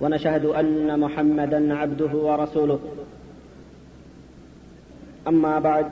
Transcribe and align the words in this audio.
ونشهد 0.00 0.44
أن 0.44 1.00
محمدا 1.00 1.74
عبده 1.74 2.10
ورسوله. 2.12 2.78
أما 5.28 5.58
بعد، 5.58 5.86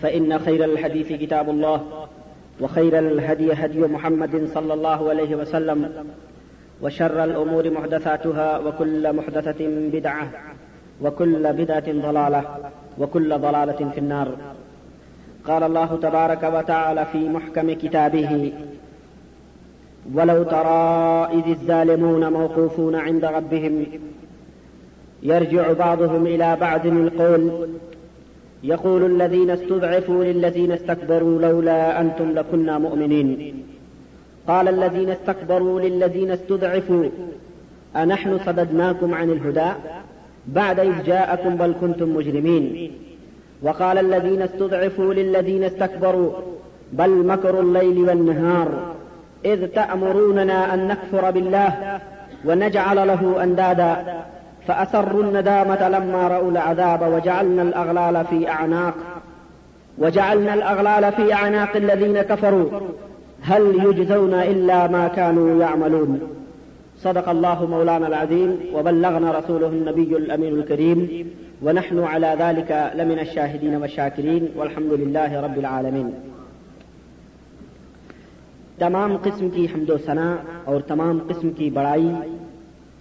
فإن 0.00 0.38
خير 0.38 0.64
الحديث 0.64 1.12
كتاب 1.12 1.50
الله، 1.50 2.06
وخير 2.60 2.98
الهدي 2.98 3.52
هدي 3.52 3.80
محمد 3.80 4.48
صلى 4.54 4.74
الله 4.74 5.10
عليه 5.10 5.36
وسلم، 5.36 5.92
وشر 6.82 7.24
الأمور 7.24 7.70
محدثاتها، 7.70 8.58
وكل 8.58 9.12
محدثة 9.12 9.66
بدعة، 9.92 10.30
وكل 11.02 11.52
بدعة 11.52 11.92
ضلالة، 11.92 12.44
وكل 12.98 13.38
ضلالة 13.38 13.90
في 13.94 13.98
النار. 13.98 14.28
قال 15.44 15.62
الله 15.62 15.98
تبارك 16.02 16.42
وتعالى 16.42 17.06
في 17.12 17.28
محكم 17.28 17.72
كتابه 17.72 18.52
ولو 20.12 20.42
ترى 20.42 21.28
إذ 21.32 21.48
الظالمون 21.48 22.32
موقوفون 22.32 22.94
عند 22.94 23.24
ربهم، 23.24 23.86
يرجع 25.22 25.72
بعضهم 25.72 26.26
إلى 26.26 26.56
بعض 26.60 26.86
القول، 26.86 27.68
يقول 28.62 29.04
الذين 29.04 29.50
استضعفوا 29.50 30.24
للذين 30.24 30.72
استكبروا 30.72 31.42
لولا 31.42 32.00
أنتم 32.00 32.32
لكنا 32.32 32.78
مؤمنين. 32.78 33.62
قال 34.48 34.68
الذين 34.68 35.10
استكبروا 35.10 35.80
للذين 35.80 36.30
استضعفوا، 36.30 37.04
أنحن 37.96 38.38
صددناكم 38.46 39.14
عن 39.14 39.30
الهدى 39.30 39.70
بعد 40.46 40.80
إذ 40.80 41.02
جاءكم 41.06 41.56
بل 41.56 41.74
كنتم 41.80 42.16
مجرمين. 42.16 42.90
وقال 43.62 43.98
الذين 43.98 44.42
استضعفوا 44.42 45.14
للذين 45.14 45.64
استكبروا، 45.64 46.30
بل 46.92 47.26
مكروا 47.26 47.62
الليل 47.62 47.98
والنهار. 47.98 48.93
إذ 49.44 49.66
تأمروننا 49.66 50.74
أن 50.74 50.88
نكفر 50.88 51.30
بالله 51.30 52.00
ونجعل 52.44 52.96
له 52.96 53.42
أندادا 53.42 54.24
فأسروا 54.66 55.22
الندامة 55.22 55.88
لما 55.88 56.28
رأوا 56.28 56.50
العذاب 56.50 57.12
وجعلنا 57.12 57.62
الأغلال 57.62 58.24
في 58.24 58.48
أعناق 58.48 58.94
وجعلنا 59.98 60.54
الأغلال 60.54 61.12
في 61.12 61.32
أعناق 61.32 61.76
الذين 61.76 62.22
كفروا 62.22 62.70
هل 63.42 63.84
يجزون 63.84 64.34
إلا 64.34 64.86
ما 64.86 65.08
كانوا 65.08 65.62
يعملون 65.62 66.20
صدق 66.98 67.28
الله 67.28 67.66
مولانا 67.66 68.06
العظيم 68.06 68.60
وبلغنا 68.74 69.38
رسوله 69.38 69.66
النبي 69.66 70.16
الأمين 70.16 70.54
الكريم 70.54 71.30
ونحن 71.62 72.04
على 72.04 72.36
ذلك 72.38 72.92
لمن 72.94 73.18
الشاهدين 73.18 73.76
والشاكرين 73.76 74.48
والحمد 74.56 74.92
لله 74.92 75.40
رب 75.40 75.58
العالمين 75.58 76.14
تمام 78.78 79.16
قسم 79.22 79.48
کی 79.48 79.64
حمد 79.64 79.90
و 79.90 79.96
ثناء 80.06 80.34
اور 80.64 80.80
تمام 80.80 81.18
قسم 81.28 81.50
کی 81.50 81.70
بڑائی 81.70 82.10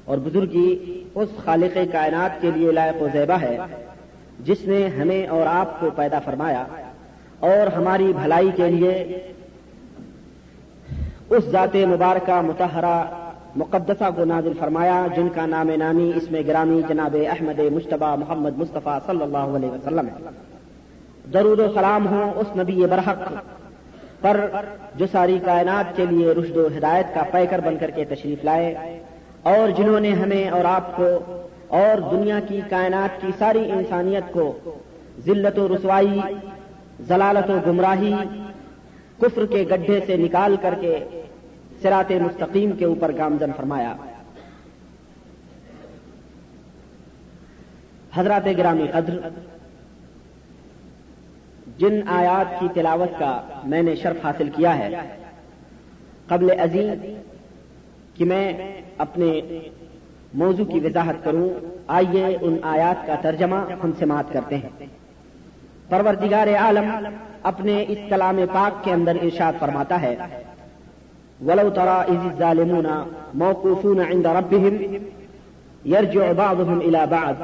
اور 0.06 0.18
بزرگی 0.18 0.70
اس 1.16 1.30
خالق 1.46 1.78
کائنات 1.92 2.42
کے 2.42 2.52
لیے 2.56 2.72
لائق 2.72 3.02
و 3.02 3.08
زیبہ 3.14 3.38
ہے، 3.42 3.58
جس 4.40 4.64
نے 4.66 4.88
ہمیں 4.88 5.28
اور 5.28 5.46
آپ 5.48 5.80
کو 5.80 5.90
پیدا 5.96 6.20
فرمایا 6.20 6.64
اور 7.39 7.72
ہماری 7.73 8.12
بھلائی 8.14 8.50
کے 8.56 8.70
لیے 8.70 8.94
اس 11.30 11.44
ذات 11.52 11.76
مبارکہ 11.89 12.42
متحرہ 12.42 13.04
مقدسہ 13.56 14.10
کو 14.16 14.26
نازل 14.26 14.54
فرمایا، 14.60 15.06
جن 15.16 15.28
کا 15.36 15.45
نام 15.45 15.70
نامی 15.78 16.12
اس 16.16 16.32
میں 16.32 16.42
گرامی 16.48 16.82
جناب 16.88 17.16
احمد 17.30 17.60
مشتبہ 17.72 18.16
محمد 18.16 18.58
مصطفیٰ 18.58 18.98
صلی 19.06 19.23
اللہ 19.23 19.58
علیہ 19.58 19.72
وسلم 19.72 20.08
ہے۔ 20.08 20.30
درود 21.33 21.60
و 21.60 21.67
سلام 21.73 22.08
ہوں 22.08 22.32
اس 22.33 22.56
نبی 22.58 22.86
برحق 22.86 23.22
پر 24.23 24.50
جو 24.95 25.06
ساری 25.11 25.39
کائنات 25.45 25.95
کے 25.95 26.06
لیے 26.06 26.32
رشد 26.32 26.58
و 26.58 26.67
ہدایت 26.78 27.14
کا 27.14 27.23
پیکر 27.32 27.60
بن 27.60 27.78
کر 27.80 27.89
کے 27.89 28.06
تشریف 28.06 28.44
لائے 28.44 29.00
اور 29.44 29.70
جنہوں 29.70 30.00
نے 30.00 30.11
ہمیں 30.11 30.50
اور 30.50 30.66
آپ 30.66 30.95
کو 30.95 31.08
اور 31.67 32.11
دنیا 32.11 32.39
کی 32.48 32.62
کائنات 32.70 33.22
کی 33.22 33.32
ساری 33.38 33.72
انسانیت 33.72 34.32
کو 34.32 34.76
ذلت 35.26 35.60
و 35.60 35.67
رسوائی، 35.76 36.20
ضلالت 37.08 37.50
و 37.50 37.58
گمراہی، 37.67 38.14
کفر 39.20 39.45
کے 39.45 39.66
گڈھے 39.72 40.00
سے 40.06 40.17
نکال 40.17 40.56
کر 40.62 40.73
کے 40.82 40.98
سرات 41.82 42.12
مستقیم 42.12 42.72
کے 42.72 42.86
اوپر 42.86 43.12
گامزن 43.17 43.52
فرمایا۔ 43.58 43.94
حضرات 48.14 48.48
گرامی 48.58 48.88
قدر 48.92 49.17
جن 51.78 52.08
آیات 52.08 52.60
کی 52.60 52.67
تلاوت 52.73 53.20
کا 53.20 53.42
میں 53.64 53.84
نے 53.84 53.95
شرف 53.95 54.26
حاصل 54.26 54.50
کیا 54.56 54.78
ہے۔ 54.78 55.02
قبل 56.28 56.60
عظیم 56.60 57.16
کہ 58.17 58.26
میں 58.26 58.54
اپنے 58.98 59.42
موضوع 60.33 60.66
کی 60.66 60.80
وضاحت 60.80 61.23
کروں، 61.23 61.50
آئیے 61.88 62.38
ان 62.42 62.58
آیات 62.62 63.08
کا 63.08 63.16
ترجمہ 63.16 63.56
ہم 63.56 63.92
سماعت 64.00 64.33
کرتے 64.33 64.58
ہیں۔ 64.58 64.86
پروردگار 65.89 66.48
عالم 66.48 67.08
اپنے 67.44 67.86
اس 67.88 67.98
کلام 68.10 68.38
پاک 68.54 68.83
کے 68.83 68.92
اندر 68.92 69.16
ارشاد 69.22 69.54
فرماتا 69.60 70.02
ہے، 70.02 70.16
ولو 71.45 71.70
ترى 71.70 72.12
إذ 72.12 72.26
الظالمون 72.26 72.86
موقوفون 73.33 74.00
عند 74.00 74.26
ربهم 74.26 74.76
يرجع 75.86 76.32
بعضهم 76.38 76.80
إلى 76.80 77.00
بعض۔ 77.10 77.42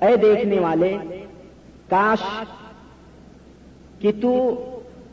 اے 0.00 0.16
دیکھنے 0.16 0.58
والے 0.58 0.96
کاش 1.94 2.44
کہ 3.98 4.12
تو 4.22 4.32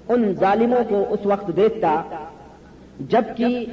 ان 0.09 0.33
ظالموں 0.33 0.83
کو 0.89 1.05
اس 1.09 1.19
وقت 1.25 1.51
دیکھتا 1.55 2.03
جبکہ 2.99 3.65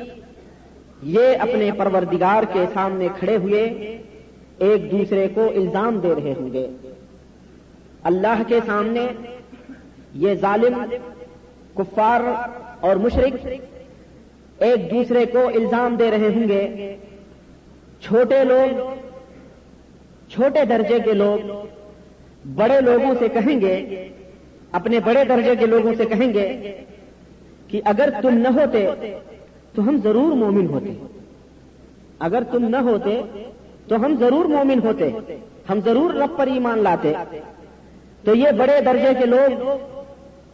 یہ 1.03 1.37
اپنے 1.41 1.71
پروردگار 1.73 2.43
کے 2.53 2.65
سامنے 2.75 3.09
کھڑے 3.19 3.37
ہوئے 3.37 3.63
ایک 4.59 4.91
دوسرے 4.91 5.29
کو 5.35 5.49
الزام 5.55 5.99
دے 5.99 6.15
رہے 6.15 6.35
ہوں 6.41 6.53
گے۔ 6.53 6.67
اللہ 8.03 8.43
کے 8.47 8.61
سامنے 8.67 9.07
یہ 10.15 10.35
ظالم، 10.35 10.85
کفار 11.75 12.21
اور 12.81 12.97
مشرق 12.97 13.47
ایک 14.59 14.91
دوسرے 14.91 15.27
کو 15.27 15.49
الزام 15.49 15.97
دے 15.97 16.11
رہے 16.11 16.29
ہوں 16.29 16.49
گے۔ 16.49 16.97
چھوٹے 18.01 18.45
لوگ، 18.45 18.95
چھوٹے 20.31 20.65
درجے 20.65 20.99
کے 21.05 21.13
لوگ 21.13 21.67
بڑے 22.55 22.81
لوگوں 22.81 23.15
سے 23.19 23.29
کہیں 23.29 23.61
گے، 23.61 24.09
اپنے 24.73 25.01
بڑے 25.01 25.25
درجے 25.25 25.57
کے 25.57 25.67
لوگوں 25.67 25.93
سے 25.97 26.05
کہیں 26.05 26.35
گے 26.35 26.75
کہ 27.69 27.81
اگر 27.85 28.09
تم 28.23 28.35
نہ 28.35 28.49
ہوتے 28.49 28.91
تو 29.75 29.83
ہم 29.83 30.01
ضرور 30.03 30.33
مومن 30.33 30.67
ہوتے۔ 30.67 31.07
اگر 32.19 32.43
تم 32.51 32.69
نہ 32.69 32.77
ہوتے 32.77 33.23
تو 33.89 33.97
ہم 33.97 34.17
ضرور 34.21 34.45
مومن 34.45 34.79
ہوتے، 34.85 35.11
ہم 35.71 35.81
ضرور 35.85 36.15
رب 36.15 36.39
پر 36.39 36.47
ایمان 36.47 36.79
لاتے۔ 36.79 37.13
تو 38.25 38.35
یہ 38.35 38.51
بڑے 38.51 38.81
درجے 38.81 39.15
کے 39.19 39.27
لوگ 39.27 39.69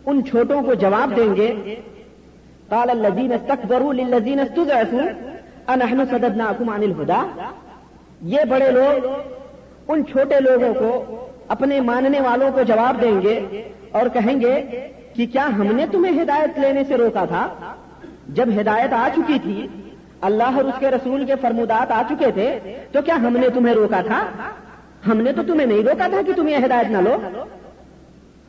ان 0.07 0.25
چھوٹوں 0.25 0.63
کو 0.63 0.75
جواب 0.75 1.17
دیں 1.17 1.37
گے۔ 1.37 1.75
قال 2.69 2.91
الذين 2.91 3.33
استكبروا 3.33 3.93
للذين 3.93 4.41
استضعفوا 4.41 5.09
انحن 5.67 6.05
صددناكم 6.11 6.69
عن 6.71 6.83
الهدى 6.83 7.49
یہ 8.23 8.41
بڑے 8.49 8.71
لوگ 8.71 9.07
ان 9.89 10.07
چھوٹے 10.07 10.41
لوگوں 10.41 10.75
کو 10.75 11.27
اپنے 11.49 11.81
ماننے 11.81 12.21
والوں 12.21 12.51
کو 12.55 12.63
جواب 12.63 13.03
دیں 13.03 13.23
گے 13.23 13.69
اور 13.91 14.07
کہیں 14.13 14.41
گے 14.41 14.55
کہ 15.15 15.27
کیا 15.27 15.47
ہم 15.47 15.77
نے 15.77 15.87
تمہیں 15.93 16.23
ہدایت 16.23 16.59
لینے 16.59 16.85
سے 16.85 16.97
روکا 16.97 17.25
تھا؟ 17.25 17.55
جب 18.29 18.49
ہدایت 18.61 18.93
آ 18.93 19.09
چکی 19.17 19.39
تھی، 19.43 19.67
اللہ 20.21 20.43
اور 20.43 20.65
اس 20.65 20.75
کے 20.79 20.91
رسول 20.91 21.25
کے 21.25 21.35
فرمودات 21.41 21.93
آ 21.93 22.03
چکے 22.09 22.31
تھے، 22.31 22.59
تو 22.93 23.03
کیا 23.03 23.17
ہم 23.17 23.37
نے 23.37 23.49
تمہیں 23.49 23.75
روکا 23.75 24.01
تھا؟ 24.01 24.27
ہم 25.07 25.21
نے 25.21 25.33
تو 25.33 25.43
تمہیں 25.43 25.67
نہیں 25.67 25.83
روکا 25.83 26.09
تھا 26.09 26.23
کہ 26.27 26.33
تم 26.33 26.49
یہ 26.49 26.57
ہدایت 26.57 26.91
نہ 26.91 26.99
لو۔ 26.99 27.17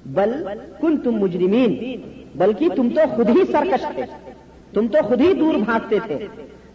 بل 0.06 0.44
کن 0.81 0.98
تم 0.98 1.12
مجرمین، 1.12 2.01
بلکہ 2.36 2.69
تم 2.75 2.89
تو 2.89 3.01
خود 3.15 3.30
ہی 3.30 3.41
سرکش 3.51 3.86
تھے، 3.95 4.03
تم 4.74 4.88
تو 4.88 4.98
خود 5.07 5.21
ہی 5.21 5.33
دور 5.33 5.53
بھاگتے 5.53 6.00
تھے، 6.06 6.27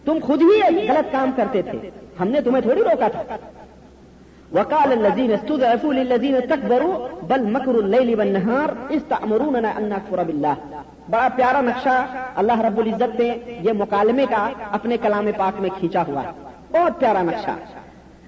تم 0.05 0.19
خود 0.23 0.43
ہی 0.43 0.87
غلط 0.88 1.12
کام 1.12 1.31
کرتے 1.37 1.62
تھے۔ 1.62 1.90
ہم 2.20 2.28
نے 2.28 2.40
تمہیں 2.40 2.62
تھوڑی 2.62 2.82
روکا 2.82 3.08
تھا۔ 3.08 3.37
وقال 4.55 4.93
الذين 4.93 5.32
استضعفوا 5.32 5.93
للذين 5.93 6.35
استكبروا 6.37 7.08
بل 7.23 7.43
مكر 7.43 7.75
الليل 7.75 8.20
والنهار 8.20 8.69
استأمروننا 8.91 9.69
ان 9.76 9.85
نكفر 9.85 10.25
بالله. 10.25 10.55
بڑا 11.11 11.29
پیارا 11.37 11.61
نقشہ 11.61 12.06
اللہ 12.37 12.61
رب 12.61 12.79
العزت 12.79 13.20
نے 13.20 13.35
یہ 13.47 13.73
مکالمے 13.73 14.26
کا 14.31 14.50
اپنے 14.70 14.97
کلام 14.97 15.26
پاک 15.37 15.61
میں 15.61 15.70
کھینچا 15.79 16.02
ہوا 16.08 16.23
ہے۔ 16.23 16.29
بہت 16.73 17.00
پیارا 17.00 17.23
نقشہ۔ 17.23 17.50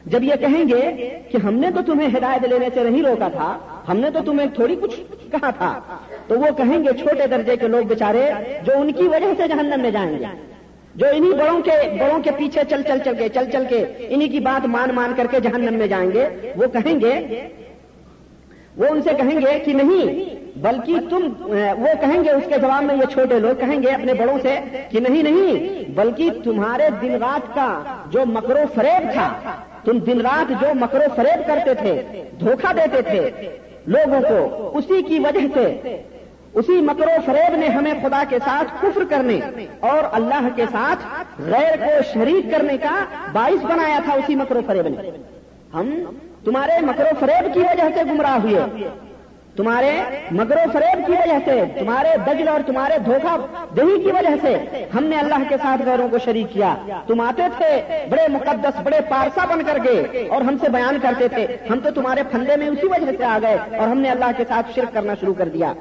جب 0.06 0.22
یہ 0.22 0.34
کہیں 0.40 0.64
گے 0.68 1.10
کہ 1.30 1.38
ہم 1.44 1.54
نے 1.54 1.70
تو 1.70 1.82
تمہیں 1.82 2.08
ہدایت 2.18 2.44
لینے 2.44 2.68
سے 2.74 2.90
نہیں 2.90 3.02
روکا 3.02 3.28
تھا، 3.28 3.58
ہم 3.88 3.96
نے 3.96 4.10
تو 4.10 4.20
تمہیں 4.20 4.48
تھوڑی 4.54 4.76
کچھ 4.76 5.00
کہا 5.30 5.50
تھا، 5.50 5.80
تو 6.26 6.38
وہ 6.38 6.46
کہیں 6.56 6.78
گے 6.78 6.92
چھوٹے 6.98 7.26
درجے 7.26 7.56
کے 7.56 7.68
لوگ 7.68 7.82
بےچارے 7.82 8.32
جو 8.66 8.72
ان 8.76 8.92
کی 8.92 9.08
وجہ 9.08 9.34
سے 9.36 9.48
جہنم 9.48 9.82
میں 9.82 9.90
جائیں 9.90 10.18
گے۔ 10.18 10.51
جو 10.94 11.06
انہی 11.12 11.32
بڑوں 11.34 11.60
کے 11.64 11.76
بڑوں 11.98 12.18
کے 12.22 12.30
پیچھے 12.38 12.62
چل 12.70 12.82
چل 12.88 12.98
چل 13.04 13.14
کے 13.18 13.28
چل 13.34 13.50
چل 13.52 13.64
کے 13.68 13.84
انہی 14.08 14.28
کی 14.28 14.40
بات 14.40 14.66
مان 14.74 14.94
مان 14.94 15.12
کر 15.16 15.26
کے 15.30 15.40
جہنم 15.40 15.78
میں 15.78 15.86
جائیں 15.86 16.10
گے، 16.14 16.26
وہ 16.56 16.66
کہیں 16.72 17.00
گے 17.00 17.14
وہ 18.76 18.86
ان 18.90 19.00
سے 19.02 19.10
کہیں 19.16 19.40
گے 19.40 19.58
کہ 19.64 19.72
نہیں، 19.72 20.40
بلکہ 20.62 21.08
تم، 21.10 21.26
وہ 21.78 21.92
کہیں 22.00 22.22
گے 22.24 22.30
اس 22.30 22.44
کے 22.48 22.58
جواب 22.60 22.84
میں 22.84 22.94
یہ 22.96 23.12
چھوٹے 23.12 23.38
لوگ 23.38 23.60
کہیں 23.60 23.82
گے 23.82 23.90
اپنے 23.90 24.14
بڑوں 24.14 24.38
سے 24.42 24.56
کہ 24.90 25.00
نہیں 25.00 25.22
نہیں، 25.22 25.90
بلکہ 25.96 26.30
تمہارے 26.44 26.88
دن 27.02 27.14
رات 27.22 27.54
کا 27.54 27.68
جو 28.10 28.24
مکرو 28.26 28.64
فریب 28.74 29.10
تھا، 29.12 29.28
تم 29.84 29.98
دن 30.06 30.20
رات 30.20 30.52
جو 30.60 30.74
مکرو 30.80 31.12
فریب 31.16 31.46
کرتے 31.46 31.74
تھے، 31.74 32.24
دھوکہ 32.40 32.72
دیتے 32.76 33.02
تھے 33.10 33.48
لوگوں 33.86 34.20
کو، 34.28 34.70
اسی 34.78 35.02
کی 35.02 35.18
وجہ 35.18 35.46
سے 35.54 36.00
اسی 36.54 36.72
مکرو 36.72 37.14
فریب 37.26 37.56
نے 37.56 37.66
ہمیں 37.66 37.92
خدا 38.02 38.22
کے 38.28 38.38
ساتھ 38.44 38.82
کفر 38.82 39.02
کرنے 39.10 39.38
اور 39.80 40.02
اللہ 40.12 40.48
کے 40.56 40.64
ساتھ 40.72 41.06
غیر 41.38 41.76
کو 41.76 42.02
شریک 42.14 42.50
کرنے 42.50 42.76
کا 42.76 43.04
باعث 43.32 43.64
بنایا 43.64 43.98
تھا 44.04 44.12
اسی 44.12 44.34
مکرو 44.34 44.60
فریب 44.66 44.88
نے۔ 44.88 45.10
ہم 45.74 45.90
تمہارے 46.44 46.72
مکرو 46.80 47.14
فریب 47.20 47.54
کی 47.54 47.60
وجہ 47.60 47.88
سے 47.94 48.00
گمراہ 48.10 48.38
ہوئے۔ 48.42 48.88
تمہارے 49.56 49.90
مگر 50.30 50.56
و 50.56 50.70
فریب 50.72 51.06
کی 51.06 51.12
وجہ 51.12 51.38
سے، 51.44 51.64
تمہارے 51.78 52.08
دجل 52.26 52.48
اور 52.48 52.60
تمہارے 52.66 52.98
دھوکہ 52.98 53.36
دہی 53.76 54.00
کی 54.00 54.10
وجہ 54.10 54.34
سے 54.42 54.84
ہم 54.94 55.04
نے 55.04 55.16
اللہ 55.18 55.42
کے 55.48 55.56
ساتھ 55.62 55.82
غیروں 55.86 56.08
کو 56.08 56.18
شریک 56.18 56.46
کیا۔ 56.52 56.74
تم 57.06 57.20
آتے 57.20 57.42
تھے، 57.56 57.72
بڑے 58.10 58.22
مقدس، 58.28 58.80
بڑے 58.82 59.00
پارسا 59.08 59.44
بن 59.44 59.62
کر 59.66 59.78
گئے 59.84 60.28
اور 60.28 60.40
ہم 60.40 60.56
سے 60.60 60.68
بیان 60.68 60.98
کرتے 61.02 61.28
تھے۔ 61.28 61.46
ہم 61.70 61.80
تو 61.80 61.90
تمہارے 61.90 62.22
پھندے 62.30 62.56
میں 62.56 62.68
اسی 62.68 62.86
وجہ 62.86 63.12
سے 63.18 63.24
آ 63.24 63.38
گئے 63.42 63.56
اور 63.78 63.88
ہم 63.88 63.98
نے 63.98 64.10
اللہ 64.10 64.30
کے 64.36 64.44
ساتھ 64.48 64.72
شرک 64.74 64.94
کرنا 64.94 65.14
شروع 65.20 65.34
کر 65.34 65.48
دیا۔ 65.48 65.72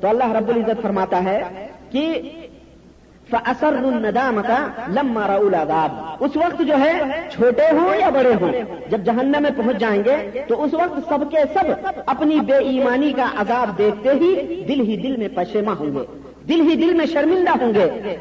تو 0.00 0.08
اللہ 0.08 0.32
رب 0.32 0.48
العزت 0.48 0.82
فرماتا 0.82 1.24
ہے 1.24 1.66
کہ 1.90 2.30
اثر 3.44 3.66
الندامتا 3.66 4.68
لما 4.88 5.26
العذاب۔ 5.26 6.04
اس 6.20 6.36
وقت 6.36 6.62
جو 6.62 6.74
ہے، 6.80 6.98
چھوٹے 7.30 7.70
ہوں 7.72 8.00
یا 8.00 8.08
بڑے 8.08 8.34
ہوں؟ 8.40 8.52
جب 8.90 9.00
جہنم 9.00 9.42
میں 9.42 9.50
پہنچ 9.56 9.76
جائیں 9.76 10.02
گے، 10.04 10.44
تو 10.48 10.62
اس 10.62 10.74
وقت 10.74 11.08
سب 11.08 11.30
کے 11.30 11.36
سب 11.54 11.86
اپنی 12.06 12.40
بے 12.40 12.54
ایمانی 12.54 13.12
کا 13.12 13.26
عذاب 13.36 13.78
دیکھتے 13.78 14.10
ہی 14.10 14.34
دل 14.68 14.80
ہی 14.80 14.96
دل 14.96 15.16
میں 15.16 15.28
پشیما 15.34 15.72
ہوں 15.72 15.86
گے۔ 15.86 16.20
دل 16.48 16.60
ہی 16.60 16.74
دل 16.74 16.94
میں 16.94 17.06
شرمندہ 17.06 17.64
ہوں 17.64 17.74
گے۔ 17.74 18.16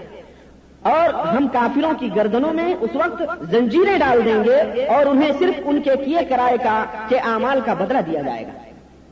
اور 0.81 1.13
ہم 1.13 1.47
کافروں 1.47 1.91
کی 1.99 2.09
گردنوں 2.15 2.53
میں 2.53 2.75
اس 2.81 2.89
وقت 2.93 3.23
زنجیریں 3.51 3.97
ڈال 3.97 4.25
دیں 4.25 4.43
گے 4.43 4.85
اور 4.85 5.05
انہیں 5.05 5.31
صرف 5.39 5.61
ان 5.65 5.81
کے 5.81 5.91
کیے 6.05 6.25
کرائے 6.29 6.57
کا، 6.63 6.85
کے 7.09 7.17
اعمال 7.17 7.59
کا 7.65 7.73
بدلہ 7.73 7.97
دیا 7.97 8.21
جائے 8.21 8.43
گا۔ 8.43 8.68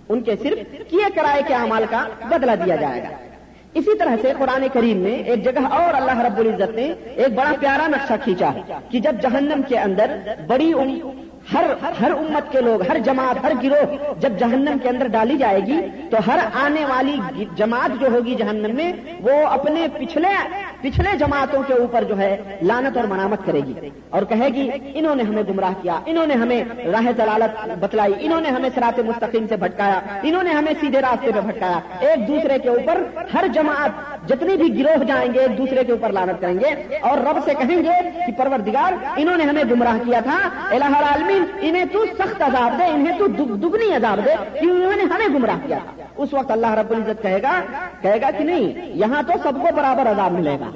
ان 0.10 0.22
کے 0.22 0.36
صرف 0.44 0.90
کیے 0.90 1.10
کرائے 1.16 1.42
کے 1.48 1.54
اعمال 1.54 1.86
کا 1.90 2.06
بدلہ 2.30 2.52
دیا 2.66 2.76
جائے 2.76 3.04
گا۔ 3.04 3.10
اسی 3.74 3.98
طرح 3.98 4.16
سے 4.22 4.32
قرآن 4.38 4.68
کریم 4.74 4.98
میں 4.98 5.12
ایک 5.12 5.44
جگہ 5.44 5.66
اور 5.66 5.94
اللہ 5.94 6.20
رب 6.20 6.38
العزت 6.38 6.76
نے 6.76 6.94
ایک 7.16 7.34
بڑا 7.34 7.54
پیارا 7.60 7.88
نقشہ 7.88 8.14
کھینچا 8.24 8.52
کہ 8.90 9.00
جب 9.00 9.16
جہنم 9.22 9.62
کے 9.68 9.78
اندر 9.78 10.18
بڑی 10.48 10.74
ہر 11.54 11.64
ہر 12.02 12.12
امت 12.12 12.52
کے 12.52 12.62
لوگ، 12.62 12.92
ہر 12.92 12.98
جماعت، 13.00 13.36
ہر 13.44 13.52
گروہ 13.64 14.14
جب 14.20 14.30
جہنم 14.40 14.78
کے 14.84 14.90
اندر 14.90 15.08
ڈالی 15.08 15.38
جائے 15.38 15.60
گی، 15.60 15.82
تو 16.12 16.18
ہر 16.28 16.40
آنے 16.54 16.86
والی 16.86 17.46
جماعت 17.56 17.90
جو 18.00 18.08
ہوگی 18.08 18.36
جہنم 18.36 18.76
میں، 18.76 18.94
وہ 19.22 19.48
اپنے 19.48 19.88
پچھلے 20.00 20.28
پچھلے 20.82 21.18
جماعتوں 21.18 21.64
کے 21.68 21.74
اوپر 21.74 22.04
جو 22.04 22.18
ہے 22.18 22.58
لانت 22.62 22.98
اور 22.98 23.06
منامت 23.06 23.46
کرے 23.46 23.60
گی۔ 23.60 23.90
اور 24.10 24.22
کہے 24.24 24.48
گی، 24.48 24.70
انہوں 24.94 25.16
نے 25.16 25.24
ہمیں 25.24 25.44
گمراہ 25.50 25.74
کیا، 25.82 26.00
انہوں 26.06 26.28
نے 26.28 26.34
ہمیں 26.34 26.64
راہ 26.92 27.12
دلالت 27.12 27.70
بتلائی، 27.80 28.14
انہوں 28.20 28.42
نے 28.42 28.50
ہمیں 28.50 28.70
سرات 28.76 29.00
مستقیم 29.00 29.48
سے 29.48 29.56
بھٹکایا، 29.56 30.00
انہوں 30.24 30.44
نے 30.44 30.50
ہمیں 30.50 30.74
سیدھے 30.82 31.02
راستے 31.02 31.32
پہ 31.32 31.40
بھٹکایا۔ 31.40 31.80
ایک 32.00 32.28
دوسرے 32.28 32.60
کے 32.60 32.70
اوپر 32.70 33.04
ہر 33.34 33.48
جماعت 33.54 33.90
جتنی 34.30 34.58
بھی 34.58 34.84
گروہ 34.84 35.04
جائیں 35.04 35.34
گے، 35.34 35.40
ایک 35.40 35.58
دوسرے 35.58 35.84
کے 35.84 35.92
اوپر 35.92 36.10
لانت 36.10 36.42
کریں 36.42 36.60
گے۔ 36.60 36.98
اور 37.02 37.18
رب 37.18 37.40
سے 37.46 37.54
کہیں 37.54 37.78
گے 37.78 38.10
کہ 38.26 38.32
پروردگار، 38.38 38.94
انہوں 39.18 39.38
نے 39.38 39.44
ہمیں 39.44 39.64
گمراہ 39.72 39.98
کیا 40.06 40.20
تھا، 40.20 40.38
الہ 40.70 40.86
العالمین 40.86 41.37
انہیں 41.62 41.86
تو 41.86 42.06
سخت 42.18 42.42
عذاب 42.42 42.80
دے، 42.80 42.84
انہیں 42.84 43.18
تو 43.20 43.28
دگنی 43.28 43.96
عذاب 43.96 44.26
دے 44.26 44.36
کہ 44.54 44.66
انہوں 44.66 44.96
نے 44.96 45.04
ہمیں 45.04 45.40
گمراہ 45.40 45.68
کیا۔ 45.68 45.80
اس 46.18 46.34
وقت 46.34 46.52
اللہ 46.52 46.74
رب 46.74 46.92
العزت 46.92 47.22
کہے 47.22 47.42
گا 47.42 47.62
کہے 48.02 48.22
گا 48.22 48.32
کہ 48.32 48.44
نہیں، 48.44 48.92
یہاں 48.96 49.24
تو 49.24 49.34
سب 49.44 49.54
کو 49.54 49.68
برابر 49.76 50.12
عذاب 50.12 50.32
ملے 50.32 50.58
گا۔ 50.60 50.72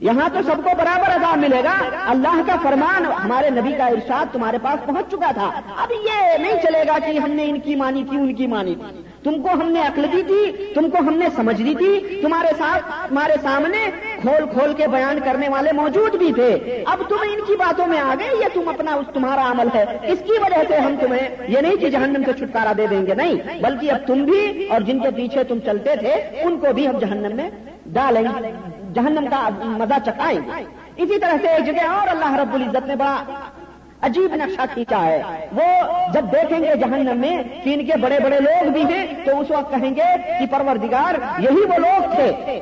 یہاں 0.00 0.28
تو 0.32 0.38
سب 0.42 0.56
کو 0.56 0.70
برابر 0.78 1.10
عذاب 1.10 1.38
ملے 1.38 1.64
گا۔ 1.64 1.74
اللہ 2.06 2.42
کا 2.46 2.56
فرمان 2.62 3.04
ہمارے 3.06 3.50
نبی 3.50 3.72
کا 3.72 3.86
ارشاد 3.86 4.26
تمہارے 4.32 4.58
پاس 4.62 4.86
پہنچ 4.86 5.10
چکا 5.10 5.30
تھا۔ 5.34 5.50
اب 5.76 5.90
یہ 5.90 6.38
نہیں 6.38 6.54
چلے 6.62 6.82
گا 6.88 6.98
کہ 6.98 7.18
ہم 7.18 7.30
نے 7.30 7.44
ان 7.44 7.60
کی 7.60 7.74
مانی 7.74 8.04
تھی، 8.10 8.16
ان 8.16 8.34
کی 8.34 8.46
مانی 8.46 8.74
تھی۔ 8.74 9.09
تم 9.22 9.42
کو 9.42 9.48
ہم 9.52 9.72
نے 9.72 9.80
عقل 9.80 10.06
دی 10.12 10.22
تھی، 10.22 10.72
تم 10.74 10.90
کو 10.90 10.98
ہم 10.98 11.14
نے 11.14 11.26
سمجھ 11.36 11.62
دی 11.62 11.74
تھی۔ 11.74 12.20
تمہارے 12.22 12.48
ساتھ، 12.58 13.08
تمہارے 13.08 13.32
سامنے 13.42 13.90
کھول 14.20 14.44
کھول 14.52 14.72
کے 14.72 14.86
بیان 14.86 15.18
کرنے 15.24 15.48
والے 15.48 15.72
موجود 15.72 16.14
بھی 16.14 16.32
تھے۔ 16.32 16.82
اب 16.86 16.98
تم 17.08 17.16
ان 17.22 17.40
کی 17.46 17.56
باتوں 17.56 17.86
میں 17.86 17.98
آ 17.98 18.14
گئے 18.20 18.28
یہ 18.40 18.46
تم 18.54 18.68
اپنا 18.68 18.96
تمہارا 19.14 19.50
عمل 19.50 19.68
ہے؟ 19.74 19.84
اس 20.02 20.18
کی 20.18 20.32
وجہ 20.32 20.62
سے 20.68 20.76
ہم 20.76 20.94
تمہیں 21.00 21.28
یہ 21.48 21.60
نہیں 21.60 21.76
کہ 21.76 21.90
جہنم 21.90 22.22
سے 22.26 22.32
چھٹکارا 22.32 22.72
دے 22.76 22.86
دیں 22.86 23.06
گے، 23.06 23.14
نہیں۔ 23.14 23.62
بلکہ 23.62 23.90
اب 23.90 24.06
تم 24.06 24.24
بھی 24.24 24.68
اور 24.68 24.80
جن 24.80 24.98
کے 24.98 25.10
پیچھے 25.10 25.44
تم 25.44 25.58
چلتے 25.64 25.96
تھے، 25.96 26.12
ان 26.42 26.58
کو 26.58 26.72
بھی 26.72 26.88
ہم 26.88 26.98
جہنم 26.98 27.36
میں 27.36 27.50
ڈالیں 27.86 28.22
گے۔ 28.22 28.52
جہنم 28.94 29.26
کا 29.30 29.48
مزہ 29.60 29.98
چکائیں 30.06 30.40
گے۔ 30.46 30.64
اسی 30.96 31.18
طرح 31.18 31.34
سے 31.42 31.48
ایک 31.48 31.66
جگہ 31.66 31.86
اور 31.86 32.08
اللہ 32.08 32.34
رب 32.34 32.54
العزت 32.54 32.86
نے 32.86 32.96
بڑا 32.96 33.24
عجیب 34.02 34.34
نقشہ 34.34 34.60
کھینچا 34.74 35.04
ہے۔ 35.04 35.22
وہ 35.52 35.66
جب 36.12 36.24
دیکھیں 36.32 36.60
گے 36.60 36.76
جہنم 36.76 37.18
میں 37.18 37.42
کہ 37.64 37.74
ان 37.74 37.86
کے 37.86 37.96
بڑے 38.00 38.18
بڑے 38.24 38.40
لوگ 38.40 38.70
بھی 38.70 38.82
ہیں، 38.82 39.06
تو 39.24 39.40
اس 39.40 39.50
وقت 39.50 39.70
کہیں 39.70 39.90
گے 39.90 40.36
کہ 40.38 40.46
پروردگار، 40.50 41.40
یہی 41.40 41.60
وہ 41.60 41.78
لوگ 41.78 42.14
تھے۔ 42.14 42.60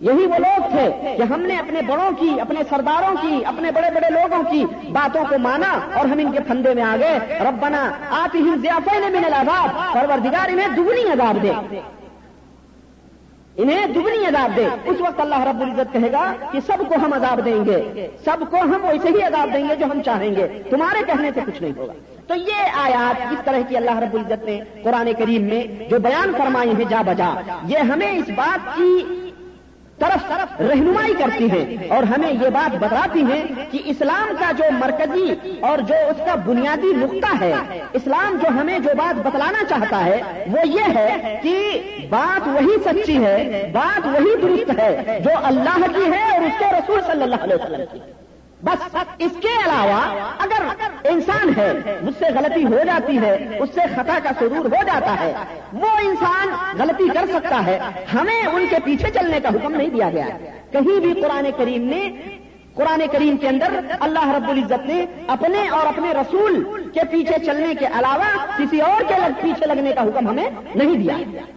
یہی 0.00 0.26
وہ 0.26 0.38
لوگ 0.38 0.60
تھے 0.70 1.14
کہ 1.16 1.22
ہم 1.22 1.40
نے 1.40 1.54
اپنے 1.54 1.82
بڑوں 1.82 2.10
کی، 2.20 2.40
اپنے 2.40 2.60
سرداروں 2.70 3.14
کی، 3.20 3.44
اپنے 3.44 3.70
بڑے 3.70 3.90
بڑے 3.94 4.10
لوگوں 4.10 4.42
کی 4.50 4.64
باتوں 4.92 5.24
کو 5.28 5.38
مانا 5.38 5.78
اور 5.94 6.04
ہم 6.04 6.18
ان 6.18 6.32
کے 6.32 6.40
پھندے 6.40 6.74
میں 6.74 6.82
آ 6.82 6.96
گئے۔ 7.00 7.18
ربنا 7.40 7.90
آپ 8.10 8.36
ہی 8.36 8.50
زیافے 8.62 8.98
نے 8.98 9.06
ملے 9.06 9.30
لاباب 9.30 9.94
پروردگار 9.94 10.48
انہیں 10.48 10.68
دگنی 10.76 11.12
عذاب 11.12 11.42
دے۔ 11.42 11.52
انہیں 13.56 13.86
دگنی 13.86 14.26
عذاب 14.26 14.56
دے۔ 14.56 14.66
اس 14.84 15.00
وقت 15.00 15.20
اللہ 15.20 15.40
رب 15.40 15.60
العزت 15.60 15.92
کہے 15.92 16.12
گا 16.12 16.32
کہ 16.52 16.60
سب 16.66 16.78
کو 16.88 16.94
ہم 16.94 17.12
عذاب 17.12 17.44
دیں 17.44 17.64
گے۔ 17.64 18.08
سب 18.24 18.36
کو 18.50 18.56
ہم 18.56 18.78
ویسے 18.82 19.08
ہی 19.08 19.22
عذاب 19.22 19.52
دیں 19.52 19.68
گے 19.68 19.76
جو 19.76 19.86
ہم 19.86 20.02
چاہیں 20.02 20.36
گے۔ 20.36 20.62
تمہارے 20.70 20.98
کہنے 21.06 21.30
سے 21.34 21.40
کچھ 21.46 21.62
نہیں 21.62 21.72
ہوگا۔ 21.76 21.92
تو 22.26 22.34
یہ 22.34 22.70
آیات 22.74 23.32
اس 23.32 23.38
طرح 23.44 23.58
کی 23.68 23.76
اللہ 23.76 23.98
رب 23.98 24.14
العزت 24.14 24.44
نے 24.44 24.60
قرآن 24.82 25.10
کریم 25.18 25.42
میں 25.42 25.90
جو 25.90 25.98
بیان 25.98 26.32
فرمائی 26.38 26.70
ہیں 26.70 26.84
جا 26.84 27.02
بجا، 27.02 27.34
یہ 27.66 27.78
ہمیں 27.78 28.18
اس 28.18 28.30
بات 28.36 28.76
کی 28.76 29.04
طرف 30.00 30.28
طرف 30.28 30.60
رہنمائی 30.60 31.14
کرتی 31.18 31.50
ہیں 31.50 31.88
اور 31.88 32.02
ہمیں 32.02 32.32
یہ 32.32 32.48
بات 32.48 32.76
بتاتی 32.80 33.22
ہیں 33.22 33.42
کہ 33.70 33.78
اسلام 33.84 34.32
کا 34.38 34.50
جو 34.58 34.64
مرکزی 34.78 35.58
اور 35.60 35.78
جو 35.78 35.94
اس 36.08 36.20
کا 36.26 36.34
بنیادی 36.34 36.92
نقطہ 36.96 37.32
ہے، 37.40 37.52
اسلام 37.92 38.38
جو 38.42 38.48
ہمیں 38.60 38.78
جو 38.78 38.90
بات 38.96 39.26
بتلانا 39.26 39.64
چاہتا 39.68 40.04
ہے، 40.04 40.20
وہ 40.52 40.68
یہ 40.68 40.96
ہے 40.96 41.38
کہ 41.42 41.80
بات 42.10 42.48
وہی 42.48 42.76
سچی 42.84 43.24
ہے، 43.24 43.70
بات 43.72 44.06
وہی 44.06 44.34
درست 44.42 44.78
ہے 44.78 45.18
جو 45.24 45.30
اللہ 45.42 45.86
کی 45.94 46.10
ہے 46.12 46.24
اور 46.32 46.46
اس 46.46 46.58
کے 46.58 46.64
رسول 46.72 47.00
صلی 47.06 47.22
اللہ 47.22 47.42
علیہ 47.42 47.54
وسلم 47.54 47.84
کی۔ 47.92 47.98
بس 48.62 48.96
اس 49.18 49.32
کے 49.42 49.48
علاوہ 49.48 50.28
اگر 50.38 50.84
انسان 51.04 51.50
ہے، 51.56 51.72
مجھ 52.02 52.14
سے 52.18 52.24
غلطی 52.34 52.64
ہو 52.64 52.78
جاتی 52.86 53.18
ہے، 53.18 53.58
اس 53.60 53.68
سے 53.74 53.80
خطا 53.96 54.18
کا 54.22 54.30
سرور 54.38 54.64
ہو 54.64 54.82
جاتا 54.86 55.20
ہے، 55.20 55.32
وہ 55.72 55.88
انسان 56.02 56.48
غلطی 56.78 57.08
کر 57.08 57.24
سکتا 57.32 57.66
ہے۔ 57.66 57.78
ہمیں 58.14 58.46
ان 58.46 58.66
کے 58.70 58.76
پیچھے 58.84 59.10
چلنے 59.10 59.40
کا 59.40 59.48
حکم 59.48 59.74
نہیں 59.74 59.88
دیا 59.88 60.10
گیا۔ 60.10 60.26
کہیں 60.72 61.00
بھی 61.00 61.20
قرآن 61.20 61.46
کریم 61.58 61.84
نے، 61.84 62.10
قرآن 62.74 63.02
کریم 63.12 63.36
کے 63.36 63.48
اندر 63.48 63.80
اللہ 64.00 64.28
رب 64.28 64.50
العزت 64.50 64.86
نے 64.86 65.06
اپنے 65.26 65.68
اور 65.68 65.86
اپنے 65.86 66.12
رسول 66.12 66.79
کے 66.94 67.00
پیچھے 67.10 67.44
چلنے 67.46 67.74
کے 67.74 67.86
علاوہ 67.86 68.46
کسی 68.58 68.80
اور 68.80 69.02
کے 69.08 69.14
پیچھے 69.42 69.66
لگنے 69.66 69.92
کا 69.92 70.02
حکم 70.02 70.28
ہمیں 70.28 70.50
نہیں 70.74 70.94
دیا۔ 70.94 71.16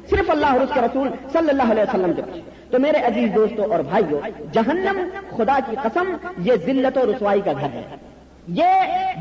صرف 0.10 0.30
اللہ 0.30 0.46
اور 0.46 0.60
اس 0.60 0.70
کے 0.74 0.82
رسول 0.82 1.10
صلی 1.34 1.50
اللہ 1.50 1.72
علیہ 1.72 1.84
وسلم 1.84 2.14
کے 2.14 2.22
پیچھے۔ 2.22 2.42
تو 2.72 2.80
میرے 2.80 2.98
عزیز 2.98 3.36
دوستوں 3.36 3.66
اور 3.66 3.80
بھائیوں 3.80 4.20
جہنم 4.54 5.10
خدا 5.38 5.58
کی 5.70 5.76
قسم، 5.84 6.16
یہ 6.38 6.54
ذلت 6.66 6.98
و 6.98 7.12
رسوائی 7.12 7.42
کا 7.42 7.52
گھر 7.54 7.68
ہے۔ 7.74 8.13
یہ 8.48 8.66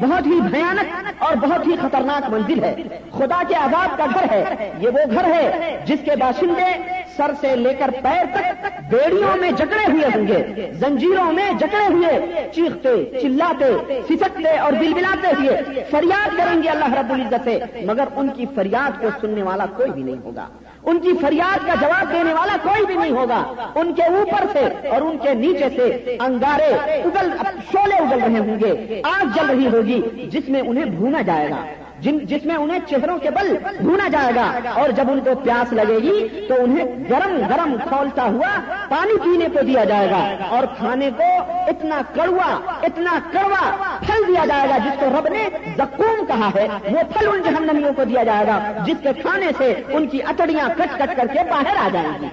بہت 0.00 0.26
ہی 0.26 0.40
بھیانک 0.40 1.22
اور 1.22 1.36
بہت 1.36 1.66
ہی 1.66 1.76
خطرناک 1.76 2.30
منزل 2.30 2.64
ہے۔ 2.64 2.74
خدا 3.10 3.42
کے 3.48 3.54
عذاب 3.54 3.98
کا 3.98 4.06
گھر 4.14 4.30
ہے۔ 4.30 4.70
یہ 4.78 4.88
وہ 4.88 5.12
گھر 5.12 5.24
ہے 5.24 5.76
جس 5.84 5.98
کے 6.04 6.16
باشندے 6.16 6.72
سر 7.16 7.30
سے 7.40 7.56
لے 7.56 7.74
کر 7.74 7.90
پیر 8.02 8.24
تک 8.32 8.66
بیڑیوں 8.90 9.36
میں 9.36 9.50
جکڑے 9.50 9.92
ہوئے 9.92 10.06
ہوں 10.14 10.28
گے، 10.28 10.72
زنجیروں 10.72 11.32
میں 11.32 11.50
جکڑے 11.60 11.94
ہوئے، 11.94 12.48
چیختے، 12.54 13.20
چلاتے 13.22 14.00
سسکتے 14.08 14.58
اور 14.58 14.72
بل 14.72 14.94
بلاتے 14.94 15.28
ہوئے۔ 15.38 15.84
فریاد 15.90 16.36
کریں 16.36 16.62
گے 16.62 16.68
اللہ 16.68 16.92
رب 16.92 17.12
العزت 17.12 17.44
سے، 17.44 17.58
مگر 17.84 18.04
ان 18.16 18.28
کی 18.28 18.46
فریاد 18.54 19.00
کو 19.00 19.08
سننے 19.20 19.42
والا 19.42 19.66
کوئی 19.76 19.90
بھی 19.90 20.02
نہیں 20.02 20.24
ہوگا۔ 20.24 20.46
ان 20.84 20.98
کی 20.98 21.08
فریاد 21.20 21.66
کا 21.66 21.74
جواب 21.80 22.12
دینے 22.12 22.32
والا 22.34 22.56
کوئی 22.62 22.86
بھی 22.86 22.94
نہیں 22.94 23.10
ہوگا۔ 23.10 23.42
ان 23.74 23.94
کے 23.94 24.02
اوپر 24.02 24.44
سے 24.52 24.88
اور 24.88 25.02
ان 25.02 25.18
کے 25.22 25.34
نیچے 25.34 25.68
سے 25.76 26.16
انگارے 26.20 26.98
اگل 26.98 27.30
شولے 27.72 27.94
اگل 27.94 28.18
رہے 28.22 28.38
ہوں 28.38 28.60
گے۔ 28.60 29.00
آگ 29.04 29.24
جل 29.34 29.46
رہی 29.50 29.66
ہوگی 29.66 30.26
جس 30.32 30.48
میں 30.48 30.60
انہیں 30.60 30.84
بھونا 30.84 31.20
جائے 31.20 31.50
گا۔ 31.50 31.64
جن 32.02 32.18
جس 32.22 32.44
میں 32.44 32.56
انہیں 32.56 32.78
چہروں 32.88 33.18
کے 33.18 33.30
بل 33.30 33.56
ڈھونڈا 33.80 34.08
جائے 34.08 34.34
گا 34.34 34.70
اور 34.70 34.90
جب 34.90 35.10
ان 35.10 35.20
کو 35.20 35.34
پیاس 35.34 35.72
لگے 35.72 35.98
گی 35.98 36.46
تو 36.48 36.54
انہیں 36.58 36.84
گرم 37.10 37.36
گرم 37.50 37.76
کھولتا 37.88 38.22
ہوا 38.22 38.50
پانی 38.88 39.18
پینے 39.24 39.46
کو 39.52 39.62
دیا 39.66 39.84
جائے 39.84 40.10
گا 40.10 40.22
اور 40.48 40.64
کھانے 40.78 41.10
کو 41.16 41.30
اتنا 41.68 42.00
کڑوا 42.14 42.76
اتنا 42.82 43.18
کڑوا 43.32 43.70
پھل 44.06 44.26
دیا 44.28 44.44
جائے 44.44 44.68
گا 44.68 44.78
جس 44.78 45.00
کو 45.00 45.06
رب 45.18 45.28
نے 45.28 45.48
زکوم 45.76 46.24
کہا 46.26 46.50
ہے۔ 46.54 46.66
وہ 46.90 46.98
پھل 47.12 47.28
ان 47.28 47.42
جہنمیوں 47.44 47.92
کو 47.92 48.04
دیا 48.04 48.22
جائے 48.22 48.46
گا، 48.46 48.58
جس 48.86 48.96
کے 49.02 49.08
کھانے 49.22 49.50
سے 49.58 49.74
ان 49.88 50.06
کی 50.06 50.22
اٹڑیاں 50.22 50.68
کٹ 50.76 50.98
کٹ 50.98 51.16
کر 51.16 51.26
کے 51.32 51.38
باہر 51.50 51.76
آ 51.76 51.88
جائیں 51.92 52.22
گی۔ 52.22 52.26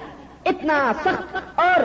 اتنا 0.44 0.92
سخت 1.00 1.36
اور 1.54 1.80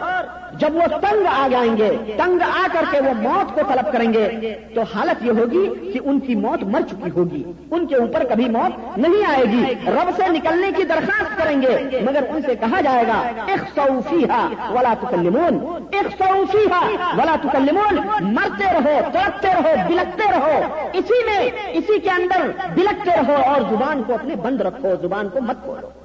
جب 0.57 0.75
وہ 0.75 0.87
تنگ 0.87 1.25
آ 1.27 1.47
جائیں 1.51 1.77
گے، 1.77 1.97
تنگ 2.17 2.39
آ 2.41 2.67
کر 2.73 2.83
کے 2.91 2.99
وہ 2.99 3.13
موت 3.13 3.55
کو 3.55 3.61
طلب 3.67 3.91
کریں 3.91 4.13
گے، 4.13 4.53
تو 4.75 4.81
حالت 4.95 5.25
یہ 5.25 5.31
ہوگی 5.31 5.91
کہ 5.93 5.99
ان 6.03 6.19
کی 6.19 6.35
موت 6.35 6.63
مر 6.63 6.81
چکی 6.81 7.09
ہوگی۔ 7.09 7.43
ان 7.71 7.87
کے 7.87 7.95
اوپر 7.95 8.23
کبھی 8.29 8.49
موت 8.49 8.97
نہیں 8.97 9.35
آئے 9.35 9.43
گی۔ 9.43 9.63
رب 9.87 10.09
سے 10.15 10.29
نکلنے 10.29 10.71
کی 10.77 10.83
درخواست 10.83 11.37
کریں 11.37 11.61
گے، 11.61 12.01
مگر 12.01 12.23
ان 12.29 12.41
سے 12.41 12.55
کہا 12.55 12.81
جائے 12.81 13.07
گا 13.07 13.43
ایک 13.45 13.79
سوفیہ 13.79 14.71
ولا 14.71 14.93
تکلمون۔ 14.99 15.83
ایک 15.91 16.23
سوفیہ 16.23 16.95
ولا 17.17 17.35
تکلمون۔ 17.41 17.95
مرتے 18.21 18.65
رہو، 18.73 18.99
تڑپتے 19.13 19.47
رہو، 19.47 19.73
بلکتے 19.87 20.31
رہو۔ 20.31 20.59
اسی 20.93 21.25
میں، 21.25 21.49
اسی 21.73 21.99
کے 21.99 22.09
اندر 22.09 22.51
بلکتے 22.75 23.11
رہو 23.11 23.35
اور 23.45 23.61
زبان 23.61 24.03
کو 24.03 24.13
اپنے 24.13 24.35
بند 24.35 24.61
رکھو، 24.61 24.89
زبان 25.01 25.29
کو 25.29 25.41
مت 25.41 25.63
کھولو۔ 25.63 26.04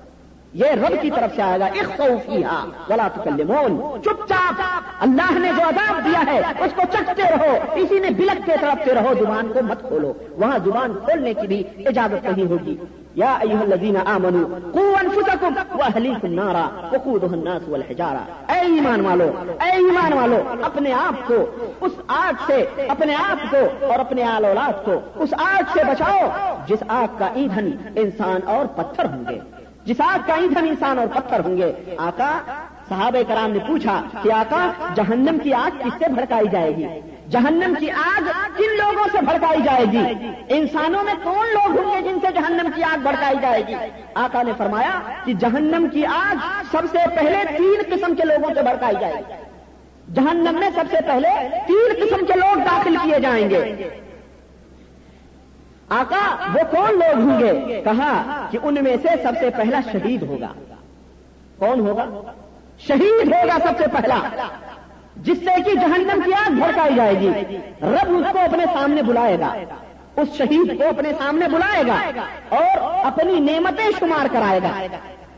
یہ 0.53 0.67
رب 0.67 1.03
کی 1.03 1.11
طرف 1.11 1.37
سے 1.37 1.43
آئے 1.43 1.61
گا 1.61 1.65
ایک 1.65 1.85
سوفیا 1.97 2.65
بلا 2.89 3.09
تکلمون۔ 3.09 4.03
چپ 4.03 4.29
چاپ۔ 4.29 4.63
اللہ 5.01 5.39
نے 5.39 5.51
جو 5.57 5.69
عذاب 5.69 6.05
دیا 6.05 6.23
ہے، 6.27 6.39
اس 6.39 6.73
کو 6.77 6.83
چکتے 6.91 7.23
رہو۔ 7.23 7.57
اسی 7.75 8.01
میں 8.01 8.11
بلک 8.11 8.47
کے 8.47 8.53
طرف 8.61 8.85
سے 8.85 8.95
رہو، 8.95 9.15
زبان 9.19 9.53
کو 9.53 9.63
مت 9.63 9.89
کھولو۔ 9.89 10.13
وہاں 10.31 10.59
زبان 10.65 10.93
کھولنے 11.05 11.35
کی 11.35 11.47
بھی 11.47 11.63
اجازت 11.87 12.27
نہیں 12.27 12.51
ہوگی۔ 12.51 12.77
یا 13.15 13.33
ایوہ 13.41 13.61
الذین 13.61 13.97
آمنوا، 14.07 14.59
قو 14.73 14.95
انفسکم 15.01 15.55
و 15.73 16.27
نارا 16.27 16.69
وقودها 16.93 17.39
الناس 17.39 17.69
والحجارہ۔ 17.69 18.53
اے 18.53 18.61
ایمان 18.61 19.07
والو، 19.07 19.33
اے 19.49 19.71
ایمان 19.71 20.13
والو، 20.13 20.39
اپنے 20.63 20.93
آپ 20.93 21.29
کو، 21.29 21.47
اس 21.81 21.93
آگ 22.09 22.33
سے، 22.47 22.65
اپنے 22.89 23.15
آپ 23.15 23.51
کو 23.51 23.87
اور 23.87 23.99
اپنے 23.99 24.23
آل 24.23 24.45
اولاد 24.45 24.85
کو، 24.85 24.95
اس 25.15 25.35
آگ 25.39 25.63
سے 25.73 25.85
بچاؤ 25.85 26.29
جس 26.67 26.83
آگ 26.89 27.19
کا 27.19 27.27
ایندھن 27.27 27.71
انسان 27.97 28.41
اور 28.47 28.67
پتھر 28.67 29.05
ہوں 29.05 29.25
گے۔ 29.29 29.60
جس 29.91 30.01
آگ 30.01 30.19
کا 30.27 30.35
ایندھن 30.35 30.69
انسان 30.69 30.99
اور 30.99 31.07
پتھر 31.07 31.41
ہوں 31.45 31.57
گے۔ 31.57 31.73
آقا، 31.99 32.41
صحابہ 32.89 33.19
کرام 33.29 33.51
نے 33.51 33.59
پوچھا 33.59 34.03
کہ 34.23 34.33
آقا، 34.33 34.71
جہنم 34.95 35.39
کی 35.39 35.53
آگ 35.53 35.79
کس 35.79 35.93
سے 35.99 36.05
بھڑکائی 36.09 36.49
جائے 36.49 36.77
گی؟ 36.77 36.87
جہنم 37.29 37.75
کی 37.81 37.91
آگ 37.91 38.23
کن 38.57 38.77
لوگوں 38.77 39.09
سے 39.13 39.19
بھڑکائی 39.25 39.63
جائے 39.63 39.85
گی؟ 39.93 40.27
انسانوں 40.49 41.03
میں 41.03 41.15
کون 41.23 41.47
لوگ 41.49 41.79
ہوں 41.79 41.95
گے 41.95 42.09
جن 42.09 42.19
سے 42.21 42.27
جہنم 42.35 42.71
کی 42.75 42.83
آگ 42.83 42.99
بھڑکائی 42.99 43.37
جائے 43.43 43.63
گی؟ 43.69 43.75
آقا 44.15 44.43
نے 44.43 44.53
فرمایا 44.59 45.01
کہ 45.25 45.33
جہنم 45.33 45.87
کی 45.93 46.07
آگ 46.07 46.37
سب 46.71 46.83
سے 46.93 46.99
پہلے 47.17 47.57
تین 47.59 47.97
قسم 47.97 48.15
کے 48.15 48.23
لوگوں 48.25 48.55
سے 48.55 48.63
بھڑکائی 48.63 48.97
جائے 49.01 49.15
گی۔ 49.15 49.33
جہنم 50.15 50.59
میں 50.59 50.71
سب 50.75 50.85
سے 50.91 50.97
پہلے 51.07 51.49
تین 51.67 52.05
قسم 52.05 52.27
کے 52.27 52.39
لوگ 52.39 52.57
داخل 52.57 52.97
کیے 53.03 53.21
جائیں 53.21 53.51
گے۔ 53.51 53.89
آقا، 55.91 56.37
وہ 56.55 56.61
کون 56.71 56.99
لوگ 56.99 57.21
ہوں 57.21 57.41
گے؟ 57.41 57.81
کہا 57.85 58.47
کہ 58.51 58.59
ان 58.63 58.75
میں 58.75 58.97
سے 59.03 59.09
سب 59.23 59.33
سے 59.41 59.51
پہلا 59.51 59.81
شہید 59.93 60.23
ہوگا۔ 60.23 60.53
کون 61.59 61.81
ہوگا؟ 61.81 62.33
شہید 62.79 63.33
ہوگا 63.33 63.59
سب 63.63 63.79
سے 63.79 63.85
پہلا۔ 63.93 64.47
جس 65.17 65.39
سے 65.39 65.63
کہ 65.63 65.75
جہنم 65.75 66.21
کی 66.25 66.35
آگ 66.35 66.51
بھڑکائی 66.51 66.95
جائے 66.95 67.21
گی۔ 67.21 67.31
رب 67.83 68.17
اس 68.17 68.27
کو 68.33 68.39
اپنے 68.39 68.65
سامنے 68.75 69.03
بلائے 69.03 69.39
گا۔ 69.39 69.55
اس 70.17 70.29
شہید 70.39 70.79
کو 70.79 70.89
اپنے 70.89 71.13
سامنے 71.19 71.49
بلائے 71.49 71.83
گا 71.87 71.97
اور 72.49 72.79
اپنی 73.07 73.41
نعمتیں 73.41 73.91
شمار 74.01 74.27
کرائے 74.33 74.61
گا۔ 74.63 74.87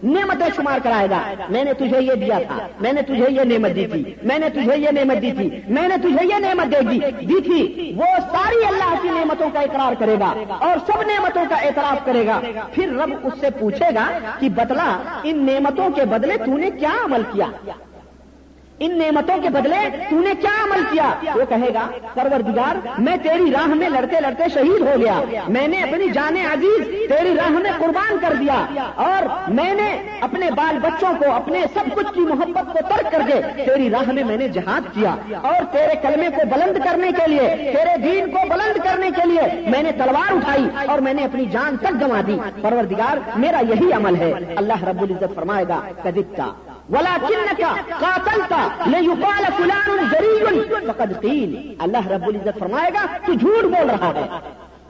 نعمتیں 0.03 0.47
شمار 0.57 0.79
کرائے 0.83 1.11
گا۔ 1.11 1.23
میں 1.49 1.65
نے 1.65 1.73
تجھے 1.73 2.01
یہ 2.01 2.15
دیا 2.15 2.39
تھا۔ 2.47 2.69
میں 2.81 2.93
نے 2.93 3.03
تجھے 3.03 3.27
یہ 3.31 3.41
نعمت 3.45 3.77
دی 3.77 3.87
تھی۔ 3.87 4.15
میں 4.23 4.39
نے 4.39 4.49
تجھے 4.49 4.77
یہ 4.77 4.89
نعمت 4.91 5.23
دی 5.23 5.33
تھی۔ 5.33 5.51
میں 5.69 5.89
نے 5.89 5.97
تجھے 5.97 6.27
یہ 6.27 6.35
نعمت 6.35 6.73
دے 6.73 6.81
دی 6.81 6.99
دی 7.27 7.41
تھی۔ 7.41 7.93
وہ 7.97 8.05
ساری 8.33 8.65
اللہ 8.65 8.95
کی 9.03 9.09
نعمتوں 9.09 9.51
کا 9.53 9.61
اقرار 9.61 9.93
کرے 9.99 10.17
گا 10.21 10.35
اور 10.61 10.77
سب 10.87 11.03
نعمتوں 11.03 11.45
کا 11.49 11.57
اعتراف 11.57 12.07
کرے 12.07 12.27
گا۔ 12.27 12.41
پھر 12.73 12.89
رب 12.89 13.15
اس 13.23 13.33
سے 13.41 13.47
پوچھے 13.61 13.95
گا 13.95 14.07
کہ 14.41 14.49
بتلا، 14.49 14.99
ان 15.23 15.47
نعمتوں 15.47 15.91
کے 15.91 16.05
بدلے 16.05 16.37
تو 16.37 16.57
نے 16.57 16.71
کیا 16.71 16.93
عمل 17.05 17.23
کیا؟ 17.33 17.47
ان 18.79 18.99
نعمتوں 18.99 19.43
کے 19.43 19.49
بدلے 19.49 19.77
تو 20.11 20.21
نے 20.21 20.31
کیا 20.41 20.65
عمل 20.65 20.83
کیا؟ 20.93 21.11
وہ 21.35 21.43
کہے 21.49 21.75
گا، 21.75 21.89
پروردگار، 22.15 22.87
میں 22.99 23.17
تیری 23.23 23.53
راہ 23.53 23.67
میں 23.67 23.89
لڑتے 23.89 24.21
لڑتے 24.21 24.45
شہید 24.55 24.81
ہو 24.81 24.95
گیا۔ 25.01 25.21
میں 25.49 25.69
نے 25.69 25.83
اپنی 25.83 26.09
جان 26.09 26.37
عزیز 26.37 27.09
تیری 27.09 27.35
راہ 27.37 27.51
میں 27.51 27.71
قربان 27.79 28.17
کر 28.21 28.33
دیا 28.41 28.67
اور 28.95 29.51
میں 29.51 29.75
نے 29.75 30.03
اپنے 30.21 30.51
بال 30.51 30.79
بچوں 30.79 31.13
کو، 31.19 31.33
اپنے 31.33 31.61
سب 31.75 31.95
کچھ 31.95 32.15
کی 32.15 32.21
محبت 32.21 32.73
کو 32.73 32.79
ترک 32.89 33.13
کر 33.13 33.21
کے 33.27 33.65
تیری 33.65 33.91
راہ 33.91 34.13
میں 34.13 34.25
میں 34.25 34.37
نے 34.37 34.49
جہاد 34.49 34.95
کیا۔ 34.95 35.15
اور 35.43 35.65
تیرے 35.73 35.95
کلمے 36.03 36.29
کو 36.29 36.43
بلند 36.51 36.85
کرنے 36.85 37.13
کے 37.13 37.31
لیے، 37.31 37.73
تیرے 37.77 37.97
دین 37.97 38.31
کو 38.31 38.39
بلند 38.49 38.85
کرنے 38.85 39.11
کے 39.11 39.29
لیے 39.29 39.71
میں 39.71 39.83
نے 39.83 39.93
تلوار 39.93 40.33
اٹھائی 40.33 40.65
اور 40.87 40.99
میں 40.99 41.15
نے 41.15 41.25
اپنی 41.25 41.47
جان 41.47 41.77
تک 41.77 41.93
گنوا 41.93 42.21
دی۔ 42.27 42.39
پروردگار، 42.63 43.17
میرا 43.37 43.61
یہی 43.69 43.93
عمل 43.93 44.17
ہے۔ 44.17 44.33
اللہ 44.57 44.85
رب 44.85 45.03
العزت 45.03 45.35
فرمائے 45.35 45.65
گا 45.69 45.81
کدک 46.03 46.37
کا 46.37 46.53
ولا 46.91 47.17
کا 47.59 47.75
قاتل 48.01 48.41
کا 48.49 48.69
فلان 49.57 49.91
غریب 50.13 50.73
فقد 50.87 51.21
قیل 51.21 51.75
اللہ 51.79 52.07
رب 52.07 52.29
العزت 52.29 52.59
فرمائے 52.59 52.91
گا، 52.95 53.07
تو 53.27 53.33
جھوٹ 53.33 53.65
بول 53.65 53.91
رہا 53.91 54.13
ہے۔ 54.15 54.29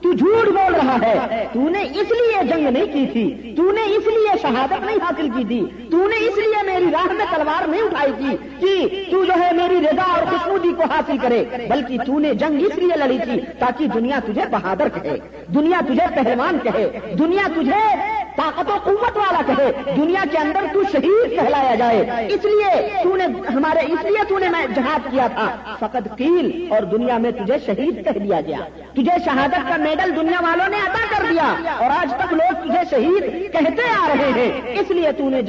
تو 0.03 0.13
جھوٹ 0.13 0.45
بول 0.45 0.75
رہا 0.75 0.97
ہے۔ 1.01 1.45
تو 1.53 1.69
نے 1.69 1.81
اس 1.81 2.11
لیے 2.11 2.43
جنگ 2.43 2.67
نہیں 2.67 2.85
کی 2.85 3.05
تھی۔ 3.11 3.53
تو 3.57 3.71
نے 3.71 3.81
اس 3.81 4.07
لیے 4.07 4.31
شہادت 4.41 4.85
نہیں 4.85 4.97
حاصل 4.97 5.27
کی 5.35 5.43
تھی۔ 5.43 5.87
تو 5.91 5.97
نے 5.97 6.15
اس 6.15 6.37
لیے 6.37 6.63
میری 6.65 6.85
راہ 6.91 7.13
میں 7.13 7.25
تلوار 7.35 7.67
نہیں 7.67 7.81
اٹھائی 7.81 8.11
تھی 8.17 8.37
کہ 8.59 9.03
تو 9.11 9.25
جو 9.25 9.33
ہے 9.39 9.51
میری 9.51 9.79
رضا 9.81 10.13
اور 10.13 10.23
قسمتی 10.25 10.71
کو 10.71 10.83
حاصل 10.83 11.17
کرے۔ 11.17 11.43
بلکہ 11.69 11.97
تو 12.05 12.19
نے 12.19 12.33
جنگ 12.33 12.65
اس 12.65 12.77
لیے 12.77 12.97
لڑی 12.97 13.17
تھی 13.23 13.41
تاکہ 13.59 13.87
دنیا 13.87 14.19
تجھے 14.25 14.41
بہادر 14.51 14.87
کہے۔ 14.89 15.17
دنیا 15.47 15.79
تجھے 15.87 16.15
پہلوان 16.15 16.57
کہے۔ 16.63 16.89
دنیا 17.19 17.47
تجھے 17.55 17.95
طاقت 18.37 18.69
و 18.69 18.77
قوت 18.83 19.17
والا 19.17 19.41
کہے۔ 19.47 19.93
دنیا 19.97 20.23
کے 20.31 20.37
اندر 20.37 20.59
تو 20.73 20.83
شہید 20.91 21.29
کہلایا 21.29 21.75
جائے۔ 21.75 22.27
اس 22.29 22.45
لیے 22.45 22.89
تو 23.03 23.15
نے 23.15 23.23
ہمارے 23.55 23.79
اس 23.79 24.03
لیے 24.03 24.23
تو 24.27 24.37
نے 24.39 24.49
میں 24.49 24.65
جہاد 24.75 25.11
کیا 25.11 25.27
تھا۔ 25.27 25.75
فقط 25.79 26.17
قیل 26.17 26.67
اور 26.69 26.83
دنیا 26.83 27.17
میں 27.17 27.31
تجھے 27.31 27.57
شہید 27.65 28.03
کہہ 28.03 28.19
دیا 28.19 28.41
گیا۔ 28.41 28.57
تجھے 28.93 29.17
شہادت 29.25 29.69
کا 29.69 29.77
میڈل 29.95 30.15
دنیا 30.15 30.39
والوں 30.41 30.69
نے 30.69 30.77
عطا 30.77 31.03
کر 31.09 31.25
دیا۔ 31.29 31.53
اور 31.77 31.89
آج 31.89 32.13
تک 32.13 32.33
لوگ 32.33 32.67
تجھے 32.67 32.81
شہید 32.89 33.53
کہتے 33.53 33.81
آ 34.01 34.07
رہے 34.07 34.31
ہیں۔ 34.31 34.79
اس 34.79 34.91
لیے 34.91 35.11
تو 35.11 35.29
نے 35.29 35.41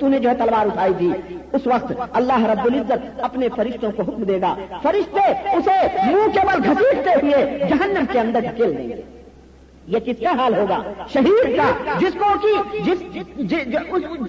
تو 0.00 0.08
نے 0.08 0.18
جو 0.18 0.30
ہے 0.30 0.34
تلوار 0.34 0.66
اٹھائی 0.66 0.92
تھی۔ 0.98 1.12
اس 1.52 1.66
وقت 1.66 1.92
اللہ 2.12 2.44
رب 2.44 2.64
العزت 2.64 3.20
اپنے 3.20 3.48
فرشتوں 3.56 3.92
کو 3.92 4.02
حکم 4.02 4.22
دے 4.22 4.40
گا۔ 4.40 4.54
فرشتے 4.82 5.20
اسے 5.56 5.86
منہ 6.12 6.32
کے 6.34 6.40
بل 6.46 6.70
گھسیٹتے 6.70 7.10
ہوئے 7.10 7.58
جہنم 7.70 8.04
کے 8.12 8.20
اندر 8.20 8.40
ڈھکیل 8.40 8.78
دیں 8.78 8.88
گے۔ 8.88 9.25
یہ 9.86 9.98
کس 9.98 10.16
کا 10.20 10.30
حال 10.38 10.54
ہوگا؟ 10.58 10.82
شہید 11.12 11.56
کا، 11.56 11.98
جس 11.98 12.14
کو 12.14 12.34
کی، 12.42 12.80
جس 12.80 13.00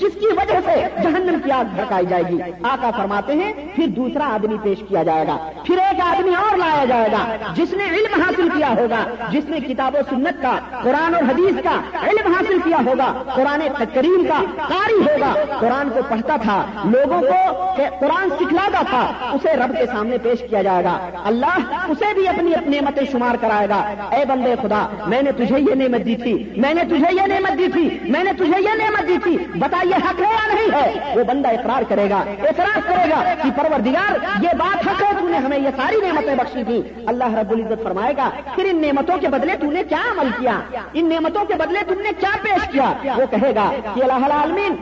جس 0.01 0.13
کی 0.13 0.25
وجہ 0.25 0.59
سے 0.65 1.01
جہنم 1.03 1.39
کی 1.43 1.51
آگ 1.51 1.63
بھڑکائی 1.75 2.05
جائے 2.05 2.23
گی۔ 2.29 2.37
آقا 2.63 2.89
فرماتے 2.97 3.33
ہیں، 3.33 3.53
پھر 3.75 3.87
دوسرا 3.87 4.27
آدمی 4.33 4.57
پیش 4.63 4.83
کیا 4.89 5.03
جائے 5.03 5.27
گا۔ 5.27 5.37
پھر 5.63 5.77
ایک 5.77 6.01
آدمی 6.01 6.35
اور 6.35 6.57
لایا 6.57 6.85
جائے 6.85 7.09
گا، 7.11 7.51
جس 7.53 7.73
نے 7.73 7.83
علم 7.83 8.21
حاصل 8.21 8.49
کیا 8.49 8.69
ہوگا، 8.69 9.25
جس 9.29 9.49
نے 9.49 9.59
کتاب 9.59 9.95
و 9.95 9.99
سنت 10.09 10.41
کا، 10.41 10.57
قرآن 10.83 11.15
اور 11.15 11.23
حدیث 11.23 11.63
کا 11.63 12.07
علم 12.07 12.33
حاصل 12.33 12.59
کیا 12.63 12.77
ہوگا۔ 12.85 13.23
قرآن 13.35 13.61
کریم 13.93 14.25
کا 14.27 14.43
قاری 14.67 14.99
ہوگا۔ 15.01 15.33
قرآن 15.59 15.89
کو 15.89 15.99
پڑھتا 16.07 16.35
تھا، 16.41 16.65
لوگوں 16.85 17.21
کو 17.21 17.73
قرآن 17.99 18.29
سکھلاتا 18.29 18.81
تھا، 18.89 19.29
اسے 19.33 19.53
رب 19.53 19.77
کے 19.77 19.85
سامنے 19.85 20.17
پیش 20.17 20.43
کیا 20.49 20.61
جائے 20.61 20.83
گا۔ 20.83 21.09
اللہ 21.25 21.59
اسے 21.89 22.13
بھی 22.13 22.27
اپنی 22.27 22.53
اپنی 22.53 22.79
نعمتیں 22.79 23.03
شمار 23.11 23.35
کرائے 23.41 23.69
گا۔ 23.69 23.79
اے 24.11 24.25
بندے 24.25 24.55
خدا، 24.61 24.87
میں 25.07 25.21
نے 25.21 25.31
تجھے 25.31 25.46
یہ 25.55 25.75
نعمت 25.75 26.05
دی 26.05 26.15
تھی۔ 26.15 26.53
میں 26.57 26.73
نے 26.73 26.83
تجھے 26.83 27.15
یہ 27.15 27.21
نعمت 27.21 27.57
دی 27.57 27.67
تھی۔ 27.73 27.99
میں 28.03 28.23
نے 28.23 28.33
تجھے 28.33 28.61
یہ 28.61 28.69
نعمت 28.69 29.07
دی 29.07 29.17
تھی۔ 29.23 29.37
بتائیے، 29.55 29.95
حق 29.95 30.21
ہے 30.21 30.33
یا 30.33 30.53
نہیں 30.53 30.83
ہے؟ 30.83 31.19
وہ 31.19 31.23
بندہ 31.23 31.49
اقرار 31.49 31.83
کرے 31.89 32.09
گا، 32.09 32.17
اعتراض 32.17 32.85
کرے 32.85 33.09
گا 33.09 33.33
کہ 33.43 33.49
پروردگار، 33.57 34.43
یہ 34.43 34.49
بات 34.57 34.87
حق 34.87 35.03
ہے، 35.03 35.11
تو 35.19 35.27
نے 35.27 35.37
ہمیں 35.37 35.59
یہ 35.59 35.69
ساری 35.77 35.95
نعمتیں 35.95 36.35
بخشی 36.35 36.63
تھی 36.63 36.81
اللہ 37.05 37.33
رب 37.33 37.51
العزت 37.51 37.83
فرمائے 37.83 38.13
گا، 38.17 38.29
پھر 38.55 38.65
ان 38.65 38.81
نعمتوں 38.81 39.17
کے 39.17 39.27
بدلے 39.27 39.57
تو 39.57 39.71
نے 39.71 39.83
کیا 39.83 40.01
عمل 40.11 40.29
کیا؟ 40.39 40.59
ان 40.93 41.09
نعمتوں 41.09 41.45
کے 41.45 41.53
بدلے 41.53 41.79
تم 41.87 42.01
نے 42.01 42.09
کیا 42.19 42.31
پیش 42.41 42.67
کیا؟ 42.71 42.93
وہ 43.17 43.25
کہے 43.31 43.55
گا 43.55 43.71
کہ 43.95 44.01
اللہ 44.01 44.25
العالمین 44.25 44.75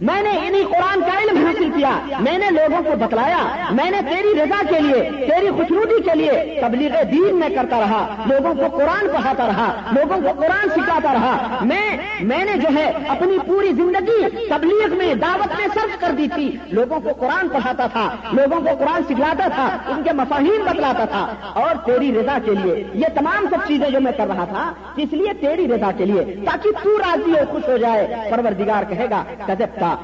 میں 0.00 0.22
نے 0.22 0.30
انہیں 0.30 0.64
قرآن 0.64 1.00
کا 1.00 1.18
علم 1.22 1.46
حاصل 1.46 1.70
کیا، 1.76 1.98
میں 2.20 2.38
نے 2.38 2.50
لوگوں 2.50 2.82
کو 2.82 2.96
بتلایا، 2.96 3.66
میں 3.70 3.90
نے 3.90 3.98
تیری 4.02 4.34
رضا 4.34 4.62
کے 4.68 4.80
لیے، 4.80 5.26
تیری 5.26 5.50
خوشنودی 5.50 6.02
کے 6.02 6.14
لیے 6.14 6.58
تبلیغ 6.60 6.90
دین 7.12 7.34
میں 7.34 7.48
کرتا 7.48 7.80
رہا، 7.80 8.24
لوگوں 8.26 8.54
کو 8.54 8.76
قرآن 8.76 9.08
پڑھاتا 9.08 9.46
رہا، 9.46 9.72
لوگوں 9.92 10.22
کو 10.22 10.40
قرآن 10.40 10.68
سکھاتا 10.68 11.12
رہا۔ 11.12 11.58
میں 11.64 11.96
میں 12.20 12.44
نے 12.44 12.52
جو 12.56 12.68
ہے 12.74 12.92
اپنی 13.08 13.38
پوری 13.46 13.72
زندگی 13.72 14.46
تبلیغ 14.48 14.96
میں، 14.96 15.14
دعوت 15.14 15.60
میں 15.60 15.68
صرف 15.74 16.00
کر 16.00 16.10
دی 16.10 16.28
تھی۔ 16.34 16.56
لوگوں 16.70 17.00
کو 17.00 17.12
قرآن 17.12 17.48
پڑھاتا 17.48 17.86
تھا، 17.86 18.16
لوگوں 18.32 18.60
کو 18.60 18.76
قرآن 18.78 19.02
سکھلاتا 19.02 19.48
تھا، 19.48 19.78
ان 19.88 20.02
کے 20.02 20.12
مفاہیم 20.12 20.64
بتلاتا 20.64 21.04
تھا۔ 21.04 21.34
اور 21.52 21.74
تیری 21.84 22.20
رضا 22.20 22.38
کے 22.44 22.50
لیے، 22.50 22.84
یہ 22.94 23.06
تمام 23.14 23.46
سب 23.50 23.68
چیزیں 23.68 23.90
جو 23.90 24.00
میں 24.00 24.12
کر 24.12 24.26
رہا 24.26 24.44
تھا، 24.44 24.72
اس 24.96 25.12
لیے 25.12 25.32
تیری 25.40 25.68
رضا 25.68 25.90
کے 25.96 26.04
لیے، 26.04 26.36
تاکہ 26.44 26.70
تو 26.84 26.98
راضی 26.98 27.32
اور 27.32 27.46
خوش 27.46 27.68
ہو 27.68 27.76
جائے، 27.76 28.16
پروردگار 28.30 28.82
کہے 28.88 29.06
گا 29.10 29.24
کدب 29.46 29.78
تھا 29.82 29.94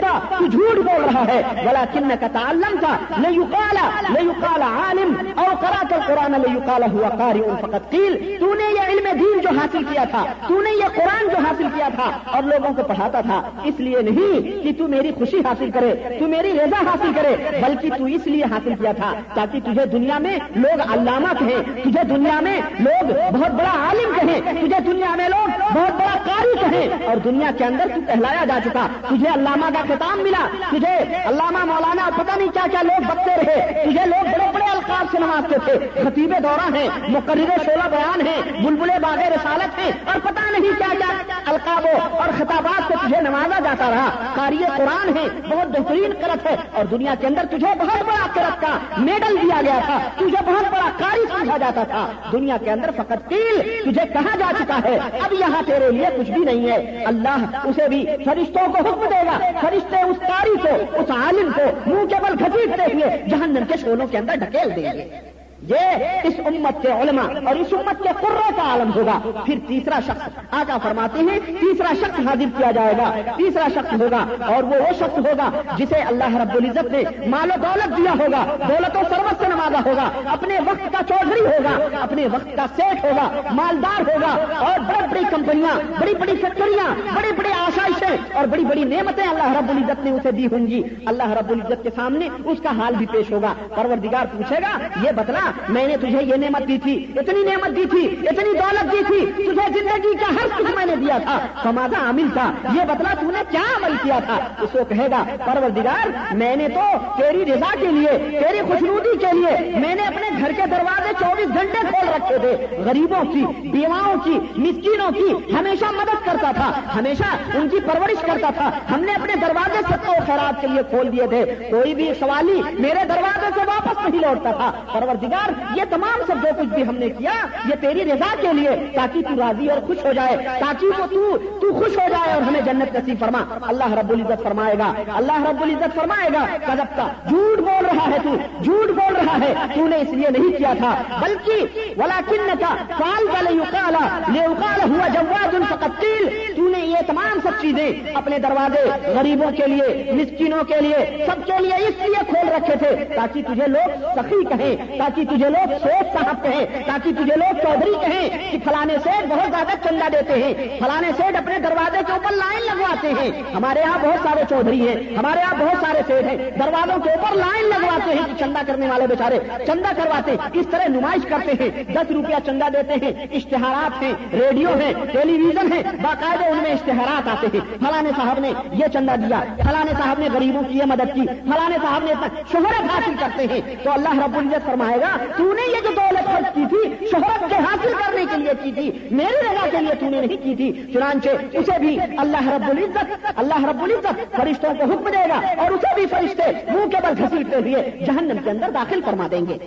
تھا 0.00 0.12
تو 0.38 0.46
جھوٹ 0.46 0.76
بول 0.86 1.04
رہا 1.04 1.24
ہے۔ 1.28 1.40
بلا 1.64 1.84
کن 1.92 2.10
کا 2.20 2.26
تعلم 2.32 2.76
تھا 2.80 2.96
نہیں 3.18 3.50
کالا 3.52 3.88
نہیں 4.08 4.30
کالا 4.40 4.66
عالم 4.82 5.14
اور 5.36 5.54
کرا 5.62 5.82
کر 5.90 6.00
قرآن 6.06 6.40
لے 6.42 6.58
کالا 6.66 6.86
ہوا 6.92 7.08
کاری 7.18 7.42
فقط 7.60 7.90
تیل 7.90 8.14
تو 8.40 8.52
نے 8.54 8.64
یہ 8.74 8.92
علم 8.92 9.06
دین 9.20 9.40
جو 9.42 9.50
حاصل 9.58 9.84
کیا 9.88 10.04
تھا 10.10 10.24
تو 10.48 10.60
نے 10.62 10.70
یہ 10.78 10.88
قرآن 10.96 11.28
جو 11.32 11.38
حاصل 11.46 11.68
کیا 11.74 11.88
تھا، 11.94 12.10
اور 12.34 12.42
لوگوں 12.42 12.72
کو 12.76 12.82
پڑھاتا 12.88 13.20
تھا۔ 13.20 13.40
اس 13.68 13.80
لیے 13.80 14.00
نہیں 14.08 14.62
کہ 14.62 14.72
تو 14.78 14.88
میری 14.88 15.10
خوشی 15.18 15.38
حاصل 15.46 15.70
کرے، 15.74 15.92
تو 16.18 16.28
میری 16.28 16.52
رضا 16.58 16.80
حاصل 16.88 17.12
کرے، 17.16 17.34
بلکہ 17.62 17.96
تو 17.98 18.04
اس 18.16 18.26
لیے 18.26 18.44
حاصل 18.52 18.74
کیا 18.80 18.92
تھا 18.96 19.12
تاکہ 19.34 19.60
تجھے 19.66 19.86
دنیا 19.92 20.18
میں 20.26 20.36
لوگ 20.56 20.80
علامہ 20.92 21.32
کہیں، 21.38 21.62
تجھے 21.82 22.04
دنیا 22.14 22.38
میں 22.46 22.56
لوگ 22.80 23.12
بہت 23.34 23.54
بڑا 23.60 23.74
عالم 23.86 24.12
کہیں، 24.18 24.40
تجھے 24.60 24.80
دنیا 24.86 25.14
میں 25.16 25.28
لوگ 25.28 25.48
بہت 25.74 26.00
بڑا 26.00 26.16
قاری 26.26 26.54
کہیں۔ 26.60 27.06
اور 27.08 27.16
دنیا 27.24 27.50
کے 27.58 27.64
اندر 27.64 27.94
تو 27.94 28.00
کہلایا 28.06 28.44
جا 28.48 28.58
چکا 28.64 28.86
تجھے 29.16 29.28
علامہ 29.28 29.66
کا 29.74 29.94
خطاب 29.94 30.18
ملا، 30.18 30.48
تجھے 30.70 30.96
علامہ 31.24 31.64
مولانا، 31.64 32.10
پتہ 32.16 32.38
نہیں 32.38 32.48
کیا 32.48 32.66
کیا 32.70 32.82
لوگ 32.82 33.02
بکتے 33.02 33.30
رہے۔ 33.36 33.84
تجھے 33.86 34.06
لوگ 34.06 34.24
بڑے 34.24 34.50
بڑے 34.54 34.64
القاب 34.64 35.06
سے 35.10 35.18
نوازتے 35.18 35.56
تھے۔ 35.64 36.02
خطیب 36.02 36.34
دورہ 36.42 36.76
ہیں، 36.76 36.88
مقرر 37.08 37.64
شولہ 37.64 37.88
بیان 37.90 38.26
ہیں، 38.26 38.62
بلبلے 38.62 38.98
باغ 38.98 39.18
رسالت 39.18 39.78
ہیں، 39.78 39.90
اور 40.04 40.20
پتہ 40.22 40.50
نہیں 40.50 40.72
کیا 40.78 40.94
کیا 40.98 41.40
القابوں 41.46 42.18
اور 42.18 42.28
خطابات 42.38 42.82
سے 42.88 42.94
تجھے 43.06 43.20
نوازا 43.20 43.58
جاتا 43.64 43.90
رہا۔ 43.90 44.32
کاری 44.34 44.58
قرآن 44.76 45.16
ہے 45.16 45.40
بہت 45.48 45.66
بہترین 45.66 46.12
کرت 46.12 46.46
ہے۔ 46.46 46.56
اور 46.72 46.84
دنیا 46.84 47.14
کے 47.20 47.26
اندر 47.26 47.46
تجھے 47.46 47.74
بہت 47.78 48.02
بڑا 48.06 48.26
کرت 48.34 48.60
کا 48.60 48.78
میڈل 48.98 49.36
دیا 49.42 49.60
گیا 49.62 49.78
تھا۔ 49.86 49.98
تجھے 50.16 50.44
بہت 50.46 50.72
بڑا 50.72 50.90
کاری 50.98 51.20
سمجھا 51.20 51.56
جاتا 51.56 51.82
تھا۔ 51.84 52.10
دنیا 52.32 52.56
کے 52.64 52.70
اندر 52.70 52.90
فقط 52.96 53.28
تیل 53.28 53.62
تجھے 53.82 54.06
کہا 54.12 54.36
جا 54.36 54.52
چکا 54.58 54.80
ہے۔ 54.84 54.98
اب 55.20 55.32
یہاں 55.32 55.62
تیرے 55.66 55.90
لیے 55.90 56.06
کچھ 56.18 56.30
بھی 56.30 56.44
نہیں 56.44 56.70
ہے۔ 56.70 57.04
اللہ 57.04 57.36
اسے 57.64 57.88
بھی 57.88 58.06
فرشتوں 58.24 58.72
کو 58.72 58.78
حکم 58.78 59.05
دے 59.10 59.26
گا۔ 59.26 59.38
فرشتے 59.60 60.02
اس 60.02 60.16
قاری 60.18 60.56
کو، 60.62 60.96
اس 60.98 61.10
عالم 61.10 61.50
کو 61.56 61.62
منہ 61.86 62.06
کے 62.06 62.14
بل 62.14 62.36
کھچیٹتے 62.36 62.94
ہوئے 62.94 63.22
جہنم 63.30 63.64
کے 63.68 63.74
شولوں 63.80 64.06
کے 64.06 64.18
اندر 64.18 64.34
ڈھکیل 64.36 64.76
دیں 64.76 64.92
گے۔ 64.92 65.35
یہ 65.66 66.26
اس 66.28 66.34
امت 66.46 66.82
کے 66.82 66.92
علماء 66.92 67.26
اور 67.46 67.56
اس 67.56 67.72
امت 67.72 68.02
کے 68.02 68.08
قرے 68.20 68.50
کا 68.56 68.62
عالم 68.70 68.90
ہوگا۔ 68.96 69.18
پھر 69.44 69.58
تیسرا 69.68 69.98
شخص 70.06 70.28
آقا 70.50 70.76
فرماتے 70.82 71.20
ہیں، 71.20 71.38
تیسرا 71.46 71.92
شخص 72.00 72.18
حاضر 72.26 72.50
کیا 72.56 72.70
جائے 72.70 72.94
گا۔ 72.98 73.10
تیسرا 73.36 73.66
شخص 73.74 74.00
ہوگا 74.00 74.24
اور 74.46 74.62
وہ 74.62 74.74
وہ 74.76 74.92
شخص 74.98 75.18
ہوگا 75.18 75.50
جسے 75.78 76.00
اللہ 76.10 76.36
رب 76.36 76.54
العزت 76.54 76.92
نے 76.92 77.02
مال 77.26 77.50
و 77.50 77.58
دولت 77.62 77.96
دیا 77.96 78.12
ہوگا، 78.12 78.44
دولت 78.68 78.96
و 78.96 79.00
سروت 79.10 79.40
سے 79.40 79.48
نوازا 79.48 79.80
ہوگا۔ 79.86 80.08
اپنے 80.32 80.58
وقت 80.66 80.92
کا 80.92 81.02
چودھری 81.08 81.40
ہوگا، 81.40 82.02
اپنے 82.02 82.26
وقت 82.32 82.56
کا 82.56 82.66
سیٹ 82.76 83.04
ہوگا، 83.04 83.28
مالدار 83.52 84.00
ہوگا 84.00 84.32
اور 84.58 84.78
بڑی 84.80 85.06
بڑی 85.10 85.24
کمپنیاں، 85.30 85.74
بڑی 86.00 86.14
بڑی 86.14 86.36
فیکٹریاں 86.36 86.88
بڑی 87.14 87.32
بڑی 87.36 87.52
آسائشیں 87.58 88.16
اور 88.32 88.46
بڑی 88.46 88.64
بڑی 88.64 88.84
نعمتیں 88.84 89.24
اللہ 89.24 89.56
رب 89.58 89.70
العزت 89.70 90.04
نے 90.04 90.10
اسے 90.10 90.30
دی 90.30 90.46
ہوں 90.52 90.66
گی۔ 90.66 90.82
اللہ 91.06 91.30
رب 91.30 91.50
العزت 91.50 91.82
کے 91.82 91.90
سامنے 91.96 92.28
اس 92.44 92.58
کا 92.62 92.70
حال 92.78 92.94
بھی 92.94 93.06
پیش 93.12 93.30
ہوگا۔ 93.32 93.52
پروردگار 93.74 94.26
پوچھے 94.32 94.56
گا، 94.56 94.76
یہ 95.02 95.12
بتلا 95.16 95.50
میں 95.68 95.86
نے 95.86 95.96
تجھے 95.96 96.22
یہ 96.22 96.34
نعمت 96.36 96.68
دی 96.68 96.78
تھی، 96.78 97.06
اتنی 97.16 97.42
نعمت 97.42 97.76
دی 97.76 97.84
تھی، 97.90 98.28
اتنی 98.28 98.52
دولت 98.52 98.92
دی 98.92 99.02
تھی، 99.06 99.32
تجھے 99.32 99.80
زندگی 99.80 100.14
کا 100.14 100.26
ہر 100.30 100.46
کچھ 100.56 100.74
میں 100.76 100.86
نے 100.86 100.96
دیا 100.96 101.18
تھا۔ 101.18 101.38
سمادا 101.62 102.06
عامل 102.06 102.26
تھا، 102.32 102.52
یہ 102.74 102.80
بتلا 102.88 103.14
تو 103.20 103.30
نے 103.30 103.42
کیا 103.50 103.62
عمل 103.76 103.92
کیا 104.02 104.18
تھا؟ 104.26 104.36
اس 104.60 104.70
کو 104.72 104.84
کہے 104.88 105.06
گا، 105.10 105.24
پروردگار، 105.44 106.34
میں 106.34 106.56
نے 106.56 106.68
تو 106.68 106.80
تیری 107.18 107.52
رضا 107.52 107.74
کے 107.80 107.86
لیے، 107.86 108.40
تیری 108.40 108.60
خوشنودی 108.60 109.16
کے 109.18 109.32
لیے، 109.32 109.78
میں 109.78 109.94
نے 109.94 110.02
اپنے 110.02 110.30
گھر 110.40 110.52
کے 110.56 110.62
دروازے 110.70 111.12
چوبیس 111.18 111.48
گھنٹے 111.48 111.78
کھول 111.90 112.08
رکھے 112.08 112.38
تھے۔ 112.38 112.82
غریبوں 112.84 113.24
کی، 113.32 113.68
بیواؤں 113.68 114.16
کی، 114.24 114.38
مسکینوں 114.56 115.10
کی 115.10 115.54
ہمیشہ 115.54 115.84
مدد 115.84 116.26
کرتا 116.26 116.52
تھا، 116.52 116.72
ہمیشہ 116.94 117.56
ان 117.56 117.68
کی 117.68 117.80
پرورش 117.80 118.22
کرتا 118.22 118.50
تھا۔ 118.56 118.70
ہم 118.94 119.00
نے 119.00 119.12
اپنے 119.12 119.34
دروازے 119.36 119.82
سب 119.88 120.06
کو 120.06 120.12
خراب 120.26 120.60
کے 120.60 120.66
لیے 120.66 120.82
کھول 120.90 121.12
دیے 121.12 121.26
تھے۔ 121.26 121.68
کوئی 121.70 121.94
بھی 121.94 122.12
سوالی 122.18 122.60
میرے 122.78 123.04
دروازے 123.08 123.46
سے 123.54 123.60
واپس 123.66 124.08
نہیں 124.08 124.20
لوٹتا 124.20 124.50
تھا۔ 124.50 124.72
پروردگار 124.92 125.45
یہ 125.76 125.84
تمام 125.90 126.22
سب 126.26 126.42
جو 126.42 126.50
کچھ 126.58 126.74
بھی 126.74 126.82
ہم 126.88 126.96
نے 126.96 127.08
کیا، 127.18 127.32
یہ 127.68 127.74
تیری 127.80 128.04
رضا 128.04 128.34
کے 128.40 128.52
لیے، 128.52 128.70
تاکہ 128.94 129.22
تو 129.28 129.34
راضی 129.38 129.68
اور 129.70 129.80
خوش 129.86 130.04
ہو 130.04 130.12
جائے، 130.12 130.36
تاکہ 130.60 131.00
وہ 131.00 131.06
تو 131.06 131.36
تو 131.60 131.72
خوش 131.78 131.96
ہو 131.98 132.08
جائے 132.10 132.32
اور 132.32 132.42
ہمیں 132.42 132.60
جنت 132.60 132.94
نصیب 132.96 133.20
فرما۔ 133.20 133.44
اللہ 133.68 133.94
رب 133.98 134.10
العزت 134.12 134.42
فرمائے 134.42 134.78
گا، 134.78 134.92
اللہ 135.16 135.46
رب 135.48 135.62
العزت 135.62 135.94
فرمائے 135.94 136.28
گا 136.34 136.44
کدب 136.66 136.96
کا 136.96 137.06
جھوٹ 137.28 137.60
بول 137.68 137.86
رہا 137.86 138.08
ہے 138.10 138.18
تو، 138.22 138.36
جھوٹ 138.62 138.90
بول 138.98 139.16
رہا 139.16 139.36
ہے 139.40 139.52
تو 139.74 139.86
نے 139.88 139.96
اس 139.96 140.12
لیے 140.12 140.30
نہیں 140.36 140.56
کیا 140.58 140.72
تھا، 140.78 140.94
بلکہ 141.20 141.92
ولا 141.98 142.20
کن 142.28 142.50
کا 142.60 142.74
سال 142.98 143.28
والے 143.28 143.58
اکالا 143.60 144.06
لے 144.32 144.44
اکال 144.44 144.80
ہوا 144.90 145.08
جواد 145.14 145.54
ان 145.54 145.64
تیل 146.00 146.28
تو 146.56 146.68
نے 146.68 146.78
یہ 146.78 147.06
تمام 147.06 147.38
سب 147.42 147.60
چیزیں 147.60 148.14
اپنے 148.14 148.38
دروازے 148.38 148.82
غریبوں 149.14 149.50
کے 149.56 149.66
لیے، 149.66 150.12
مسکینوں 150.12 150.62
کے 150.68 150.80
لیے، 150.80 151.26
سب 151.26 151.44
کے 151.46 151.58
لیے 151.62 151.76
اس 151.86 152.00
لیے 152.00 152.24
کھول 152.28 152.48
رکھے 152.48 152.76
تھے، 152.76 152.90
تاکہ 153.14 153.42
تجھے 153.42 153.66
لوگ 153.66 154.04
سخی 154.16 154.42
کہیں، 154.44 154.98
تاکہ 154.98 155.24
تجھے 155.26 155.50
لوگ 155.50 155.68
سوچ 155.82 156.12
صاحب 156.12 156.42
کہیں، 156.42 156.66
تاکہ 156.86 157.10
تجھے 157.12 157.36
لوگ 157.36 157.56
چودھری 157.62 157.92
کہیں 158.00 158.52
کہ 158.52 158.58
فلانے 158.64 158.94
سیٹ 159.04 159.26
بہت 159.28 159.50
زیادہ 159.50 159.88
چندہ 159.88 160.08
دیتے 160.12 160.42
ہیں۔ 160.42 160.80
فلانے 160.80 161.10
سیٹ 161.16 161.36
اپنے 161.36 161.58
دروازے 161.58 161.98
کے 162.06 162.12
اوپر 162.12 162.32
لائن 162.32 162.62
لگواتے 162.66 163.12
ہیں۔ 163.20 163.42
ہمارے 163.54 163.80
یہاں 163.80 163.98
بہت 164.02 164.28
سارے 164.28 164.44
چودھری 164.48 164.88
ہیں، 164.88 165.16
ہمارے 165.16 165.40
یہاں 165.40 165.54
بہت 165.58 165.86
سارے 165.86 166.02
سیٹ 166.06 166.24
ہیں۔ 166.24 166.50
دروازوں 166.50 167.00
کے 167.02 167.10
اوپر 167.10 167.36
لائن 167.36 167.68
لگواتے 167.68 168.10
ہیں 168.10 168.26
کہ 168.26 168.44
چندہ 168.44 168.58
کرنے 168.66 168.88
والے 168.88 169.06
بیچارے، 169.06 169.38
چندہ 169.66 170.02
کرواتے 170.02 170.36
اس 170.52 170.66
طرح 170.70 170.88
نمائش 170.88 171.26
کرتے 171.28 171.52
ہیں۔ 171.60 171.84
دس 171.92 172.10
روپیہ 172.10 172.36
چندہ 172.46 172.64
دیتے 172.72 172.92
ہیں۔ 172.92 173.26
اشتہارات 173.32 174.02
ہیں، 174.02 174.12
ریڈیو 174.32 174.68
ہیں، 174.68 174.92
ٹیلی 175.12 175.32
ویژن 175.32 175.72
ہے 175.72 175.82
باقاعدہ 176.02 176.44
ان 176.44 176.56
میں 176.62 176.72
اشتہارات 176.72 177.28
آتے 177.28 177.46
ہیں۔ 177.54 177.60
فلانے 177.78 178.10
صاحب 178.16 178.38
نے 178.38 178.52
یہ 178.72 178.86
چندہ 178.92 179.16
دیا۔ 179.16 179.40
فلانے 179.56 179.90
صاحب 179.98 180.18
نے 180.18 180.28
غریبوں 180.32 180.62
کی 180.62 180.78
یہ 180.78 180.84
مدد 180.86 181.14
کی۔ 181.14 181.26
فلانے 181.26 181.76
صاحب 181.82 182.04
نے 182.04 182.12
شہرت 182.52 182.84
حاصل 182.94 183.14
کرتے 183.20 183.46
ہیں۔ 183.50 183.60
تو 183.82 183.92
اللہ 183.92 184.18
رب 184.24 184.38
العزت 184.38 184.66
فرمائے 184.66 185.00
گا 185.00 185.15
تو 185.36 185.52
نے 185.52 185.62
یہ 185.72 185.80
جو 185.84 185.90
دولت 185.96 186.26
خرچ 186.26 186.54
کی 186.54 186.64
تھی، 186.70 187.06
شہرت 187.10 187.48
کے 187.50 187.56
حاصل 187.66 187.92
کرنے 187.98 188.24
کے 188.30 188.36
لیے 188.36 188.52
کی 188.62 188.72
تھی 188.72 188.90
میری 189.10 189.40
رضا 189.46 189.66
کے 189.70 189.80
لیے 189.80 189.94
تو 190.00 190.10
نے 190.10 190.20
نہیں 190.20 190.42
کی 190.42 190.54
تھی، 190.54 190.72
چنانچہ 190.92 191.30
اسے 191.52 191.78
بھی 191.80 191.98
اللہ 192.18 192.48
رب 192.48 192.68
العزت، 192.70 193.26
اللہ 193.36 193.64
رب 193.64 193.82
العزت 193.82 194.36
فرشتوں 194.36 194.74
کو 194.74 194.92
حکم 194.92 195.08
دے 195.08 195.28
گا 195.28 195.40
اور 195.56 195.70
اسے 195.70 195.94
بھی 195.94 196.06
فرشتے 196.06 196.50
منہ 196.68 196.88
کے 196.90 196.96
بل 197.02 197.22
گھسیٹتے 197.22 197.56
ہوئے 197.56 198.04
جہنم 198.06 198.42
کے 198.44 198.50
اندر 198.50 198.70
داخل 198.74 199.00
فرما 199.04 199.26
دیں 199.30 199.46
گے۔ 199.48 199.58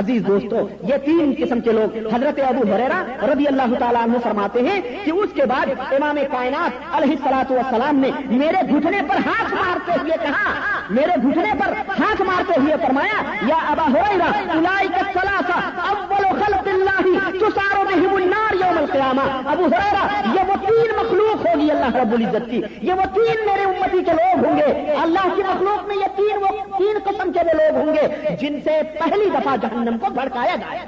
عزیز 0.00 0.22
دوستو، 0.26 0.60
یہ 0.88 0.96
تین 1.04 1.32
قسم 1.38 1.60
کے 1.64 1.72
لوگ 1.72 1.96
حضرت 2.12 2.38
ابو 2.46 2.62
حریرا 2.72 3.02
رضی 3.32 3.46
اللہ 3.46 3.74
تعالیٰ 3.78 4.02
عنہ 4.02 4.18
فرماتے 4.22 4.60
ہیں 4.62 4.80
کہ 5.04 5.10
اس 5.10 5.30
کے 5.34 5.44
بعد 5.52 5.66
امام 5.92 6.18
کائنات 6.30 6.96
علیہ 6.96 7.16
سلاط 7.24 7.50
والسلام 7.50 7.98
نے 8.04 8.10
میرے 8.30 8.60
گھٹنے 8.68 9.00
پر 9.08 9.16
ہاتھ 9.26 9.54
مارتے 9.54 9.98
ہوئے 10.00 10.16
کہا، 10.22 10.54
میرے 10.90 11.20
گھٹنے 11.22 11.52
پر 11.58 11.72
ہاتھ 11.98 12.22
مارتے 12.28 12.60
ہوئے 12.60 12.76
فرمایا، 12.86 13.20
یا 13.48 13.58
ابا 13.72 13.86
حریرا 13.94 14.30
الائی 14.56 14.88
کا 14.96 15.04
سلاسا 15.12 15.60
اول 15.90 16.26
خلق 16.40 16.68
اللہ 16.72 17.00
تسارو 17.38 17.84
بہم 17.90 18.16
النار 18.16 18.54
یوم 18.54 18.78
القیامہ۔ 18.78 19.28
ابو 19.52 19.64
حریرا 19.76 20.04
یہ 20.34 20.50
وہ 20.50 20.56
تین 20.66 20.96
مخلوق 20.96 21.46
ہوگی 21.46 21.70
اللہ 21.70 21.96
رب 21.96 22.12
العزت 22.18 22.50
کی، 22.50 22.60
یہ 22.82 22.92
وہ 22.92 23.06
تین 23.14 23.46
میرے 23.46 23.64
امتی 23.64 24.02
کے 24.04 24.18
لوگ 24.20 24.44
ہوں 24.44 24.58
گے۔ 24.58 24.72
اللہ 25.04 25.32
کی 25.36 25.42
مخلوق 25.48 25.86
میں 25.88 25.96
یہ 25.96 26.16
تین 26.16 26.42
وہ 26.42 26.52
تین 26.78 26.98
قسم 27.04 27.32
کے 27.32 27.46
وہ 27.46 27.58
لوگ 27.62 27.80
ہوں 27.80 27.94
گے 27.94 28.36
جن 28.40 28.60
سے 28.64 28.80
پہلی 28.98 29.30
دفعہ 29.34 29.56
جہنم 29.62 29.82
کو 29.90 30.10
بھڑکایا 30.10 30.56
جائے 30.56 30.78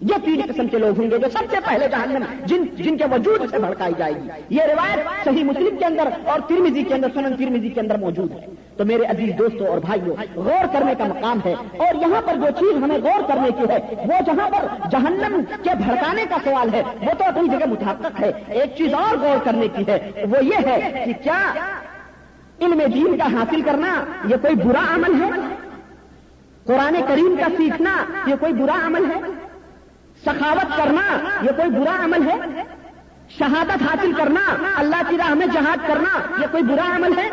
یہ 0.00 0.14
تین 0.24 0.40
قسم 0.48 0.66
کے 0.66 0.78
لوگ 0.78 1.00
ہوں 1.00 1.10
گے 1.10 1.18
جو 1.18 1.28
سب 1.32 1.44
سے 1.50 1.56
پہلے 1.64 1.88
جہنم، 1.88 2.24
جن 2.46 2.64
جن 2.76 2.96
کے 2.96 3.04
وجود 3.12 3.50
سے 3.50 3.58
بھڑکائی 3.58 3.92
جائے 3.98 4.14
گی۔ 4.14 4.28
یہ 4.50 4.62
روایت 4.62 5.24
صحیح 5.24 5.44
مسلم 5.44 5.76
کے 5.76 5.84
اندر 5.84 6.08
اور 6.24 6.40
ترمیزی 6.48 6.82
کے 6.82 6.94
اندر، 6.94 7.08
سنن 7.14 7.36
ترمیزی 7.36 7.68
کے 7.68 7.80
اندر 7.80 7.98
موجود 7.98 8.32
ہے۔ 8.32 8.46
تو 8.76 8.84
میرے 8.84 9.02
عزیز 9.02 9.30
دوستوں 9.38 9.66
اور 9.66 9.78
بھائیوں 9.78 10.16
غور 10.34 10.64
کرنے 10.72 10.94
کا 10.98 11.04
مقام 11.04 11.38
ہے۔ 11.44 11.52
اور 11.52 11.94
یہاں 11.94 12.22
پر 12.24 12.34
جو 12.34 12.50
چیز 12.60 12.82
ہمیں 12.82 12.98
غور 12.98 13.22
کرنے 13.28 13.48
کی 13.50 13.68
ہے، 13.68 14.06
وہ 14.06 14.22
جہاں 14.26 14.50
پر 14.50 14.88
جہنم 14.90 15.40
کے 15.62 15.70
بھڑکانے 15.86 16.24
کا 16.30 16.36
سوال 16.44 16.74
ہے، 16.74 16.82
وہ 17.02 17.12
تو 17.18 17.24
اپنی 17.24 17.48
جگہ 17.48 17.66
متحقق 17.66 18.20
ہے۔ 18.20 18.32
ایک 18.48 18.76
چیز 18.76 18.94
اور 18.94 19.18
غور 19.18 19.44
کرنے 19.44 19.68
کی 19.68 19.84
ہے، 19.88 20.10
وہ 20.30 20.44
یہ 20.44 20.66
ہے 20.66 21.02
کہ 21.06 21.12
کیا 21.22 21.52
علم 22.60 22.82
دین 22.94 23.18
کا 23.18 23.24
حاصل 23.24 23.60
کرنا 23.60 24.04
یہ 24.28 24.36
کوئی 24.42 24.54
برا 24.54 24.94
عمل 24.94 25.22
ہے؟ 25.22 25.30
قرآن 26.70 26.96
کریم 27.08 27.34
کا 27.40 27.46
سیکھنا 27.56 28.04
یہ 28.26 28.34
کوئی 28.40 28.52
برا 28.52 28.86
عمل 28.86 29.10
ہے؟ 29.10 29.20
سخاوت 30.24 30.76
کرنا 30.76 31.18
یہ 31.42 31.50
کوئی 31.56 31.70
برا 31.70 32.04
عمل 32.04 32.30
ہے؟ 32.30 32.62
شہادت 33.38 33.82
حاصل 33.82 34.12
کرنا 34.12 34.40
اللہ 34.76 35.02
کی 35.08 35.16
راہ 35.18 35.34
میں 35.34 35.46
جہاد 35.46 35.88
کرنا 35.88 36.40
یہ 36.40 36.46
کوئی 36.50 36.62
برا 36.62 36.96
عمل 36.96 37.18
ہے؟ 37.18 37.30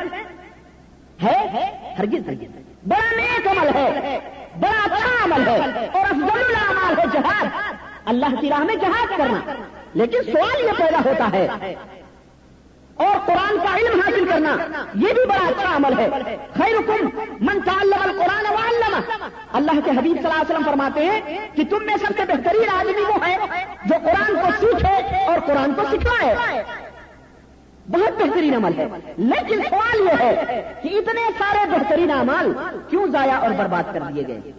ہے؟ 1.24 1.66
ہرگز 2.00 2.28
ہرگز 2.28 2.56
بڑا 2.88 3.16
نیک 3.18 3.48
عمل 3.48 3.68
ہے، 3.76 4.20
بڑا 4.60 4.84
اچھا 4.84 5.26
عمل 5.26 5.48
ہے 5.48 5.60
اور 5.94 6.06
افضل 6.06 6.44
العمال 6.50 7.00
ہے 7.00 7.06
جہاد۔ 7.14 7.46
اللہ 8.06 8.42
کی 8.42 8.50
راہ 8.50 8.60
میں 8.60 8.76
جہاد 8.76 9.18
کرنا۔ 9.18 9.54
لیکن 9.94 10.18
سوال 10.32 10.66
یہ 10.66 10.72
پیدا 10.78 10.98
ہوتا 11.06 11.30
ہے 11.34 11.48
قرآن 13.28 13.58
کا 13.58 13.78
علم 13.78 14.00
حاصل 14.00 14.26
کرنا، 14.28 14.58
یہ 14.94 15.14
بھی 15.14 15.26
بڑا 15.28 15.48
اچھا 15.48 15.76
عمل 15.76 16.00
ہے۔ 16.00 16.10
خیر 16.58 16.76
حکم 16.76 17.10
من 17.40 17.60
تعلم 17.62 18.02
القرآن 18.02 18.46
وعلم 18.54 19.02
اللہ 19.54 19.72
کے 19.72 19.92
حبیب 19.92 20.18
صلی 20.18 20.28
اللہ 20.28 20.34
علیہ 20.34 20.50
وسلم 20.50 20.64
فرماتے 20.66 21.06
ہیں 21.06 21.48
کہ 21.56 21.64
تم 21.70 21.86
میں 21.86 21.96
سب 21.98 22.14
سے 22.18 22.24
بہترین 22.28 22.70
آدمی 22.80 23.02
وہ 23.02 23.28
ہے 23.28 23.38
جو 23.86 23.96
قرآن 24.04 24.36
کو 24.36 24.52
سیکھے 24.60 25.26
اور 25.26 25.40
قرآن 25.40 25.74
کو 25.74 25.82
سکھائے۔ 25.92 26.64
بہت 27.92 28.22
بہترین 28.22 28.56
عمل 28.56 28.72
ہے۔ 28.78 28.88
لیکن 29.18 29.62
سوال 29.70 30.00
یہ 30.00 30.20
ہے 30.20 30.62
کہ 30.82 30.88
اتنے 30.88 31.22
سارے 31.38 31.70
بہترین 31.70 32.12
اعمال 32.12 32.54
کیوں 32.90 33.08
ضائع 33.08 33.40
اور 33.40 33.50
برباد 33.50 33.84
کر 33.94 34.00
دیے 34.00 34.24
گئے؟ 34.28 34.52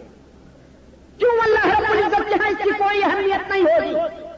کیوں 1.17 1.31
اللہ 1.43 1.65
رب 1.65 1.91
العزت 1.91 2.31
یہاں 2.31 2.49
اس 2.49 2.57
کی 2.63 2.69
کوئی 2.77 3.03
اہمیت 3.03 3.51
نہیں 3.51 3.61
ہوگی؟ 3.61 4.28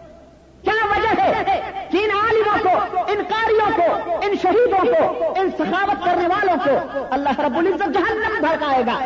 کیا 0.63 0.85
وجہ 0.85 1.21
ہے؟ 1.21 1.61
کہ 1.91 1.97
ان 1.97 2.09
عالموں 2.11 2.57
کو، 2.63 2.97
ان 3.07 3.23
کاریوں 3.29 3.69
کو، 3.75 4.13
ان 4.21 4.33
شہیدوں 4.41 4.93
کو، 4.93 5.33
ان 5.37 5.49
سخاوت 5.59 6.05
کرنے 6.05 6.27
والوں 6.27 6.55
کو 6.65 6.99
اللہ 7.11 7.39
رب 7.39 7.57
العزت 7.57 7.93
جہنم 7.93 8.39
بھڑکائے 8.39 8.83
گا۔ 8.87 8.99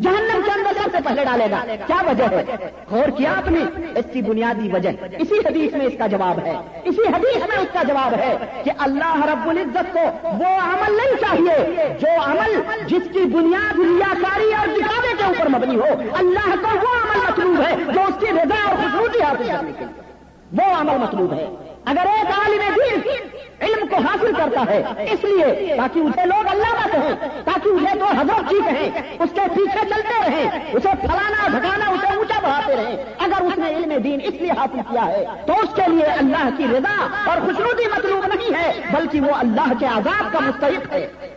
جہنم 0.00 0.40
کے 0.44 0.50
اندر 0.50 0.82
سب 0.82 0.88
سے 0.92 0.98
پہلے 1.04 1.24
ڈالے 1.24 1.46
گا۔ 1.50 1.74
کیا 1.86 1.96
وجہ 2.06 2.24
ہے؟ 2.24 2.44
اور 2.90 3.08
کیا 3.08 3.32
آپ 3.36 3.48
نے؟ 3.48 3.60
اس 3.96 4.04
کی 4.12 4.22
بنیادی 4.22 4.70
وجہ۔ 4.72 4.88
اسی 5.18 5.38
حدیث 5.38 5.72
میں 5.72 5.86
اس 5.86 5.92
کا 5.98 6.06
جواب 6.06 6.38
ہے۔ 6.46 6.54
اسی 6.84 7.02
حدیث 7.02 7.36
میں 7.36 7.56
اس 7.56 7.68
کا 7.72 7.82
جواب 7.82 8.14
ہے 8.14 8.36
کہ 8.64 8.70
اللہ 8.78 9.24
رب 9.24 9.48
العزت 9.48 9.92
کو 9.92 10.00
وہ 10.22 10.46
عمل 10.46 10.96
نہیں 10.96 11.16
چاہیے 11.20 11.74
جو 12.00 12.22
عمل 12.24 12.60
جس 12.86 13.02
کی 13.12 13.20
بنیاد 13.20 13.78
ریاکاری 13.78 14.54
اور 14.54 14.66
دکھاوے 14.66 15.14
کے 15.18 15.24
اوپر 15.24 15.48
مبنی 15.48 15.76
ہو۔ 15.76 16.16
اللہ 16.18 16.54
کو 16.62 16.76
وہ 16.76 16.96
عمل 17.02 17.18
مطلوب 17.28 17.60
ہے 17.60 17.92
جو 17.94 18.00
اس 18.00 18.14
کی 18.20 18.26
رضا 18.26 18.68
اور 18.68 18.76
خوشبو 18.76 19.22
حاصل 19.22 19.46
کرنے 19.46 19.72
کے 19.78 19.84
لیے 19.84 20.03
وہ 20.58 20.74
عمل 20.74 20.98
مطلوب 20.98 21.32
ہے۔ 21.32 21.46
اگر 21.84 22.06
ایک 22.06 22.38
عالم 22.38 22.74
دین 22.74 23.00
علم 23.60 23.86
کو 23.86 23.96
حاصل 23.96 24.32
کرتا 24.36 24.60
ہے، 24.70 24.82
اس 25.12 25.24
لیے 25.24 25.74
تاکہ 25.76 25.98
اسے 25.98 26.26
لوگ 26.26 26.48
اللہ 26.50 26.72
کا 26.72 26.88
کہیں، 26.92 27.44
تاکہ 27.44 27.68
اسے 27.68 27.98
دو 27.98 28.04
ہزار 28.04 28.40
کی 28.48 28.56
کہیں، 28.64 28.90
اس 29.18 29.28
کے 29.34 29.40
پیچھے 29.54 29.80
چلتے 29.80 30.14
رہیں، 30.26 30.50
اسے 30.72 30.88
پھلانا 31.00 31.48
بھگانا 31.48 31.90
اسے 31.90 32.16
اونچا 32.16 32.40
بڑھاتے 32.42 32.76
رہیں۔ 32.76 32.96
اگر 33.18 33.42
اس 33.42 33.58
نے 33.58 33.68
علم 33.68 34.02
دین 34.02 34.20
اس 34.22 34.34
لیے 34.34 34.50
حاصل 34.50 34.80
کیا 34.90 35.06
ہے، 35.06 35.24
تو 35.46 35.52
اس 35.52 35.68
کے 35.74 35.82
لیے 35.88 36.04
اللہ 36.04 36.48
کی 36.56 36.64
رضا 36.64 36.96
اور 37.30 37.36
خوشنودی 37.36 37.86
مطلوب 37.96 38.26
نہیں 38.26 38.54
ہے، 38.54 38.72
بلکہ 38.92 39.20
وہ 39.20 39.34
اللہ 39.34 39.72
کے 39.80 39.86
عذاب 39.86 40.32
کا 40.32 40.38
مستحق 40.40 40.92
ہے۔ 40.92 41.33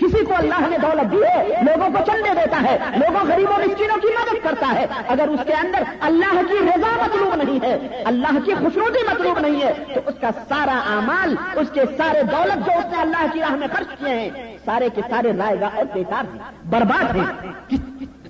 کسی 0.00 0.24
کو 0.24 0.34
اللہ 0.36 0.60
نے 0.68 0.78
دولت 0.78 1.12
دی 1.12 1.22
ہے، 1.24 1.62
لوگوں 1.62 1.88
کو 1.90 2.04
چلنے 2.06 2.34
دیتا 2.34 2.62
ہے، 2.62 2.76
لوگوں 2.96 3.24
غریبوں 3.26 3.58
مسکینوں 3.58 3.96
کی 3.96 4.08
مدد 4.08 4.44
کرتا 4.44 4.72
ہے۔ 4.74 4.86
اگر 5.08 5.28
اس 5.28 5.40
کے 5.46 5.54
اندر 5.54 5.82
اللہ 6.00 6.40
کی 6.48 6.58
رضا 6.66 6.92
مطلوب 7.00 7.34
نہیں 7.34 7.58
ہے، 7.62 8.02
اللہ 8.04 8.38
کی 8.44 8.54
خوشنودی 8.54 9.02
مطلوب 9.08 9.38
نہیں 9.38 9.60
ہے، 9.62 9.72
تو 9.94 10.00
اس 10.06 10.14
کا 10.20 10.30
سارا 10.48 10.78
اعمال، 10.94 11.34
اس 11.56 11.66
کے 11.72 11.80
سارے 11.96 12.22
دولت 12.22 12.66
جو 12.66 12.78
اس 12.78 12.84
نے 12.92 13.00
اللہ 13.00 13.26
کی 13.32 13.40
راہ 13.40 13.54
میں 13.56 13.68
خرچ 13.72 13.98
کیے 13.98 14.14
ہیں، 14.14 14.30
سارے 14.64 14.88
کے 14.94 15.00
سارے 15.10 15.32
رائے 15.38 15.60
گا 15.60 15.68
اور 15.74 15.84
بیکار 15.94 16.24
ہیں، 16.34 16.40
برباد 16.64 17.16
ہیں۔ 17.16 17.26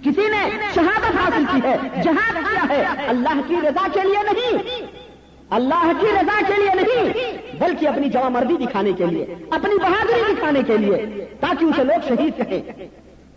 کسی 0.04 0.28
نے 0.28 0.48
شہادت 0.74 1.16
حاصل 1.16 1.44
کی 1.52 1.60
ہے 1.64 1.76
جہاں 2.02 2.32
کیا 2.32 2.64
ہے، 2.68 2.84
اللہ 3.08 3.40
کی 3.48 3.56
رضا 3.62 3.86
کے 3.92 4.00
لیے 4.00 4.22
نہیں۔ 4.32 5.08
اللہ 5.50 5.92
کی 6.00 6.06
رضا 6.06 6.40
کے 6.48 6.54
لیے 6.58 6.74
نہیں، 6.74 7.36
بلکہ 7.60 7.88
اپنی 7.88 8.08
جمع 8.08 8.28
مردی 8.28 8.64
دکھانے 8.66 8.92
کے 8.92 9.06
لیے، 9.06 9.34
اپنی 9.50 9.78
بہادری 9.78 10.34
دکھانے 10.34 10.60
کے 10.66 10.76
لیے، 10.76 11.24
تاکہ 11.40 11.64
اسے 11.64 11.84
لوگ 11.84 12.08
شہید 12.08 12.48
کہیں 12.48 12.88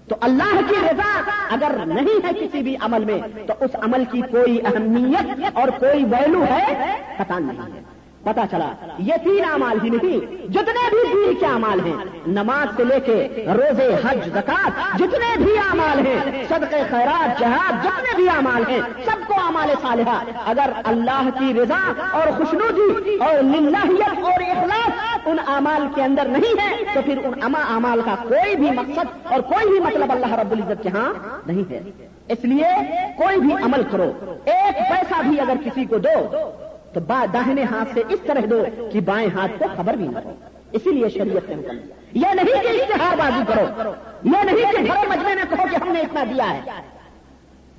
تو 0.08 0.16
اللہ 0.22 0.60
کی 0.70 0.76
رضا 0.82 1.22
اگر 1.50 1.86
نہیں 1.86 2.28
ہے 2.28 2.32
کسی 2.40 2.62
بھی 2.62 2.76
عمل 2.82 3.06
میں، 3.06 3.20
تو 3.48 3.54
اس 3.60 3.70
عمل 3.74 4.04
کی 4.12 4.22
کوئی 4.22 4.60
اہمیت 4.66 5.44
اور 5.54 5.68
کوئی 5.68 6.04
ویلو 6.04 6.44
ہے؟ 6.44 6.96
پتا 7.18 7.40
نہیں۔ 7.40 7.74
ہے 7.74 7.93
پتا 8.24 8.44
چلا، 8.52 8.68
یہ 8.98 9.14
تین 9.24 9.46
امال 9.54 9.78
ہی 9.84 9.90
نہیں، 9.90 10.20
جتنے 10.48 10.84
بھی 10.90 11.00
دین 11.14 11.34
کے 11.40 11.46
امال 11.46 11.80
ہیں، 11.86 11.96
نماز 12.28 12.76
سے 12.76 12.84
لے 12.84 13.00
کے 13.06 13.16
روزے، 13.48 13.88
حج، 14.04 14.28
زکات، 14.34 15.00
جتنے 15.00 15.32
بھی 15.38 15.58
امال 15.72 16.06
ہیں، 16.06 16.44
صدقے، 16.50 16.82
خیرات، 16.90 17.40
جہاد، 17.40 17.84
جتنے 17.84 18.16
بھی 18.16 18.30
امال 18.38 18.64
ہیں، 18.70 18.80
سب 19.06 19.28
کو 19.28 19.34
امال 19.48 19.74
صالحہ۔ 19.82 20.24
اگر 20.46 20.72
اللہ 20.84 21.30
کی 21.40 21.54
رضا 21.54 21.82
اور 22.12 22.32
خوشنودی 22.38 23.16
اور 23.16 23.44
للہیت 23.44 24.24
اور 24.24 24.42
اخلاص 24.50 25.28
ان 25.28 25.38
امال 25.48 25.88
کے 25.96 26.02
اندر 26.02 26.26
نہیں 26.28 26.62
ہے، 26.62 26.84
تو 26.94 27.00
پھر 27.06 27.26
ان 27.26 27.34
اما 27.42 27.62
امال 27.76 28.02
کا 28.06 28.16
کوئی 28.24 28.56
بھی 28.56 28.72
مقصد 28.72 29.34
اور 29.34 29.40
کوئی 29.54 29.70
بھی 29.70 29.80
مطلب 29.80 30.12
اللہ 30.12 30.34
رب 30.34 30.52
العزت 30.52 30.84
کے 30.84 30.90
ہاں 30.90 31.14
نہیں 31.48 31.72
ہے۔ 31.72 31.82
اس 32.28 32.44
لیے 32.44 32.72
کوئی 33.18 33.40
بھی 33.40 33.54
عمل 33.64 33.84
کرو، 33.92 34.12
ایک 34.46 34.78
پیسہ 34.90 35.22
بھی 35.28 35.40
اگر 35.40 35.64
کسی 35.66 35.86
کو 35.86 35.98
دو 35.98 36.18
تو 36.94 37.00
با 37.00 37.26
داہنے 37.34 37.64
ہاتھ 37.64 37.90
سے 37.94 38.04
اس 38.10 38.20
طرح 38.26 38.40
دو 38.50 38.64
کہ 38.92 39.02
بائیں 39.02 39.30
ہاتھ 39.34 39.52
کو 39.60 39.66
خبر 39.78 39.94
بھی 39.94 40.08
نہ 40.08 40.20
ہو۔ 40.26 40.34
اسی 40.72 40.92
لیے 40.92 41.10
شریعت 41.10 41.50
نے 41.50 41.56
حکم 41.56 41.78
یہ 42.14 42.28
نہیں 42.34 42.64
کہ 42.64 42.68
اشتہار 42.68 43.16
بازی 43.18 43.44
کرو۔ 43.48 43.92
یہ 44.24 44.44
نہیں 44.44 44.72
کہ 44.72 44.78
گھر 44.88 45.08
مجمے 45.10 45.36
میں 45.36 45.44
کہو 45.50 45.66
کہ 45.72 45.76
ہم 45.76 45.92
نے 45.92 46.00
اتنا 46.00 46.24
دیا 46.24 46.54
ہے۔ 46.54 46.62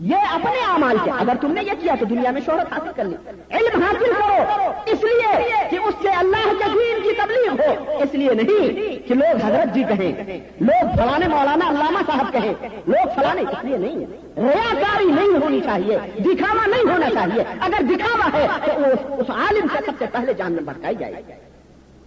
یہ 0.00 0.16
اپنے 0.16 0.60
اعمال 0.72 0.96
کے 1.04 1.10
اگر 1.10 1.32
تم 1.40 1.52
نے 1.52 1.60
یہ 1.64 1.72
کیا 1.80 1.94
تو 2.00 2.04
دنیا 2.04 2.30
میں 2.30 2.40
شہرت 2.46 2.72
حاصل 2.72 2.90
کر 2.96 3.04
لی۔ 3.04 3.16
علم 3.50 3.82
حاصل 3.82 4.12
کرو۔ 4.12 4.70
اس 4.86 5.04
لیے 5.04 5.36
کہ 5.70 5.78
اس 5.84 5.94
سے 6.02 6.08
اللہ 6.08 6.52
کے 6.58 6.64
دین 6.64 7.02
کی 7.02 7.12
تبلیغ 7.12 7.68
ہو۔ 7.68 7.98
اس 7.98 8.14
لیے 8.14 8.34
نہیں 8.34 9.08
کہ 9.08 9.14
لوگ 9.14 9.44
حضرت 9.44 9.74
جی 9.74 9.82
کہیں۔ 9.82 10.40
لوگ 10.60 10.96
فلانے 10.96 11.28
مولانا 11.28 11.68
علامہ 11.68 11.98
صاحب 12.06 12.32
کہیں۔ 12.32 12.54
لوگ 12.86 13.08
فلانے 13.14 13.40
اس 13.40 13.64
لیے 13.64 13.76
نہیں۔ 13.76 13.96
ریا 14.36 14.74
کاری 14.80 15.04
نہیں 15.04 15.42
ہونی 15.42 15.60
چاہیے۔ 15.60 15.98
دکھاوا 16.18 16.66
نہیں 16.66 16.92
ہونا 16.92 17.10
چاہیے۔ 17.10 17.44
اگر 17.60 17.82
دکھاوا 17.82 18.38
ہے 18.38 18.46
تو 18.66 19.14
اس 19.14 19.30
عالم 19.30 19.66
سے 19.72 19.78
سب 19.86 19.92
سے 19.98 20.04
پہلے 20.12 20.34
جان 20.34 20.52
میں 20.52 20.62
بھٹکائی 20.62 20.96
جائے 20.96 21.14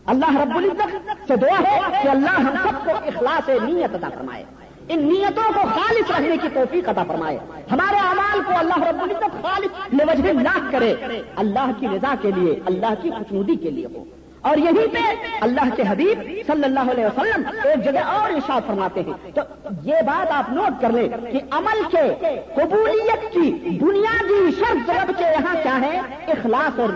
اللہ 0.05 0.37
رب 0.37 0.57
العزت 0.57 0.95
سے 1.27 1.35
دعا 1.35 1.71
ہے 1.71 1.79
کہ 2.03 2.07
اللہ 2.07 2.29
ہم 2.29 2.55
سب 2.63 2.85
کو 2.85 2.91
اخلاص 2.91 3.49
نیت 3.49 3.95
ادا 3.95 4.09
فرمائے۔ 4.15 4.43
ان 4.89 4.99
نیتوں 4.99 5.53
کو 5.53 5.59
خالص 5.59 6.11
رکھنے 6.11 6.37
کی 6.37 6.47
توفیق 6.53 6.89
عطا 6.89 7.03
فرمائے۔ 7.03 7.37
ہمارے 7.71 7.97
اعمال 7.97 8.43
کو 8.43 8.51
اللہ 8.55 8.77
رب 8.77 9.03
العزت 9.03 9.43
خالص 9.43 9.93
لوجہ 9.93 10.33
لاکھ 10.33 10.71
کرے۔ 10.71 10.95
اللہ 11.35 11.71
کی 11.79 11.87
رضا 11.87 12.15
کے 12.21 12.31
لیے، 12.35 12.59
اللہ 12.65 12.93
کی 13.01 13.09
خوشنودی 13.09 13.55
کے 13.55 13.71
لیے 13.71 13.85
ہو۔ 13.85 14.03
اور 14.41 14.57
یہیں 14.57 14.93
پہ 14.93 14.99
اللہ 15.41 15.75
کے 15.75 15.83
حبیب 15.89 16.21
صلی 16.47 16.63
اللہ 16.63 16.79
علیہ 16.79 17.05
وسلم 17.05 17.43
ایک 17.63 17.85
جگہ 17.85 17.99
اور 17.99 18.29
ارشاد 18.29 18.61
فرماتے 18.67 19.01
ہیں۔ 19.01 19.31
تو 19.35 19.41
یہ 19.83 19.95
بات 20.05 20.31
آپ 20.31 20.49
نوٹ 20.49 20.81
کر 20.81 20.89
لیں 20.89 21.09
کہ 21.31 21.39
عمل 21.51 21.83
کے، 21.91 22.25
قبولیت 22.55 23.33
کی، 23.33 23.53
بنیادی 23.81 24.51
شرط 24.59 24.89
رب 24.89 25.11
کے 25.17 25.23
یہاں 25.23 25.55
کیا 25.63 25.81
ہے؟ 25.81 25.99
اخلاص 26.27 26.79
اور 26.79 26.89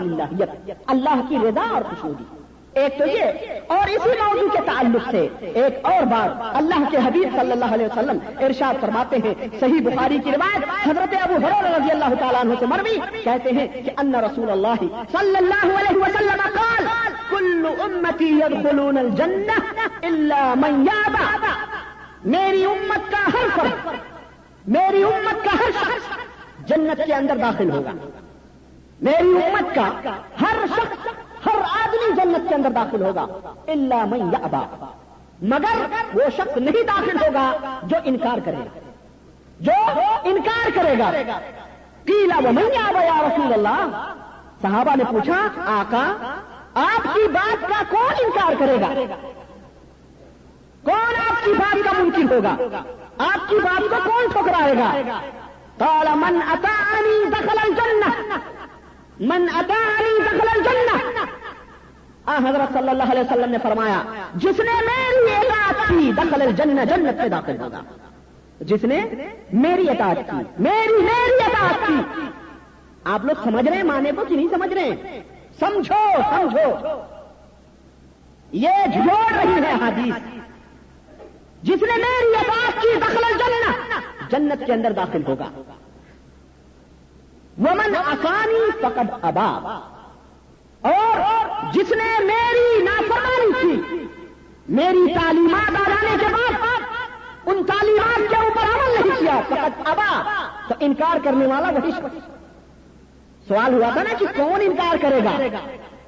اللہ 0.86 1.20
کی 1.28 1.36
رضا 1.36 1.74
اور 1.74 1.82
خوشنودی۔ 1.82 2.41
ایک 2.80 2.96
تو 2.98 3.06
یہ، 3.06 3.24
اور 3.76 3.88
اسی 3.94 4.10
موضوع 4.18 4.48
کے 4.52 4.58
تعلق 4.66 5.08
سے 5.10 5.26
ایک 5.40 5.78
اور 5.86 6.02
بات 6.10 6.56
اللہ 6.56 6.84
کے 6.90 6.98
حبیب 7.04 7.36
صلی 7.36 7.52
اللہ 7.52 7.74
علیہ 7.74 7.86
وسلم 7.86 8.18
ارشاد 8.44 8.80
فرماتے 8.80 9.16
ہیں۔ 9.24 9.34
صحیح 9.60 9.80
بخاری 9.84 10.18
کی 10.24 10.30
روایت 10.32 10.64
حضرت 10.86 11.14
ابو 11.22 11.36
حرور 11.46 11.64
رضی 11.70 11.90
اللہ 11.90 12.14
تعالیٰ 12.20 12.40
عنہ 12.40 12.54
سے 12.60 12.66
مروی۔ 12.66 12.96
کہتے 13.24 13.50
ہیں 13.58 13.66
کہ 13.74 13.90
ان 13.98 14.14
رسول 14.26 14.50
اللہ 14.50 14.84
صلی 15.12 15.36
اللہ 15.36 15.64
علیہ 15.80 15.96
وسلم 15.96 16.40
قال، 16.54 16.86
کل 17.30 17.66
امتی 17.80 18.30
يدخلون 18.38 18.98
الجنہ 18.98 19.58
الا 20.02 20.42
من 20.62 20.84
یابا. 20.86 21.26
میری 22.36 22.64
امت 22.64 23.10
کا 23.12 23.22
ہر 23.28 23.48
فرد، 23.56 23.88
میری 24.64 25.02
امت 25.04 25.44
کا 25.44 25.56
ہر 25.60 25.70
شخص 25.80 26.68
جنت 26.68 27.04
کے 27.06 27.14
اندر 27.14 27.36
داخل 27.38 27.70
ہوگا۔ 27.70 27.92
میری 29.00 29.32
امت 29.44 29.74
کا 29.74 29.88
ہر 30.40 30.64
شخص 30.76 31.08
ہر 31.46 31.58
آدمی 31.58 32.14
جنت 32.16 32.48
کے 32.48 32.54
اندر 32.54 32.70
داخل 32.70 33.02
ہوگا 33.04 33.26
اللہ 33.66 34.04
میں 34.04 34.20
ابا 34.42 34.90
مگر 35.42 35.86
وہ 36.14 36.30
شخص 36.36 36.56
نہیں 36.56 36.82
داخل 36.82 37.16
ہوگا 37.16 37.52
جو 37.82 37.96
انکار 38.04 38.38
کرے 38.44 38.56
گا۔ 38.56 38.78
جو 39.60 39.72
انکار 40.24 40.70
کرے 40.74 40.98
گا۔ 40.98 41.10
کیلا 42.06 42.36
وہ 42.44 42.52
میں 42.52 42.62
آبا 42.62 43.04
یا 43.04 43.20
رسول 43.22 43.52
اللہ؟ 43.52 44.14
صحابہ 44.62 44.96
نے 44.96 45.04
پوچھا، 45.04 45.48
آقا، 45.56 46.12
آپ 46.74 47.14
کی 47.14 47.28
بات 47.28 47.60
کا 47.60 47.82
کون 47.90 48.14
انکار 48.24 48.52
کرے 48.58 48.80
گا؟ 48.80 48.86
کون 50.84 51.14
آپ 51.30 51.44
کی 51.44 51.52
بات 51.52 51.84
کا 51.84 52.02
ممکن 52.02 52.28
ہوگا؟ 52.30 52.56
آپ 53.18 53.48
کی 53.48 53.56
بات 53.56 53.80
کو 53.90 53.96
کون 54.04 54.26
ٹھکرائے 54.32 54.74
گا؟ 54.74 54.92
کالا 55.78 56.14
من 56.14 56.38
اطانی 56.50 57.24
دخل 57.30 57.58
الجنہ۔ 57.62 58.34
من 59.20 59.46
اطانی 59.54 60.22
دخل 60.26 60.48
الجنہ۔ 60.52 61.20
آ، 62.24 62.38
حضرت 62.38 62.72
صلی 62.72 62.88
اللہ 62.88 63.02
علیہ 63.02 63.20
وسلم 63.20 63.50
نے 63.50 63.58
فرمایا، 63.62 64.02
جس 64.34 64.60
نے 64.60 64.70
میری 64.70 65.34
اطاعت 65.34 65.88
کی، 65.88 66.12
دخل 66.16 66.42
الجنہ 66.42 66.80
جنت 66.80 67.20
میں 67.20 67.28
داخل 67.28 67.60
ہوگا۔ 67.60 67.80
جس 68.60 68.84
نے 68.84 69.04
میری 69.52 69.90
اطاعت 69.90 70.16
کی، 70.16 70.36
میری 70.58 71.02
میری 71.02 71.44
اطاعت 71.46 71.86
کی۔ 71.86 72.20
آپ 73.04 73.24
لوگ 73.24 73.42
سمجھ 73.44 73.68
رہے 73.68 73.76
ہیں؟ 73.76 73.82
مانے 73.82 74.12
کو 74.16 74.24
کہ 74.24 74.36
نہیں 74.36 74.48
سمجھ 74.48 74.74
رہے 74.74 74.84
ہیں؟ 74.84 75.22
سمجھو 75.58 76.16
سمجھو۔ 76.30 76.86
یہ 78.52 78.70
جھوڑ 78.92 79.32
رہی 79.32 79.54
ہے 79.54 79.72
حدیث۔ 79.72 80.14
جس 81.62 81.82
نے 81.82 81.96
میری 81.96 82.34
عباس 82.34 82.82
کی، 82.82 82.88
دخل 83.00 83.38
جنت 83.38 84.30
جنت 84.30 84.66
کے 84.66 84.72
اندر 84.72 84.92
داخل 84.92 85.22
ہوگا۔ 85.28 85.50
ومن 87.58 87.96
آسانی 87.96 88.70
فقد 88.80 89.10
ابا۔ 89.22 89.80
اور 90.82 91.20
جس 91.72 91.90
نے 91.90 92.24
میری 92.24 92.82
نافرمانی 92.82 93.52
کی، 93.62 93.96
میری 94.68 95.14
تعلیمات 95.14 95.70
آ 95.70 95.90
جانے 95.90 96.16
کے 96.20 96.26
بعد 96.32 96.52
ان 97.46 97.64
تعلیمات 97.64 98.30
کے 98.30 98.36
اوپر 98.36 98.62
عمل 98.62 99.08
نہیں 99.08 99.20
کیا، 99.20 99.40
فقط 99.48 99.88
ابا۔ 99.88 100.22
تو 100.68 100.74
انکار 100.80 101.16
کرنے 101.24 101.46
والا 101.46 101.70
وہی 101.70 101.90
سوال 103.48 103.74
ہوا 103.74 103.90
تھا 103.92 104.02
نا 104.02 104.14
کہ 104.18 104.26
کون 104.36 104.60
انکار 104.60 104.96
کرے 105.00 105.20
گا؟ 105.24 105.56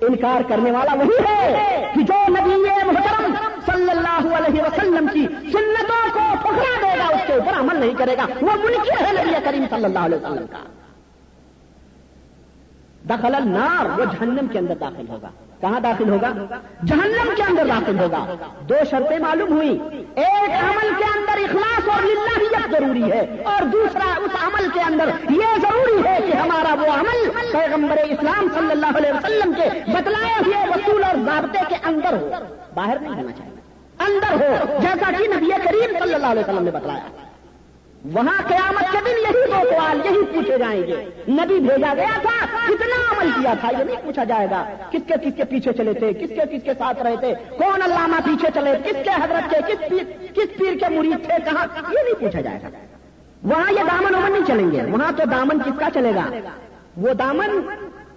انکار 0.01 0.41
کرنے 0.49 0.71
والا 0.71 0.95
وہی 0.95 1.25
ہے 1.29 1.93
کہ 1.95 2.03
جو 2.03 2.15
نبی 2.29 2.71
محترم 2.87 3.35
صلی 3.67 3.91
اللہ 3.91 4.37
علیہ 4.37 4.63
وسلم 4.63 5.09
کی 5.13 5.27
سنتوں 5.29 6.11
کو 6.13 6.21
ٹھکرا 6.43 6.95
دے 6.95 6.99
گا، 6.99 7.05
اس 7.05 7.21
کے 7.27 7.33
اوپر 7.33 7.61
عمل 7.61 7.77
نہیں 7.77 7.95
کرے 7.95 8.17
گا۔ 8.17 8.27
وہ 8.43 8.51
منکر 8.53 9.05
ہے 9.05 9.23
نبی 9.23 9.35
کریم 9.45 9.65
صلی 9.71 9.85
اللہ 9.85 9.99
علیہ 9.99 10.17
وسلم 10.17 10.47
کا۔ 10.47 10.84
دخل 13.09 13.35
النار، 13.35 13.99
وہ 13.99 14.05
جہنم 14.05 14.47
کے 14.47 14.59
اندر 14.59 14.75
داخل 14.81 15.09
ہوگا۔ 15.09 15.29
کہاں 15.61 15.81
داخل 15.81 16.09
ہوگا؟ 16.09 16.31
جہنم 16.87 17.31
کے 17.37 17.43
اندر 17.43 17.67
داخل 17.67 17.99
ہوگا۔ 17.99 18.25
دو 18.69 18.75
شرطیں 18.91 19.19
معلوم 19.19 19.53
ہوئی 19.53 19.79
ایک 20.15 20.51
عمل 20.63 20.89
کے 20.99 21.05
اندر 21.05 21.43
اخلاص 21.43 21.89
اور 21.89 22.03
للہیت 22.03 22.71
ضروری 22.71 23.13
ہے، 23.13 23.21
اور 23.45 23.65
دوسرا 23.65 24.09
اس 24.17 24.37
عمل 24.43 24.69
کے 24.75 24.81
اندر 24.81 25.11
یہ 25.31 25.57
ضروری 25.63 26.07
ہے 26.07 26.19
کہ 26.27 26.37
ہمارا 26.37 26.75
وہ 26.75 26.93
عمل 26.95 27.31
پیغمبر 27.53 27.97
اسلام 27.97 28.49
صلی 28.55 28.71
اللہ 28.71 28.97
علیہ 28.97 29.13
وسلم 29.13 29.53
کے 29.53 29.69
بتلائے 29.91 30.35
ہوئے 30.47 30.65
وصول 30.69 31.05
اور 31.05 31.17
ضابطے 31.25 31.59
کے 31.69 31.77
اندر 31.85 32.13
ہو۔ 32.13 32.31
باہر 32.75 32.99
نہیں 33.01 33.15
ہونا 33.15 33.33
چاہیے۔ 33.33 33.53
اندر 34.01 34.33
ہو، 34.35 34.79
جیسا 34.81 35.11
کہ 35.19 35.29
نبی 35.35 35.51
کریم 35.65 35.99
صلی 36.03 36.15
اللہ 36.15 36.27
علیہ 36.27 36.43
وسلم 36.49 36.65
نے 36.65 36.71
بتلایا۔ 36.71 37.24
وہاں 38.13 38.49
قیامت 38.49 38.93
کے 38.93 38.99
دن 39.05 39.11
یہی 39.11 39.47
دو 39.47 39.69
سوال، 39.71 40.01
یہی 40.05 40.25
پوچھے 40.35 40.59
جائیں 40.59 40.83
گے۔ 40.83 41.05
نبی 41.29 41.59
بھیجا 41.59 41.95
گیا 41.95 42.21
تھا، 42.23 42.47
کتنا 42.67 43.15
عمل 43.15 43.31
کیا 43.31 43.55
تھا؟ 43.61 43.69
یہ 43.79 43.85
نہیں 43.85 43.97
پوچھا 44.05 44.25
جائے 44.25 44.47
گا۔ 44.51 44.65
کس 44.91 45.01
کے 45.07 45.15
کس 45.25 45.37
کے 45.37 45.45
پیچھے 45.45 45.73
چلے 45.73 45.95
تھے؟ 45.95 46.13
کس 46.13 46.29
کے 46.29 46.59
کس 46.59 46.65
کے 46.65 46.71
ساتھ 46.79 47.03
رہے 47.03 47.17
تھے؟ 47.21 47.35
کون 47.59 47.83
علامہ 47.83 48.17
پیچھے 48.25 48.49
چلے؟ 48.55 48.71
کس 48.85 48.97
کے 49.05 49.11
حضرت 49.11 49.51
کے 49.51 49.73
کس 49.73 49.79
پیر 49.89 50.27
کس 50.35 50.59
پیر 50.59 50.75
کے 50.75 50.99
مرید 50.99 51.27
تھے؟ 51.27 51.35
کہاں؟ 51.45 51.67
یہ 51.77 52.03
نہیں 52.03 52.21
پوچھا 52.21 52.41
جائے 52.41 52.59
گا۔ 52.63 52.69
وہاں 53.43 53.73
یہ 53.73 53.81
دامن 53.91 54.15
ومن 54.15 54.33
نہیں 54.33 54.45
چلیں 54.47 54.73
گے۔ 54.73 54.83
وہاں 54.91 55.13
تو 55.13 55.23
دامن 55.31 55.59
کس 55.59 55.79
کا 55.79 55.87
چلے 55.95 56.15
گا؟ 56.15 56.49
وہ 56.97 57.15
دامن 57.15 57.61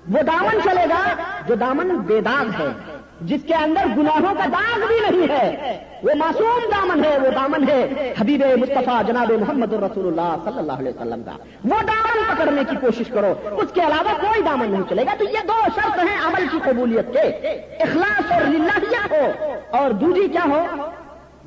وہ 0.09 0.21
دامن 0.21 0.59
چلے 0.63 0.85
گا 0.89 1.15
جو 1.47 1.55
دامن 1.55 1.97
بے 1.97 2.21
داغ 2.21 2.61
ہے۔ 2.61 2.96
جس 3.21 3.41
کے 3.47 3.53
اندر 3.53 3.85
گناہوں 3.97 4.33
کا 4.37 4.45
داغ 4.45 4.79
بھی 4.87 4.97
نہیں 5.09 5.29
ہے، 5.29 5.77
وہ 6.03 6.15
معصوم 6.15 6.65
دامن 6.71 7.03
ہے، 7.05 7.17
وہ 7.17 7.29
دامن 7.29 7.67
ہے 7.69 8.13
حبیب 8.19 8.43
مصطفیٰ 8.57 9.01
جناب 9.07 9.31
محمد 9.31 9.73
الرسول 9.73 10.07
اللہ 10.07 10.35
صلی 10.45 10.59
اللہ 10.59 10.71
علیہ 10.71 10.91
وسلم 10.95 11.23
کا۔ 11.23 11.31
وہ 11.65 11.81
دامن 11.87 12.23
پکڑنے 12.27 12.61
کی 12.69 12.75
کوشش 12.81 13.07
کرو، 13.07 13.33
اس 13.51 13.71
کے 13.73 13.81
علاوہ 13.81 14.13
کوئی 14.21 14.41
دامن 14.41 14.71
نہیں 14.71 14.83
چلے 14.89 15.05
گا۔ 15.05 15.15
تو 15.17 15.23
یہ 15.23 15.47
دو 15.47 15.59
شرط 15.75 15.99
ہیں 15.99 16.17
عمل 16.25 16.47
کی 16.51 16.57
قبولیت 16.63 17.13
کے، 17.13 17.49
اخلاص 17.79 18.31
اور 18.31 18.41
للہیت 18.41 19.11
ہو 19.11 19.53
اور 19.69 19.91
دوسری 19.91 20.27
کیا 20.27 20.45
ہو؟ 20.49 20.65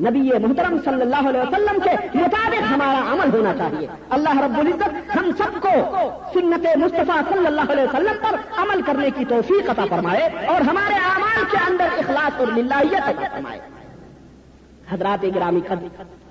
نبی 0.00 0.30
محترم 0.38 0.76
صلی 0.84 1.02
اللہ 1.02 1.28
علیہ 1.28 1.40
وسلم 1.40 1.80
کے 1.80 1.90
مطابق 2.14 2.72
ہمارا 2.72 3.12
عمل 3.12 3.32
ہونا 3.32 3.52
چاہیے۔ 3.58 3.86
اللہ 4.10 4.40
رب 4.40 4.58
العزت 4.58 5.16
ہم 5.16 5.30
سب 5.38 5.60
کو 5.60 5.72
سنت 6.34 6.66
مصطفیٰ 6.76 7.20
صلی 7.28 7.46
اللہ 7.46 7.72
علیہ 7.72 7.84
وسلم 7.84 8.16
پر 8.22 8.36
عمل 8.56 8.82
کرنے 8.82 9.10
کی 9.10 9.24
توفیق 9.24 9.70
عطا 9.70 9.84
فرمائے 9.90 10.28
اور 10.46 10.60
ہمارے 10.60 10.94
اعمال 10.94 11.44
کے 11.50 11.58
اندر 11.70 11.88
اخلاص 11.98 12.40
اور 12.40 12.46
للہیت 12.46 13.08
عطا 13.08 13.28
فرمائے۔ 13.32 13.60
حضرات 14.92 15.24
گرامی 15.34 15.60
خد 15.68 15.82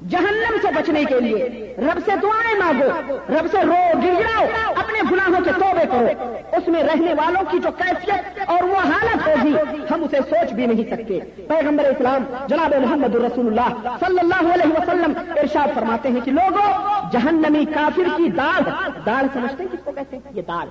جہنم 0.10 0.58
سے 0.62 0.68
بچنے 0.76 1.04
کے 1.04 1.20
لیے، 1.20 1.76
رب 1.78 2.00
سے 2.06 2.12
دعائیں 2.22 2.60
مانگو، 2.60 3.18
رب 3.30 3.48
سے 3.52 3.58
رو 3.64 4.00
گراؤ 4.04 4.46
اپنے 4.76 5.00
گناہوں 5.12 5.44
کے 5.46 5.52
توبے 5.52 5.86
کرو۔ 5.92 6.34
اس 6.58 6.68
میں 6.68 6.84
رہنے 6.84 7.14
والوں 7.14 7.42
کی 7.52 7.60
جو 7.60 7.70
کیفیت 7.72 8.50
اور 8.50 8.64
وہ 8.64 8.76
حالت 8.76 9.28
ہوگی، 9.28 9.54
ہم 9.92 10.04
اسے 10.04 10.18
سوچ 10.30 10.54
بھی 10.54 10.66
نہیں 10.66 10.84
سکتے۔ 10.90 11.20
پیغمبر 11.48 11.84
اسلام 11.84 12.24
جناب 12.48 12.74
محمد 12.82 13.16
الرسول 13.16 13.48
اللہ 13.48 13.90
صلی 14.00 14.20
اللہ 14.20 14.54
علیہ 14.54 14.72
وسلم 14.78 15.14
ارشاد 15.18 15.68
فرماتے 15.76 16.10
ہیں 16.10 16.22
کہ 16.24 16.32
لوگوں 16.32 16.74
جہنمی 17.12 17.66
کافر 17.66 18.10
کی 18.18 18.30
داڑھ 18.30 18.70
داڑھ 19.06 19.28
سمجھتے 19.34 19.64
ہیں 19.64 19.74
کس 19.74 19.84
کو 19.84 19.92
کہتے 19.92 20.18
ہیں؟ 20.18 20.32
یہ 20.36 20.42
داڑھ 20.42 20.70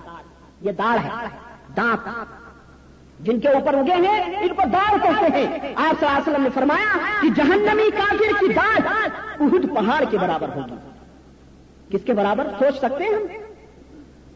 یہ 0.60 0.72
داڑھ 0.72 1.00
ہے، 1.04 1.28
دانت۔ 1.76 2.08
جن 3.20 3.40
کے 3.40 3.48
اوپر 3.48 3.74
اگے 3.74 4.08
ہیں، 4.08 4.40
ان 4.40 4.48
کو 4.48 4.62
داڑ 4.72 4.96
کہتے 5.02 5.38
ہیں۔ 5.38 5.74
آپ 5.76 6.02
وسلم 6.02 6.42
نے 6.42 6.48
فرمایا 6.54 6.98
کہ 7.22 7.28
جہنمی 7.28 7.90
کافر 7.90 8.32
کی 8.40 8.52
داڑھ 8.52 8.86
اہد 9.40 9.74
پہاڑ 9.74 10.04
کے 10.10 10.18
برابر 10.18 10.48
ہوگی۔ 10.48 10.74
کس 11.90 12.04
کے 12.04 12.12
برابر؟ 12.12 12.46
سوچ 12.58 12.78
سکتے 12.78 13.04
ہیں 13.04 13.14
ہم؟ 13.14 13.26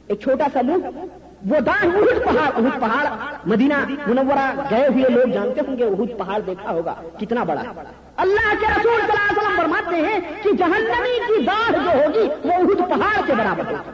ایک 0.06 0.20
چھوٹا 0.20 0.46
سا 0.52 0.60
منہ 0.62 1.06
وہ 1.50 1.60
داڑھ 1.60 1.86
اہد 1.86 2.24
پہاڑ 2.24 2.50
اہد 2.54 2.80
پہاڑ، 2.80 3.06
مدینہ 3.44 3.74
منورہ، 4.06 4.52
گئے 4.70 4.86
ہوئے 4.86 5.08
لوگ 5.08 5.28
جانتے 5.32 5.60
ہوں 5.68 5.78
گے 5.78 5.84
اہد 5.84 6.18
پہاڑ 6.18 6.40
دیکھا 6.40 6.72
ہوگا 6.72 6.94
کتنا 7.20 7.44
بڑا۔ 7.44 7.62
اللہ 8.16 8.54
کے 8.60 8.66
رسول 8.66 9.00
صلی 9.00 9.12
اللہ 9.12 9.30
علیہ 9.30 9.38
وسلم 9.38 9.56
فرماتے 9.56 9.96
ہیں 9.96 10.18
کہ 10.42 10.50
جہنمی 10.52 11.18
کی 11.26 11.44
داڑھ 11.44 11.72
جو 11.72 12.02
ہوگی، 12.02 12.48
وہ 12.48 12.52
اہد 12.52 12.78
پہاڑ 12.90 13.26
کے 13.26 13.34
برابر 13.34 13.72
ہوگی 13.72 13.90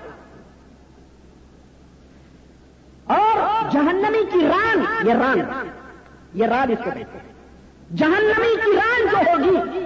اور 3.06 3.47
جہنمی 3.72 4.24
کی 4.32 4.46
ران، 4.46 4.84
یہ 5.08 5.12
ران 5.12 5.38
یہ 6.34 6.46
ران 6.46 6.70
اس 6.70 6.78
کو 6.84 6.90
کہتے 6.90 7.18
ہیں 7.18 7.96
جہنمی 7.96 8.54
کی 8.64 8.76
ران 8.76 9.06
جو 9.10 9.18
ہوگی، 9.28 9.84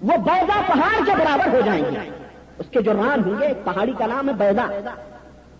وہ 0.00 0.16
بیدا 0.16 0.60
پہاڑ 0.66 1.04
کے 1.06 1.12
برابر 1.18 1.54
ہو 1.54 1.60
جائیں 1.64 1.84
گے 1.84 2.10
اس 2.58 2.66
کے 2.70 2.82
جو 2.82 2.92
ران 2.92 3.24
ہوں 3.24 3.40
گے، 3.40 3.52
پہاڑی 3.64 3.92
کا 3.98 4.06
نام 4.06 4.28
ہے 4.28 4.34
بیدا 4.34 4.66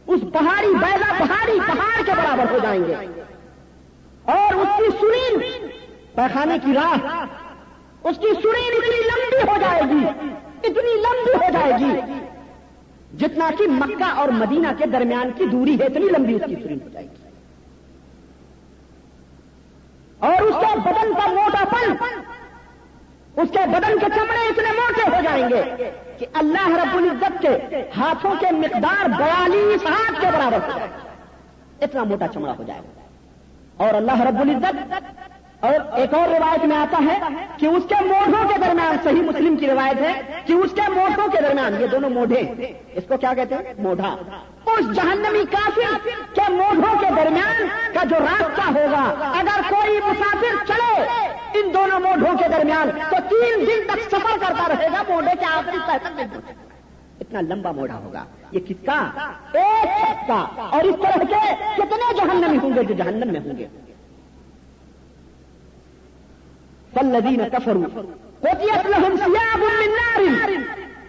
اس 0.06 0.20
پہاڑی 0.32 0.74
بیدا 0.74 1.12
پہاڑی 1.18 1.58
پہاڑ 1.66 2.02
کے 2.06 2.12
برابر 2.16 2.50
ہو 2.52 2.58
جائیں 2.62 2.84
گے۔ 2.84 2.94
اور 4.32 4.54
اس 4.54 4.68
کی 4.78 4.90
سرین 5.00 5.66
پیخانے 6.14 6.58
کی 6.64 6.72
راہ، 6.74 7.24
اس 8.08 8.18
کی 8.18 8.32
سرین 8.42 8.72
اتنی 8.76 9.00
لمبی 9.06 9.42
ہو 9.50 9.56
جائے 9.60 9.82
گی، 9.82 10.04
اتنی 10.64 10.94
لمبی 11.00 11.34
ہو 11.34 11.50
جائے 11.52 11.72
گی، 11.80 12.20
جتنا 13.18 13.50
کہ 13.58 13.64
مکہ 13.68 14.10
اور 14.16 14.28
مدینہ 14.28 14.68
کے 14.78 14.86
درمیان 14.86 15.30
کی 15.36 15.44
دوری 15.44 15.78
ہے، 15.80 15.84
اتنی 15.84 16.08
لمبی 16.08 16.34
اس 16.34 16.42
کی 16.46 16.54
سرین 16.62 16.78
ہو 16.84 16.88
جائے 16.88 17.06
گی۔ 17.06 17.15
اور 20.18 20.42
اس 20.42 20.54
کے 20.60 20.78
بدن 20.78 21.12
کا 21.14 21.26
موٹا 21.32 21.64
پن. 21.64 21.94
اس 23.42 23.48
کے 23.52 23.58
بدن 23.72 23.98
کے 23.98 24.06
چمڑے 24.14 24.46
اتنے 24.48 24.72
موٹے 24.72 25.16
ہو 25.16 25.20
جائیں 25.22 25.48
گے 25.50 25.90
کہ 26.18 26.26
اللہ 26.34 26.68
رب 26.68 26.96
العزت 26.96 27.42
کے 27.42 27.82
ہاتھوں 27.96 28.34
کے 28.40 28.50
مقدار 28.52 29.08
بیالیس 29.18 29.86
ہاتھ 29.86 30.20
کے 30.20 30.26
برابر 30.26 30.58
ہو 30.58 30.78
جائے. 30.78 30.88
اتنا 31.80 32.04
موٹا 32.04 32.26
چمڑا 32.34 32.52
ہو 32.58 32.62
جائے. 32.62 32.80
گا 32.80 33.84
اور 33.84 33.94
اللہ 33.94 34.20
رب 34.20 34.40
العزت 34.40 34.76
اور 35.60 35.74
ایک 35.98 36.14
اور 36.14 36.28
روایت 36.28 36.64
میں 36.70 36.76
آتا 36.76 36.98
ہے 37.04 37.18
کہ 37.58 37.66
اس 37.66 37.82
کے 37.88 38.02
موڑوں 38.06 38.42
کے 38.48 38.58
درمیان 38.60 38.96
صحیح 39.04 39.22
مسلم 39.28 39.56
کی 39.56 39.66
روایت 39.66 40.00
ہے 40.00 40.42
کہ 40.46 40.52
اس 40.52 40.72
کے 40.74 40.88
موڑوں 40.94 41.28
کے 41.32 41.40
درمیان، 41.42 41.80
یہ 41.80 41.86
دونوں 41.92 42.10
موڑے 42.10 42.40
اس 42.40 43.04
کو 43.08 43.16
کیا 43.16 43.32
کہتے 43.36 43.54
ہیں؟ 43.54 43.72
موڑا 43.78 44.14
اس 44.72 44.90
جہنمی 44.96 45.44
کافر 45.50 45.96
کے 46.34 46.50
موڑوں 46.52 46.94
کے 47.00 47.14
درمیان 47.16 47.66
کا 47.94 48.02
جو 48.10 48.16
راستہ 48.24 48.66
ہوگا، 48.76 49.04
اگر 49.38 49.60
کوئی 49.70 49.98
مسافر 50.08 50.64
چلے 50.68 50.92
ان 51.58 51.72
دونوں 51.74 52.00
موڑوں 52.00 52.36
کے 52.38 52.48
درمیان، 52.56 52.90
تو 53.10 53.16
تین 53.30 53.66
دن 53.66 53.86
تک 53.88 54.02
سفر 54.10 54.38
کرتا 54.40 54.68
رہے 54.68 54.88
گا 54.92 55.02
موڑے 55.08 55.34
کے 55.40 55.46
آخری 55.52 55.78
تک 55.86 56.00
اتنا 57.20 57.40
لمبا 57.40 57.70
موڑا 57.72 57.98
ہوگا۔ 58.04 58.24
یہ 58.52 58.60
کس 58.66 58.84
کا 58.86 59.00
ایک 59.54 60.26
کا 60.28 60.44
اور 60.58 60.84
اس 60.84 61.02
طرح 61.02 61.24
کے 61.24 61.42
کتنے 61.76 62.14
جہنمی 62.16 62.58
ہوں 62.62 62.76
گے 62.76 62.82
جو 62.82 62.94
جہنم 62.94 63.32
میں 63.32 63.40
ہوں 63.46 63.58
گے؟ 63.58 63.66
فالذين 66.96 67.48
كفروا 67.48 67.86
قطيت 68.44 68.86
لهم 68.94 69.16
ثياب 69.16 69.60
من 69.80 69.90
نار 70.00 70.20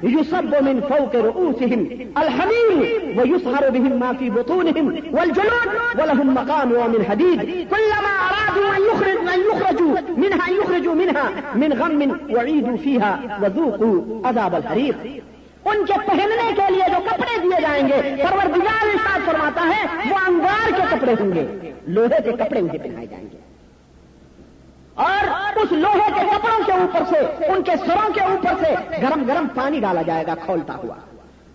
يصب 0.04 0.64
من 0.64 0.82
فوق 0.82 1.16
رؤوسهم 1.16 1.82
الحمير 2.18 2.80
ويصهر 3.18 3.70
بهم 3.70 4.00
ما 4.00 4.14
في 4.14 4.30
بطونهم 4.30 4.86
والجلود 5.14 5.70
ولهم 6.00 6.34
مقام 6.34 6.72
ومن 6.72 7.06
حديد 7.10 7.40
كلما 7.74 8.14
أرادوا 8.28 8.70
أن 8.76 8.82
يخرجوا, 8.90 9.34
أن 9.36 9.40
يخرجوا 9.52 9.96
منها 10.18 10.48
أن 10.50 10.54
يخرجوا 10.54 10.96
منها 10.96 11.26
من 11.56 11.74
غم 11.74 12.02
وعيدوا 12.30 12.78
فيها 12.78 13.14
وذوقوا 13.42 13.98
عذاب 14.28 14.56
الحريق. 14.56 14.96
ان 15.66 15.86
کے 15.86 15.94
پہننے 16.08 16.52
کے 16.58 16.68
لیے 16.74 16.86
جو 16.92 17.00
کپڑے 17.06 17.38
دیے 17.44 17.62
جائیں 17.62 17.88
گے 17.88 18.16
پروردگار 18.24 18.86
ارشاد 18.92 19.26
فرماتا 19.26 19.64
ہے 19.72 20.12
وہ 20.12 20.18
انگار 20.28 20.72
کے 20.78 20.84
کپڑے 20.90 21.14
ہوں 21.20 21.34
گے 21.36 21.46
لوہے 21.88 22.22
کے 22.24 22.32
کپڑے 22.32 22.60
انہیں 22.60 22.84
پہنائے 22.84 23.08
جائیں 23.08 23.26
گے۔ 23.32 23.47
اور 24.98 25.58
اس 25.58 25.72
لوہے 25.72 26.12
کے 26.16 26.22
کپڑوں 26.22 26.64
کے 26.66 26.72
اوپر 26.72 27.00
سے، 27.10 27.46
ان 27.46 27.64
کے 27.64 27.72
سروں 27.86 28.14
کے 28.14 28.22
اوپر 28.22 28.54
سے 28.60 28.76
گرم 29.02 29.24
گرم 29.28 29.48
پانی 29.56 29.80
ڈالا 29.80 30.02
جائے 30.02 30.28
گا، 30.28 30.36
کھولتا 30.36 30.76
ہوا۔ 30.76 30.96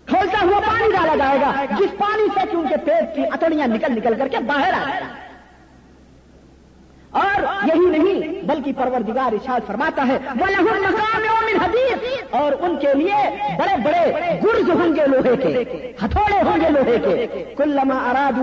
کھولتا 0.06 0.38
ہوا 0.42 0.60
پانی 0.60 0.92
ڈالا 0.92 1.16
جائے 1.16 1.40
گا، 1.40 1.64
جس 1.64 1.98
پانی 1.98 2.28
سے 2.34 2.40
کہ 2.50 2.56
ان 2.56 2.68
کے 2.68 2.76
پیٹ 2.76 3.16
کی 3.16 3.22
اتڑیاں 3.32 3.66
نکل 3.66 3.92
نکل 3.92 4.14
کر 4.18 4.28
کے 4.28 4.38
باہر 4.38 4.72
آئے 4.74 5.00
گا۔ 5.00 5.06
اور 7.10 7.66
یہی 7.66 7.98
نہیں 7.98 8.31
بلکہ 8.46 8.72
پروردگار 8.76 9.32
ارشاد 9.32 9.66
فرماتا 9.66 10.06
ہے 10.08 10.18
حدیث 11.62 11.98
اور 12.30 12.52
ان 12.60 12.76
کے 12.80 12.92
لیے 12.94 13.18
بڑے 13.58 13.76
بڑے 13.84 14.38
گرز 14.44 14.70
ہوں 14.70 14.94
گے 14.96 15.06
لوہے 15.06 15.36
کے، 15.36 15.92
ہتھوڑے 16.04 16.40
ہوں 16.42 16.60
گے 16.60 16.70
لوہے 16.70 16.98
کے۔ 17.04 17.44
کل 17.58 17.68
لما 17.68 17.98
اراد 18.10 18.38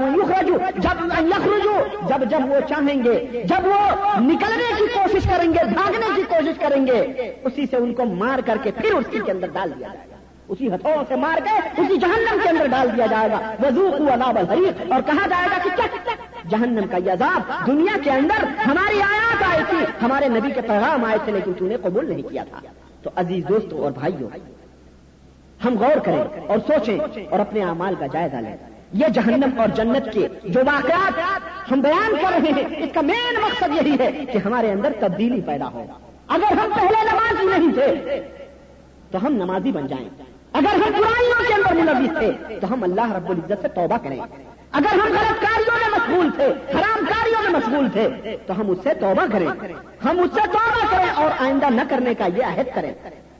جب 0.77 1.03
یخرجو 1.27 1.77
جب 2.09 2.29
جب 2.29 2.49
وہ 2.49 2.59
چاہیں 2.69 3.03
گے، 3.03 3.43
جب 3.45 3.67
وہ 3.67 3.79
نکلنے 4.19 4.69
کی 4.77 4.85
کوشش 4.93 5.27
کریں 5.29 5.49
گے، 5.53 5.63
بھاگنے 5.73 6.07
کی 6.15 6.23
کوشش 6.29 6.59
کریں 6.59 6.85
گے، 6.87 6.99
اسی 7.43 7.65
سے 7.71 7.77
ان 7.77 7.93
کو 7.93 8.05
مار 8.05 8.39
کر 8.45 8.57
کے 8.63 8.71
پھر 8.71 8.93
اسی 8.93 9.19
کے 9.25 9.31
اندر 9.31 9.47
ڈال 9.53 9.69
دیا 9.79 9.87
جائے 9.87 10.07
گا۔ 10.09 10.15
اسی 10.47 10.67
ہتھوڑوں 10.67 11.03
سے 11.07 11.15
مار 11.15 11.39
کے 11.45 11.81
اسی 11.81 11.97
جہنم 11.97 12.37
کے 12.43 12.49
اندر 12.49 12.67
ڈال 12.67 12.87
دیا 12.97 13.05
جائے 13.05 13.29
گا۔ 13.29 13.39
وضو 13.63 13.87
عذاب 14.13 14.37
الحریق 14.37 14.91
اور 14.91 15.01
کہا 15.01 15.27
جائے 15.29 15.47
گا 15.51 15.57
کہ 15.63 15.69
جہنم 16.49 16.87
کا 16.91 16.97
یہ 16.97 17.11
عذاب 17.11 17.67
دنیا 17.67 17.97
کے 18.03 18.11
اندر 18.11 18.43
ہماری 18.67 19.01
آیات 19.01 19.43
آئی 19.49 19.63
تھی۔ 19.69 19.77
ہمارے 20.01 20.27
نبی 20.27 20.51
کے 20.51 20.61
پیغام 20.61 21.05
آئے 21.05 21.17
تھے 21.23 21.31
لیکن 21.31 21.53
تم 21.53 21.67
نے 21.67 21.75
قبول 21.81 22.09
نہیں 22.09 22.21
کیا 22.21 22.43
تھا۔ 22.49 22.59
تو 23.03 23.09
عزیز 23.15 23.43
دوستوں 23.49 23.79
اور 23.79 23.91
بھائیوں 23.91 24.29
ہم 25.65 25.77
غور 25.77 25.97
کریں 25.97 26.23
اور 26.47 26.57
سوچیں 26.67 27.25
اور 27.29 27.39
اپنے 27.39 27.63
اعمال 27.63 27.95
کا 27.99 28.07
جائزہ 28.07 28.35
لیں۔ 28.35 28.57
یہ 28.93 29.07
جہنم 29.07 29.59
اور 29.59 29.67
جنت 29.67 30.13
کے 30.13 30.27
جو 30.43 30.59
واقعات 30.65 31.19
ہم 31.71 31.79
بیان 31.79 32.13
کر 32.21 32.29
رہے 32.31 32.61
ہیں، 32.61 32.83
اس 32.83 32.89
کا 32.93 33.01
مین 33.01 33.35
مقصد 33.41 33.85
یہی 33.85 33.95
ہے 33.99 34.25
کہ 34.25 34.37
ہمارے 34.37 34.71
اندر 34.71 34.93
تبدیلی 34.99 35.41
پیدا 35.41 35.67
ہو۔ 35.67 35.85
اگر 36.27 36.51
ہم 36.51 36.69
پہلے 36.75 37.03
نمازی 37.03 37.57
نہیں 37.57 37.73
تھے، 37.73 38.21
تو 39.11 39.25
ہم 39.25 39.33
نمازی 39.33 39.71
بن 39.71 39.87
جائیں۔ 39.87 40.28
اگر 40.53 40.73
ہم 40.73 40.91
برائیوں 40.97 41.47
کے 41.47 41.53
اندر 41.53 41.73
ملوث 41.73 42.19
تھے 42.19 42.59
تو 42.59 42.73
ہم 42.73 42.83
اللہ 42.83 43.11
رب 43.11 43.29
العزت 43.29 43.61
سے 43.61 43.67
توبہ 43.67 43.97
کریں۔ 44.03 44.19
اگر 44.71 44.93
ہم 44.93 45.07
غلط 45.07 45.41
کاریوں 45.41 45.77
میں 45.79 45.89
مشغول 45.91 46.29
تھے 46.35 46.45
حرام 46.45 47.05
کاریوں 47.05 47.41
میں 47.43 47.51
مشغول 47.51 47.89
تھے، 47.89 48.37
تو 48.47 48.61
ہم 48.61 48.69
اس 48.69 48.77
سے 48.83 48.93
توبہ 48.93 49.25
کریں۔ 49.31 49.47
ہم 50.05 50.19
اس 50.19 50.29
سے 50.33 50.41
توبہ 50.51 50.85
کریں 50.91 51.09
اور 51.15 51.29
آئندہ 51.39 51.69
نہ 51.69 51.81
کرنے 51.89 52.13
کا 52.13 52.25
یہ 52.25 52.43
عہد 52.43 52.75
کریں۔ 52.75 52.93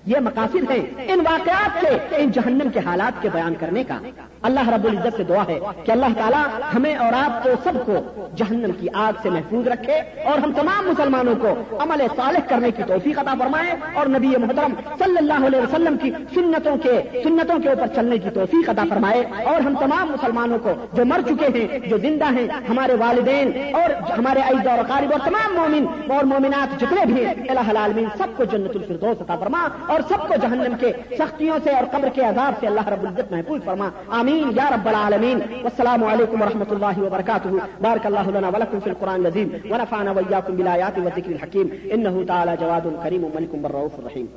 یہ 0.06 0.18
مقاصد 0.20 0.72
ہیں 0.72 1.14
ان 1.14 1.20
واقعات 1.20 1.86
سے، 1.86 2.16
ان 2.16 2.32
جہنم 2.32 2.70
کے 2.74 2.80
حالات 2.86 3.22
کے 3.22 3.30
بیان 3.34 3.54
کرنے 3.60 3.84
کا۔ 3.84 3.98
اللہ 4.42 4.70
رب 4.70 4.86
العزت 4.86 5.18
سے 5.18 5.24
دعا 5.24 5.44
ہے 5.48 5.60
کہ 5.86 5.92
اللہ 5.92 6.14
تعالیٰ 6.18 6.44
ہمیں 6.76 6.96
اور 6.96 7.14
آپ 7.14 7.44
کو، 7.44 7.50
سب 7.64 7.86
کو 7.86 8.28
جہنم 8.36 8.72
کی 8.80 8.88
آگ 8.94 9.14
سے 9.22 9.30
محفوظ 9.30 9.68
رکھے 9.68 9.94
اور 10.24 10.38
ہم 10.38 10.52
تمام 10.52 10.88
مسلمانوں 10.88 11.36
کو 11.36 11.78
عمل 11.80 12.02
صالح 12.16 12.40
کرنے 12.50 12.72
کی 12.72 12.84
توفیق 12.84 13.20
عطا 13.20 13.34
فرمائے 13.40 13.76
اور 13.94 14.06
نبی 14.06 14.28
محترم 14.28 14.74
صلی 15.00 15.18
اللہ 15.18 15.46
علیہ 15.48 15.62
وسلم 15.62 15.98
کی 15.98 16.12
سنتوں 16.34 16.78
کے 16.78 17.22
سنتوں 17.24 17.60
کے 17.60 17.70
اوپر 17.70 17.88
چلنے 17.96 18.18
کی 18.18 18.30
توفیق 18.30 18.70
عطا 18.70 18.84
فرمائے 18.90 19.24
اور 19.44 19.62
ہم 19.62 19.74
تمام 19.80 20.12
مسلمانوں 20.12 20.60
کو 20.60 20.74
جو 20.94 21.06
مر 21.06 21.22
چکے 21.28 21.60
ہیں، 21.60 21.80
جو 21.80 21.98
زندہ 21.98 22.26
ہیں، 22.26 22.48
ہمارے 22.70 22.94
والدین 22.94 23.52
اور 23.74 24.12
ہمارے 24.12 24.40
عید 24.40 24.68
اور 24.68 24.78
قارب 24.88 25.12
اور 25.12 25.20
تمام 25.20 25.56
مومن 25.56 26.12
اور 26.12 26.24
مومنات 26.24 26.82
جتنے 26.82 27.06
بھی 27.06 27.26
ہیں 27.26 27.34
اللہ 27.50 27.70
العالمین، 27.70 28.06
سب 28.18 28.28
کو 28.38 28.44
جنت 28.44 28.76
الفردوس 28.76 29.22
عطا 29.22 29.36
فرما۔ 29.36 29.68
اور 29.90 30.00
سب 30.10 30.28
کو 30.28 30.36
جہنم 30.42 30.74
کے 30.80 30.92
سختیوں 31.18 31.60
سے 31.64 31.70
اور 31.70 31.84
قبر 31.92 32.10
کے 32.14 32.22
عذاب 32.22 32.54
سے 32.60 32.68
اللہ 32.68 32.88
رب 32.88 33.02
العزت 33.02 33.32
محفوظ 33.32 33.64
فرما. 33.64 33.90
آمین. 34.08 34.52
یا 34.56 34.70
رب 34.70 34.88
العالمین. 34.88 35.40
والسلام 35.62 36.04
علیکم 36.04 36.42
ورحمۃ 36.42 36.70
اللہ 36.70 37.00
وبرکاتہ. 37.00 37.48
بارک 37.82 38.06
اللہ 38.06 38.28
لنا 38.36 38.48
ولکم 38.48 38.80
فی 38.84 38.90
القرآن 38.90 39.20
العظیم 39.20 39.50
ونفعنا 39.72 40.12
وإياكم 40.12 40.56
بالآيات 40.56 40.98
والذكر 40.98 41.32
الحكيم 41.32 41.68
إنه 41.94 42.16
تعالى 42.28 42.54
جواد 42.60 42.86
كريم 43.04 43.24
ملك 43.36 43.56
بالرؤوف 43.56 44.00
الرحيم 44.00 44.28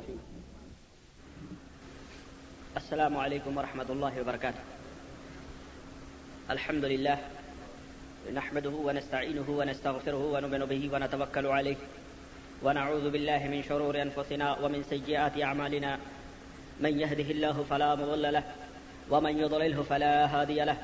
السلام 2.75 3.17
عليكم 3.17 3.57
ورحمة 3.57 3.89
الله 3.89 4.13
وبركاته 4.21 4.63
الحمد 6.49 6.85
لله 6.85 7.17
نحمده 8.33 8.75
ونستعينه 8.87 9.47
ونستغفره 9.59 10.23
ونؤمن 10.33 10.61
به 10.71 10.81
ونتوكل 10.93 11.45
عليه 11.45 11.75
ونعوذ 12.63 13.09
بالله 13.09 13.47
من 13.47 13.63
شرور 13.63 14.01
أنفسنا 14.01 14.57
ومن 14.63 14.83
سيئات 14.83 15.41
أعمالنا. 15.41 15.97
من 16.79 16.99
يهده 16.99 17.31
الله 17.31 17.65
فلا 17.69 17.95
مضل 17.95 18.33
له، 18.33 18.43
ومن 19.09 19.37
يضلله 19.37 19.83
فلا 19.83 20.25
هادي 20.25 20.63
له. 20.63 20.77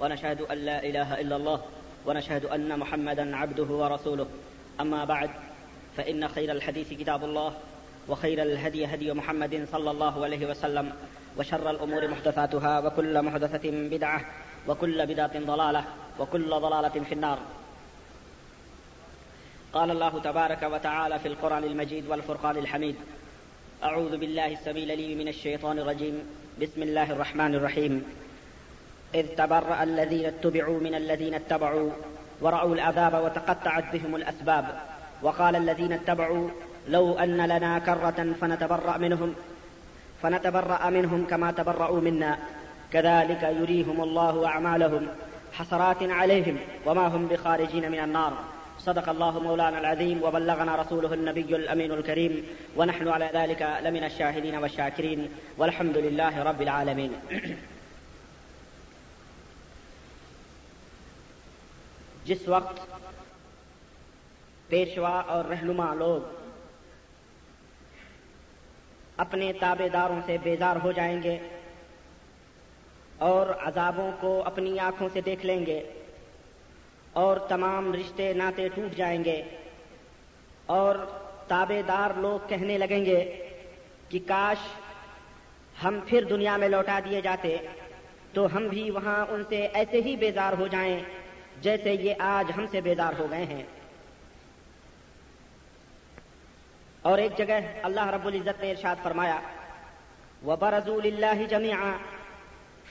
ونشهد 0.00 0.40
أن 0.40 0.58
لا 0.58 0.84
إله 0.84 1.20
إلا 1.20 1.36
الله، 1.36 1.60
ونشهد 2.06 2.44
أن 2.44 2.78
محمدا 2.78 3.36
عبده 3.36 3.64
ورسوله. 3.64 4.26
أما 4.80 5.04
بعد، 5.04 5.30
فإن 5.96 6.28
خير 6.28 6.52
الحديث 6.52 6.92
كتاب 6.92 7.24
الله، 7.24 7.52
وخير 8.08 8.42
الهدي 8.42 8.86
هدي 8.86 9.12
محمد 9.12 9.66
صلى 9.72 9.90
الله 9.90 10.24
عليه 10.24 10.46
وسلم، 10.46 10.92
وشر 11.38 11.70
الأمور 11.70 12.08
محدثاتها، 12.08 12.80
وكل 12.80 13.22
محدثة 13.22 13.70
بدعة، 13.70 14.20
وكل 14.68 15.06
بدعة 15.06 15.38
ضلالة، 15.46 15.84
وكل 16.18 16.50
ضلالة 16.50 17.04
في 17.08 17.14
النار. 17.14 17.38
قال 19.72 19.90
الله 19.90 20.20
تبارك 20.20 20.62
وتعالى 20.62 21.18
في 21.18 21.28
القرآن 21.28 21.64
المجيد 21.64 22.08
والفرقان 22.08 22.56
الحميد. 22.56 22.96
أعوذ 23.84 24.16
بالله 24.16 24.52
السبيل 24.52 24.98
لي 24.98 25.14
من 25.14 25.28
الشيطان 25.28 25.78
الرجيم. 25.78 26.18
بسم 26.60 26.82
الله 26.82 27.12
الرحمن 27.12 27.54
الرحيم. 27.54 28.04
إذ 29.14 29.26
تبرأ 29.26 29.82
الذين 29.82 30.26
اتبعوا 30.26 30.80
من 30.80 30.94
الذين 30.94 31.34
اتبعوا 31.34 31.90
ورأوا 32.40 32.74
العذاب 32.74 33.14
وتقطعت 33.24 33.84
بهم 33.92 34.16
الأسباب. 34.16 34.80
وقال 35.22 35.56
الذين 35.56 35.92
اتبعوا 35.92 36.48
لو 36.88 37.18
أن 37.18 37.36
لنا 37.36 37.78
كرة 37.78 38.34
فنتبرأ 38.40 38.98
منهم 38.98 39.34
فنتبرأ 40.22 40.90
منهم 40.90 41.26
كما 41.26 41.52
تبرأوا 41.52 42.00
منا. 42.00 42.38
كذلك 42.92 43.42
يريهم 43.42 44.00
الله 44.00 44.46
أعمالهم 44.46 45.08
حسرات 45.52 46.02
عليهم 46.02 46.58
وما 46.86 47.06
هم 47.06 47.26
بخارجين 47.26 47.90
من 47.92 47.98
النار. 47.98 48.32
صدق 48.80 49.08
الله 49.08 49.38
مولانا 49.38 49.78
العظيم 49.78 50.22
وبلغنا 50.22 50.76
رسوله 50.76 51.14
النبي 51.14 51.56
الأمين 51.56 51.92
الكريم 51.92 52.46
ونحن 52.76 53.08
على 53.08 53.30
ذلك 53.34 53.62
لمن 53.82 54.04
الشاهدين 54.04 54.54
والشاكرين 54.54 55.28
والحمد 55.58 55.96
لله 55.96 56.42
رب 56.42 56.60
العالمين. 56.60 57.12
جس 62.24 62.48
وقت 62.48 62.80
پیشوا 64.68 65.20
اور 65.20 65.44
رہنما 65.44 65.94
لوگ 65.94 66.20
اپنے 69.16 69.52
تابے 69.52 69.88
داروں 69.88 70.20
سے 70.26 70.36
بیزار 70.42 70.76
ہو 70.84 70.92
جائیں 70.92 71.22
گے 71.22 71.38
اور 73.18 73.46
عذابوں 73.46 74.10
کو 74.20 74.42
اپنی 74.46 74.78
آنکھوں 74.78 75.08
سے 75.12 75.20
دیکھ 75.20 75.46
لیں 75.46 75.66
گے 75.66 75.99
اور 77.12 77.36
تمام 77.36 77.94
رشتے 77.94 78.32
ناطے 78.32 78.68
ٹوٹ 78.68 78.96
جائیں 78.96 79.24
گے 79.24 79.42
اور 80.66 80.96
تابے 81.48 81.82
دار 81.88 82.10
لوگ 82.16 82.48
کہنے 82.48 82.78
لگیں 82.78 83.04
گے 83.04 83.48
کہ 84.08 84.18
کاش 84.26 84.68
ہم 85.84 86.00
پھر 86.06 86.24
دنیا 86.24 86.56
میں 86.56 86.68
لوٹا 86.68 87.00
دیے 87.04 87.20
جاتے 87.20 87.56
تو 88.32 88.56
ہم 88.56 88.68
بھی 88.68 88.90
وہاں 88.90 89.26
ان 89.28 89.42
سے 89.48 89.66
ایسے 89.72 90.00
ہی 90.00 90.16
بیزار 90.16 90.52
ہو 90.52 90.66
جائیں 90.66 91.00
جیسے 91.60 91.92
یہ 91.92 92.14
آج 92.18 92.52
ہم 92.56 92.66
سے 92.66 92.80
بیزار 92.80 93.12
ہو 93.18 93.26
گئے 93.30 93.44
ہیں۔ 93.44 93.62
اور 97.02 97.18
ایک 97.18 97.38
جگہ 97.38 97.58
اللہ 97.82 98.06
رب 98.06 98.26
العزت 98.26 98.62
نے 98.62 98.70
ارشاد 98.70 98.96
فرمایا 99.02 99.40
وہ 100.42 100.56
برضول 100.56 101.06
اللہ 101.06 101.46
جميعا 101.46 101.96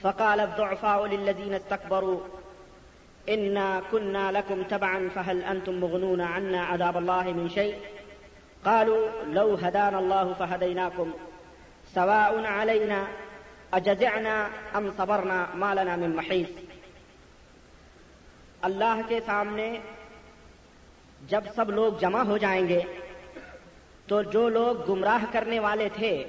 فقال 0.00 0.40
الضعفاء 0.40 1.06
للذين 1.06 1.54
استكبروا 1.54 2.39
إنا 3.28 3.82
كنا 3.90 4.32
لكم 4.32 4.62
تبعا، 4.62 5.08
فهل 5.14 5.42
أنتم 5.42 5.74
مغنون 5.74 6.20
عنا 6.20 6.64
عذاب 6.64 6.96
الله 6.96 7.22
من 7.22 7.48
شيء؟ 7.48 7.78
قالوا، 8.64 9.08
لو 9.26 9.54
هدانا 9.54 9.98
الله 9.98 10.32
فهديناكم. 10.32 11.12
سواء 11.94 12.44
علينا، 12.44 13.04
أجزعنا 13.72 14.50
أم 14.76 14.90
صبرنا؟ 14.96 15.46
ما 15.54 15.74
لنا 15.74 15.96
من 15.96 16.16
محيص. 16.16 16.50
اللہ 18.62 19.00
کے 19.08 19.20
سامنے 19.26 19.78
جب 21.28 21.40
سب 21.54 21.70
لوگ 21.70 21.92
جمع 22.00 22.22
ہو 22.22 22.36
جائیں 22.38 22.68
گے، 22.68 22.82
تو 24.06 24.22
جو 24.22 24.48
لوگ 24.48 24.90
گمراہ 24.90 25.24
کرنے 25.32 25.58
والے 25.58 25.88
تھے، 25.94 26.24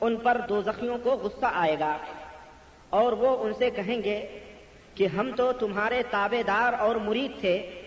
ان 0.00 0.16
پر 0.16 0.40
دو 0.48 0.62
زخیوں 0.62 0.98
کو 1.02 1.10
غصہ 1.10 1.46
آئے 1.52 1.78
گا 1.80 1.98
اور 2.90 3.12
وہ 3.12 3.44
ان 3.44 3.52
سے 3.58 3.70
کہیں 3.70 4.02
گے 4.04 4.40
کہ 4.94 5.06
ہم 5.06 5.30
تو 5.36 5.52
تمہارے 5.52 6.02
تابے 6.10 6.42
دار 6.42 6.72
اور 6.72 6.96
مرید 6.96 7.40
تھے، 7.40 7.82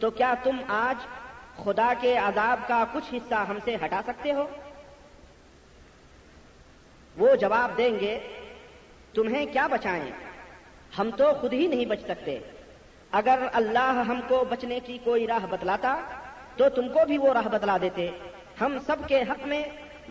تو 0.00 0.10
کیا 0.10 0.34
تم 0.42 0.56
آج 0.68 1.06
خدا 1.64 1.92
کے 2.00 2.16
عذاب 2.16 2.68
کا 2.68 2.84
کچھ 2.92 3.14
حصہ 3.14 3.34
ہم 3.34 3.58
سے 3.64 3.76
ہٹا 3.84 4.00
سکتے 4.06 4.32
ہو؟ 4.32 4.46
وہ 7.16 7.36
جواب 7.36 7.78
دیں 7.78 8.00
گے، 8.00 8.18
تمہیں 9.14 9.46
کیا 9.46 9.66
بچائیں؟ 9.66 10.10
ہم 10.98 11.10
تو 11.16 11.32
خود 11.40 11.52
ہی 11.52 11.66
نہیں 11.66 11.84
بچ 11.84 12.00
سکتے۔ 12.00 12.38
اگر 13.12 13.38
اللہ 13.52 14.04
ہم 14.08 14.20
کو 14.28 14.44
بچنے 14.48 14.80
کی 14.80 14.98
کوئی 15.04 15.26
راہ 15.26 15.46
بتلاتا، 15.50 16.00
تو 16.56 16.68
تم 16.68 16.88
کو 16.88 17.00
بھی 17.06 17.18
وہ 17.18 17.32
راہ 17.32 17.48
بتلا 17.48 17.76
دیتے۔ 17.80 18.10
ہم 18.60 18.78
سب 18.86 18.96
کے 19.06 19.22
حق 19.22 19.46
میں 19.46 19.64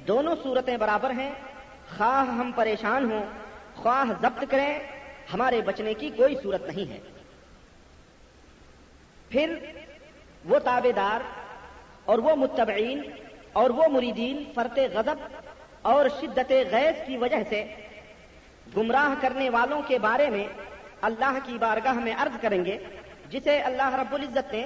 دونوں 0.08 0.36
صورتیں 0.44 0.78
برابر 0.78 1.10
ہیں۔ 1.10 1.32
خواہ 1.98 2.30
ہم 2.30 2.52
پریشان 2.56 3.12
ہوں، 3.12 3.26
خواہ 3.76 4.12
ضبط 4.22 4.44
کریں 4.50 4.80
ہمارے 5.34 5.62
بچنے 5.66 5.94
کی 5.94 6.10
کوئی 6.18 6.36
صورت 6.44 6.68
نہیں 6.68 6.92
ہے۔ 6.92 7.00
پھر 9.30 9.56
وہ 10.46 10.60
تابے 10.60 10.92
دار 10.92 11.22
اور 12.06 12.20
وہ 12.20 12.36
متبعین 12.36 13.02
اور 13.54 13.70
وہ 13.70 13.88
مریدین 13.92 14.44
فرت 14.56 14.80
غضب 14.94 15.20
اور 15.82 16.06
شدت 16.20 16.52
غیظ 16.72 17.06
کی 17.08 17.18
وجہ 17.18 17.42
سے 17.50 17.64
گمراہ 18.78 19.14
کرنے 19.22 19.50
والوں 19.50 19.82
کے 19.88 19.98
بارے 20.00 20.30
میں 20.30 20.48
اللہ 21.02 21.38
کی 21.46 21.58
بارگاہ 21.58 22.00
میں 22.06 22.14
عرض 22.18 22.42
کریں 22.42 22.64
گے، 22.66 22.78
جسے 23.30 23.60
اللہ 23.60 23.96
رب 24.02 24.14
العزت 24.14 24.54
نے 24.54 24.64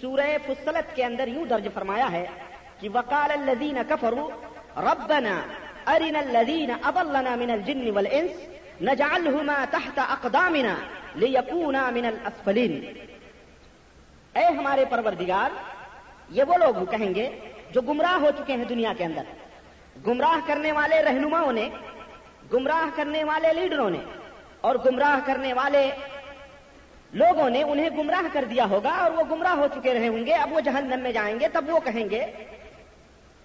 سورہ 0.00 0.36
فصلت 0.46 0.94
کے 0.96 1.04
اندر 1.04 1.28
یوں 1.28 1.44
درج 1.44 1.68
فرمایا 1.74 2.10
ہے 2.12 2.26
کہ 2.80 2.88
وقال 2.94 3.30
الذین 3.30 3.78
کفروا 3.88 4.28
ربنا 4.90 5.34
ارنا 5.86 6.18
الذین 6.18 6.70
اضلنا 6.82 7.34
من 7.36 7.50
الجن 7.50 7.90
والانس 7.90 8.59
نجعلهما 8.80 9.64
تحت 9.72 9.98
اقدامنا 9.98 10.74
لیکونا 11.16 11.82
من 11.90 12.06
الاسفلین 12.06 12.74
اے 14.34 14.44
ہمارے 14.58 14.84
پروردگار، 14.90 15.50
یہ 16.36 16.44
وہ 16.48 16.56
لوگ 16.56 16.84
کہیں 16.90 17.14
گے 17.14 17.28
جو 17.72 17.80
گمراہ 17.88 18.16
ہو 18.22 18.30
چکے 18.38 18.52
ہیں 18.56 18.64
دنیا 18.64 18.92
کے 18.98 19.04
اندر۔ 19.04 19.24
گمراہ 20.06 20.46
کرنے 20.46 20.72
والے 20.72 21.02
رہنماؤں 21.02 21.52
نے، 21.52 21.68
گمراہ 22.52 22.86
کرنے 22.96 23.24
والے 23.30 23.52
لیڈروں 23.52 23.90
نے 23.90 24.02
اور 24.60 24.74
گمراہ 24.86 25.18
کرنے 25.26 25.52
والے 25.60 25.84
لوگوں 27.12 27.48
نے 27.50 27.62
انہیں 27.62 27.90
گمراہ 27.98 28.26
کر 28.32 28.44
دیا 28.50 28.64
ہوگا 28.70 28.94
اور 29.02 29.10
وہ 29.16 29.22
گمراہ 29.30 29.56
ہو 29.60 29.66
چکے 29.74 29.94
رہے 29.94 30.08
ہوں 30.08 30.26
گے۔ 30.26 30.34
اب 30.34 30.52
وہ 30.52 30.60
جہنم 30.60 31.00
میں 31.02 31.12
جائیں 31.12 31.38
گے، 31.40 31.48
تب 31.52 31.64
وہ 31.68 31.80
کہیں 31.84 32.06
گے 32.10 32.22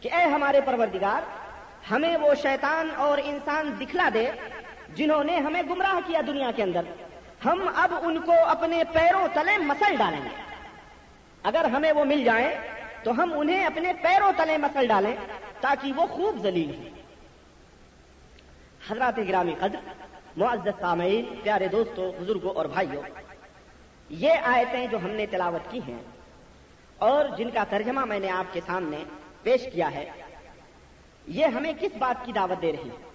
کہ 0.02 0.10
اے 0.16 0.24
ہمارے 0.34 0.60
پروردگار، 0.66 1.22
ہمیں 1.92 2.16
وہ 2.22 2.34
شیطان 2.42 2.90
اور 3.04 3.18
انسان 3.24 3.74
دکھلا 3.80 4.10
دے 4.14 4.26
جنہوں 4.90 5.24
نے 5.24 5.38
ہمیں 5.38 5.62
گمراہ 5.64 6.00
کیا 6.08 6.22
دنیا 6.28 6.52
کے 6.56 6.64
اندر، 6.64 6.82
ہم 7.46 7.70
اب 7.76 7.94
ان 8.02 8.22
کو 8.22 8.34
اپنے 8.46 8.84
پیروں 8.94 9.28
تلے 9.34 9.58
مسل 9.58 9.96
ڈالیں 9.96 10.22
گے۔ 10.24 10.30
اگر 11.44 11.66
ہمیں 11.66 11.92
وہ 11.92 12.04
مل 12.06 12.24
جائیں، 12.24 12.50
تو 13.04 13.12
ہم 13.12 13.34
انہیں 13.36 13.66
اپنے 13.66 13.94
پیروں 14.02 14.32
تلے 14.38 14.58
مسل 14.58 14.88
ڈالیں 14.88 15.16
تاکہ 15.62 15.94
وہ 15.96 16.06
خوب 16.06 16.42
ذلیل 16.44 16.76
ہوں۔ 16.76 16.90
حضرات 18.90 19.18
گرامی 19.18 19.56
قدر، 19.60 19.80
معزز 20.38 20.80
سامعین، 20.80 21.26
پیارے 21.44 21.68
دوستوں 21.68 22.12
بزرگوں 22.20 22.54
اور 22.54 22.66
بھائیوں، 22.66 23.02
یہ 24.10 24.32
آیتیں 24.44 24.88
جو 24.88 24.98
ہم 24.98 25.10
نے 25.10 25.26
تلاوت 25.26 25.72
کی 25.72 25.80
ہیں 25.88 26.02
اور 26.98 27.26
جن 27.38 27.50
کا 27.50 27.64
ترجمہ 27.64 28.06
میں 28.06 28.20
نے 28.20 28.30
آپ 28.30 28.54
کے 28.54 28.62
سامنے 28.66 29.04
پیش 29.44 29.68
کیا 29.74 29.92
ہے، 29.92 30.06
یہ 31.28 31.46
ہمیں 31.46 31.74
کس 31.80 31.96
بات 31.98 32.26
کی 32.26 32.32
دعوت 32.32 32.62
دے 32.62 32.72
رہی 32.72 32.90
ہیں؟ 32.90 33.15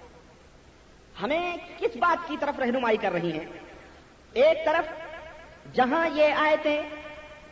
ہمیں 1.22 1.56
کس 1.78 1.96
بات 1.96 2.28
کی 2.28 2.36
طرف 2.40 2.58
رہنمائی 2.58 2.96
کر 2.96 3.12
رہی 3.12 3.32
ہیں؟ 3.32 3.44
ایک 4.34 4.64
طرف، 4.66 5.74
جہاں 5.74 6.08
یہ 6.14 6.34
آیتیں 6.38 6.80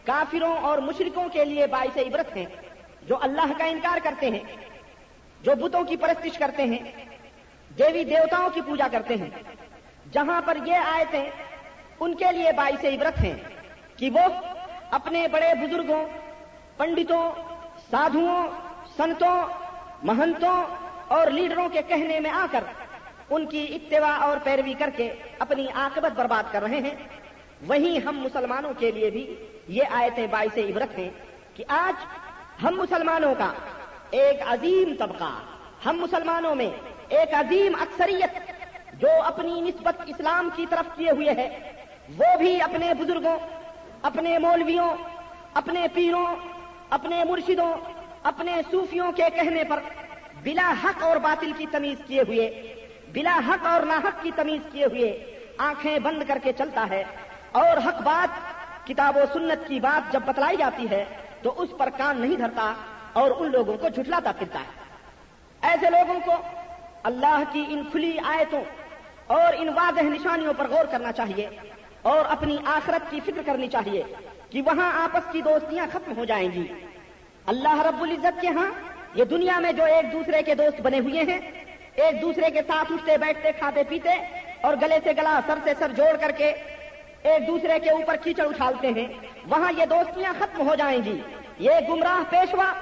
کافروں 0.05 0.55
اور 0.67 0.79
مشرکوں 0.79 1.29
کے 1.33 1.45
لیے 1.45 1.67
باعث 1.67 1.97
عبرت 1.97 2.37
ہیں، 2.37 2.47
جو 3.03 3.19
اللہ 3.23 3.53
کا 3.59 3.65
انکار 3.65 3.99
کرتے 4.03 4.31
ہیں، 4.31 4.43
جو 5.41 5.55
بتوں 5.55 5.85
کی 5.85 5.97
پرستش 5.97 6.39
کرتے 6.39 6.63
ہیں، 6.63 6.79
دیوی 7.71 8.05
دیوتاؤں 8.05 8.51
کی 8.55 8.61
پوجا 8.61 8.89
کرتے 8.93 9.15
ہیں، 9.15 9.31
جہاں 10.13 10.41
پر 10.45 10.59
یہ 10.67 10.89
آیتیں 10.95 11.31
ان 12.01 12.15
کے 12.15 12.33
لیے 12.33 12.53
باعث 12.53 12.85
عبرت 12.85 13.21
ہیں 13.25 13.35
کہ 13.97 14.11
وہ 14.11 14.27
اپنے 14.91 15.27
بڑے 15.29 15.53
بزرگوں، 15.61 16.05
پنڈتوں، 16.77 17.31
سادھوؤں، 17.91 18.49
سنتوں، 18.97 19.37
مہنتوں 20.03 20.57
اور 21.09 21.27
لیڈروں 21.27 21.69
کے 21.69 21.83
کہنے 21.89 22.21
میں 22.21 22.31
آ 22.31 22.47
کر 22.51 22.65
ان 23.31 23.47
کی 23.47 23.67
اتباع 23.75 24.13
اور 24.13 24.37
پیروی 24.45 24.75
کر 24.79 24.91
کے 24.97 25.13
اپنی 25.39 25.67
آکبت 25.75 26.19
برباد 26.19 26.53
کر 26.53 26.63
رہے 26.63 26.81
ہیں۔ 26.81 26.95
وہیں 27.69 28.07
ہم 28.07 28.19
مسلمانوں 28.19 28.73
کے 28.79 28.91
لیے 28.91 29.11
بھی 29.11 29.35
یہ 29.69 29.83
آیتیں 29.91 30.27
باعث 30.27 30.59
عبرت 30.59 30.99
ہیں 30.99 31.11
کہ 31.55 31.65
آج 31.69 32.05
ہم 32.65 32.75
مسلمانوں 32.77 33.35
کا 33.39 33.53
ایک 34.11 34.41
عظیم 34.47 34.95
طبقہ، 34.99 35.39
ہم 35.87 35.97
مسلمانوں 35.97 36.55
میں 36.55 36.71
ایک 37.09 37.35
عظیم 37.35 37.73
اکثریت 37.81 38.39
جو 39.01 39.09
اپنی 39.25 39.61
نسبت 39.61 40.03
اسلام 40.07 40.49
کی 40.57 40.67
طرف 40.71 40.97
کیے 40.97 41.11
ہوئے 41.11 41.31
ہے، 41.31 41.73
وہ 42.19 42.37
بھی 42.39 42.63
اپنے 42.63 42.95
بزرگوں، 42.95 43.39
اپنے 44.03 44.39
مولویوں، 44.39 44.97
اپنے 45.55 45.87
پیروں، 45.95 46.37
اپنے 46.91 47.25
مرشدوں، 47.25 47.75
اپنے 48.23 48.63
صوفیوں 48.71 49.13
کے 49.13 49.23
کہنے 49.35 49.65
پر 49.65 49.81
بلا 50.43 50.73
حق 50.85 51.05
اور 51.05 51.17
باطل 51.17 51.53
کی 51.57 51.67
تمیز 51.71 51.99
کیے 52.07 52.21
ہوئے 52.21 52.75
بلا 53.13 53.41
حق 53.49 53.67
اور 53.67 53.81
ناحق 53.81 54.23
کی 54.23 54.31
تمیز 54.37 54.61
کیے 54.73 54.85
ہوئے 54.85 55.41
آنکھیں 55.59 55.99
بند 55.99 56.23
کر 56.29 56.39
کے 56.43 56.53
چلتا 56.59 56.87
ہے 56.91 57.05
اور 57.53 57.89
حق 57.89 58.03
بات 58.03 58.29
کتاب 58.87 59.17
و 59.17 59.21
سنت 59.33 59.69
کی 59.69 59.81
بات 59.81 60.13
جب 60.13 60.21
بتلائی 60.25 60.57
جاتی 60.57 60.91
ہے 60.91 61.05
تو 61.43 61.55
اس 61.57 61.69
پر 61.79 61.89
کان 61.97 62.21
نہیں 62.21 62.37
دھرتا 62.37 62.73
اور 63.13 63.31
ان 63.39 63.51
لوگوں 63.53 63.77
کو 63.77 63.89
جھٹلاتا 63.89 64.33
پھرتا 64.39 64.59
ہے۔ 64.59 64.89
ایسے 65.63 65.91
لوگوں 65.91 66.21
کو 66.25 66.33
اللہ 67.03 67.43
کی 67.53 67.65
ان 67.69 67.83
کھلی 67.91 68.19
آیتوں 68.25 68.61
اور 69.27 69.53
ان 69.59 69.69
واضح 69.69 70.03
نشانیوں 70.03 70.53
پر 70.57 70.67
غور 70.69 70.85
کرنا 70.85 71.13
چاہیے 71.13 71.49
اور 72.03 72.25
اپنی 72.29 72.59
آخرت 72.65 73.11
کی 73.11 73.21
فکر 73.21 73.41
کرنی 73.47 73.69
چاہیے 73.69 74.03
کہ 74.51 74.63
وہاں 74.63 75.05
آپس 75.05 75.33
کی 75.33 75.43
دوستیاں 75.43 75.87
ختم 75.93 76.17
ہو 76.17 76.25
جائیں 76.25 76.49
گی۔ 76.53 76.67
اللہ 77.47 77.81
رب 77.81 78.03
العزت 78.03 78.41
کے 78.41 78.49
ہاں 78.49 78.71
یہ 79.15 79.25
دنیا 79.25 79.59
میں 79.59 79.73
جو 79.73 79.85
ایک 79.85 80.13
دوسرے 80.13 80.43
کے 80.43 80.55
دوست 80.55 80.81
بنے 80.81 80.99
ہوئے 80.99 81.23
ہیں 81.23 81.58
ایک 82.01 82.23
دوسرے 82.23 82.51
کے 82.51 82.61
ساتھ 82.67 82.93
اٹھتے 82.93 83.19
بیٹھتے 83.19 83.53
کھاتے 83.53 83.83
پیتے 83.89 84.11
اور 84.61 84.77
گلے 84.83 84.99
سے 85.05 85.11
گلا 85.19 85.41
سر 85.47 85.59
سے 85.65 85.73
سر 85.79 85.93
جوڑ 85.93 86.17
کر 86.17 86.31
کے 86.31 86.55
ایک 87.23 87.47
دوسرے 87.47 87.79
کے 87.79 87.91
اوپر 87.91 88.17
کیچڑ 88.17 88.47
اچھالتے 88.47 88.89
ہیں۔ 88.89 89.07
وہاں 89.47 89.73
یہ 89.79 89.85
دوستیاں 89.87 90.33
ختم 90.39 90.69
ہو 90.69 90.75
جائیں 90.75 91.05
گی۔ 91.05 91.21
یہ 91.59 91.71
گمراہ 91.89 92.31
پیشوا 92.31 92.73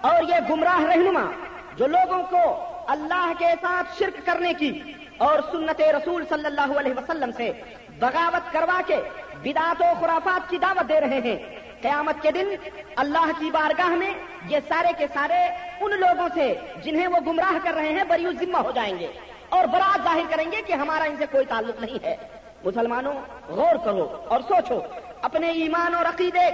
اور 0.00 0.22
یہ 0.22 0.34
گمراہ 0.50 0.80
رہنما 0.80 1.30
جو 1.76 1.86
لوگوں 1.86 2.22
کو 2.30 2.64
اللہ 2.86 3.32
کے 3.38 3.52
ساتھ 3.60 3.98
شرک 3.98 4.26
کرنے 4.26 4.52
کی 4.58 4.82
اور 5.16 5.38
سنت 5.52 5.80
رسول 5.80 6.24
صلی 6.28 6.46
اللہ 6.46 6.78
علیہ 6.78 6.92
وسلم 6.92 7.30
سے 7.36 7.52
بغاوت 7.98 8.52
کروا 8.52 8.80
کے 8.86 8.96
بدعت 9.42 9.82
و 9.82 9.84
خرافات 10.00 10.50
کی 10.50 10.58
دعوت 10.58 10.88
دے 10.88 11.00
رہے 11.00 11.20
ہیں۔ 11.24 11.63
قیامت 11.84 12.22
کے 12.22 12.30
دن 12.30 12.48
اللہ 12.96 13.30
کی 13.38 13.50
بارگاہ 13.50 13.88
میں 13.88 14.10
یہ 14.48 14.58
سارے 14.68 14.88
کے 14.98 15.06
سارے 15.14 15.40
ان 15.80 15.90
لوگوں 16.00 16.28
سے 16.34 16.54
جنہیں 16.84 17.06
وہ 17.06 17.16
گمراہ 17.26 17.58
کر 17.62 17.74
رہے 17.74 17.88
ہیں 17.88 18.04
بری 18.08 18.26
ذمہ 18.40 18.58
ہو 18.58 18.70
جائیں 18.70 18.98
گے 18.98 19.06
اور 19.48 19.64
برات 19.64 20.04
ظاہر 20.04 20.22
کریں 20.30 20.52
گے 20.52 20.62
کہ 20.66 20.72
ہمارا 20.72 21.04
ان 21.04 21.16
سے 21.18 21.26
کوئی 21.30 21.44
تعلق 21.44 21.80
نہیں 21.80 22.04
ہے۔ 22.04 22.16
مسلمانوں، 22.64 23.12
غور 23.48 23.76
کرو 23.84 24.24
اور 24.28 24.40
سوچو، 24.40 24.80
اپنے 25.22 25.50
ایمان 25.50 25.94
اور 25.94 26.04
عقیدے 26.04 26.50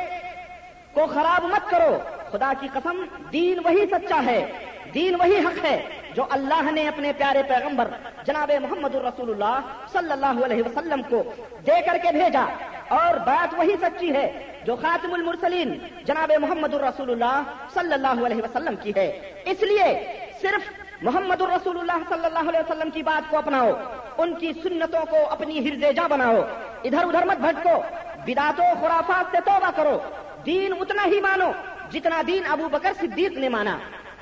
کو 0.95 1.07
خراب 1.07 1.45
مت 1.45 1.71
کرو۔ 1.71 1.99
خدا 2.33 2.53
کی 2.61 2.69
قسم، 2.73 3.05
دین 3.33 3.59
وہی 3.65 3.87
سچا 3.87 4.21
ہے، 4.27 4.53
دین 4.95 5.15
وہی 5.15 5.39
حق 5.39 5.65
ہے 5.65 5.89
جو 6.15 6.25
اللہ 6.31 6.71
نے 6.71 6.89
اپنے 6.89 7.13
پیارے 7.13 7.43
پیغمبر 7.43 7.89
جناب 8.25 8.51
محمد 8.61 8.95
الرسول 8.95 9.31
اللہ 9.31 9.61
صلی 9.93 10.13
اللہ 10.13 10.45
علیہ 10.45 10.63
وسلم 10.63 11.03
کو 11.03 11.23
دے 11.67 11.81
کر 11.87 11.97
کے 12.03 12.13
بھیجا۔ 12.13 12.45
اور 12.89 13.17
بات 13.17 13.55
وہی 13.55 13.75
سچی 13.83 14.15
ہے 14.15 14.50
جو 14.65 14.77
خاتم 14.77 15.15
المرسلین 15.15 15.79
جناب 16.05 16.33
محمد 16.41 16.75
الرسول 16.75 17.11
اللہ 17.11 17.43
صلی 17.75 17.93
اللہ 17.93 18.27
علیہ 18.27 18.43
وسلم 18.43 18.75
کی 18.83 18.93
ہے۔ 18.97 19.41
اس 19.45 19.63
لیے 19.63 20.15
صرف 20.43 20.71
محمد 21.03 21.43
الرسول 21.43 21.81
اللہ 21.81 22.03
صلی 22.09 22.25
اللہ 22.25 22.49
علیہ 22.49 22.61
وسلم 22.61 22.91
کی 22.91 23.03
بات 23.03 23.31
کو 23.31 23.39
اپناؤ، 23.39 23.71
ان 24.19 24.35
کی 24.35 24.53
سنتوں 24.53 25.07
کو 25.11 25.17
اپنی 25.31 25.69
ہرد 25.69 25.97
جا 25.97 26.07
بناؤ۔ 26.07 26.37
ادھر 26.85 27.05
ادھر 27.05 27.27
مت 27.27 27.37
بھٹکو 27.37 27.83
بداتوں 28.27 28.81
خرافات 28.81 29.25
سے 29.31 29.37
توبہ 29.45 29.71
کرو۔ 29.77 29.99
دین 30.47 30.73
اتنا 30.81 31.07
ہی 31.07 31.21
مانو 31.21 31.53
جتنا 31.91 32.23
دین 32.27 32.43
ابو 32.49 32.69
بکر 32.69 32.93
صدیق 33.01 33.33
نے 33.33 33.49
مانا۔ 33.49 33.79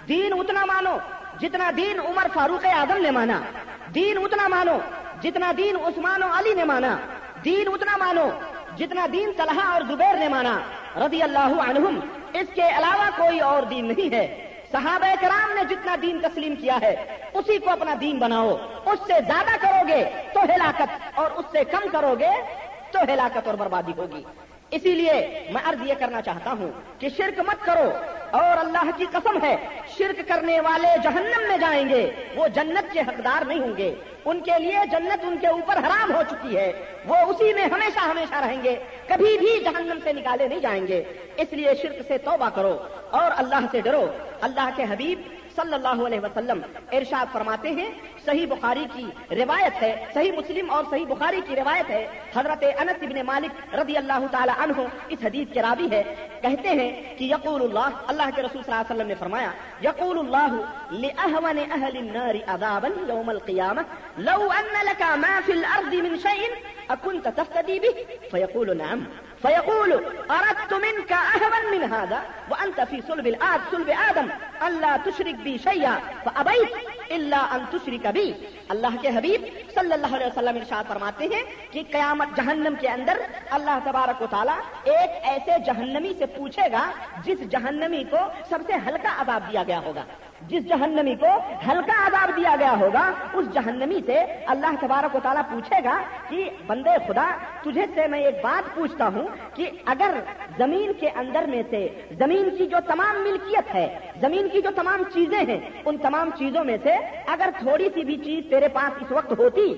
دین 0.09 0.33
اتنا 0.33 0.65
مانو 0.65 0.99
جتنا 1.41 1.71
دین 1.77 2.01
عمر 2.01 2.27
فاروق 2.35 2.67
اعظم 2.67 3.03
نے 3.03 3.11
مانا۔ 3.11 3.41
دین 3.95 4.19
اتنا 4.19 4.49
مانو 4.49 4.79
جتنا 5.21 5.53
دین 5.57 5.77
عثمان 5.77 6.23
و 6.23 6.27
علی 6.33 6.55
نے 6.55 6.65
مانا۔ 6.65 6.97
دین 7.45 7.69
اتنا 7.73 7.97
مانو 7.97 8.29
جتنا 8.79 9.07
دین 9.13 9.31
طلحہ 9.37 9.67
اور 9.73 9.83
زبیر 9.89 10.17
نے 10.17 10.29
مانا، 10.29 10.59
رضی 10.97 11.23
اللہ 11.23 11.53
عنہم، 11.69 11.99
اس 12.33 12.49
کے 12.55 12.69
علاوہ 12.77 13.09
کوئی 13.17 13.41
اور 13.41 13.63
دین 13.63 13.87
نہیں 13.87 14.13
ہے۔ 14.15 14.27
صحابہ 14.73 15.13
کرام 15.21 15.53
نے 15.55 15.63
جتنا 15.65 15.97
دین 16.03 16.19
تسلیم 16.23 16.55
کیا 16.55 16.79
ہے، 16.83 16.95
اسی 17.35 17.59
کو 17.59 17.71
اپنا 17.71 17.95
دین 18.01 18.19
بناؤ۔ 18.19 18.51
اس 18.87 18.99
سے 19.07 19.21
زیادہ 19.27 19.57
کرو 19.61 19.87
گے 19.89 20.03
تو 20.33 20.41
ہلاکت، 20.45 21.19
اور 21.19 21.31
اس 21.31 21.45
سے 21.53 21.65
کم 21.65 21.89
کرو 21.93 22.15
گے 22.19 22.31
تو 22.93 22.99
ہلاکت 23.13 23.47
اور 23.47 23.55
بربادی 23.55 23.93
ہوگی۔ 23.97 24.23
اسی 24.71 24.93
لیے 24.93 25.47
میں 25.51 25.63
عرض 25.65 25.79
یہ 25.87 25.95
کرنا 25.99 26.23
چاہتا 26.23 26.51
ہوں 26.51 26.71
کہ 26.99 27.09
شرک 27.09 27.41
مت 27.41 27.67
کرو 27.67 27.91
اور 28.31 28.59
اللہ 28.59 28.91
کی 28.97 29.05
قسم 29.13 29.43
ہے، 29.43 29.57
شرک 29.99 30.29
کرنے 30.29 30.61
والے 30.61 30.89
جہنم 31.03 31.49
میں 31.49 31.59
جائیں 31.59 31.89
گے، 31.89 32.11
وہ 32.37 32.49
جنت 32.49 32.93
کے 32.93 33.01
حقدار 33.01 33.45
نہیں 33.45 33.61
ہوں 33.61 33.77
گے۔ 33.77 33.95
ان 34.25 34.41
کے 34.41 34.59
لیے 34.59 34.79
جنت 34.91 35.25
ان 35.25 35.37
کے 35.41 35.47
اوپر 35.47 35.77
حرام 35.77 36.15
ہو 36.15 36.23
چکی 36.31 36.57
ہے، 36.57 36.73
وہ 37.07 37.17
اسی 37.17 37.55
میں 37.55 37.65
ہمیشہ 37.65 37.99
ہمیشہ 37.99 38.35
رہیں 38.35 38.63
گے، 38.65 38.77
کبھی 39.07 39.39
بھی 39.39 39.61
جہنم 39.65 39.99
سے 40.05 40.13
نکالے 40.13 40.49
نہیں 40.49 40.61
جائیں 40.61 40.87
گے۔ 40.87 41.05
اس 41.37 41.53
لیے 41.53 41.75
شرک 41.83 41.97
سے 42.09 42.19
توبہ 42.19 42.49
کرو 42.49 42.79
اور 43.11 43.31
اللہ 43.37 43.67
سے 43.71 43.81
ڈرو۔ 43.81 44.07
اللہ 44.41 44.69
کے 44.77 44.83
حبیب 44.91 45.23
صلی 45.61 45.75
اللہ 45.75 46.01
علیہ 46.07 46.21
وسلم۔ 46.23 46.61
ارشاد 46.99 47.33
فرماتے 47.33 47.69
ہیں، 47.79 47.91
صحیح 48.25 48.47
بخاری 48.55 48.87
کی 48.95 49.07
روایت 49.43 49.83
ہے، 49.83 49.93
صحیح 50.15 50.33
مسلم 50.39 50.71
اور 50.75 50.85
صحیح 50.91 51.07
بخاری 51.09 51.41
کی 51.47 51.57
روایت 51.57 51.91
ہے۔ 51.91 52.03
حضرت 52.37 52.65
انس 52.81 53.03
ابن 53.09 53.19
مالک 53.27 53.75
رضی 53.81 53.97
اللہ 53.97 54.27
تعالی 54.33 54.53
عنہ 54.65 54.87
اس 55.13 55.21
حدیث 55.25 55.53
کے 55.55 55.63
راوی 55.63 55.89
ہے 55.93 56.03
کہتے 56.43 56.69
ہیں 56.81 56.91
کہ 57.19 57.25
یقول 57.25 57.63
اللہ 57.63 57.89
اللہ 58.11 58.29
کے 58.37 58.43
رسول 58.43 58.63
صلی 58.63 58.73
اللہ 58.73 58.83
علیہ 58.83 58.95
وسلم 58.95 59.09
نے 59.09 59.15
فرمایا، 59.25 59.51
یقول 59.83 60.19
اللہ 60.19 60.53
لأهون 60.91 61.59
اهل 61.59 61.97
النار 62.03 62.37
عذابا 62.55 62.91
يوم 63.09 63.31
القيامه 63.31 63.85
لو 64.29 64.41
ان 64.59 64.71
لك 64.91 65.03
ما 65.25 65.35
في 65.47 65.53
الارض 65.53 65.95
من 66.07 66.15
شيء 66.27 66.53
اكنت 66.97 67.29
تفتدي 67.41 67.79
به، 67.79 68.07
فيقول 68.31 68.77
نعم۔ 68.77 69.03
فيقول 69.43 69.93
اردت 70.31 70.73
منك 70.75 71.13
اهون 71.13 71.65
من 71.75 71.83
هذا؟ 71.93 72.21
وانت 72.51 72.81
في 72.81 73.03
صلب 73.09 73.27
الاد 73.27 73.61
صلب 73.71 73.89
ادم 73.89 74.29
الا 74.63 74.97
تشرك 74.97 75.35
بي 75.35 75.59
شيئا؟ 75.59 75.95
فابيت 76.25 76.73
الا 77.11 77.41
ان 77.55 77.65
تشرك 77.73 78.07
بي. 78.07 78.33
اللہ 78.69 78.97
کے 79.03 79.09
حبیب 79.09 79.45
صلی 79.75 79.93
اللہ 79.93 80.15
علیہ 80.17 80.27
وسلم 80.27 80.57
ارشاد 80.57 80.85
فرماتے 80.89 81.25
ہیں 81.25 81.43
کہ 81.71 81.83
قیامت 81.93 82.37
جہنم 82.37 82.75
کے 82.81 82.89
اندر 82.89 83.17
اللہ 83.51 83.79
تبارک 83.85 84.23
و 84.23 84.27
تعالیٰ 84.31 84.59
ایک 84.85 85.11
ایسے 85.23 85.59
جہنمی 85.67 86.13
سے 86.19 86.27
پوچھے 86.27 86.67
گا 86.73 86.91
جس 87.25 87.39
جہنمی 87.51 88.05
کو 88.11 88.19
سب 88.51 88.59
سے 88.67 88.73
ہلکا 88.87 89.15
عذاب 89.19 89.53
دیا 89.53 89.63
گیا 89.63 89.81
ہوگا۔ 89.85 90.05
جس 90.41 90.69
جہنمی 90.69 91.15
کو 91.15 91.27
ہلکا 91.69 92.07
عذاب 92.07 92.37
دیا 92.37 92.55
گیا 92.59 92.75
ہوگا، 92.81 93.11
اس 93.33 93.47
جہنمی 93.53 94.01
سے 94.07 94.19
اللہ 94.47 94.75
تبارک 94.81 95.17
و 95.17 95.19
تعالیٰ 95.23 95.43
پوچھے 95.51 95.85
گا 95.85 95.99
کہ، 96.29 96.51
بندے 96.67 96.91
خدا، 97.09 97.27
تجھے 97.63 97.87
سے 97.95 98.07
میں 98.07 98.21
ایک 98.21 98.35
بات 98.43 98.75
پوچھتا 98.75 99.09
ہوں 99.09 99.27
کہ 99.55 99.71
اگر 99.87 100.19
زمین 100.59 100.93
کے 101.01 101.09
اندر 101.09 101.45
میں 101.49 101.63
سے، 101.71 101.89
زمین 102.19 102.57
کی 102.59 102.67
جو 102.67 102.77
تمام 102.87 103.23
ملکیت 103.23 103.75
ہے، 103.75 103.87
زمین 104.21 104.49
کی 104.49 104.61
جو 104.61 104.71
تمام 104.77 105.03
چیزیں 105.15 105.39
ہیں، 105.39 105.61
ان 105.85 105.97
تمام 105.97 106.31
چیزوں 106.39 106.65
میں 106.65 106.77
سے 106.83 106.95
اگر 107.27 107.51
تھوڑی 107.59 107.89
سی 107.95 108.05
بھی 108.05 108.17
چیز 108.17 108.45
تیرے 108.51 108.69
پاس 108.69 109.03
اس 109.03 109.13
وقت 109.13 109.39
ہوتی 109.39 109.75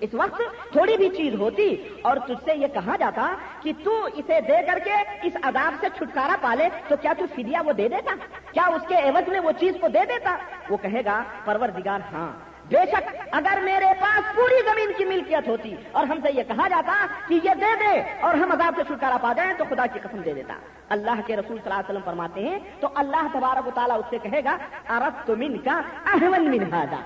اس 0.00 0.14
وقت 0.14 0.42
تھوڑی 0.72 0.96
بھی 0.96 1.08
چیز 1.08 1.34
ہوتی 1.34 1.74
اور 2.02 2.16
تجھ 2.26 2.44
سے 2.44 2.54
یہ 2.54 2.66
کہا 2.66 2.96
جاتا 2.96 3.34
کہ 3.62 3.72
تو 3.84 4.04
اسے 4.14 4.40
دے 4.40 4.62
کر 4.66 4.78
کے 4.84 4.94
اس 5.22 5.36
عذاب 5.42 5.74
سے 5.80 5.86
چھٹکارا 5.98 6.36
پالے 6.40 6.68
تو 6.88 6.96
کیا 7.02 7.12
تو 7.18 7.24
فدیا 7.36 7.62
وہ 7.66 7.72
دے 7.72 7.88
دیتا؟ 7.88 8.14
کیا 8.52 8.66
اس 8.74 8.82
کے 8.88 8.94
عوض 8.94 9.28
میں 9.28 9.40
وہ 9.40 9.52
چیز 9.60 9.74
کو 9.80 9.88
دے 9.88 10.04
دیتا؟ 10.08 10.36
وہ 10.70 10.76
کہے 10.76 11.04
گا، 11.04 11.22
پروردگار 11.44 12.00
ہاں۔ 12.12 12.32
بے 12.70 12.84
شک 12.92 13.06
اگر 13.32 13.58
میرے 13.64 13.92
پاس 14.00 14.34
پوری 14.36 14.60
زمین 14.64 14.92
کی 14.96 15.04
ملکیت 15.04 15.48
ہوتی 15.48 15.74
اور 15.92 16.06
ہم 16.06 16.18
سے 16.22 16.32
یہ 16.34 16.42
کہا 16.48 16.68
جاتا 16.68 16.94
کہ 17.28 17.38
یہ 17.44 17.54
دے 17.54 17.74
دے 17.80 18.00
اور 18.20 18.34
ہم 18.34 18.52
عذاب 18.52 18.74
سے 18.76 18.82
چھٹکارا 18.88 19.16
پا 19.22 19.32
جائیں 19.32 19.52
تو 19.58 19.64
خدا 19.70 19.86
کی 19.86 19.98
قسم 20.02 20.20
دے 20.22 20.34
دیتا۔ 20.34 20.54
اللہ 20.90 21.20
کے 21.26 21.36
رسول 21.36 21.56
صلی 21.56 21.70
اللہ 21.70 21.74
علیہ 21.74 21.90
وسلم 21.90 22.04
فرماتے 22.04 22.40
ہیں 22.40 22.58
تو 22.80 22.88
اللہ 22.94 23.26
تبارک 23.32 23.66
و 23.66 23.70
تعالیٰ 23.74 23.98
اس 23.98 24.10
سے 24.10 24.18
کہے 24.22 24.44
گا 24.44 24.56
ارب 24.88 25.26
تو 25.26 25.36
من 25.36 25.56
کا 25.64 25.80
احمد 26.12 26.48
من 26.54 26.72
ہادا 26.72 27.00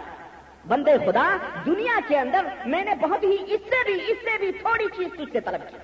بندے 0.69 0.97
خدا، 1.07 1.37
دنیا 1.67 1.99
کے 2.09 2.19
اندر 2.19 2.47
میں 2.67 2.85
نے 2.85 2.95
بہت 2.95 3.23
ہی، 3.23 3.37
اس 3.55 3.61
سے 3.61 3.85
بھی، 3.85 4.13
اس 4.13 4.19
سے 4.25 4.39
بھی 4.39 4.53
تھوڑی 4.53 4.87
چیز 4.97 5.09
تجھ 5.13 5.33
سے 5.33 5.41
طلب 5.41 5.71
کی۔ 5.71 5.77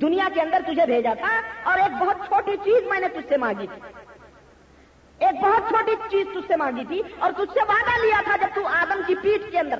دنیا 0.00 0.28
کے 0.34 0.40
اندر 0.40 0.58
تجھے 0.66 0.86
بھیجا 0.86 1.14
تھا 1.14 1.40
اور 1.62 1.78
ایک 1.78 2.02
بہت 2.02 2.16
چھوٹی 2.26 2.56
چیز 2.64 2.82
میں 2.90 3.00
نے 3.00 3.08
تجھ 3.08 3.28
سے 3.28 3.36
مانگی 3.36 3.66
تھی۔ 3.66 3.82
ایک 5.18 5.40
بہت 5.40 5.68
چھوٹی 5.68 5.94
چیز 6.10 6.26
تجھ 6.32 6.48
سے 6.48 6.56
مانگی 6.56 6.84
تھی 6.88 7.02
اور 7.18 7.32
تجھ 7.32 7.52
سے 7.54 7.60
وعدہ 7.68 8.04
لیا 8.04 8.20
تھا 8.24 8.36
جب 8.36 8.48
تو 8.54 8.66
آدم 8.66 9.00
کی 9.06 9.14
پیٹ 9.14 9.52
کے 9.52 9.58
اندر 9.58 9.78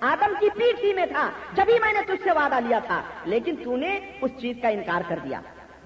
آدم 0.00 0.32
کی 0.40 0.48
پیٹ 0.50 0.84
ہی 0.84 0.92
میں 0.94 1.06
تھا، 1.06 1.30
جبھی 1.52 1.78
میں 1.80 1.92
نے 1.92 2.00
تجھ 2.06 2.24
سے 2.24 2.30
وعدہ 2.30 2.58
لیا 2.66 2.78
تھا، 2.78 3.02
لیکن 3.24 3.56
تو 3.64 3.76
نے 3.76 4.00
اس 4.20 4.30
چیز 4.40 4.56
کا 4.62 4.68
انکار 4.68 5.00
کر 5.08 5.18
دیا۔ 5.24 5.40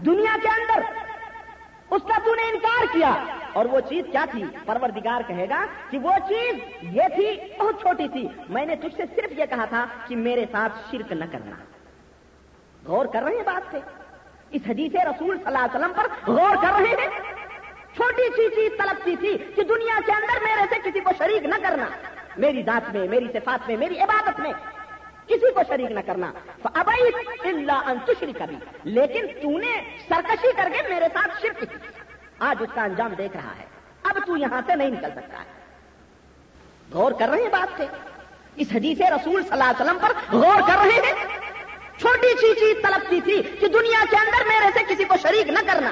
دنیا 0.07 0.37
کے 0.43 0.49
اندر، 0.49 0.83
اس 1.91 2.03
کا 2.03 2.19
تو 2.25 2.35
نے 2.35 2.43
انکار 2.43 2.85
کیا۔ 2.93 3.25
اور 3.55 3.65
وہ 3.65 3.81
چیز 3.81 4.05
کیا 4.13 4.25
تھی؟ 4.31 4.45
پروردگار 4.65 5.21
کہے 5.27 5.49
گا 5.49 5.67
کہ 5.91 5.99
وہ 5.99 6.13
چیز 6.29 6.55
یہ 6.83 7.03
تھی، 7.15 7.39
بہت 7.59 7.81
چھوٹی 7.81 8.09
تھی۔ 8.09 8.29
میں 8.49 8.67
نے 8.67 8.77
تجھ 8.77 8.97
سے 8.97 9.03
صرف 9.17 9.39
یہ 9.39 9.45
کہا 9.51 9.65
تھا 9.65 9.87
کہ 10.09 10.17
میرے 10.17 10.45
ساتھ 10.53 10.73
شرک 10.91 11.13
نہ 11.13 11.25
کرنا۔ 11.33 11.57
غور 12.85 13.07
کر 13.07 13.23
رہے 13.23 13.37
ہیں 13.37 13.43
بات 13.43 13.71
سے۔ 13.71 13.79
اس 14.51 14.63
حدیث 14.69 14.95
رسول 14.95 15.37
صلی 15.37 15.47
اللہ 15.47 15.59
علیہ 15.59 15.79
وسلم 15.79 15.93
پر 15.97 16.31
غور 16.33 16.57
کر 16.57 16.73
رہے 16.79 17.03
ہیں۔ 17.03 17.09
چھوٹی 17.95 18.23
سی 18.37 18.49
چیز 18.49 18.79
طلب 18.79 19.05
کی 19.05 19.17
تھی 19.17 19.39
کہ 19.39 19.63
دنیا 19.63 20.01
کے 20.07 20.13
اندر 20.13 20.43
میرے 20.43 20.75
سے 20.75 20.91
کسی 20.91 21.01
کو 21.01 21.11
شریک 21.19 21.43
نہ 21.43 21.55
کرنا۔ 21.63 21.85
میری 22.37 22.63
ذات 22.63 22.95
میں، 22.95 23.09
میری 23.09 23.27
صفات 23.33 23.69
میں، 23.69 23.77
میری 23.77 23.99
عبادت 23.99 24.41
میں 24.41 24.53
کسی 25.27 25.53
کو 25.53 25.61
شریک 25.69 25.91
نہ 25.91 26.01
کرنا۔ 26.07 26.33
ابئی 26.65 27.11
اللہ 27.49 27.73
انتشری 27.73 28.33
کبھی 28.33 28.57
لیکن 28.85 29.27
تو 29.43 29.59
نے 29.59 29.81
سرکشی 30.09 30.49
کر 30.57 30.69
کے 30.73 30.89
میرے 30.89 31.07
ساتھ 31.13 31.43
شرک 31.43 31.61
کی۔ 31.61 32.04
آج 32.39 32.57
اس 32.61 32.69
کا 32.75 32.83
انجام 32.83 33.15
دیکھ 33.19 33.37
رہا 33.37 33.55
ہے۔ 33.59 33.65
اب 34.03 34.19
تو 34.27 34.37
یہاں 34.37 34.61
سے 34.67 34.77
نہیں 34.77 34.91
نکل 34.91 35.11
سکتا۔ 35.11 35.39
ہے 35.39 35.45
غور 36.93 37.13
کر 37.13 37.29
رہے 37.29 37.43
ہیں 37.43 37.49
بات 37.49 37.79
سے۔ 37.79 37.87
اس 38.57 38.67
حدیث 38.75 39.01
رسول 39.01 39.43
صلی 39.43 39.53
اللہ 39.53 39.65
علیہ 39.65 39.83
وسلم 39.83 39.99
پر 40.01 40.13
غور 40.33 40.61
کر 40.61 40.77
رہے 40.85 41.01
ہیں۔ 41.07 41.25
چھوٹی 41.99 42.29
سی 42.29 42.55
چیز 42.55 42.77
طلب 42.83 43.11
کی 43.11 43.21
تھی 43.21 43.43
کہ 43.61 43.69
دنیا 43.69 44.05
کے 44.11 44.17
اندر 44.17 44.49
میرے 44.49 44.79
سے 44.79 44.95
کسی 44.95 45.05
کو 45.05 45.15
شریک 45.23 45.49
نہ 45.49 45.59
کرنا۔ 45.67 45.91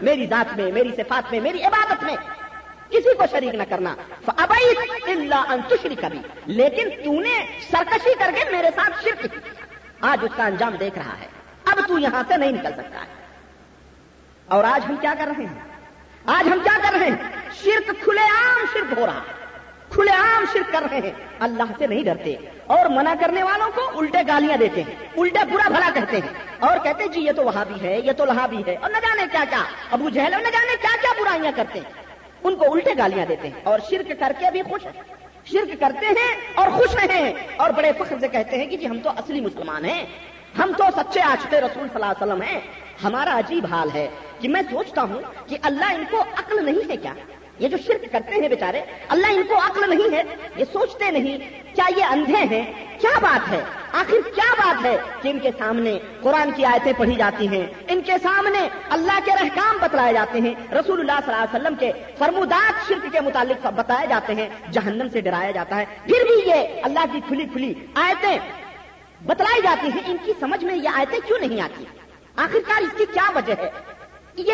میری 0.00 0.26
ذات 0.26 0.56
میں، 0.56 0.72
میری 0.72 0.90
صفات 0.96 1.32
میں، 1.32 1.40
میری 1.40 1.62
عبادت 1.62 2.04
میں 2.04 2.16
کسی 2.90 3.14
کو 3.14 3.24
شریک 3.30 3.54
نہ 3.54 3.62
کرنا۔ 3.68 3.94
ابئی 4.26 4.74
اللہ 5.12 5.44
انتشری 5.48 5.94
کبھی 5.94 6.18
لیکن 6.46 6.90
تو 7.04 7.20
نے 7.20 7.46
سرکشی 7.70 8.14
کر 8.18 8.30
کے 8.34 8.50
میرے 8.50 8.68
ساتھ 8.74 9.04
شرک 9.04 9.22
کی۔ 9.22 9.38
آج 10.00 10.18
اس 10.22 10.30
کا 10.36 10.46
انجام 10.46 10.74
دیکھ 10.74 10.98
رہا 10.98 11.18
ہے۔ 11.20 11.26
اب 11.64 11.88
تو 11.88 11.98
یہاں 11.98 12.22
سے 12.28 12.36
نہیں 12.36 12.52
نکل 12.52 12.72
سکتا۔ 12.72 13.00
ہے 13.00 13.26
اور 14.46 14.64
آج 14.64 14.86
ہم 14.88 14.96
کیا 14.96 15.14
کر 15.18 15.28
رہے 15.36 15.44
ہیں؟ 15.44 15.73
آج 16.26 16.48
ہم 16.48 16.58
کیا 16.64 16.78
کر 16.82 16.98
رہے 16.98 17.06
ہیں؟ 17.06 17.16
شرک 17.52 18.04
کھلے 18.04 18.20
عام 18.20 18.64
شرک 18.72 18.98
ہو 18.98 19.06
رہا 19.06 19.22
کھلے 19.90 20.10
عام 20.10 20.44
شرک 20.52 20.72
کر 20.72 20.82
رہے 20.90 20.98
ہیں۔ 20.98 21.10
اللہ 21.38 21.62
سے 21.78 21.86
نہیں 21.86 22.04
ڈرتے۔ 22.04 22.36
اور 22.66 22.86
منع 22.86 23.14
کرنے 23.20 23.42
والوں 23.42 23.70
کو 23.74 23.98
الٹے 23.98 24.18
گالیاں 24.28 24.56
دیتے 24.56 24.82
ہیں۔ 24.82 24.94
الٹے 25.16 25.44
برا 25.52 25.68
بھلا 25.68 25.90
کہتے 25.94 26.16
ہیں۔ 26.16 26.28
اور 26.58 26.78
کہتے 26.82 27.04
ہیں 27.04 27.10
جی 27.10 27.20
یہ 27.20 27.32
تو 27.32 27.44
وہاں 27.44 27.64
بھی 27.64 27.88
ہے، 27.88 28.00
یہ 28.00 28.12
تو 28.12 28.24
لہا 28.24 28.46
بھی 28.46 28.62
ہے۔ 28.66 28.76
اور 28.80 28.90
نہ 28.90 28.96
جانے 28.96 29.22
کیا 29.32 29.44
کیا۔ 29.50 29.64
ابو 29.90 30.08
جہل 30.08 30.30
نہ 30.30 30.50
جانے 30.50 30.76
کیا 30.80 30.96
کیا 31.00 31.22
برائیاں 31.22 31.52
کرتے 31.56 31.78
ہیں۔ 31.78 31.92
ان 32.44 32.56
کو 32.56 32.72
الٹے 32.72 32.90
گالیاں 32.98 33.26
دیتے 33.26 33.48
ہیں۔ 33.48 33.60
اور 33.62 33.78
شرک 33.90 34.12
کر 34.20 34.32
کے 34.38 34.50
بھی 34.50 34.62
خوش 34.62 34.86
شرک 35.44 35.80
کرتے 35.80 36.06
ہیں 36.06 36.36
اور 36.54 36.68
خوش 36.68 36.96
ہیں۔ 37.10 37.32
اور 37.56 37.70
بڑے 37.70 37.92
فخر 37.98 38.18
سے 38.20 38.28
کہتے 38.28 38.56
ہیں 38.56 38.66
کہ 38.66 38.76
جی 38.76 38.86
ہم 38.88 38.98
تو 38.98 39.10
اصلی 39.10 39.40
مسلمان 39.40 39.84
ہیں۔ 39.84 40.06
ہم 40.58 40.72
تو 40.78 40.84
سچے 40.96 41.20
آشتے 41.22 41.60
رسول 41.60 41.88
صلی 41.92 41.94
اللہ 41.94 42.06
علیہ 42.06 42.26
وسلم 42.26 42.42
ہیں۔ 42.42 42.60
ہمارا 43.04 43.38
عجیب 43.38 43.66
حال 43.70 43.88
ہے۔ 43.94 44.08
کہ 44.44 44.48
میں 44.48 44.62
سوچتا 44.70 45.02
ہوں 45.02 45.20
کہ 45.46 45.56
اللہ 45.62 45.92
ان 45.94 46.02
کو 46.10 46.20
عقل 46.20 46.64
نہیں 46.64 46.90
ہے 46.90 46.96
کیا؟ 46.96 47.12
یہ 47.58 47.68
جو 47.68 47.76
شرک 47.86 48.12
کرتے 48.12 48.40
ہیں 48.40 48.48
بیچارے، 48.48 48.80
اللہ 49.08 49.26
ان 49.26 49.42
کو 49.48 49.58
عقل 49.58 49.88
نہیں 49.90 50.14
ہے؟ 50.14 50.22
یہ 50.56 50.64
سوچتے 50.72 51.10
نہیں، 51.10 51.38
کیا 51.74 51.84
یہ 51.96 52.04
اندھے 52.04 52.42
ہیں؟ 52.50 52.62
کیا 53.00 53.18
بات 53.22 53.52
ہے؟ 53.52 53.60
آخر 53.92 54.28
کیا 54.34 54.52
بات 54.58 54.84
ہے 54.84 54.96
کہ 55.22 55.28
ان 55.28 55.38
کے 55.38 55.50
سامنے 55.58 55.98
قرآن 56.20 56.50
کی 56.50 56.64
آیتیں 56.64 56.92
پڑھی 56.98 57.14
جاتی 57.14 57.48
ہیں؟ 57.48 57.66
ان 57.88 58.00
کے 58.00 58.12
سامنے 58.22 58.68
اللہ 58.90 59.18
کے 59.24 59.32
رحکام 59.42 59.78
بتلائے 59.80 60.12
جاتے 60.12 60.40
ہیں 60.40 60.54
رسول 60.72 61.00
اللہ 61.00 61.24
صلی 61.24 61.34
اللہ 61.34 61.44
علیہ 61.44 61.56
وسلم 61.56 61.74
کے 61.74 61.90
فرمودات 62.18 62.88
شرک 62.88 63.06
کے 63.12 63.20
متعلق 63.20 63.66
بتائے 63.66 64.06
جاتے 64.06 64.34
ہیں، 64.34 64.48
جہنم 64.72 65.08
سے 65.12 65.20
ڈرایا 65.20 65.50
جاتا 65.50 65.76
ہے۔ 65.76 65.84
پھر 66.04 66.28
بھی 66.28 66.50
یہ 66.50 66.82
اللہ 66.82 67.12
کی 67.12 67.20
کھلی 67.28 67.44
کھلی 67.52 67.74
آیتیں 67.94 68.38
بتلائی 69.26 69.62
جاتی 69.62 69.88
ہیں، 69.94 70.02
ان 70.06 70.16
کی 70.24 70.32
سمجھ 70.40 70.64
میں 70.64 70.76
یہ 70.76 70.88
آیتیں 70.94 71.18
کیوں 71.26 71.38
نہیں 71.38 71.60
آتی؟ 71.60 71.84
آخرکار 72.36 72.82
اس 72.82 72.96
کی 72.98 73.04
کیا 73.12 73.30
وجہ 73.34 73.54
ہے؟ 73.58 73.68
یہ 74.36 74.52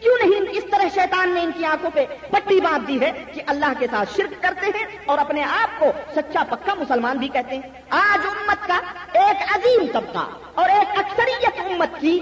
کیوں 0.00 0.16
نہیں؟ 0.24 0.40
اس 0.50 0.64
طرح 0.70 0.88
شیطان 0.94 1.34
نے 1.34 1.40
ان 1.40 1.50
کی 1.58 1.64
آنکھوں 1.64 1.90
پہ 1.94 2.04
پٹی 2.30 2.60
باندھ 2.60 2.88
دی 2.88 3.00
ہے 3.00 3.10
کہ 3.34 3.42
اللہ 3.46 3.72
کے 3.78 3.86
ساتھ 3.90 4.16
شرک 4.16 4.42
کرتے 4.42 4.66
ہیں 4.66 4.84
اور 5.06 5.18
اپنے 5.18 5.42
آپ 5.42 5.80
کو 5.80 5.86
سچا 6.14 6.44
پکا 6.50 6.74
مسلمان 6.74 7.16
بھی 7.16 7.28
کہتے 7.28 7.54
ہیں۔ 7.54 7.62
آج 7.90 8.26
امت 8.26 8.68
کا 8.68 8.80
ایک 9.12 9.56
عظیم 9.56 9.86
طبقہ 9.92 10.26
اور 10.54 10.68
ایک 10.68 10.98
اکثریت 10.98 11.60
امت 11.60 12.00
کی 12.00 12.20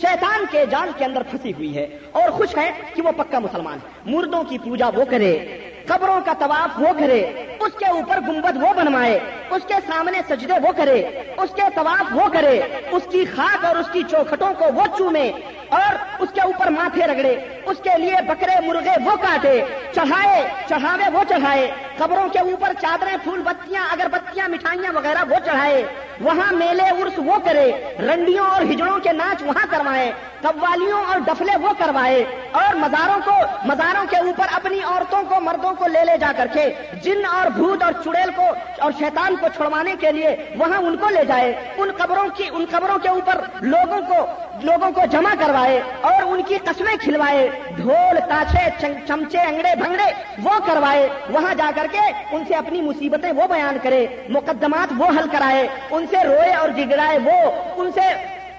شیطان 0.00 0.44
کے 0.50 0.64
جال 0.70 0.88
کے 0.96 1.04
اندر 1.04 1.22
پھنسی 1.22 1.52
ہوئی 1.52 1.76
ہے 1.76 1.98
اور 2.12 2.30
خوش 2.30 2.56
ہے 2.56 2.70
کہ 2.94 3.02
وہ 3.02 3.12
پکا 3.12 3.38
مسلمان 3.38 3.78
ہے۔ 3.82 4.16
مردوں 4.16 4.44
کی 4.44 4.58
پوجا 4.58 4.88
وہ 4.94 5.04
کرے 5.04 5.60
قبروں 5.86 6.20
کا 6.24 6.32
طواف 6.38 6.80
وہ 6.80 6.92
کرے، 6.98 7.20
اس 7.60 7.72
کے 7.78 7.86
اوپر 7.86 8.20
گنبد 8.28 8.62
وہ 8.62 8.72
بنوائے، 8.76 9.18
اس 9.50 9.64
کے 9.68 9.74
سامنے 9.86 10.20
سجدے 10.28 10.58
وہ 10.62 10.72
کرے، 10.76 10.98
اس 11.36 11.50
کے 11.54 11.62
طواف 11.74 12.12
وہ 12.12 12.28
کرے، 12.32 12.60
اس 12.90 13.06
کی 13.10 13.24
خاک 13.36 13.64
اور 13.64 13.76
اس 13.76 13.86
کی 13.92 14.02
چوکھٹوں 14.10 14.52
کو 14.58 14.72
وہ 14.74 14.86
چومے 14.98 15.30
اور 15.68 15.94
اس 16.18 16.28
کے 16.34 16.40
اوپر 16.40 16.70
ماتھے 16.70 17.06
رگڑے، 17.06 17.34
اس 17.66 17.76
کے 17.82 17.96
لیے 17.98 18.16
بکرے، 18.26 18.54
مرغے 18.66 18.94
وہ 19.04 19.16
کاٹے، 19.22 19.60
چڑھائے، 19.94 20.42
چڑھاوے 20.68 21.10
وہ 21.12 21.22
چڑھائے، 21.28 21.70
قبروں 21.98 22.28
کے 22.28 22.38
اوپر 22.38 22.72
چادریں، 22.80 23.16
پھول، 23.24 23.42
بتیاں 23.42 23.84
اگر 23.92 24.08
بتیاں 24.12 24.48
مٹھائیاں 24.48 24.92
وغیرہ 24.92 25.24
وہ 25.30 25.38
چڑھائے، 25.44 25.82
وہاں 26.20 26.52
میلے 26.52 26.88
ارس 26.90 27.18
وہ 27.18 27.38
کرے، 27.44 27.70
رنڈیوں 27.98 28.46
اور 28.46 28.62
ہجڑوں 28.72 28.98
کے 28.98 29.12
ناچ 29.12 29.42
وہاں 29.42 29.66
کروائے 29.70 30.12
قوالیوں 30.44 31.02
اور 31.04 31.18
ڈفلے 31.26 31.56
وہ 31.60 31.72
کروائے 31.78 32.24
اور 32.60 32.74
مزاروں 32.76 33.18
کو 33.24 33.32
مزاروں 33.68 34.04
کے 34.10 34.16
اوپر 34.16 34.54
اپنی 34.54 34.80
عورتوں 34.86 35.22
کو، 35.28 35.40
مردوں 35.40 35.72
کو 35.78 35.86
لے 35.88 36.04
لے 36.04 36.16
جا 36.20 36.32
کر 36.36 36.46
کے 36.52 36.68
جن 37.02 37.24
اور 37.32 37.50
بھوت 37.50 37.82
اور 37.82 37.92
چڑیل 38.04 38.30
کو 38.36 38.48
اور 38.78 38.92
شیطان 38.98 39.36
کو 39.40 39.48
چھڑوانے 39.56 39.94
کے 40.00 40.12
لیے 40.12 40.34
وہاں 40.56 40.78
ان 40.78 40.96
کو 40.96 41.10
لے 41.10 41.24
جائے، 41.28 41.52
ان 41.76 41.90
قبروں 41.98 42.28
کی 42.36 42.48
ان 42.52 42.64
قبروں 42.70 42.98
کے 42.98 43.08
اوپر 43.08 43.40
لوگوں 43.62 44.00
کو 44.08 44.24
لوگوں 44.62 44.90
کو 44.94 45.00
جمع 45.12 45.32
کروائے 45.38 45.80
اور 46.08 46.22
ان 46.22 46.42
کی 46.48 46.58
قسمیں 46.64 46.96
کھلوائے، 47.00 47.48
ڈھول 47.76 48.18
تاچے 48.28 48.68
چمچے، 49.06 49.38
انگڑے، 49.38 49.74
بھنگڑے 49.76 50.12
وہ 50.42 50.58
کروائے، 50.66 51.08
وہاں 51.30 51.54
جا 51.54 51.70
کر 51.76 51.86
کے 51.92 52.00
ان 52.32 52.44
سے 52.48 52.54
اپنی 52.54 52.80
مصیبتیں 52.82 53.30
وہ 53.32 53.46
بیان 53.50 53.78
کرے، 53.82 54.06
مقدمات 54.28 54.92
وہ 54.98 55.08
حل 55.18 55.28
کرائے، 55.32 55.66
ان 55.90 56.06
سے 56.10 56.24
روئے 56.24 56.52
اور 56.54 56.68
گگڑائے 56.78 57.18
وہ، 57.24 57.38
ان 57.76 57.90
سے 57.94 58.12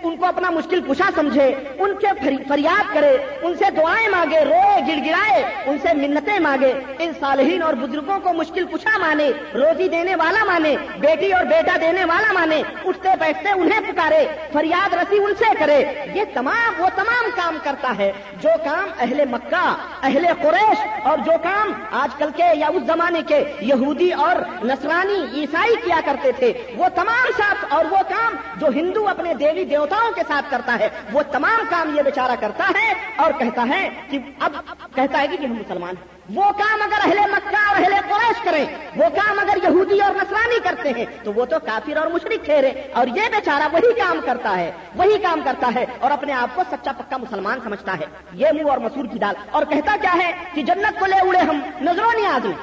ان 0.05 0.17
کو 0.17 0.25
اپنا 0.25 0.49
مشکل 0.49 0.79
پوچھا 0.87 1.09
سمجھے، 1.15 1.55
ان 1.79 1.95
کے 2.01 2.07
فریاد 2.47 2.93
کرے، 2.93 3.17
ان 3.41 3.55
سے 3.57 3.65
دعائیں 3.77 4.07
مانگے، 4.07 4.39
روئے 4.39 4.79
گڑ 4.87 5.05
گڑائے 5.05 5.43
ان 5.65 5.77
سے 5.81 5.93
منتیں 5.93 6.39
مانگے۔ 6.39 6.73
ان 6.99 7.11
صالحین 7.19 7.61
اور 7.61 7.73
بزرگوں 7.73 8.19
کو 8.19 8.33
مشکل 8.33 8.65
پوچھا 8.65 8.97
مانے، 8.97 9.31
روزی 9.53 9.87
دینے 9.87 10.15
والا 10.15 10.43
مانے، 10.43 10.75
بیٹی 10.99 11.33
اور 11.33 11.43
بیٹا 11.43 11.77
دینے 11.81 12.05
والا 12.05 12.31
مانے، 12.31 12.61
اٹھتے 12.85 13.09
بیٹھتے 13.19 13.49
انہیں 13.49 13.79
پکارے، 13.79 14.25
فریاد 14.53 14.93
رسی 14.93 15.17
ان 15.17 15.33
سے 15.39 15.45
کرے۔ 15.59 15.85
یہ 16.13 16.23
تمام 16.33 16.81
وہ 16.81 16.87
تمام 16.95 17.29
کام 17.35 17.57
کرتا 17.63 17.93
ہے۔ 17.97 18.11
جو 18.41 18.49
کام 18.63 18.87
اہل 18.99 19.21
مکہ، 19.31 19.75
اہل 20.03 20.25
قریش 20.41 20.77
اور 21.03 21.17
جو 21.17 21.31
کام 21.43 21.71
آج 21.91 22.15
کل 22.15 22.29
کے 22.35 22.43
یا 22.53 22.67
اس 22.67 22.83
زمانے 22.87 23.21
کے 23.27 23.43
یہودی 23.61 24.11
اور 24.11 24.65
نسرانی 24.65 25.41
عیسائی 25.41 25.75
کیا 25.85 25.99
کرتے 26.05 26.31
تھے، 26.31 26.53
وہ 26.77 26.85
تمام 26.95 27.27
ساتھ 27.37 27.73
اور 27.73 27.85
وہ 27.85 27.97
کام 28.09 28.35
جو 28.55 28.67
ہندو 28.75 29.07
اپنے 29.07 29.33
دیوی 29.33 29.65
دیوتا 29.65 29.94
کے 30.15 30.21
ساتھ 30.27 30.51
کرتا 30.51 30.77
ہے، 30.79 30.89
وہ 31.11 31.21
تمام 31.23 31.65
کام 31.69 31.97
یہ 31.97 32.01
بیچارہ 32.01 32.31
کرتا 32.39 32.63
ہے 32.79 32.93
اور 33.15 33.31
کہتا 33.31 33.65
ہے 33.69 33.89
کہ 34.09 34.19
اب 34.39 34.51
کہتا 34.95 35.21
ہے 35.21 35.27
کہ 35.27 35.45
ہم 35.45 35.53
مسلمان 35.53 35.93
ہیں 35.97 36.15
وہ 36.35 36.51
کام 36.51 36.81
اگر 36.81 36.99
اہل 37.03 37.31
مکہ 37.31 37.55
اور 37.67 37.75
اہل 37.75 37.93
قریش 38.09 38.43
کریں 38.43 38.65
وہ 38.95 39.05
کام 39.15 39.39
اگر 39.39 39.57
یہودی 39.63 40.01
اور 40.01 40.15
نسرانی 40.15 40.59
کرتے 40.59 40.91
ہیں، 40.97 41.05
تو 41.23 41.33
وہ 41.33 41.45
تو 41.45 41.59
کافر 41.59 41.97
اور 41.97 42.07
مشرق 42.07 42.45
ٹھہرے 42.45 42.69
اور 42.69 43.07
یہ 43.07 43.21
بیچارہ 43.31 43.63
وہی 43.73 43.93
کام 43.93 44.19
کرتا 44.25 44.57
ہے، 44.57 44.71
وہی 44.95 45.17
کام 45.17 45.39
کرتا 45.45 45.71
ہے 45.75 45.85
اور 45.99 46.11
اپنے 46.11 46.33
آپ 46.33 46.55
کو 46.55 46.61
سچا 46.71 46.91
پکا 46.91 47.17
مسلمان 47.17 47.59
سمجھتا 47.63 47.93
ہے۔ 47.93 48.05
یہ 48.33 48.47
منہ 48.53 48.69
اور 48.69 48.77
مسور 48.77 49.05
کی 49.05 49.19
دال۔ 49.19 49.35
اور 49.51 49.65
کہتا 49.65 49.95
کیا 50.01 50.13
ہے 50.13 50.31
کہ 50.53 50.63
جنت 50.63 50.99
کو 50.99 51.05
لے 51.05 51.15
اڑے 51.15 51.39
ہم 51.39 51.59
نظروں 51.81 52.11
نیاز 52.15 52.45
میں۔ 52.45 52.55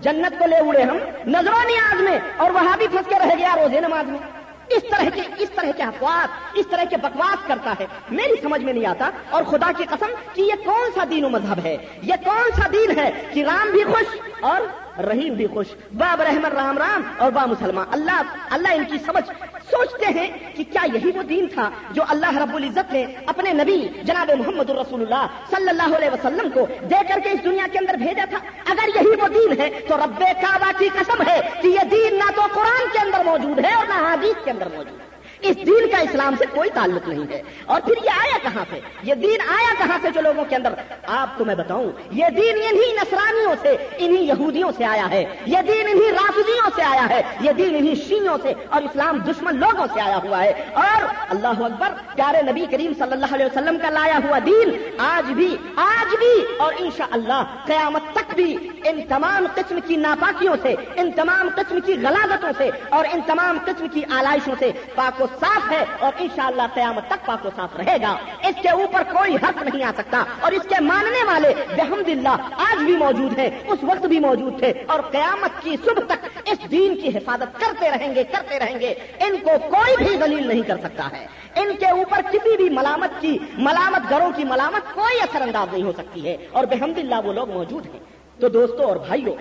جنت 0.00 0.38
کو 0.38 0.46
لے 0.46 0.56
اڑے 0.56 0.82
ہم 0.82 0.96
نظروں 1.26 1.64
نیاز 1.64 2.00
میں۔ 2.00 2.18
اور 2.36 2.50
وہاں 2.50 2.76
بھی 2.76 2.88
پھنس 2.88 3.06
کے 3.08 3.18
رہ 3.18 3.38
گیا 3.38 3.54
روزے 3.56 3.80
نماز 3.80 4.04
میں۔ 4.04 4.37
اس 4.70 4.82
طرح 4.90 5.08
کے 5.14 5.20
اس 5.38 5.50
طرح 5.50 5.70
کے 5.76 5.82
افواہ 5.82 6.26
اس 6.54 6.66
طرح 6.66 6.84
کے 6.84 6.96
بکواس 6.96 7.48
کرتا 7.48 7.74
ہے۔ 7.80 7.86
میری 8.10 8.42
سمجھ 8.42 8.62
میں 8.62 8.72
نہیں 8.72 8.86
آتا 8.86 9.10
اور 9.30 9.42
خدا 9.42 9.70
کی 9.76 9.84
قسم 9.84 10.06
کہ 10.34 10.42
یہ 10.42 10.54
کون 10.64 10.90
سا 10.94 11.04
دین 11.10 11.24
و 11.24 11.28
مذہب 11.28 11.58
ہے؟ 11.64 11.76
یہ 12.02 12.14
کون 12.24 12.60
سا 12.60 12.68
دین 12.72 12.98
ہے 12.98 13.28
کہ 13.32 13.44
رام 13.44 13.70
بھی 13.70 13.84
خوش 13.84 14.20
اور 14.40 14.60
رحیم 14.98 15.34
بھی 15.34 15.46
خوش، 15.46 15.66
باب 15.92 16.22
رحمت 16.22 16.54
رام 16.54 16.78
رام 16.78 17.02
اور 17.18 17.30
با 17.30 17.46
مسلمان۔ 17.46 17.86
اللہ 17.90 18.22
اللہ 18.50 18.68
ان 18.68 18.84
کی 18.84 18.98
سمجھ۔ 19.06 19.30
سوچتے 19.70 20.06
ہیں 20.06 20.56
کہ 20.56 20.64
کیا 20.64 20.86
یہی 20.94 21.10
وہ 21.18 21.22
دین 21.22 21.46
تھا 21.54 21.70
جو 21.90 22.02
اللہ 22.08 22.38
رب 22.38 22.56
العزت 22.56 22.92
نے 22.92 23.06
اپنے 23.26 23.52
نبی 23.52 23.88
جناب 24.02 24.30
محمد 24.38 24.70
الرسول 24.70 25.00
اللہ 25.02 25.26
صلی 25.50 25.68
اللہ 25.68 25.96
علیہ 25.96 26.08
وسلم 26.12 26.50
کو 26.50 26.66
دے 26.90 26.96
کر 27.08 27.20
کے 27.24 27.30
اس 27.30 27.44
دنیا 27.44 27.66
کے 27.72 27.78
اندر 27.78 27.94
بھیجا 27.94 28.24
تھا۔ 28.30 28.38
اگر 28.70 28.88
یہی 28.94 29.20
وہ 29.20 29.28
دین 29.28 29.60
ہے 29.60 29.80
تو 29.88 29.96
رب 29.96 30.18
کعبہ 30.18 30.70
کی 30.78 30.88
قسم 30.88 31.22
ہے 31.26 31.40
کہ 31.62 31.68
یہ 31.68 31.84
دین 31.90 32.18
نہ 32.18 32.30
تو 32.34 32.42
قرآن 32.54 32.88
کے 32.92 32.98
اندر 32.98 33.24
موجود 33.24 33.58
ہے 33.58 33.74
اور 33.74 33.86
نہ 33.88 34.14
حدیث 34.14 34.44
کے 34.44 34.50
اندر 34.50 34.68
موجود 34.68 35.00
ہے۔ 35.00 35.07
اس 35.40 35.56
دین 35.56 35.88
کا 35.90 35.98
اسلام 35.98 36.34
سے 36.38 36.44
کوئی 36.54 36.70
تعلق 36.74 37.08
نہیں 37.08 37.24
ہے۔ 37.30 37.42
اور 37.66 37.80
پھر 37.80 37.94
یہ 38.04 38.10
آیا 38.10 38.38
کہاں 38.42 38.64
سے؟ 38.70 38.80
یہ 39.02 39.14
دین 39.14 39.40
آیا 39.48 39.74
کہاں 39.78 39.98
سے 40.02 40.08
جو 40.14 40.20
لوگوں 40.20 40.44
کے 40.44 40.56
اندر؟ 40.56 40.74
آپ 41.06 41.38
کو 41.38 41.44
میں 41.44 41.54
بتاؤں، 41.54 41.90
یہ 42.10 42.26
دین 42.36 42.56
انہی 42.70 42.92
نسرانیوں 42.92 43.54
سے، 43.62 43.76
انہی 43.98 44.24
یہودیوں 44.24 44.72
سے 44.76 44.84
آیا 44.84 45.10
ہے۔ 45.10 45.24
یہ 45.46 45.58
دین 45.66 45.88
انہی 45.90 46.12
رافضیوں 46.12 46.70
سے 46.76 46.82
آیا 46.82 47.08
ہے۔ 47.10 47.22
یہ 47.40 47.52
دین 47.52 47.74
انہی 47.74 47.94
شیوں 47.94 48.38
سے 48.42 48.52
اور 48.70 48.82
اسلام 48.82 49.16
دشمن 49.16 49.56
لوگوں 49.56 49.86
سے 49.94 50.00
آیا 50.00 50.16
ہوا 50.16 50.44
ہے۔ 50.44 50.52
اور 50.72 51.02
اللہ 51.30 51.46
اکبر، 51.46 51.88
پیارے 52.14 52.42
نبی 52.42 52.66
کریم 52.70 52.92
صلی 52.98 53.12
اللہ 53.12 53.34
علیہ 53.34 53.46
وسلم 53.46 53.76
کا 53.82 53.90
لایا 53.90 54.18
ہوا 54.28 54.38
دین 54.46 54.94
آج 54.98 55.32
بھی 55.32 55.56
آج 55.76 56.14
بھی 56.18 56.56
اور 56.58 56.72
انشاءاللہ 56.78 57.44
قیامت 57.66 58.02
تک 58.12 58.34
بھی 58.34 58.68
ان 58.84 59.00
تمام 59.08 59.46
قسم 59.54 59.78
کی 59.86 59.96
ناپاکیوں 59.96 60.56
سے، 60.62 60.74
ان 60.96 61.10
تمام 61.10 61.48
قسم 61.54 61.78
کی 61.86 61.92
غلاظتوں 61.92 62.52
سے 62.58 62.70
اور 62.88 63.04
ان 63.12 63.20
تمام 63.26 63.58
قسم 63.64 63.88
کی 63.88 64.02
آلائشوں 64.10 64.54
سے 64.58 64.72
پاک 64.94 65.20
و 65.20 65.26
صاف 65.40 65.72
ہے 65.72 65.84
اور 65.98 66.12
انشاءاللہ 66.18 66.62
قیامت 66.74 67.08
تک 67.08 67.26
پاک 67.26 67.46
و 67.46 67.48
صاف 67.56 67.76
رہے 67.76 67.96
گا۔ 68.02 68.16
اس 68.48 68.62
کے 68.62 68.68
اوپر 68.68 69.02
کوئی 69.02 69.36
حق 69.36 69.62
نہیں 69.62 69.84
آ 69.84 69.92
سکتا۔ 69.96 70.24
اور 70.40 70.52
اس 70.52 70.62
کے 70.62 70.74
ماننے 70.80 71.24
والے 71.24 71.54
بحمد 71.76 72.08
اللہ 72.08 72.36
آج 72.58 72.82
بھی 72.82 72.96
موجود 72.96 73.38
ہیں، 73.38 73.50
اس 73.68 73.78
وقت 73.82 74.06
بھی 74.06 74.20
موجود 74.20 74.58
تھے۔ 74.58 74.72
اور 74.86 75.00
قیامت 75.00 75.62
کی 75.62 75.76
صبح 75.84 76.14
تک 76.14 76.26
اس 76.44 76.70
دین 76.70 77.00
کی 77.00 77.08
حفاظت 77.08 77.60
کرتے 77.60 77.90
رہیں 77.90 78.14
گے، 78.14 78.24
کرتے 78.24 78.58
رہیں 78.58 78.80
گے۔ 78.80 78.94
ان 79.20 79.36
کو 79.36 79.50
کوئی 79.70 80.04
بھی 80.04 80.16
دلیل 80.16 80.48
نہیں 80.48 80.62
کر 80.62 80.76
سکتا 80.76 81.08
ہے۔ 81.12 81.26
ان 81.54 81.76
کے 81.80 81.86
اوپر 81.86 82.18
کسی 82.32 82.56
بھی 82.56 82.68
ملامت 82.70 83.20
کی، 83.20 83.38
ملامت 83.58 84.10
گھروں 84.10 84.30
کی 84.36 84.44
ملامت 84.44 84.94
کوئی 84.94 85.20
اثر 85.20 85.40
انداز 85.40 85.72
نہیں 85.72 85.82
ہو 85.82 85.92
سکتی 85.92 86.28
ہے۔ 86.28 86.36
اور 86.52 86.64
بحمد 86.64 86.98
اللہ 86.98 87.14
وہ 87.24 87.32
لوگ 87.32 87.50
موجود 87.50 87.86
ہیں۔ 87.86 88.00
تو 88.40 88.48
دوستوں 88.48 88.84
اور 88.84 88.96
بھائیوں 88.96 89.34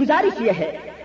گزارش 0.00 0.40
یہ 0.40 0.52
ہے 0.58 1.01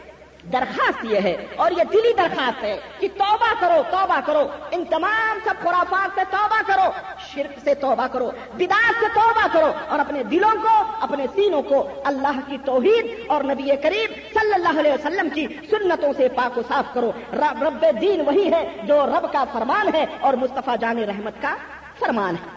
درخواست 0.54 1.06
یہ 1.06 1.20
ہے 1.20 1.45
اور 1.56 1.72
یہ 1.72 1.84
دلی 1.84 2.14
درخواست 2.18 2.64
ہے 2.64 2.80
کہ 3.00 3.08
توبہ 3.08 3.54
کرو 3.60 3.82
توبہ 3.91 4.20
کرو۔ 4.26 4.48
ان 4.72 4.86
تمام 4.86 5.38
سب 5.43 5.54
خرافات 5.64 6.10
سے 6.16 6.22
توبہ 6.32 6.62
کرو۔ 6.68 6.91
شرک 7.20 7.60
سے 7.64 7.76
توبہ 7.76 8.08
کرو 8.08 8.32
بداعت 8.54 8.93
سے 9.00 9.06
توبہ 9.16 9.48
کرو 9.54 9.72
اور 9.89 10.00
اپنے 10.00 10.24
دلوں 10.24 10.62
کو، 10.62 10.84
اپنے 11.02 11.26
سینوں 11.36 11.62
کو 11.62 11.89
اللہ 12.06 12.39
کی 12.48 12.58
توحید 12.66 13.20
اور 13.28 13.43
نبی 13.43 13.76
کریم 13.76 14.14
صلی 14.14 14.54
اللہ 14.54 14.80
علیہ 14.80 14.93
وسلم 14.93 15.30
کی 15.30 15.48
سنتوں 15.70 16.14
سے 16.18 16.28
پاک 16.30 16.58
و 16.58 16.62
صاف 16.68 16.93
کرو۔ 16.93 17.12
رب 17.34 17.64
رب 17.64 17.86
دین 18.02 18.22
وہی 18.22 18.54
ہے 18.54 18.78
جو 18.84 19.06
رب 19.06 19.34
کا 19.34 19.43
فرمان 19.54 19.95
ہے 19.95 20.06
اور 20.20 20.34
مصطفیٰ 20.34 20.76
جان 20.82 20.98
رحمت 20.98 21.41
کا 21.41 21.56
فرمان 22.00 22.36
ہے۔ 22.36 22.50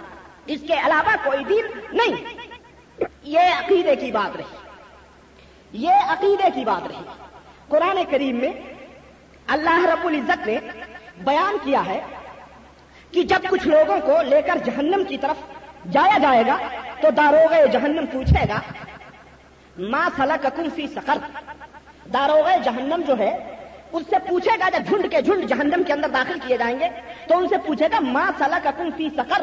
اس 0.47 0.61
کے 0.61 0.75
علاوہ 0.75 1.17
کوئی 1.25 1.45
دین 1.45 1.67
نہیں۔ 1.93 2.25
یہ 3.23 3.41
عقیدے 3.41 3.97
کی 3.97 4.13
بات 4.13 4.37
رہی۔ 4.37 4.57
یہ 5.73 5.93
عقیدے 6.09 6.51
کی 6.55 6.65
بات 6.65 6.87
رہی۔ 6.87 7.30
قرآن 7.71 7.99
کریم 8.11 8.37
میں 8.37 8.53
اللہ 9.55 9.85
رب 9.87 10.07
العزت 10.07 10.47
نے 10.47 10.59
بیان 11.25 11.57
کیا 11.65 11.85
ہے 11.87 12.01
کہ 13.13 13.23
جب 13.31 13.49
کچھ 13.51 13.67
لوگوں 13.69 13.99
کو 14.07 14.21
لے 14.23 14.41
کر 14.47 14.59
جہنم 14.65 15.05
کی 15.09 15.17
طرف 15.21 15.43
جایا 15.93 16.19
جائے 16.23 16.43
گا 16.47 16.57
تو 17.01 17.11
داروغ 17.17 17.55
جہنم 17.73 18.07
پوچھے 18.13 18.45
گا 18.49 18.59
ماں 19.93 20.09
سلا 20.17 20.37
ککم 20.43 20.69
فی 20.75 20.87
سکر 20.95 21.19
داروغ 22.15 22.49
جہنم 22.65 23.03
جو 23.07 23.19
ہے، 23.19 23.31
اس 23.93 24.03
سے 24.11 24.17
پوچھے 24.29 24.59
گا 24.61 24.69
جب 24.73 24.89
جھنڈ 24.89 25.11
کے 25.11 25.21
جھنڈ 25.21 25.49
جہنم 25.49 25.83
کے 25.87 25.93
اندر 25.93 26.09
داخل 26.09 26.39
کیے 26.47 26.57
جائیں 26.57 26.79
گے، 26.81 26.89
تو 27.29 27.39
ان 27.39 27.47
سے 27.49 27.57
پوچھے 27.67 27.89
گا 27.93 28.01
ماں 28.01 28.31
سلا 28.39 28.59
ککم 28.65 28.91
فی 28.97 29.09
سکر 29.17 29.43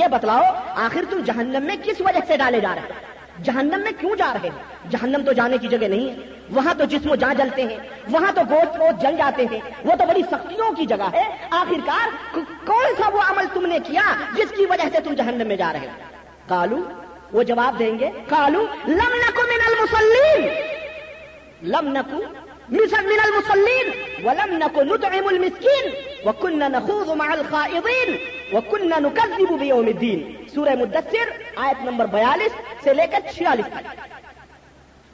یہ 0.00 0.06
بتلاؤ، 0.12 0.44
آخر 0.84 1.04
تم 1.10 1.20
جہنم 1.26 1.66
میں 1.66 1.76
کس 1.84 2.00
وجہ 2.06 2.20
سے 2.28 2.36
ڈالے 2.36 2.60
جا 2.60 2.74
رہے 2.74 2.92
ہیں 2.92 3.42
جہنم 3.44 3.80
میں 3.84 3.92
کیوں 4.00 4.14
جا 4.16 4.32
رہے 4.34 4.48
ہیں 4.48 4.90
جہنم 4.90 5.24
تو 5.26 5.32
جانے 5.32 5.58
کی 5.58 5.68
جگہ 5.68 5.88
نہیں 5.88 6.08
ہے۔ 6.08 6.33
وہاں 6.50 6.74
تو 6.74 6.84
جسم 6.84 7.14
جہاں 7.14 7.34
جلتے 7.34 7.62
ہیں، 7.62 7.76
وہاں 8.10 8.32
تو 8.34 8.40
گوشت 8.50 8.78
پوت 8.78 9.02
جل 9.02 9.16
جاتے 9.16 9.46
ہیں۔ 9.52 9.60
وہ 9.84 9.96
تو 9.96 10.06
بڑی 10.06 10.22
سختیوں 10.22 10.72
کی 10.72 10.86
جگہ 10.86 11.08
ہے۔ 11.12 11.22
آخرکار 11.50 12.08
کون 12.66 12.94
سا 12.98 13.08
وہ 13.08 13.20
عمل 13.20 13.44
تم 13.52 13.66
نے 13.66 13.78
کیا 13.86 14.02
جس 14.34 14.50
کی 14.56 14.66
وجہ 14.66 14.88
سے 14.92 15.00
تم 15.00 15.14
جہنم 15.14 15.48
میں 15.48 15.56
جا 15.56 15.72
رہے 15.72 15.80
ہو؟ 15.80 15.92
کالو 16.48 16.78
وہ 17.32 17.42
جواب 17.42 17.78
دیں 17.78 17.98
گے 17.98 18.10
کالو 18.28 18.66
لم 18.86 19.14
نکو 19.14 19.42
من 19.42 19.60
المسلیم 19.66 20.48
لم 21.62 21.88
نکو 21.96 22.22
من 22.68 23.20
المسلین 23.24 23.90
ولم 24.26 24.56
نکو 24.56 24.82
نطعم 24.82 25.26
المسکین۔ 25.26 25.90
وکننا 26.24 26.68
نخوض 26.68 27.08
مع 27.08 27.32
الخائضین۔ 27.32 28.16
وکننا 28.52 28.98
نکذب 28.98 29.58
بیوم 29.58 29.86
الدین۔ 29.86 30.46
سورہ 30.54 30.74
مدثر، 30.80 31.30
آیت 31.56 31.84
نمبر 31.84 32.06
بیالیس 32.06 32.52
سے 32.84 32.94
لے 32.94 33.06
کر 33.06 33.20
چھیالیس 33.34 33.66
تک۔ 33.66 33.86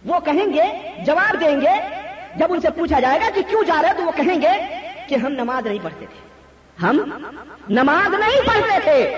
وہ 0.04 0.20
کہیں 0.20 0.46
گے، 0.46 0.90
جواب 1.06 1.40
دیں 1.40 1.60
گے، 1.60 1.88
جب 2.36 2.52
ان 2.52 2.60
سے 2.60 2.70
پوچھا 2.70 3.00
جائے 3.00 3.20
گا 3.20 3.30
کہ 3.34 3.42
کیوں 3.42 3.64
جا 3.64 3.82
رہے 3.82 3.90
تو 3.96 4.02
وہ 4.02 4.12
کہیں 4.16 4.42
گے 4.42 4.64
کہ 5.08 5.14
ہم 5.14 5.32
نماز 5.32 5.66
نہیں 5.66 5.78
پڑھتے 5.82 6.06
تھے۔ 6.06 6.30
ہم 6.86 7.24
نماز 7.68 8.14
نہیں 8.14 8.46
پڑھتے 8.46 8.80
تھے۔ 8.84 9.16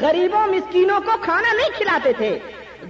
غریبوں، 0.00 0.46
مسکینوں 0.46 1.00
کو 1.00 1.10
کھانا 1.20 1.52
نہیں 1.52 1.68
کھلاتے 1.76 2.12
تھے۔ 2.12 2.38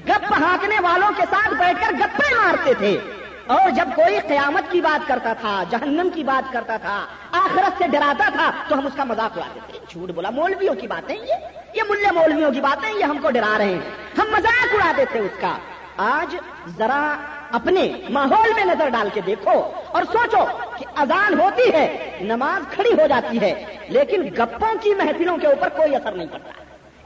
گپ 0.08 0.32
ہانکنے 0.32 0.76
والوں 0.80 1.08
کے 1.16 1.22
ساتھ 1.30 1.54
بیٹھ 1.54 1.80
کر 1.80 1.92
گپے 2.00 2.34
مارتے 2.34 2.74
تھے۔ 2.74 2.98
اور 3.46 3.70
جب 3.70 3.88
کوئی 3.96 4.18
قیامت 4.28 4.62
کی 4.70 4.80
بات 4.80 5.08
کرتا 5.08 5.32
تھا، 5.32 5.64
جہنم 5.70 6.08
کی 6.14 6.24
بات 6.24 6.52
کرتا 6.52 6.76
تھا، 6.76 7.06
آخرت 7.32 7.72
سے 7.78 7.88
ڈراتا 7.88 8.28
تھا، 8.28 8.50
تو 8.68 8.78
ہم 8.78 8.86
اس 8.86 8.92
کا 8.96 9.04
مذاق 9.04 9.38
اڑاتے 9.38 9.60
تھے۔ 9.66 9.78
جھوٹ 9.88 10.10
بولا، 10.10 10.30
مولویوں 10.30 10.74
کی 10.74 10.86
باتیں 10.86 11.16
یہ 11.16 11.34
یہ 11.74 11.82
ملے 11.88 12.12
مولویوں 12.12 12.50
کی 12.50 12.60
باتیں 12.60 12.94
یہ 12.94 13.04
ہم 13.04 13.18
کو 13.22 13.30
ڈرا 13.30 13.58
رہے 13.58 13.64
ہیں۔ 13.64 13.80
ہم 14.18 14.26
مذاق 14.30 14.74
اڑاتے 14.74 15.04
تھے 15.04 15.20
اس 15.20 15.40
کا۔ 15.40 15.58
آج 16.02 16.36
ذرا 16.78 17.16
اپنے 17.52 17.92
ماحول 18.10 18.52
میں 18.54 18.64
نظر 18.64 18.88
ڈال 18.88 19.08
کے 19.14 19.20
دیکھو 19.20 19.70
اور 19.86 20.02
سوچو 20.12 20.44
کہ 20.78 20.84
اذان 20.96 21.40
ہوتی 21.40 21.72
ہے، 21.72 22.18
نماز 22.20 22.74
کھڑی 22.74 22.92
ہو 22.92 23.06
جاتی 23.06 23.40
ہے، 23.40 23.64
لیکن 23.88 24.22
گپوں 24.38 24.74
کی 24.80 24.94
محفلوں 24.94 25.36
کے 25.36 25.46
اوپر 25.46 25.68
کوئی 25.68 25.96
اثر 25.96 26.12
نہیں 26.12 26.26
پڑتا۔ 26.32 26.50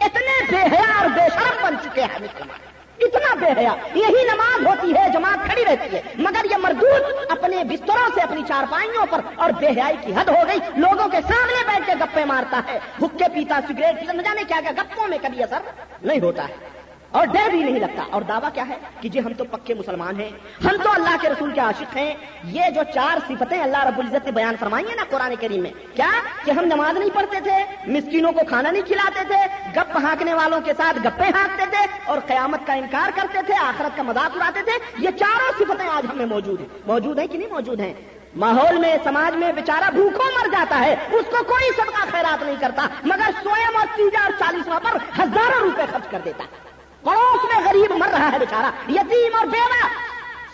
اتنے 0.05 0.57
بے 0.57 0.77
حیا 0.77 0.99
اور 0.99 1.07
بے 1.07 1.29
شرم 1.35 1.57
بن 1.63 1.75
چکے 1.85 2.03
ہیں 2.03 2.19
مسلمان 2.21 2.59
اتنا 3.01 3.35
بے 3.35 3.61
حیا۔ 3.61 3.75
یہی 3.95 4.25
نماز 4.25 4.67
ہوتی 4.67 4.95
ہے، 4.95 5.09
جماعت 5.13 5.47
کھڑی 5.49 5.65
رہتی 5.65 5.97
ہے۔ 5.97 6.03
مگر 6.15 6.45
یہ 6.51 6.57
مردود 6.57 7.31
اپنے 7.31 7.65
بستروں 7.65 8.09
سے 8.15 8.21
اپنی 8.21 8.43
چارپائیوں 8.49 9.07
پر 9.11 9.21
اور 9.37 9.51
بے 9.51 9.69
حیائی 9.69 9.97
کی 10.01 10.13
حد 10.15 10.29
ہو 10.29 10.43
گئی۔ 10.49 10.59
لوگوں 10.77 11.09
کے 11.09 11.19
سامنے 11.29 11.65
بیٹھ 11.67 11.87
کے 11.87 11.93
گپے 12.01 12.25
مارتا 12.25 12.61
ہے۔ 12.67 12.79
حکے 13.03 13.25
پیتا 13.35 13.61
سگریٹ 13.69 14.03
نہ 14.03 14.23
جانے 14.23 14.43
کیا 14.49 14.61
کیا 14.61 14.71
گپوں 14.71 15.09
میں 15.09 15.19
کبھی 15.23 15.43
اثر 15.43 15.59
نہیں 16.03 16.21
ہوتا 16.21 16.49
ہے۔ 16.49 16.74
اور 17.15 17.27
ڈر 17.27 17.51
بھی 17.51 17.63
نہیں 17.63 17.81
لگتا۔ 17.81 18.03
اور 18.11 18.23
دعویٰ 18.23 18.49
کیا 18.55 18.69
ہے 18.69 18.77
کہ 19.01 19.09
جی 19.09 19.19
ہم 19.19 19.33
تو 19.33 19.45
پکے 19.45 19.75
مسلمان 19.75 20.21
ہیں، 20.21 20.31
ہم 20.65 20.83
تو 20.83 20.91
اللہ 20.91 21.17
کے 21.21 21.29
رسول 21.29 21.51
کے 21.51 21.61
عاشق 21.61 21.97
ہیں۔ 21.97 22.15
یہ 22.45 22.63
جو 22.75 22.81
چار 22.95 23.19
صفتیں 23.29 23.63
اللہ 23.63 23.85
رب 23.85 23.99
العزت 23.99 24.27
نے 24.27 24.33
بیان 24.33 24.55
فرمائی 24.61 24.89
ہیں 24.89 24.97
نا 24.97 25.03
قرآن 25.11 25.35
کریم 25.41 25.63
میں، 25.63 25.71
کیا؟ 25.97 26.11
کہ 26.45 26.51
ہم 26.51 26.65
نماز 26.65 26.97
نہیں 26.97 27.11
پڑھتے 27.15 27.41
تھے، 27.41 27.65
مسکینوں 27.87 28.33
کو 28.33 28.41
کھانا 28.49 28.71
نہیں 28.71 28.83
کھلاتے 28.83 29.21
تھے، 29.27 29.71
گپ 29.77 29.97
ہانکنے 29.97 30.35
والوں 30.35 30.61
کے 30.61 30.73
ساتھ 30.77 30.99
گپے 30.99 31.25
ہانکتے 31.25 31.65
تھے 31.71 31.87
اور 32.05 32.19
قیامت 32.27 32.67
کا 32.67 32.73
انکار 32.73 33.11
کرتے 33.15 33.39
تھے، 33.47 33.55
آخرت 33.55 33.97
کا 33.97 34.03
مذاق 34.03 34.37
اڑاتے 34.37 34.61
تھے۔ 34.63 34.73
یہ 34.99 35.11
چاروں 35.11 35.53
صفتیں 35.59 35.89
آج 35.89 36.07
ہمیں 36.13 36.27
موجود 36.27 36.61
ہیں۔ 36.61 36.69
موجود 36.87 37.19
ہیں 37.19 37.27
کہ 37.27 37.39
نہیں 37.39 37.49
موجود 37.49 37.81
ہیں؟ 37.81 37.95
ماحول 38.37 38.77
میں، 38.77 38.97
سماج 39.05 39.37
میں 39.37 39.53
بیچارہ 39.53 39.91
بھوکوں 39.91 40.33
مر 40.35 40.49
جاتا 40.53 40.81
ہے، 40.81 40.93
اس 40.93 41.25
کو 41.31 41.45
کوئی 41.45 41.73
صدقہ 41.77 42.07
خیرات 42.11 42.43
نہیں 42.43 42.57
کرتا، 42.61 42.89
مگر 43.05 43.31
سوئم 43.43 43.77
اور 43.77 43.87
تیجا 43.97 44.21
اور 44.25 44.33
چالیسواں 44.39 44.81
پر 44.81 44.97
ہزاروں 45.19 45.61
روپے 45.61 45.83
خرچ 45.93 46.11
کر 46.11 46.19
دیتا۔ 46.25 46.45
ہے 46.45 46.74
پڑوس 47.05 47.45
میں 47.45 47.65
غریب 47.65 47.93
مر 47.93 48.09
رہا 48.09 48.33
ہے 48.33 48.39
بیچارہ، 48.39 48.91
یتیم 48.91 49.37
اور 49.37 49.47
بیوہ۔ 49.47 49.89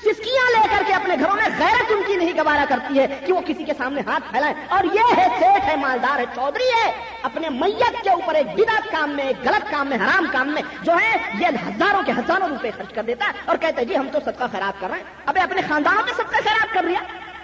سسکیاں 0.01 0.51
لے 0.51 0.69
کر 0.71 0.83
کے 0.87 0.93
اپنے 0.93 1.15
گھروں 1.21 1.37
میں 1.37 1.49
غیرت 1.59 1.93
ان 1.93 2.03
کی 2.07 2.17
نہیں 2.17 2.33
گوارا 2.37 2.65
کرتی 2.69 2.99
ہے 2.99 3.07
کہ 3.27 3.33
وہ 3.33 3.41
کسی 3.47 3.65
کے 3.65 3.73
سامنے 3.79 4.01
ہاتھ 4.07 4.31
پھیلائے 4.31 4.55
اور 4.69 4.85
یہ 4.85 5.15
ہے 5.17 5.27
سیٹ 5.41 5.65
ہے، 5.65 5.77
مالدار 5.77 6.19
ہے، 6.19 6.25
چودھری 6.35 6.69
ہے۔ 6.69 6.93
اپنے 7.23 7.49
میت 7.49 8.03
کے 8.03 8.11
اوپر 8.11 8.35
ایک 8.35 8.47
بدعت 8.47 8.91
کام 8.91 9.11
میں، 9.11 9.25
ایک 9.25 9.37
غلط 9.45 9.71
کام 9.71 9.89
میں، 9.89 9.97
حرام 9.97 10.27
کام 10.33 10.49
میں 10.49 10.63
جو 10.83 10.93
ہے، 10.93 11.17
یہ 11.39 11.47
ہزاروں 11.47 12.03
کے 12.07 12.13
ہزاروں 12.13 12.49
روپے 12.49 12.71
خرچ 12.77 12.93
کر 12.95 13.03
دیتا 13.03 13.25
ہے 13.27 13.33
اور 13.45 13.57
کہتے 13.57 13.81
ہیں 13.81 13.89
جی 13.89 13.97
ہم 13.97 14.09
تو 14.13 14.19
صدقہ 14.21 14.45
خراب 14.53 14.81
کر 14.81 14.89
رہے 14.91 14.97
ہیں۔ 14.97 15.05
ابھی 15.27 15.41
اپنے 15.41 15.63
خاندانوں 15.69 16.03
میں 16.05 16.13
سب 16.17 16.31
کا 16.31 16.39
خراب 16.45 16.75
کر 16.75 16.85
رہا 16.85 17.01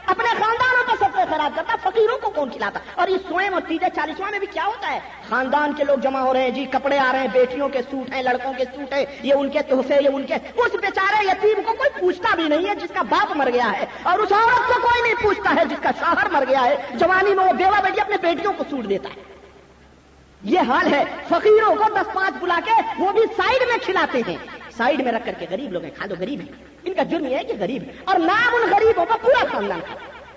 اپنے 0.06 0.28
خاندانوں 0.38 0.84
کو 0.86 0.96
سب 0.98 1.14
سے 1.14 1.24
خراب 1.30 1.56
کرتا، 1.56 1.74
فقیروں 1.82 2.18
کو 2.18 2.30
کون 2.30 2.50
کھلاتا؟ 2.50 2.80
اور 2.94 3.08
یہ 3.08 3.16
سوئم 3.28 3.54
اور 3.54 3.62
تیجے 3.68 3.86
چالیسواں 3.94 4.30
میں 4.30 4.38
بھی 4.38 4.46
کیا 4.52 4.66
ہوتا 4.66 4.90
ہے؟ 4.90 4.98
خاندان 5.28 5.72
کے 5.76 5.84
لوگ 5.84 5.98
جمع 5.98 6.20
ہو 6.20 6.32
رہے 6.32 6.42
ہیں 6.42 6.50
جی 6.50 6.64
کپڑے 6.72 6.98
آ 6.98 7.10
رہے 7.12 7.20
ہیں، 7.20 7.28
بیٹیوں 7.32 7.68
کے 7.68 7.82
سوٹ 7.90 8.12
ہیں، 8.14 8.22
لڑکوں 8.22 8.52
کے 8.58 8.64
سوٹ 8.74 8.92
ہیں، 8.92 9.04
یہ 9.22 9.34
ان 9.34 9.48
کے 9.48 9.62
تحفے، 9.62 9.98
یہ 10.02 10.08
ان 10.12 10.26
کے۔ 10.26 10.34
اس 10.34 10.74
بیچارے 10.82 11.24
یتیم 11.26 11.62
کو 11.66 11.72
کوئی 11.72 11.90
پوچھتا 12.00 12.34
بھی 12.34 12.48
نہیں 12.48 12.68
ہے 12.68 12.74
جس 12.74 12.94
کا 12.94 13.02
باپ 13.08 13.36
مر 13.36 13.50
گیا 13.52 13.70
ہے، 13.72 13.86
اور 14.02 14.18
اس 14.18 14.32
عورت 14.32 14.68
کو 14.68 14.80
کوئی 14.82 15.02
نہیں 15.02 15.22
پوچھتا 15.22 15.54
ہے 15.56 15.64
جس 15.70 15.82
کا 15.82 15.90
شوہر 16.00 16.30
مر 16.32 16.44
گیا 16.48 16.64
ہے۔ 16.64 16.76
جوانی 16.94 17.34
میں 17.34 17.44
وہ 17.44 17.52
بیوہ 17.52 17.80
بیٹی 17.82 18.00
اپنے 18.00 18.16
بیٹیوں 18.22 18.52
کو 18.52 18.64
سوٹ 18.70 18.88
دیتا 18.88 19.08
ہے۔ 19.08 19.24
یہ 20.42 20.68
حال 20.68 20.92
ہے، 20.94 21.04
فقیروں 21.28 21.74
کو 21.74 21.84
دس 21.94 22.12
پانچ 22.14 22.34
بلا 22.40 22.58
کے 22.64 22.80
وہ 22.98 23.12
بھی 23.12 23.22
سائڈ 23.36 23.68
میں 23.68 23.76
کھلاتے 23.84 24.20
ہیں۔ 24.28 24.36
سائڈ 24.76 25.00
میں 25.00 25.12
رکھ 25.12 25.26
کر 25.26 25.32
کے 25.38 25.46
غریب 25.50 25.72
لوگ 25.72 25.82
ہیں 25.82 25.90
کھا 25.96 26.06
دو 26.10 26.14
غریب 26.18 26.40
ہیں۔ 26.40 26.64
ان 26.84 26.94
کا 26.94 27.02
جرم 27.02 27.26
یہ 27.26 27.36
ہے 27.36 27.44
کہ 27.44 27.54
غریب 27.60 27.82
ہے 27.82 27.92
اور 28.04 28.18
نام 28.18 28.54
ان 28.54 28.70
غریبوں 28.70 29.06
کا 29.06 29.16
پورا 29.16 29.44
خاندان 29.52 29.80
کھا 29.86 29.94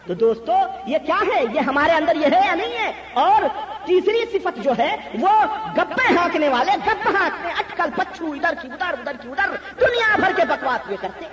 تو 0.08 0.14
دوستو، 0.14 0.52
یہ 0.86 0.98
کیا 1.06 1.22
ہے؟ 1.36 1.44
یہ 1.54 1.60
ہمارے 1.60 1.92
اندر 1.92 2.16
یہ 2.16 2.26
ہے 2.26 2.46
یا 2.46 2.56
نہیں 2.56 2.78
ہے؟ 2.78 2.92
اور 3.14 3.42
تیسری 3.86 4.26
صفت 4.32 4.64
جو 4.64 4.72
ہے، 4.80 4.96
وہ 5.22 5.30
گپے 5.78 6.14
ہانکنے 6.14 6.50
والے، 6.50 6.72
گپ 6.88 7.08
ہانکنے، 7.08 7.52
اٹکل، 7.52 7.90
پچھو، 7.96 8.32
ادھر 8.32 8.54
کی 8.62 8.68
ادھر 8.72 9.00
ادھر 9.00 9.12
کی 9.22 9.30
ادھر، 9.30 9.50
دنیا 9.80 10.16
بھر 10.16 10.32
کے 10.36 10.46
بکواس 10.46 10.86
ہوئے 10.86 10.98
کرتے۔ 11.02 11.26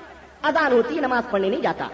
اذان 0.42 0.72
ہوتی، 0.72 0.94
نماز 0.94 1.30
پڑھنے 1.30 1.48
نہیں 1.48 1.60
جاتا۔ 1.60 1.88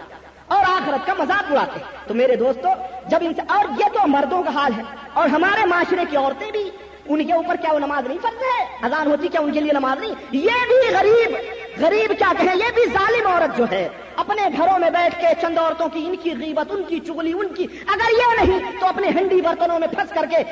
اور 0.47 0.59
آخرت 0.59 1.05
کا 1.05 1.13
مذاق 1.13 1.51
اڑاتے۔ 1.51 1.79
تو 2.07 2.13
میرے 2.13 2.35
دوستو، 2.35 2.69
جب 3.09 3.17
ان 3.21 3.33
سے 3.33 3.41
اور 3.47 3.65
یہ 3.79 3.85
تو 3.85 4.07
مردوں 4.07 4.43
کا 4.43 4.49
حال 4.49 4.71
ہے۔ 4.77 4.83
اور 5.13 5.29
ہمارے 5.29 5.65
معاشرے 5.65 6.03
کی 6.09 6.17
عورتیں 6.17 6.51
بھی 6.51 6.71
ان 7.05 7.25
کے 7.25 7.33
اوپر 7.33 7.55
کیا 7.61 7.73
وہ 7.73 7.79
نماز 7.79 8.07
نہیں 8.07 8.17
پڑھتے 8.21 8.45
اذان 8.85 9.07
ہوتی 9.07 9.27
کیا 9.27 9.41
ان 9.41 9.51
کے 9.51 9.59
لیے 9.59 9.71
نماز 9.73 9.99
نہیں؟ 9.99 10.13
یہ 10.31 10.65
بھی 10.67 10.93
غریب 10.93 11.35
غریب 11.81 12.13
کیا 12.17 12.31
کہیں؟ 12.37 12.55
یہ 12.55 12.71
بھی 12.73 12.85
ظالم 12.93 13.27
عورت 13.27 13.57
جو 13.57 13.65
ہے، 13.71 13.87
اپنے 14.15 14.47
گھروں 14.57 14.77
میں 14.79 14.89
بیٹھ 14.89 15.19
کے 15.21 15.27
چند 15.41 15.57
عورتوں 15.57 15.87
کی 15.93 16.05
ان 16.07 16.15
کی 16.23 16.33
غیبت، 16.39 16.71
ان 16.71 16.83
کی 16.87 16.99
چگلی، 16.99 17.33
ان 17.33 17.47
کی، 17.53 17.67
اگر 17.87 18.11
یہ 18.17 18.41
نہیں 18.41 18.79
تو 18.79 18.85
اپنے 18.85 19.07
ہنڈی 19.07 19.41
برتنوں 19.41 19.79
میں 19.79 19.87
پھنس 19.87 20.13
کر 20.13 20.25
کے 20.29 20.43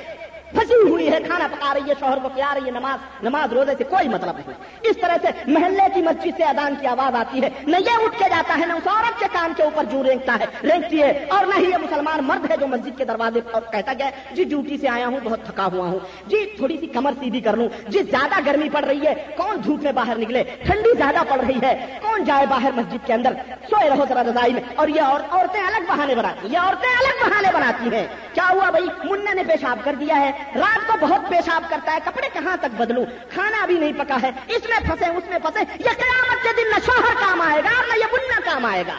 پھنسی 0.51 0.89
ہوئی 0.89 1.11
ہے، 1.11 1.17
کھانا 1.27 1.47
پکا 1.47 1.73
رہی 1.73 1.89
ہے، 1.89 1.93
شوہر 1.99 2.17
کو 2.23 2.29
پیا 2.29 2.53
رہی 2.55 2.65
ہے، 2.65 2.71
نماز 2.71 3.23
نماز 3.23 3.53
روزے 3.53 3.71
سے 3.77 3.83
کوئی 3.83 4.07
مطلب 4.07 4.37
نہیں۔ 4.37 4.51
اس 4.81 4.97
طرح 5.01 5.15
سے 5.21 5.27
محلے 5.47 5.83
کی 5.93 6.01
مسجد 6.01 6.29
سے 6.37 6.43
ادان 6.43 6.73
کی 6.81 6.87
آواز 6.87 7.15
آتی 7.15 7.41
ہے۔ 7.41 7.49
نہ 7.67 7.77
یہ 7.77 8.05
اٹھ 8.05 8.19
کے 8.19 8.29
جاتا 8.29 8.57
ہے، 8.59 8.65
نہ 8.65 8.73
اس 8.73 8.87
عورت 8.87 9.19
کے 9.19 9.25
کام 9.31 9.53
کے 9.57 9.63
اوپر 9.63 9.83
جو 9.83 10.03
رینگتا 10.03 10.37
ہے، 10.39 10.45
رینگتی 10.63 11.03
ہے۔ 11.03 11.25
اور 11.29 11.45
نہ 11.45 11.55
ہی 11.57 11.71
یہ 11.71 11.77
مسلمان 11.77 12.19
مرد 12.21 12.51
ہے 12.51 12.57
جو 12.57 12.67
مسجد 12.67 12.97
کے 12.97 13.05
دروازے 13.05 13.41
پر 13.41 13.59
کہتا 13.71 13.93
گیا 13.93 14.09
جی 14.31 14.43
ڈیوٹی 14.43 14.77
سے 14.77 14.89
آیا 14.89 15.07
ہوں، 15.07 15.19
بہت 15.23 15.39
تھکا 15.45 15.65
ہوا 15.65 15.87
ہوں۔ 15.87 15.99
جی 16.27 16.53
تھوڑی 16.57 16.77
سی 16.77 16.87
کمر 16.87 17.11
سیدھی 17.19 17.41
کر 17.41 17.57
لوں۔ 17.57 17.69
جی 17.87 18.03
زیادہ 18.03 18.35
گرمی 18.45 18.69
پڑ 18.69 18.83
رہی 18.83 19.07
ہے، 19.07 19.13
کون 19.37 19.57
دھوپ 19.65 19.83
میں 19.83 19.91
باہر 19.91 20.17
نکلے؟ 20.17 20.43
ٹھنڈی 20.43 20.97
زیادہ 20.97 21.23
پڑ 21.29 21.39
رہی 21.39 21.59
ہے۔ 21.63 21.99
کون 22.01 22.23
جائے 22.23 22.45
باہر 22.45 22.71
مسجد 22.75 22.97
کے 23.05 23.13
اندر؟ 23.13 23.33
سوئے 23.69 23.89
رہو 23.89 24.05
ذرا 24.09 24.23
رضائی 24.23 24.53
میں۔ 24.53 24.61
اور 24.75 24.87
یہ 24.87 25.01
عورتیں 25.01 25.63
الگ 25.63 25.83
بہانے 25.87 26.15
بناتی 26.15 26.47
ہیں 26.47 26.53
یہ 26.53 26.57
عورتیں 26.57 26.89
الگ 26.89 27.29
بہانے 27.29 27.47
بناتی 27.53 27.95
ہیں۔ 27.95 28.07
کیا 28.33 28.47
ہوا 28.49 28.69
بھائی؟ 28.69 28.87
منہ 29.03 29.33
نے 29.33 29.43
پیشاب 29.43 29.79
کر 29.83 29.93
دیا 29.93 30.19
ہے۔ 30.19 30.31
رات 30.55 30.87
کو 30.87 30.97
بہت 31.01 31.29
پیشاب 31.29 31.63
کرتا 31.69 31.93
ہے، 31.93 31.97
کپڑے 32.03 32.27
کہاں 32.33 32.57
تک 32.57 32.75
بدلوں؟ 32.77 33.05
کھانا 33.29 33.65
بھی 33.65 33.79
نہیں 33.79 33.93
پکا 33.93 34.17
ہے، 34.23 34.31
اس 34.47 34.69
میں 34.69 34.79
پھنسے، 34.79 35.05
اس 35.05 35.29
میں 35.29 35.39
پھنسے، 35.39 35.59
یہ 35.79 35.89
قیامت 35.89 36.43
کے 36.43 36.49
دن 36.57 36.69
نہ 36.71 36.85
شوہر 36.85 37.13
کام 37.19 37.41
آئے 37.41 37.61
گا 37.63 37.69
اور 37.77 37.83
نہ 37.87 37.99
یہ 37.99 38.05
بننا 38.11 38.51
کام 38.51 38.65
آئے 38.65 38.83
گا۔ 38.87 38.93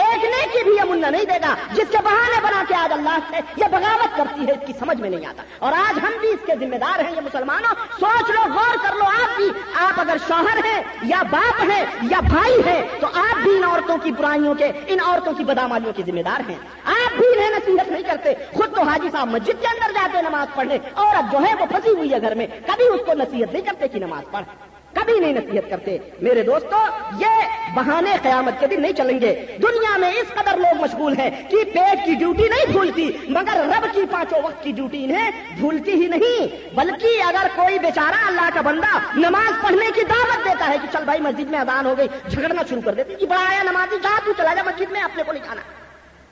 ایک 0.00 0.24
نیکی 0.24 0.64
بھی 0.64 0.72
یہ 0.76 0.84
منا 0.84 1.10
نہیں 1.10 1.24
دے 1.24 1.38
گا، 1.42 1.54
جس 1.72 1.90
کے 1.90 1.98
بہانے 2.04 2.40
بنا 2.42 2.62
کے 2.68 2.74
آج 2.74 2.92
اللہ 2.92 3.18
سے 3.30 3.36
یہ 3.56 3.64
بغاوت 3.70 4.16
کرتی 4.16 4.46
ہے، 4.46 4.52
اس 4.52 4.66
کی 4.66 4.72
سمجھ 4.78 5.00
میں 5.00 5.10
نہیں 5.10 5.26
آتا۔ 5.26 5.42
اور 5.58 5.72
آج 5.72 5.98
ہم 6.02 6.12
بھی 6.20 6.28
اس 6.28 6.46
کے 6.46 6.52
ذمہ 6.60 6.76
دار 6.76 7.04
ہیں، 7.04 7.12
یہ 7.16 7.20
مسلمانوں، 7.20 7.74
سوچ 8.00 8.30
لو، 8.30 8.52
غور 8.54 8.76
کر 8.82 8.94
لو 8.94 9.04
آپ 9.04 9.36
بھی۔ 9.36 9.48
آپ 9.74 10.00
اگر 10.00 10.16
شوہر 10.28 10.64
ہیں 10.64 10.82
یا 11.02 11.22
باپ 11.30 11.62
ہیں 11.70 11.84
یا 12.02 12.20
بھائی 12.20 12.60
ہیں، 12.66 12.86
تو 13.00 13.06
آپ 13.06 13.36
بھی 13.36 13.56
ان 13.56 13.64
عورتوں 13.64 13.96
کی 13.98 14.12
برائیوں 14.12 14.54
کے، 14.54 14.70
ان 14.86 14.98
عورتوں 15.06 15.32
کی 15.32 15.44
بدامالیوں 15.44 15.92
کے 15.92 16.02
ذمہ 16.06 16.22
دار 16.22 16.50
ہیں۔ 16.50 16.58
آپ 16.84 17.16
بھی 17.16 17.26
انہیں 17.26 17.50
نصیحت 17.50 17.88
نہیں 17.88 18.02
کرتے، 18.02 18.34
خود 18.54 18.74
تو 18.74 18.82
حاجی 18.82 19.08
صاحب 19.12 19.28
مسجد 19.28 19.60
کے 19.60 19.66
اندر 19.66 19.92
جاتے 19.94 20.22
نماز 20.22 20.54
پڑھنے 20.54 20.78
اور 20.94 21.16
اب 21.16 21.32
جو 21.32 21.38
ہے 21.38 21.54
وہ 21.60 21.66
پھنسی 21.66 21.90
ہوئی 21.90 22.12
ہے 22.12 22.20
گھر 22.20 22.34
میں، 22.34 22.46
کبھی 22.46 22.88
اس 22.88 23.00
کو 23.06 23.12
نصیحت 23.12 23.52
نہیں 23.52 23.62
کرتے 23.62 23.88
کہ 23.88 23.98
نماز 23.98 24.30
پڑھ۔ 24.30 24.67
کبھی 24.94 25.20
نہیں 25.20 25.32
نصیحت 25.32 25.70
کرتے۔ 25.70 25.98
میرے 26.20 26.42
دوستو، 26.42 26.76
یہ 27.18 27.26
بہانے 27.74 28.10
قیامت 28.22 28.60
کے 28.60 28.66
دن 28.66 28.82
نہیں 28.82 28.92
چلیں 28.92 29.20
گے۔ 29.20 29.44
دنیا 29.62 29.96
میں 29.96 30.10
اس 30.10 30.28
قدر 30.34 30.56
لوگ 30.56 30.80
مشغول 30.80 31.18
ہیں 31.18 31.30
کہ 31.48 31.64
پیٹ 31.64 31.98
کی 32.04 32.14
ڈیوٹی 32.14 32.48
نہیں 32.48 32.72
بھولتی، 32.72 33.10
مگر 33.28 33.56
رب 33.56 33.86
کی 33.94 34.00
پانچوں 34.10 34.38
وقت 34.42 34.62
کی 34.62 34.72
ڈیوٹی 34.72 35.04
انہیں 35.04 35.30
بھولتی 35.60 35.92
ہی 35.92 36.06
نہیں۔ 36.06 36.74
بلکہ 36.74 37.22
اگر 37.22 37.46
کوئی 37.54 37.78
بیچارہ 37.78 38.26
اللہ 38.26 38.48
کا 38.54 38.60
بندہ 38.60 38.98
نماز 39.14 39.62
پڑھنے 39.62 39.86
کی 39.94 40.02
دعوت 40.02 40.44
دیتا 40.44 40.68
ہے 40.68 40.76
کہ 40.82 40.88
چل 40.92 41.04
بھائی 41.04 41.20
مسجد 41.20 41.50
میں 41.50 41.58
ادان 41.58 41.86
ہو 41.86 41.94
گئی، 41.98 42.08
جھگڑنا 42.30 42.62
شروع 42.68 42.82
کر 42.84 42.94
دیتی 42.94 43.14
کہ 43.14 43.26
بڑا 43.26 43.44
آیا 43.48 43.62
نمازی، 43.62 43.96
جا 44.02 44.20
تو 44.24 44.32
چلا 44.36 44.54
جا 44.54 44.62
مسجد 44.62 44.92
میں 44.92 45.00
اپنے 45.00 45.22
کو 45.22 45.32
نہیں 45.32 45.44
کھانا 45.46 45.60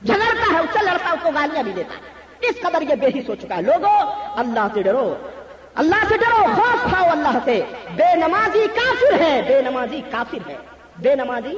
جھگڑتا 0.05 0.53
ہے، 0.53 0.59
اس 0.59 0.79
سے 0.79 0.85
لڑتا 0.85 1.11
اس 1.11 1.19
کو 1.23 1.29
گالیاں 1.35 1.63
بھی 1.63 1.71
دیتا 1.71 1.95
ہے۔ 1.95 2.17
اس 2.47 2.55
قدر 2.61 2.81
یہ 2.81 2.95
بے 2.95 3.07
ہی 3.15 3.21
ہو 3.27 3.35
چکا 3.35 3.55
ہے۔ 3.55 3.61
لوگوں 3.61 4.01
اللہ 4.35 4.67
سے 4.73 4.81
ڈرو۔ 4.81 5.15
اللہ 5.77 6.05
سے 6.09 6.17
ڈرو، 6.17 6.43
خوف 6.55 6.93
کھاؤ 6.93 7.09
اللہ 7.11 7.37
سے۔ 7.45 7.61
بے 7.95 8.15
نمازی 8.15 8.67
کافر 8.75 9.21
ہے، 9.21 9.41
بے 9.47 9.61
نمازی 9.61 10.01
کافر 10.11 10.49
ہے۔ 10.49 10.55
بے 10.97 11.15
نمازی 11.15 11.57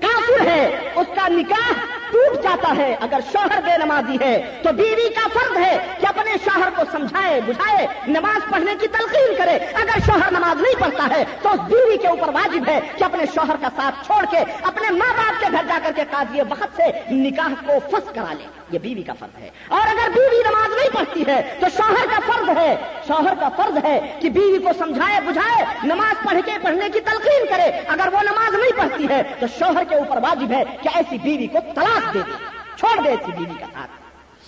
کافر 0.00 0.46
ہے، 0.46 0.90
اس 0.94 1.06
کا 1.14 1.28
نکاح 1.28 1.72
ٹوٹ 2.10 2.42
جاتا 2.42 2.74
ہے۔ 2.76 2.96
اگر 3.00 3.18
شوہر 3.32 3.60
بے 3.60 3.78
نمازی 3.84 4.16
ہے، 4.20 4.60
تو 4.62 4.72
بیوی 4.72 5.08
کا 5.08 5.28
فرض 5.34 5.56
ہے 5.58 5.78
کہ 6.00 6.06
اپنے 6.06 6.32
شوہر 6.44 6.68
کو 6.76 6.82
سمجھائے، 6.92 7.40
بجھائے، 7.40 7.86
نماز 8.06 8.50
پڑھنے 8.50 8.72
کی 8.80 8.86
تلقین 8.86 9.34
کرے۔ 9.38 9.58
اگر 9.74 9.98
شوہر 10.06 10.30
نماز 10.30 10.60
نہیں 10.60 10.80
پڑھتا 10.80 11.16
ہے، 11.16 11.24
تو 11.42 11.48
اس 11.48 11.60
بیوی 11.60 11.96
کے 11.96 12.08
اوپر 12.08 12.28
واجب 12.28 12.68
ہے 12.68 12.80
کہ 12.96 13.04
اپنے 13.04 13.24
شوہر 13.34 13.56
کا 13.60 13.68
ساتھ 13.76 14.06
چھوڑ 14.06 14.24
کے 14.30 14.38
اپنے 14.62 14.90
ماں 14.90 15.14
باپ 15.16 15.40
کے 15.40 15.46
گھر 15.52 15.64
جا 15.68 15.78
کر 15.84 15.92
کے 15.96 16.02
قاضی 16.10 16.40
وقت 16.40 16.76
سے 16.76 16.84
نکاح 17.10 17.66
کو 17.66 17.72
فس 17.88 18.14
کرا 18.14 18.32
لے۔ 18.38 18.44
یہ 18.70 18.78
بیوی 18.78 19.02
کا 19.02 19.12
فرض 19.18 19.42
ہے۔ 19.42 19.50
اور 19.68 19.80
اگر 19.80 20.10
بیوی 20.10 20.42
نماز 20.50 20.68
نہیں 20.76 20.88
پڑھتی 20.94 21.24
ہے، 21.26 21.54
تو 21.60 21.66
شوہر 21.76 22.06
کا 22.16 22.32
فرض 22.32 22.58
ہے، 22.58 22.76
شوہر 23.06 23.34
کا 23.40 23.48
فرض 23.48 23.84
ہے 23.84 24.18
کہ 24.20 24.30
بیوی 24.30 24.58
کو 24.58 24.70
سمجھائے، 24.78 25.20
بجھائے، 25.20 25.64
نماز 25.84 26.24
پڑھ 26.24 26.38
کے 26.44 26.52
پڑھنے 26.62 26.90
کی 26.90 27.00
تلقین 27.00 27.46
کرے۔ 27.46 27.70
اگر 27.88 28.08
وہ 28.12 28.22
نماز 28.22 28.54
نہیں 28.54 28.72
پڑھتی 28.76 29.06
ہے، 29.10 29.22
تو 29.40 29.46
شوہر 29.58 29.83
کے 29.88 29.94
اوپر 29.94 30.16
واجب 30.16 30.52
ہے 30.52 30.64
کہ 30.82 30.88
ایسی 30.94 31.18
بیوی 31.18 31.46
کو 31.46 31.58
طلاق 31.74 32.14
دے 32.14 32.18
دے۔ 32.26 32.32
چھوڑ 32.76 33.02
دے 33.02 33.08
ایسی 33.08 33.32
بیوی 33.32 33.58
کا 33.60 33.66
ساتھ 33.74 33.90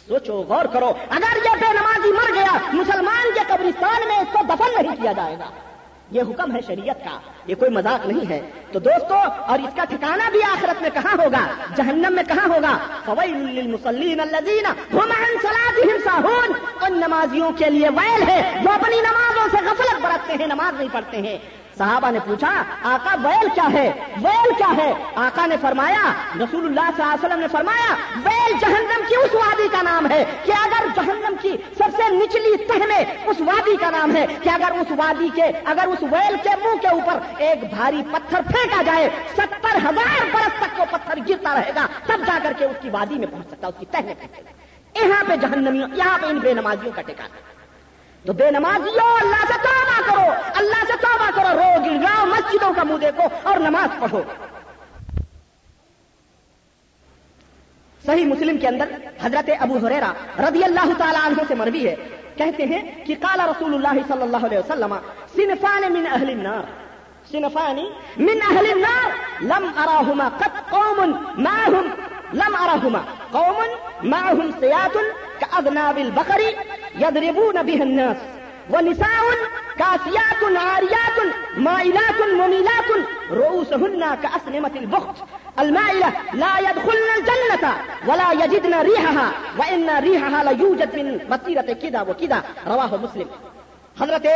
سوچو، 0.08 0.44
غور 0.48 0.64
کرو، 0.64 0.92
اگر 1.10 1.36
یہ 1.36 1.50
بے 1.60 1.72
نمازی 1.72 2.12
مر 2.12 2.34
گیا، 2.34 2.58
مسلمان 2.72 3.34
کے 3.34 3.40
قبرستان 3.46 4.08
میں 4.08 4.18
اس 4.18 4.28
کو 4.32 4.38
دفن 4.48 4.82
نہیں 4.82 4.96
کیا 5.02 5.12
جائے 5.12 5.38
گا۔ 5.38 5.50
یہ 6.10 6.22
حکم 6.22 6.56
ہے 6.56 6.60
شریعت 6.66 7.04
کا۔ 7.04 7.18
یہ 7.46 7.54
کوئی 7.54 7.70
مذاق 7.70 8.06
نہیں 8.06 8.30
ہے۔ 8.30 8.40
تو 8.72 8.78
دوستو، 8.78 9.14
اور 9.46 9.58
اس 9.58 9.76
کا 9.76 9.84
ٹھکانا 9.84 10.30
بھی 10.30 10.42
آخرت 10.42 10.82
میں 10.82 10.90
کہاں 10.94 11.14
ہوگا؟ 11.24 11.46
جہنم 11.76 12.12
میں 12.12 12.22
کہاں 12.28 12.48
ہوگا؟ 12.48 12.78
فویل 13.04 13.58
ان 16.80 16.92
نمازیوں 16.92 17.52
کے 17.52 17.70
لیے 17.70 17.88
ویل 17.88 18.22
ہے۔ 18.28 18.60
جو 18.62 18.70
اپنی 18.70 19.00
نمازوں 19.00 19.48
سے 19.50 19.56
غفلت 19.64 20.00
برتتے 20.02 20.34
ہیں، 20.40 20.46
نماز 20.46 20.78
نہیں 20.78 20.88
پڑھتے 20.92 21.16
ہیں۔ 21.16 21.38
صحابہ 21.78 22.10
نے 22.10 22.18
پوچھا، 22.24 22.50
آقا 22.90 23.14
ویل 23.22 23.48
کیا 23.54 23.68
ہے؟ 23.72 23.88
ویل 24.22 24.52
کیا 24.58 24.70
ہے؟ 24.76 24.92
آقا 25.24 25.44
نے 25.46 25.56
فرمایا، 25.60 26.04
رسول 26.42 26.64
اللہ 26.66 26.88
صلی 26.96 27.02
اللہ 27.02 27.12
علیہ 27.12 27.24
وسلم 27.24 27.40
نے 27.40 27.48
فرمایا، 27.52 27.94
ویل 28.24 28.52
جہنم 28.60 29.02
کی 29.08 29.16
اس 29.16 29.34
وادی 29.34 29.68
کا 29.72 29.82
نام 29.82 30.06
ہے 30.10 30.22
کہ 30.44 30.52
اگر 30.60 30.86
جہنم 30.96 31.34
کی 31.42 31.56
سب 31.78 31.96
سے 31.96 32.08
نچلی 32.14 32.54
تہ 32.68 32.86
میں 32.88 33.02
اس 33.26 33.40
وادی 33.46 33.76
کا 33.80 33.90
نام 33.90 34.16
ہے 34.16 34.24
کہ 34.42 34.50
اگر 34.50 34.78
اس 34.80 34.92
وادی 34.98 35.28
کے، 35.34 35.50
اگر 35.72 35.92
اس 35.92 36.02
ویل 36.12 36.36
کے 36.42 36.54
منہ 36.62 36.80
کے 36.82 36.88
اوپر 36.88 37.42
ایک 37.46 37.64
بھاری 37.74 38.02
پتھر 38.12 38.42
پھینکا 38.46 38.82
جائے، 38.86 39.08
ستر 39.36 39.78
ہزار 39.84 40.24
برس 40.32 40.60
تک 40.60 40.80
وہ 40.80 40.84
پتھر 40.90 41.18
گرتا 41.28 41.54
رہے 41.54 41.72
گا، 41.76 41.86
تب 42.06 42.26
جا 42.26 42.38
کر 42.42 42.52
کے 42.58 42.64
اس 42.64 42.76
کی 42.82 42.90
وادی 42.90 43.18
میں 43.18 43.26
پہنچ 43.26 43.50
سکتا 43.50 43.66
اس 43.66 43.78
کی 43.78 43.86
تہ 43.90 44.04
میں 44.04 44.14
پہنچے 44.14 44.42
گا 44.44 45.04
یہاں 45.04 45.22
پہ 45.28 45.36
جہنمیوں، 45.36 45.88
یہاں 45.94 46.18
پہ 46.20 46.26
ان 46.26 46.38
بے 46.38 46.54
نمازیوں 46.54 46.92
کا 46.94 47.02
ٹھکانا 47.02 47.54
تو 48.26 48.32
بے 48.32 48.50
نمازیوں 48.50 49.16
اللہ 49.20 49.44
سے 49.48 49.54
توبہ 49.62 50.00
کرو، 50.06 50.32
اللہ 50.54 50.84
سے 50.86 50.92
توبہ 51.00 51.30
کرو 51.34 51.58
رو 51.58 51.84
گراؤ 51.84 52.26
مسجدوں 52.26 52.74
کا 52.74 52.82
منہ 52.82 52.96
دیکھو 52.96 53.22
اور 53.42 53.56
نماز 53.56 54.00
پڑھو۔ 54.00 54.22
صحیح 58.06 58.24
مسلم 58.24 58.58
کے 58.58 58.68
اندر 58.68 58.84
حضرت 59.22 59.50
ابو 59.60 59.86
حریرا 59.86 60.12
رضی 60.38 60.64
اللہ 60.64 60.92
تعالی 60.98 61.18
عنہ 61.26 61.42
سے 61.48 61.54
مروی 61.54 61.88
ہے۔ 61.88 61.94
کہتے 62.36 62.64
ہیں 62.64 63.04
کہ 63.04 63.14
قال 63.20 63.40
رسول 63.40 63.74
اللہ 63.74 64.00
صلی 64.08 64.22
اللہ 64.22 64.36
علیہ 64.36 64.58
وسلم، 64.58 64.94
صنفان 65.36 65.92
من 65.92 66.06
اہل 66.06 66.28
النار۔ 66.28 66.62
صنفان 67.30 67.76
من 68.16 68.38
اہل 68.50 68.66
النار، 68.72 69.10
لم 69.40 69.68
اراهما 69.76 70.28
قد 70.38 70.70
قوم 70.70 71.00
معهم 71.38 71.90
لم 72.32 72.56
اراهما 72.60 73.00
قوم 73.30 73.62
معهم 74.10 74.50
سيات 74.60 74.96
كأذناب 75.38 75.96
البقر۔ 75.96 76.40
يضربون 77.00 77.66
به 77.66 77.84
الناس. 77.84 78.16
ونساء 78.70 79.34
كاسيات 79.78 80.44
عاريات 80.56 81.20
مائلات 81.56 82.20
مميلات 82.20 82.92
رؤوسهن 83.30 84.00
كأسنمة 84.20 84.76
البخت. 84.76 85.22
المائلة، 85.56 86.10
لا 86.32 86.58
يدخلن 86.58 87.10
الجنة 87.16 87.70
ولا 88.06 88.32
يجدن 88.32 88.74
ريحها، 88.74 89.30
وإن 89.58 89.88
ريحها 89.88 90.42
ليوجد 90.42 90.94
من 90.94 91.18
مسيرة 91.28 91.72
كذا 91.82 92.02
وكذا. 92.02 92.40
رواه 92.66 92.96
مسلم. 93.02 93.28
حضرت 94.00 94.26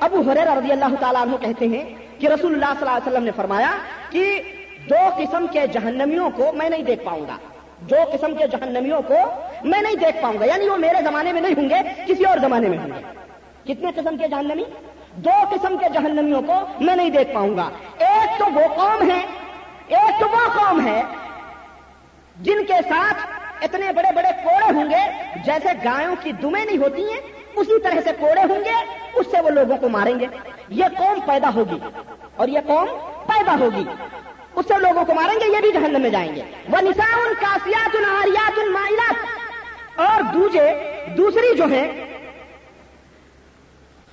ابو 0.00 0.30
حریر 0.30 0.56
رضی 0.56 0.72
اللہ 0.72 0.94
تعالیٰ 1.00 1.22
عنہ 1.22 1.36
کہتے 1.36 1.68
ہیں 1.68 1.84
کہ 2.18 2.26
رسول 2.26 2.52
اللہ 2.52 2.66
صلی 2.66 2.88
اللہ 2.88 2.90
علیہ 2.90 3.12
وسلم 3.12 3.24
نے 3.24 3.30
فرمایا 3.36 3.70
کہ 4.10 4.42
دو 4.90 5.08
قسم 5.18 5.46
کے 5.52 5.66
جہنمیوں 5.66 6.30
کو 6.30 6.52
میں 6.52 6.70
نہیں 6.70 6.82
دیکھ 6.82 7.04
پاؤں 7.04 7.26
گا۔ 7.28 7.36
دو 7.90 7.96
قسم 8.12 8.34
کے 8.34 8.46
جہنمیوں 8.46 9.02
کو 9.02 9.14
میں 9.64 9.82
نہیں 9.82 9.96
دیکھ 9.96 10.22
پاؤں 10.22 10.34
گا 10.40 10.44
یعنی 10.44 10.68
وہ 10.68 10.76
میرے 10.76 11.02
زمانے 11.02 11.32
میں 11.32 11.40
نہیں 11.40 11.54
ہوں 11.56 11.70
گے، 11.70 12.02
کسی 12.06 12.24
اور 12.24 12.38
زمانے 12.38 12.68
میں 12.68 12.78
ہوں 12.78 12.88
گے۔ 12.88 13.02
کتنے 13.64 13.90
قسم 13.96 14.16
کے 14.16 14.28
جہنمی؟ 14.28 14.64
دو 15.16 15.30
قسم 15.50 15.76
کے 15.80 15.86
جہنمیوں 15.92 16.42
کو 16.42 16.52
میں 16.80 16.96
نہیں 16.96 17.10
دیکھ 17.10 17.34
پاؤں 17.34 17.56
گا۔ 17.56 17.70
ایک 17.98 18.38
تو 18.38 18.44
وہ 18.54 18.74
قوم 18.74 19.10
ہے 19.10 19.20
ایک 19.88 20.20
تو 20.20 20.26
وہ 20.28 20.48
قوم 20.54 20.86
ہے 20.86 21.02
جن 22.40 22.64
کے 22.64 22.74
ساتھ 22.88 23.16
اتنے 23.62 23.92
بڑے 23.92 24.12
بڑے 24.14 24.28
کوڑے 24.44 24.74
ہوں 24.74 24.90
گے، 24.90 25.10
جیسے 25.44 25.68
گایوں 25.84 26.14
کی 26.22 26.32
دمیں 26.32 26.64
نہیں 26.64 26.78
ہوتی 26.78 27.02
ہیں، 27.02 27.20
اسی 27.56 27.80
طرح 27.80 28.00
سے 28.04 28.10
کوڑے 28.18 28.40
ہوں 28.40 28.64
گے، 28.64 28.74
اس 29.14 29.26
سے 29.30 29.40
وہ 29.40 29.50
لوگوں 29.50 29.76
کو 29.76 29.88
ماریں 29.88 30.20
گے۔ 30.20 30.26
یہ 30.68 30.84
قوم 30.98 31.20
پیدا 31.26 31.50
ہوگی 31.54 31.78
اور 32.36 32.48
یہ 32.48 32.58
قوم 32.66 32.86
پیدا 33.26 33.56
ہوگی۔ 33.60 33.84
اس 34.56 34.64
سے 34.68 34.78
لوگوں 34.80 35.04
کو 35.04 35.14
ماریں 35.14 35.40
گے، 35.40 35.46
یہ 35.52 35.60
بھی 35.60 35.72
جہنم 35.72 36.02
میں 36.02 36.10
جائیں 36.10 36.34
گے۔ 36.36 36.42
وہ 36.68 36.80
نسان 36.80 37.34
کاسیات 37.40 37.96
الریات 37.96 38.58
المائلات 38.58 40.00
اور 40.00 40.22
دوجے، 40.34 40.68
دوسری 41.16 41.56
جو 41.56 41.70
ہے 41.70 41.84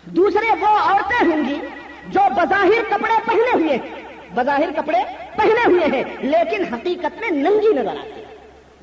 دوسرے 0.04 0.52
وہ 0.62 0.68
عورتیں 0.68 1.26
ہوں 1.28 1.50
گی 1.50 1.60
جو 2.08 2.22
بظاہر 2.36 2.90
کپڑے 2.90 3.18
پہنے 3.26 3.52
ہوئے 3.54 3.76
ہیں۔ 3.76 4.06
بظاہر 4.36 4.70
کپڑے 4.76 5.00
پہنے 5.36 5.66
ہوئے 5.66 5.86
ہیں، 5.94 6.04
لیکن 6.22 6.74
حقیقت 6.74 7.20
میں 7.20 7.30
ننگی 7.32 7.74
نظر 7.74 7.98
آتی 7.98 8.19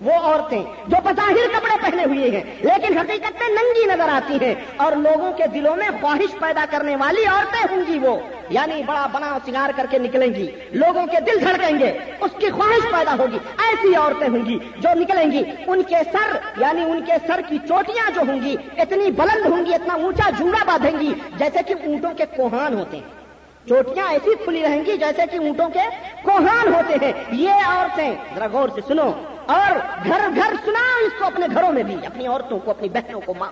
وہ 0.00 0.12
عورتیں 0.12 0.62
جو 0.86 0.96
بظاہر 1.04 1.58
کپڑے 1.58 1.76
پہنے 1.82 2.04
ہوئے 2.04 2.30
ہیں، 2.30 2.44
لیکن 2.60 2.98
حقیقت 2.98 3.32
میں 3.32 3.48
ننگی 3.48 3.94
نظر 3.94 4.08
آتی 4.08 4.46
ہیں۔ 4.46 4.54
اور 4.76 4.92
لوگوں 4.92 5.32
کے 5.32 5.46
دلوں 5.46 5.76
میں 5.76 5.88
خواہش 6.00 6.38
پیدا 6.40 6.64
کرنے 6.70 6.96
والی 6.96 7.24
عورتیں 7.24 7.76
ہوں 7.76 7.82
گی 7.86 7.98
وہ 7.98 8.16
یعنی 8.50 8.82
بڑا 8.86 9.06
بنا 9.12 9.38
سنگار 9.46 9.70
کر 9.76 9.86
کے 9.90 9.98
نکلیں 9.98 10.34
گی۔ 10.34 10.50
لوگوں 10.72 11.06
کے 11.06 11.20
دل 11.20 11.40
دھڑکیں 11.40 11.78
گے، 11.78 11.98
اس 12.20 12.30
کی 12.38 12.50
خواہش 12.50 12.92
پیدا 12.92 13.14
ہوگی۔ 13.18 13.38
ایسی 13.58 13.94
عورتیں 13.94 14.28
ہوں 14.28 14.46
گی 14.46 14.58
جو 14.78 14.88
نکلیں 14.94 15.32
گی۔ 15.32 15.42
ان 15.66 15.82
کے 15.82 15.96
سر 16.12 16.60
یعنی 16.60 16.82
ان 16.82 17.04
کے 17.04 17.12
سر 17.26 17.40
کی 17.48 17.58
چوٹیاں 17.68 18.10
جو 18.10 18.20
ہوں 18.20 18.40
گی، 18.40 18.56
اتنی 18.76 19.10
بلند 19.10 19.46
ہوں 19.46 19.66
گی، 19.66 19.74
اتنا 19.74 19.94
اونچا 19.94 20.30
جھوڑا 20.30 20.64
باندھیں 20.64 21.00
گی، 21.00 21.14
جیسے 21.36 21.58
کہ 21.66 21.74
اونٹوں 21.86 22.10
کے 22.14 22.24
کوہان 22.36 22.74
ہوتے 22.74 22.96
ہیں۔ 22.96 23.04
چوٹیاں 23.68 24.06
ایسی 24.08 24.34
کھلی 24.44 24.62
رہیں 24.62 24.84
گی 24.86 24.96
جیسے 24.96 25.22
کہ 25.30 25.36
اونٹوں 25.36 25.68
کے 25.68 25.80
کوہان 26.22 26.74
ہوتے 26.74 27.06
ہیں۔ 27.06 27.12
یہ 27.32 27.50
عورتیں، 27.50 28.14
ذرا 28.34 28.46
غور 28.52 28.68
سے 28.74 28.80
سنو 28.88 29.12
اور 29.46 29.76
گھر 30.04 30.28
گھر 30.34 30.54
سنا 30.64 30.80
اس 31.06 31.12
کو 31.18 31.24
اپنے 31.24 31.46
گھروں 31.54 31.72
میں 31.72 31.82
بھی، 31.82 31.96
اپنی 32.06 32.26
عورتوں 32.26 32.58
کو، 32.58 32.70
اپنی 32.70 32.88
بہنوں 32.88 33.20
کو، 33.20 33.34
ماں 33.34 33.50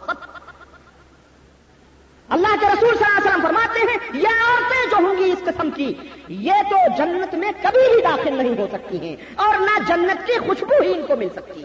اللہ 2.28 2.54
کے 2.60 2.66
رسول 2.66 2.94
صلی 2.96 3.04
اللہ 3.04 3.18
علیہ 3.18 3.26
وسلم 3.26 3.42
فرماتے 3.42 3.80
ہیں، 3.80 3.96
یہ 4.20 4.42
عورتیں 4.44 4.90
جو 4.90 5.04
ہوں 5.06 5.16
گی 5.18 5.30
اس 5.32 5.44
قسم 5.44 5.70
کی، 5.70 5.92
یہ 6.28 6.62
تو 6.70 6.76
جنت 6.98 7.34
میں 7.34 7.50
کبھی 7.62 7.88
بھی 7.94 8.00
داخل 8.02 8.36
نہیں 8.36 8.58
ہو 8.58 8.66
سکتی 8.72 9.00
ہیں، 9.00 9.16
اور 9.36 9.58
نہ 9.60 9.78
جنت 9.88 10.26
کی 10.26 10.38
خوشبو 10.46 10.82
ہی 10.82 10.92
ان 10.92 11.02
کو 11.08 11.16
مل 11.16 11.28
سکتی۔ 11.34 11.64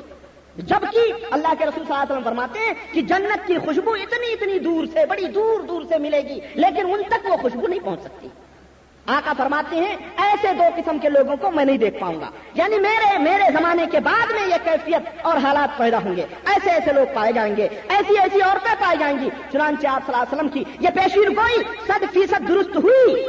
جبکہ 0.58 1.14
اللہ 1.32 1.54
کے 1.60 1.66
رسول 1.66 1.84
صلی 1.84 1.94
اللہ 1.94 1.94
علیہ 1.94 2.12
وسلم 2.12 2.24
فرماتے 2.24 2.60
ہیں 2.60 2.74
کہ 2.94 3.02
جنت 3.02 3.48
کی 3.48 3.58
خوشبو 3.66 3.94
اتنی 3.94 4.32
اتنی 4.34 4.60
دور 4.60 4.86
سے، 4.94 5.06
بڑی 5.06 5.28
دور 5.36 5.62
دور 5.62 5.84
سے 5.90 5.98
ملے 5.98 6.22
گی، 6.22 6.40
لیکن 6.56 6.94
ان 6.94 7.02
تک 7.10 7.26
وہ 7.26 7.38
خوشبو 7.38 7.68
نہیں 7.68 7.80
پہنچ 7.80 8.02
سکتی۔ 8.04 8.28
آقا 9.10 9.34
فرماتے 9.38 9.76
ہیں، 9.76 9.96
ایسے 10.18 10.48
دو 10.54 10.64
قسم 10.76 10.98
کے 10.98 11.10
لوگوں 11.10 11.36
کو 11.36 11.52
میں 11.52 11.66
نہیں 11.66 11.78
دیکھ 11.78 12.00
پاؤں 12.00 12.22
گا۔ 12.22 12.30
یعنی 12.54 12.80
میرے 12.80 13.18
میرے 13.18 13.44
زمانے 13.60 13.86
کے 13.92 14.00
بعد 14.00 14.32
میں 14.32 14.48
یہ 14.48 14.56
کیفیت 14.64 15.02
اور 15.22 15.38
حالات 15.38 15.78
پیدا 15.78 15.98
ہوں 15.98 16.16
گے۔ 16.16 16.26
ایسے 16.46 16.70
ایسے 16.70 16.94
لوگ 16.94 17.06
پائے 17.14 17.32
جائیں 17.32 17.56
گے، 17.56 17.68
ایسی 17.90 18.20
ایسی 18.20 18.42
عورتیں 18.42 18.76
پائی 18.80 18.98
جائیں 18.98 19.20
گی۔ 19.20 19.30
چنانچہ 19.52 19.88
آپ 19.88 20.02
صلی 20.06 20.16
اللہ 20.16 20.24
علیہ 20.24 20.36
وسلم 20.36 20.48
کی 20.50 20.64
یہ 20.80 20.90
پیشین 20.96 21.36
گوئی 21.36 21.64
صد 21.88 22.14
فیصد 22.14 22.48
درست 22.48 22.76
ہوئی۔ 22.76 23.26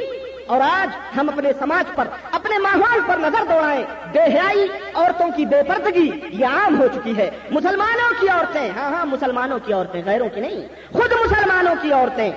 اور 0.46 0.60
آج 0.60 1.18
ہم 1.18 1.28
اپنے 1.28 1.52
سماج 1.58 1.94
پر، 1.94 2.08
اپنے 2.32 2.58
ماحول 2.58 3.00
پر 3.06 3.16
نظر 3.18 3.44
دوڑائیں۔ 3.44 3.84
بے 4.12 4.20
حیائی 4.20 4.66
عورتوں 4.94 5.28
کی 5.36 5.46
بے 5.46 5.62
پردگی 5.62 6.10
یہ 6.32 6.46
عام 6.46 6.80
ہو 6.80 6.86
چکی 6.94 7.16
ہے۔ 7.16 7.30
مسلمانوں 7.50 8.20
کی 8.20 8.28
عورتیں 8.28 8.70
ہاں 8.76 8.92
ہاں 8.92 9.06
مسلمانوں 9.06 9.58
کی 9.58 9.72
عورتیں، 9.72 10.02
غیروں 10.04 10.28
کی 10.28 10.40
نہیں۔ 10.40 10.60
خود 10.92 11.12
مسلمانوں 11.12 11.74
کی 11.82 11.92
عورتیں، 11.92 12.30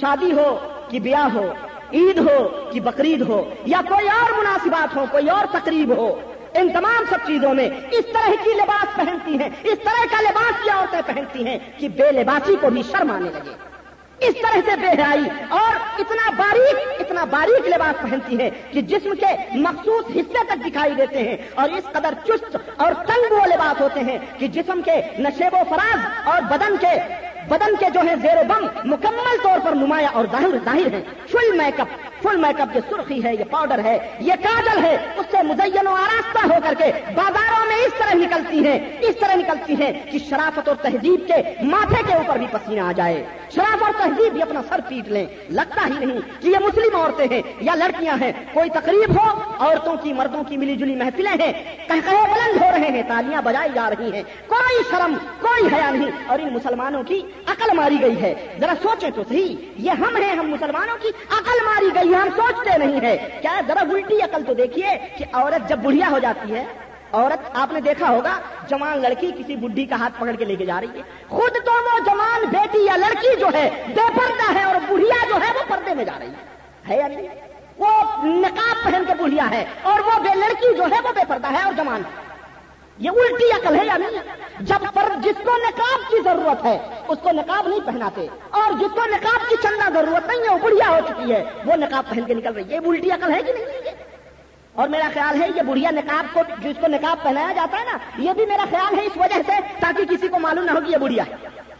شادی 0.00 0.32
ہو 0.32 0.68
کہ 0.88 1.00
بیاہ 1.00 1.28
ہو 1.34 1.52
عید 1.92 2.18
ہو 2.18 2.70
کہ 2.72 2.80
بقرعید 2.80 3.22
ہو، 3.22 3.42
یا 3.66 3.80
کوئی 3.88 4.08
اور 4.08 4.32
مناسبات 4.38 4.96
ہو 4.96 5.04
کوئی 5.10 5.28
اور 5.28 5.44
تقریب 5.52 5.96
ہو، 5.96 6.08
ان 6.54 6.68
تمام 6.72 7.04
سب 7.10 7.26
چیزوں 7.26 7.54
میں 7.54 7.68
اس 7.90 8.04
طرح 8.12 8.30
کی 8.44 8.52
لباس 8.54 8.96
پہنتی 8.96 9.38
ہیں، 9.38 9.48
اس 9.62 9.78
طرح 9.84 10.04
کا 10.10 10.20
لباس 10.20 10.62
کی 10.62 10.70
عورتیں 10.70 11.00
پہنتی 11.06 11.46
ہیں 11.46 11.58
کہ 11.78 11.88
بے 11.88 12.10
لباسی 12.12 12.56
کو 12.60 12.70
بھی 12.70 12.82
شرم 12.82 13.10
آنے 13.10 13.30
لگے۔ 13.30 13.54
اس 14.18 14.34
طرح 14.34 14.60
سے 14.66 14.76
بے 14.80 14.88
حیائی 14.88 15.24
اور 15.48 15.74
اتنا 16.00 16.30
باریک 16.36 17.00
اتنا 17.00 17.24
باریک 17.24 17.68
لباس 17.68 18.00
پہنتی 18.02 18.38
ہے 18.38 18.48
کہ 18.70 18.80
جسم 18.82 19.14
کے 19.20 19.34
مخصوص 19.54 20.04
حصے 20.16 20.44
تک 20.46 20.64
دکھائی 20.66 20.94
دیتے 20.94 21.22
ہیں 21.22 21.36
اور 21.54 21.68
اس 21.68 21.90
قدر 21.92 22.14
چست 22.24 22.56
اور 22.76 22.92
تنگ 23.06 23.32
وہ 23.32 23.44
لباس 23.46 23.80
ہوتے 23.80 24.00
ہیں 24.00 24.18
کہ 24.38 24.46
جسم 24.48 24.80
کے 24.84 25.00
نشیب 25.18 25.54
و 25.54 25.62
فراز 25.68 26.28
اور 26.28 26.42
بدن 26.42 26.76
کے 26.80 26.94
بدن 27.48 27.76
کے 27.78 27.86
جو 27.94 28.00
ہیں 28.00 28.16
زیر 28.22 28.44
بم، 28.48 28.66
مکمل 28.84 29.36
طور 29.42 29.58
پر 29.64 29.72
نمایاں 29.72 30.08
اور 30.12 30.24
ظاہر 30.32 30.58
ظاہر 30.64 30.94
ہیں۔ 30.94 31.02
فل 31.28 31.56
میک 31.56 31.80
اپ 31.80 31.86
فل 32.22 32.36
میک 32.36 32.60
اپ 32.60 32.76
یہ 32.76 32.80
سرخی 32.90 33.24
ہے، 33.24 33.34
یہ 33.34 33.44
پاؤڈر 33.50 33.84
ہے، 33.84 33.98
یہ 34.20 34.32
کاجل 34.42 34.84
ہے، 34.84 34.96
اس 35.16 35.26
سے 35.30 35.42
مزین 35.42 35.86
و 35.86 35.90
آراستہ 35.90 36.38
ہو 36.44 36.58
کر 36.64 36.74
کے 36.78 36.92
بازاروں 37.14 37.66
میں 37.66 37.76
اس 37.76 37.92
طرح 37.98 38.14
نکلتی 38.14 38.66
ہیں، 38.66 38.96
اس 39.00 39.16
طرح 39.20 39.34
نکلتی 39.34 39.72
ہیں 39.72 40.12
کہ 40.12 40.18
شرافت 40.18 40.68
اور 40.68 40.76
تہذیب 40.76 41.20
کے 41.26 41.62
ماتھے 41.62 42.02
کے 42.06 42.14
اوپر 42.14 42.36
بھی 42.36 42.46
پسینہ 42.52 42.80
آ 42.80 42.92
جائے۔ 42.92 43.24
شرافت 43.54 43.82
اور 43.82 43.92
تہذیب 43.98 44.32
بھی 44.32 44.42
اپنا 44.42 44.60
سر 44.68 44.80
پیٹ 44.88 45.08
لیں۔ 45.08 45.26
لگتا 45.50 45.86
ہی 45.86 46.06
نہیں 46.06 46.42
کہ 46.42 46.48
یہ 46.48 46.56
مسلم 46.58 46.96
عورتیں 46.96 47.26
ہیں 47.30 47.42
یا 47.60 47.74
لڑکیاں 47.74 48.16
ہیں۔ 48.20 48.32
کوئی 48.52 48.70
تقریب 48.70 49.18
ہو، 49.18 49.40
عورتوں 49.58 49.96
کی، 50.02 50.12
مردوں 50.12 50.44
کی 50.44 50.56
ملی 50.56 50.76
جلی 50.76 50.94
محفلیں 50.94 51.32
ہیں۔ 51.32 51.52
کہ 51.88 52.10
بلند 52.10 52.62
ہو 52.62 52.70
رہے 52.70 52.88
ہیں، 52.88 53.02
تالیاں 53.08 53.42
بجائی 53.42 53.70
جا 53.74 53.90
رہی 53.90 54.12
ہیں۔ 54.12 54.22
کوئی 54.46 54.82
شرم، 54.90 55.14
کوئی 55.40 55.74
حیا 55.74 55.90
نہیں۔ 55.90 56.10
اور 56.26 56.38
ان 56.38 56.54
مسلمانوں 56.54 57.02
کی 57.02 57.22
عقل 57.46 57.76
ماری 57.76 57.96
گئی 58.00 58.22
ہے۔ 58.22 58.34
ذرا 58.60 58.72
سوچیں 58.82 59.10
تو 59.10 59.22
صحیح، 59.28 59.56
یہ 59.76 59.90
ہم 59.90 60.16
ہیں، 60.16 60.36
ہم 60.36 60.50
مسلمانوں 60.50 60.96
کی 61.02 61.08
عقل 61.08 61.64
ماری 61.64 61.88
گئی 61.94 62.05
ہے 62.12 62.18
ہم 62.18 62.28
سوچتے 62.36 62.78
نہیں 62.78 63.00
ہے 63.02 63.38
کیا 63.42 63.60
ذرا 63.68 63.80
الٹی 63.80 64.20
عقل 64.22 64.42
تو 64.44 64.54
دیکھیے 64.54 64.86
کہ 65.18 65.24
عورت 65.32 65.68
جب 65.68 65.78
بڑھیا 65.78 66.08
ہو 66.10 66.18
جاتی 66.18 66.54
ہے، 66.54 66.64
عورت 67.12 67.48
آپ 67.54 67.72
نے 67.72 67.80
دیکھا 67.80 68.10
ہوگا، 68.10 68.38
جوان 68.68 68.98
لڑکی 68.98 69.30
کسی 69.38 69.56
بڈھی 69.56 69.84
کا 69.86 69.96
ہاتھ 69.96 70.20
پکڑ 70.20 70.32
کے 70.32 70.44
لے 70.44 70.56
کے 70.56 70.66
جا 70.66 70.80
رہی 70.80 70.98
ہے۔ 70.98 71.02
خود 71.28 71.56
تو 71.64 71.72
وہ 71.72 71.98
جوان 72.06 72.44
بیٹی 72.50 72.84
یا 72.84 72.96
لڑکی 72.96 73.36
جو 73.40 73.46
ہے، 73.54 73.70
بے 73.86 74.06
پردہ 74.16 74.58
ہے 74.58 74.64
اور 74.64 74.74
بڑھیا 74.88 75.24
جو 75.28 75.34
ہے، 75.34 75.52
وہ 75.54 75.62
پردے 75.68 75.94
میں 75.94 76.04
جا 76.04 76.18
رہی 76.18 76.30
ہے 76.88 76.96
یا 76.96 77.08
نہیں؟ 77.08 77.28
وہ 77.78 77.88
نقاب 78.24 78.84
پہن 78.84 79.02
کے 79.06 79.14
بڑھیا 79.18 79.50
ہے 79.50 79.64
اور 79.82 80.00
وہ 80.00 80.18
بے 80.22 80.34
لڑکی 80.34 80.74
جو 80.76 80.82
ہے، 80.82 81.00
وہ 81.04 81.12
بے 81.14 81.20
پردہ 81.28 81.52
ہے 81.52 81.62
اور 81.62 81.72
جوان۔ 81.72 82.02
یہ 82.98 83.10
الٹی 83.10 83.50
عقل 83.50 83.80
ہے 83.80 83.86
یا 83.86 83.96
نہیں؟ 83.96 84.18
جب 84.60 84.76
پر 84.94 85.04
جس 85.24 85.44
کو 85.44 85.50
نقاب 85.56 86.10
کی 86.10 86.16
ضرورت 86.24 86.64
ہے، 86.64 86.78
اس 87.08 87.18
کو 87.22 87.30
نقاب 87.32 87.68
نہیں 87.68 87.80
پہناتے۔ 87.86 88.26
اور 88.50 88.72
جس 88.72 88.94
کو 88.94 89.00
نقاب 89.06 89.50
کی 89.50 89.56
چندہ 89.62 89.98
ضرورت 89.98 90.26
نہیں 90.26 90.38
ہے، 90.38 90.48
وہ 90.48 90.58
بڑھیا 90.62 90.90
ہو 90.90 90.98
چکی 91.08 91.32
ہے۔ 91.32 91.44
وہ 91.66 91.76
نقاب 91.76 92.04
پہن 92.10 92.24
کے 92.24 92.34
نکل 92.34 92.52
رہی 92.52 92.64
ہے۔ 92.64 92.74
یہ 92.74 92.80
الٹی 92.84 93.10
عقل 93.10 93.34
ہے 93.34 93.42
کہ 93.42 93.52
نہیں؟ 93.52 93.94
اور 94.72 94.88
میرا 94.88 95.08
خیال 95.14 95.42
ہے، 95.42 95.48
یہ 95.56 95.62
بڑھیا 95.62 95.90
نقاب 95.90 96.34
کو 96.34 96.40
جس 96.58 96.76
کو 96.80 96.86
نقاب 96.86 97.22
پہنایا 97.22 97.52
جاتا 97.52 97.78
ہے 97.80 97.84
نا، 97.84 97.98
یہ 98.18 98.32
بھی 98.32 98.46
میرا 98.46 98.64
خیال 98.70 98.98
ہے 98.98 99.04
اس 99.04 99.16
وجہ 99.16 99.42
سے، 99.46 99.52
تاکہ 99.80 100.04
کسی 100.04 100.28
کو 100.28 100.38
معلوم 100.38 100.64
نہ 100.64 100.70
ہو 100.70 100.80
کہ 100.80 100.90
یہ 100.90 100.96
بڑھیا 100.96 101.24
ہے۔ 101.26 101.34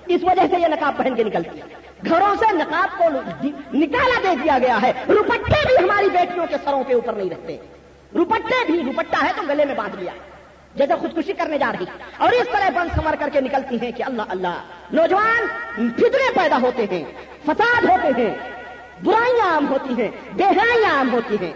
اس 0.06 0.20
وجہ 0.22 0.42
سے 0.50 0.60
یہ 0.60 0.66
نقاب 0.66 0.96
پہن 0.96 1.14
کے 1.14 1.24
نکلتی 1.24 1.58
ہے۔ 1.58 1.64
گھروں 2.08 2.34
سے 2.38 2.52
نقاب 2.52 2.98
کو 2.98 3.04
نکالا 3.74 4.20
دے 4.22 4.36
دیا 4.44 4.58
گیا 4.58 4.82
ہے۔ 4.82 4.92
روپٹے 5.08 5.66
بھی 5.66 5.84
ہماری 5.84 6.08
بیٹیوں 6.08 6.46
کے 6.46 6.56
سروں 6.64 6.84
کے 6.84 6.94
اوپر 6.94 7.12
نہیں 7.12 7.30
رکھتے۔ 7.30 7.56
روپٹے 8.14 8.66
بھی 8.66 8.82
روپٹا 8.86 9.26
ہے 9.26 9.32
تو 9.36 9.42
گلے 9.48 9.64
میں 9.64 9.74
باندھ 9.74 9.96
لیا۔ 9.96 10.12
جیسے 10.76 10.94
خودکشی 10.94 11.32
کرنے 11.32 11.58
جا 11.58 11.72
رہی۔ 11.72 11.86
اور 12.16 12.32
اس 12.32 12.46
طرح 12.52 12.70
بند 12.74 12.88
سمر 12.96 13.14
کر 13.18 13.28
کے 13.32 13.40
نکلتی 13.40 13.78
ہیں 13.82 13.92
کہ 13.92 14.02
اللہ 14.02 14.22
اللہ۔ 14.28 14.62
نوجوان 14.92 15.46
فتنے 15.90 16.30
پیدا 16.34 16.58
ہوتے 16.62 16.86
ہیں، 16.90 17.04
فساد 17.46 17.84
ہوتے 17.84 18.22
ہیں، 18.22 18.34
برائیاں 19.04 19.52
عام 19.52 19.68
ہوتی 19.68 20.02
ہیں 20.02 20.10
بےحائیاں 20.32 20.96
عام 20.96 21.12
ہوتی 21.12 21.36
ہیں۔ 21.40 21.52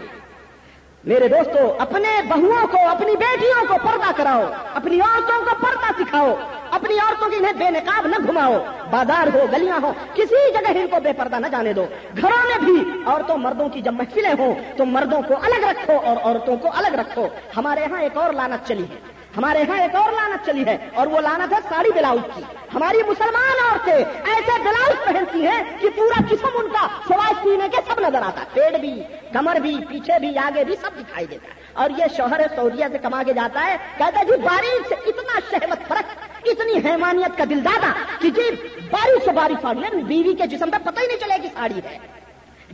میرے 1.03 1.27
دوستو، 1.27 1.75
اپنے 1.79 2.21
بہوؤں 2.27 2.67
کو، 2.67 2.77
اپنی 2.89 3.15
بیٹیوں 3.15 3.65
کو 3.67 3.75
پردہ 3.83 4.11
کراؤ، 4.15 4.43
اپنی 4.73 4.99
عورتوں 4.99 5.45
کو 5.45 5.65
پردہ 5.65 6.03
سکھاؤ، 6.03 6.35
اپنی 6.71 6.99
عورتوں 6.99 7.29
کی 7.29 7.35
انہیں 7.35 7.53
بے 7.53 7.69
نقاب 7.69 8.07
نہ 8.07 8.15
گھماؤ۔ 8.27 8.53
بازار 8.91 9.27
ہو، 9.35 9.45
گلیاں 9.51 9.79
ہو 9.81 9.93
کسی 10.13 10.53
جگہ 10.53 10.79
ان 10.79 10.87
کو 10.87 10.97
بے 11.03 11.13
پردہ 11.13 11.35
نہ 11.35 11.47
جانے 11.47 11.73
دو۔ 11.73 11.85
گھروں 12.21 12.47
میں 12.47 12.57
بھی 12.57 12.91
عورتوں 13.05 13.37
مردوں 13.37 13.69
کی 13.69 13.81
جب 13.81 13.93
محفلیں 13.93 14.33
ہوں، 14.39 14.55
تو 14.77 14.85
مردوں 14.85 15.21
کو 15.21 15.33
الگ 15.33 15.65
رکھو 15.65 15.93
اور 16.05 16.17
عورتوں 16.23 16.57
کو 16.57 16.69
الگ 16.75 16.95
رکھو۔ 16.95 17.27
ہمارے 17.57 17.85
ہاں 17.91 18.01
ایک 18.01 18.17
اور 18.17 18.33
لانت 18.33 18.67
چلی 18.67 18.83
ہے۔ 18.83 19.10
ہمارے 19.37 19.59
یہاں 19.59 19.81
ایک 19.81 19.95
اور 19.95 20.11
لانت 20.11 20.45
چلی 20.45 20.65
ہے 20.65 20.77
اور 20.93 21.07
وہ 21.07 21.21
لانت 21.21 21.53
ہے 21.53 21.57
ساڑی 21.69 21.89
بلاؤز 21.91 22.21
کی۔ 22.35 22.41
ہماری 22.75 22.97
مسلمان 22.97 23.71
عورتیں 23.71 24.05
ایسے 24.33 24.59
بلاؤز 24.59 25.05
پہنتی 25.05 25.47
ہیں 25.47 25.63
کہ 25.79 25.89
پورا 25.95 26.21
جسم 26.29 26.47
ان 26.53 26.67
کا 26.67 26.87
سوائے 27.07 27.33
سینے 27.43 27.69
کے 27.69 27.77
سب 27.87 27.99
نظر 27.99 28.21
آتا 28.21 28.41
ہے۔ 28.41 28.45
پیڑ 28.53 28.77
بھی، 28.77 29.03
کمر 29.33 29.55
بھی، 29.55 29.77
پیچھے 29.89 30.19
بھی، 30.19 30.37
آگے 30.37 30.63
بھی 30.63 30.75
سب 30.75 30.91
دکھائی 30.99 31.25
دیتا 31.25 31.47
ہے۔ 31.47 31.61
اور 31.73 31.89
یہ 31.89 32.05
شوہر 32.17 32.41
سعودیہ 32.55 32.85
سے 32.91 32.97
کما 32.97 33.23
کے 33.23 33.33
جاتا 33.33 33.65
ہے، 33.65 33.77
کہتا 33.97 34.19
ہے 34.19 34.25
جی 34.25 34.37
بارش 34.41 34.87
سے 34.89 34.95
اتنا 35.05 35.39
شہمت 35.51 35.87
فرق، 35.87 36.03
اتنی 36.45 36.89
حیمانیت 36.89 37.37
کا 37.37 37.43
دل 37.49 37.65
دادا 37.65 37.91
کہ 38.19 38.29
جی 38.29 38.49
بارش 38.91 39.25
سے 39.25 39.31
بارش 39.31 39.61
ساڑی 39.61 40.03
بیوی 40.03 40.33
کے 40.33 40.47
جسم 40.47 40.69
پہ 40.69 40.77
پتہ 40.83 40.99
ہی 41.01 41.07
نہیں 41.07 41.17
چلے 41.17 41.43
گی 41.43 41.47
ساڑی 41.53 41.79
ہے۔ 41.83 41.97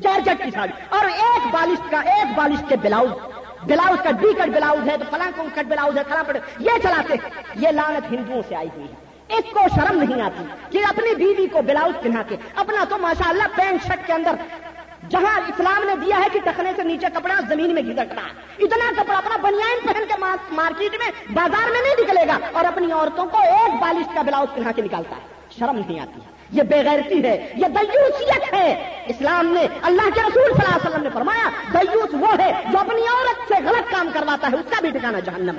چار 0.03 0.19
جٹ 0.19 0.43
کی 0.43 0.51
ساڑی۔ 0.51 0.73
اور 0.89 1.05
ایک 1.05 1.47
بالش 1.51 1.91
کا، 1.91 1.99
ایک 1.99 2.37
بالش 2.37 2.63
کے 2.69 2.75
بلاؤز۔ 2.75 3.11
بلاؤز 3.63 4.01
کا 4.03 4.11
ڈی 4.11 4.33
کٹ 4.33 4.49
بلاؤز 4.49 4.89
ہے، 4.89 4.97
تو 4.97 5.05
فلاں 5.09 5.31
کو 5.35 5.43
کٹ 5.55 5.65
بلاؤز 5.67 5.97
ہے 5.97 6.03
فلاں 6.09 6.23
پٹ 6.23 6.37
یہ 6.59 6.77
چلاتے 6.83 7.15
یہ 7.55 7.69
لانت 7.69 8.11
ہندوؤں 8.11 8.41
سے 8.47 8.55
آئی 8.55 8.69
ہوئی 8.75 8.87
ہے۔ 8.87 9.35
اس 9.37 9.45
کو 9.53 9.59
شرم 9.75 9.97
نہیں 10.03 10.21
آتی 10.21 10.43
کہ 10.69 10.83
اپنی 10.89 11.15
بیوی 11.15 11.47
کو 11.47 11.61
بلاؤز 11.61 12.01
پہنا 12.03 12.23
کے، 12.27 12.35
اپنا 12.55 12.83
تو 12.89 12.97
ماشاء 12.97 13.29
اللہ 13.29 13.55
پینٹ 13.55 13.87
شرٹ 13.87 14.07
کے 14.07 14.13
اندر 14.13 14.35
جہاں 15.09 15.39
اسلام 15.47 15.83
نے 15.87 15.95
دیا 16.05 16.19
ہے 16.19 16.27
کہ 16.33 16.39
ٹکنے 16.43 16.71
سے 16.75 16.83
نیچے 16.83 17.07
کپڑا 17.13 17.35
زمین 17.49 17.73
میں 17.73 17.81
گھسٹنا 17.81 18.21
اتنا 18.59 18.91
کپڑا 18.97 19.17
اپنا 19.17 19.37
بنیان 19.41 19.85
پہن 19.85 20.03
کے 20.07 20.21
مارکیٹ 20.51 20.95
میں 20.99 21.11
بازار 21.33 21.71
میں 21.71 21.81
نہیں 21.81 22.01
نکلے 22.01 22.27
گا 22.27 22.37
اور 22.53 22.65
اپنی 22.65 22.91
عورتوں 22.91 23.25
کو 23.25 23.37
ایک 23.37 23.81
بالش 23.81 24.13
کا 24.13 24.21
بلاؤز 24.21 24.55
پہنا 24.55 24.71
کے 24.71 24.81
نکالتا 24.81 25.15
ہے۔ 25.15 25.21
شرم 25.59 25.77
نہیں 25.77 25.99
آتی۔ 25.99 26.19
ہے 26.21 26.35
یہ 26.51 26.63
بےغیرتی 26.63 27.23
ہے، 27.23 27.51
یہ 27.55 27.67
دیوسیت 27.67 28.53
ہے۔ 28.53 29.01
اسلام 29.07 29.47
نے 29.47 29.67
اللہ 29.81 30.01
کے 30.01 30.21
رسول 30.21 30.43
صلی 30.43 30.65
اللہ 30.65 30.75
علیہ 30.75 30.89
وسلم 30.89 31.03
نے 31.03 31.09
فرمایا 31.13 31.49
دیوس 31.73 32.13
وہ 32.13 32.39
ہے 32.39 32.53
جو 32.71 32.79
اپنی 32.79 33.01
عورت 33.01 33.47
سے 33.47 33.53
غلط 33.65 33.91
کام 33.91 34.09
کرواتا 34.13 34.49
ہے، 34.51 34.55
اس 34.55 34.69
کا 34.69 34.81
بھی 34.81 34.89
ٹھکانا 34.89 35.19
جہنم۔ 35.19 35.55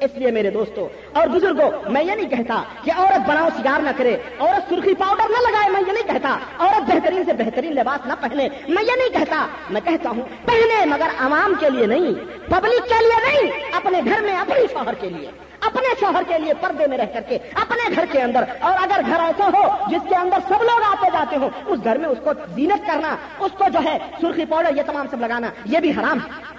اس 0.00 0.10
لیے 0.14 0.30
میرے 0.30 0.50
دوستوں 0.50 0.86
اور 1.18 1.26
بزرگوں 1.26 1.70
میں 1.90 2.02
یہ 2.04 2.14
نہیں 2.14 2.28
کہتا 2.30 2.62
کہ 2.84 2.90
عورت 2.96 3.28
بناؤ 3.28 3.48
سگار 3.56 3.82
نہ 3.82 3.90
کرے، 3.96 4.16
عورت 4.38 4.68
سرخی 4.68 4.94
پاؤڈر 4.94 5.30
نہ 5.30 5.40
لگائے، 5.46 5.70
میں 5.70 5.80
یہ 5.86 5.92
نہیں 5.92 6.08
کہتا، 6.08 6.36
عورت 6.58 6.90
بہترین 6.90 7.22
سے 7.26 7.32
بہترین 7.38 7.74
لباس 7.74 8.06
نہ 8.06 8.12
پہنے، 8.20 8.48
میں 8.68 8.82
یہ 8.82 8.96
نہیں 8.98 9.08
کہتا، 9.12 9.46
میں 9.70 9.80
کہتا 9.84 10.10
ہوں 10.10 10.22
پہنے 10.46 10.84
مگر 10.86 11.14
عوام 11.18 11.54
کے 11.60 11.70
لیے 11.70 11.86
نہیں 11.86 12.12
پبلک 12.50 12.88
کے 12.88 13.00
لیے 13.00 13.20
نہیں، 13.26 13.50
اپنے 13.76 14.00
گھر 14.04 14.22
میں 14.22 14.36
اپنی 14.36 14.66
شوہر 14.72 14.94
کے 15.00 15.08
لیے، 15.08 15.30
اپنے 15.66 15.94
شوہر 16.00 16.22
کے 16.28 16.38
لیے 16.38 16.54
پردے 16.60 16.86
میں 16.86 16.98
رہ 16.98 17.12
کر 17.14 17.20
کے، 17.28 17.38
اپنے 17.54 17.94
گھر 17.94 18.04
کے 18.12 18.20
اندر، 18.22 18.44
اور 18.60 18.82
اگر 18.82 19.00
گھر 19.06 19.20
ایسا 19.20 19.48
ہو 19.54 19.64
جس 19.90 20.08
کے 20.08 20.16
اندر 20.16 20.48
سب 20.48 20.62
لوگ 20.62 20.82
آتے 20.90 21.10
جاتے 21.12 21.36
ہو 21.36 21.48
اس 21.66 21.84
گھر 21.84 21.98
میں 21.98 22.08
اس 22.08 22.18
کو 22.24 22.32
زینت 22.54 22.86
کرنا، 22.86 23.16
اس 23.38 23.56
کو 23.58 23.68
جو 23.72 23.84
ہے 23.84 23.96
سرخی 24.20 24.44
پاؤڈر 24.44 24.76
یہ 24.76 24.82
تمام 24.86 25.06
سب 25.10 25.20
لگانا، 25.20 25.50
یہ 25.64 25.80
بھی 25.80 25.90
حرام 25.90 26.18
ہے۔ 26.18 26.54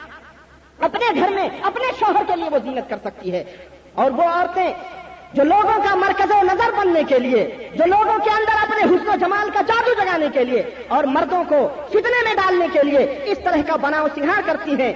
اپنے 0.80 1.20
گھر 1.20 1.30
میں، 1.30 1.50
اپنے 1.62 1.92
شوہر 2.00 2.22
کے 2.28 2.36
لیے 2.36 2.50
وہ 2.52 2.58
زینت 2.64 2.90
کر 2.90 2.98
سکتی 3.04 3.32
ہے۔ 3.32 3.44
اور 3.94 4.12
وہ 4.12 4.24
عورتیں 4.24 4.74
جو 5.34 5.44
لوگوں 5.44 5.82
کا 5.84 5.96
مرکز 5.96 6.32
و 6.32 6.44
نظر 6.44 6.72
بننے 6.78 7.04
کے 7.04 7.20
لیے، 7.20 7.70
جو 7.76 7.86
لوگوں 7.86 8.20
کے 8.24 8.30
اندر 8.30 8.56
اپنے 8.62 8.96
حسن 8.96 9.08
و 9.08 9.16
جمال 9.20 9.50
کا 9.50 9.62
جادو 9.62 9.94
جگانے 9.94 10.28
کے 10.34 10.44
لیے 10.44 10.64
اور 10.88 11.04
مردوں 11.04 11.44
کو 11.44 11.70
فتنے 11.90 12.24
میں 12.24 12.36
ڈالنے 12.36 12.68
کے 12.74 12.84
لیے 12.84 13.20
اس 13.26 13.38
طرح 13.44 13.58
کا 13.68 13.76
بناؤ 13.76 14.08
سنگار 14.16 14.42
کرتی 14.46 14.72
ہیں۔ 14.72 14.94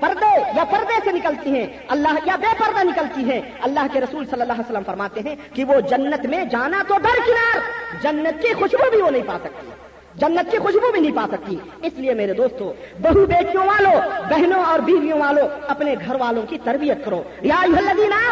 پردے 0.00 0.40
یا 0.56 0.64
پردے 0.64 1.00
سے 1.04 1.12
نکلتی 1.12 1.50
ہیں۔ 1.50 1.66
اللہ 1.88 2.08
یا 2.26 2.36
بے 2.36 2.54
پردہ 2.58 2.84
نکلتی 2.84 3.30
ہیں۔ 3.30 3.40
اللہ 3.62 3.86
کے 3.92 4.00
رسول 4.00 4.26
صلی 4.26 4.40
اللہ 4.40 4.52
علیہ 4.52 4.70
وسلم 4.70 4.82
فرماتے 4.86 5.20
ہیں 5.20 5.36
کہ 5.54 5.64
وہ 5.64 5.80
جنت 5.80 6.26
میں 6.26 6.44
جانا 6.44 6.82
تو 6.88 6.94
ڈر 6.98 7.26
کنار، 7.26 7.58
جنت 8.02 8.42
کی 8.42 8.54
خوشبو 8.54 8.90
بھی 8.90 9.02
وہ 9.02 9.10
نہیں 9.10 9.22
پا 9.26 9.36
سکتی۔ 9.44 9.66
جنت 10.14 10.52
کی 10.52 10.58
خوشبو 10.58 10.92
بھی 10.92 11.00
نہیں 11.00 11.16
پا 11.16 11.26
سکتی۔ 11.32 11.56
اس 11.82 11.92
لیے 11.96 12.14
میرے 12.14 12.32
دوستو، 12.32 12.72
بہو 13.02 13.26
بیٹیوں 13.26 13.66
والوں 13.66 14.00
بہنوں 14.30 14.64
اور 14.64 14.78
بیویوں 14.78 15.18
والوں 15.18 15.48
اپنے 15.68 15.94
گھر 16.06 16.14
والوں 16.14 16.42
کی 16.42 16.58
تربیت 16.64 17.04
کرو۔ 17.04 17.22
یا 17.42 17.62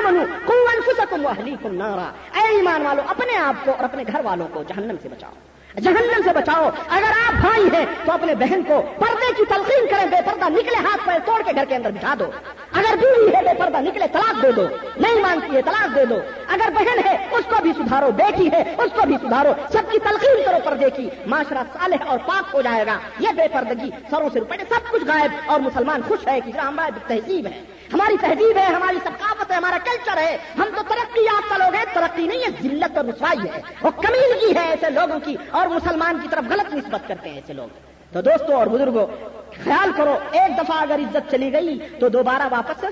منو 0.04 0.24
کم 0.46 0.54
کم 1.62 1.74
نارا۔ 1.74 2.10
اے 2.40 2.56
ایمان 2.56 2.82
والو، 2.82 3.02
اپنے 3.06 3.36
آپ 3.36 3.54
کو 3.64 3.70
اور 3.70 3.84
اپنے 3.84 4.04
گھر 4.12 4.20
والوں 4.24 4.48
کو 4.52 4.62
جہنم 4.62 4.94
سے 5.02 5.08
بچاؤ۔ 5.08 5.32
جہنم 5.76 6.22
سے 6.24 6.32
بچاؤ۔ 6.34 6.70
اگر 6.88 7.10
آپ 7.28 7.32
بھائی 7.32 7.68
ہیں 7.72 7.86
تو 8.04 8.12
اپنے 8.12 8.34
بہن 8.34 8.62
کو 8.62 8.82
پردے 8.82 9.32
کی 9.36 9.44
تلقین 9.44 9.86
کریں، 9.86 10.06
بے 10.06 10.16
پردہ 10.26 10.48
نکلے 10.48 10.76
ہاتھ 10.76 11.06
پیر 11.06 11.18
توڑ 11.24 11.42
کے 11.42 11.52
گھر 11.54 11.64
کے 11.64 11.76
اندر 11.76 11.90
بٹھا 11.90 12.14
دو۔ 12.18 12.24
اگر 12.72 12.96
بیوی 12.96 13.36
ہے، 13.36 13.42
بے 13.42 13.58
پردہ 13.58 13.76
نکلے 13.80 14.04
طلاق 14.12 14.42
دے 14.42 14.52
دو۔ 14.52 14.62
نہیں 14.96 15.20
مانتی 15.20 15.56
ہے، 15.56 15.62
طلاق 15.62 15.94
دے 15.94 16.04
دو۔ 16.04 16.14
اگر 16.48 16.70
بہن 16.74 16.98
ہے، 17.04 17.26
اس 17.30 17.44
کو 17.44 17.62
بھی 17.62 17.72
سدھارو۔ 17.72 18.10
بیٹی 18.10 18.52
ہے، 18.52 18.74
اس 18.78 18.90
کو 18.94 19.06
بھی 19.06 19.14
سدھارو۔ 19.22 19.52
سب 19.72 19.92
کی 19.92 19.98
تلقین 19.98 20.42
کرو 20.46 20.56
پردے 20.64 20.90
کی۔ 20.90 21.10
معاشرہ 21.26 21.62
صالح 21.72 21.96
اور 22.06 22.18
پاک 22.26 22.54
ہو 22.54 22.62
جائے 22.62 22.86
گا۔ 22.86 22.98
یہ 23.18 23.28
بے 23.36 23.48
پردگی، 23.52 23.90
سروں 24.10 24.28
سے 24.32 24.40
روپے 24.40 24.56
سب 24.68 24.90
کچھ 24.90 25.04
غائب۔ 25.04 25.30
اور 25.46 25.60
مسلمان 25.60 26.00
خوش 26.08 26.28
ہے 26.28 26.40
کہ 26.40 26.58
ہمارا 26.58 26.98
تہذیب 27.06 27.46
ہے۔ 27.46 27.62
ہماری 27.92 28.16
تہذیب 28.20 28.56
ہے، 28.56 28.66
ہماری 28.66 28.96
ثقافت 29.04 29.50
ہے، 29.50 29.56
ہمارا 29.56 29.78
کلچر 29.84 30.16
ہے۔ 30.16 30.38
ہم 30.58 30.68
تو 30.76 30.82
ترقی 30.88 31.24
یافتہ 31.24 31.54
لوگ 31.54 31.74
ہیں، 31.74 31.84
ترقی 31.92 32.26
نہیں 32.26 32.40
ہے، 32.40 32.50
ذلت 32.62 32.96
اور 32.96 33.04
رسوائی 33.04 33.48
ہے۔ 33.48 33.60
وہ 33.82 33.90
کمیل 33.90 34.38
کی 34.40 34.54
ہے 34.54 34.70
ایسے 34.70 34.90
لوگوں 34.90 35.20
کی۔ 35.20 35.36
اور 35.50 35.59
مسلمان 35.66 36.18
کی 36.22 36.28
طرف 36.30 36.44
غلط 36.50 36.74
نسبت 36.74 37.08
کرتے 37.08 37.28
ہیں 37.28 37.36
ایسے 37.36 37.52
لوگ۔ 37.52 37.68
تو 38.12 38.20
دوستوں 38.20 38.54
اور 38.54 38.66
بزرگوں 38.66 39.06
خیال 39.64 39.90
کرو، 39.96 40.18
ایک 40.30 40.58
دفعہ 40.58 40.82
اگر 40.82 40.98
عزت 40.98 41.30
چلی 41.30 41.52
گئی 41.52 41.78
تو 41.98 42.08
دوبارہ 42.08 42.42
واپس 42.50 42.84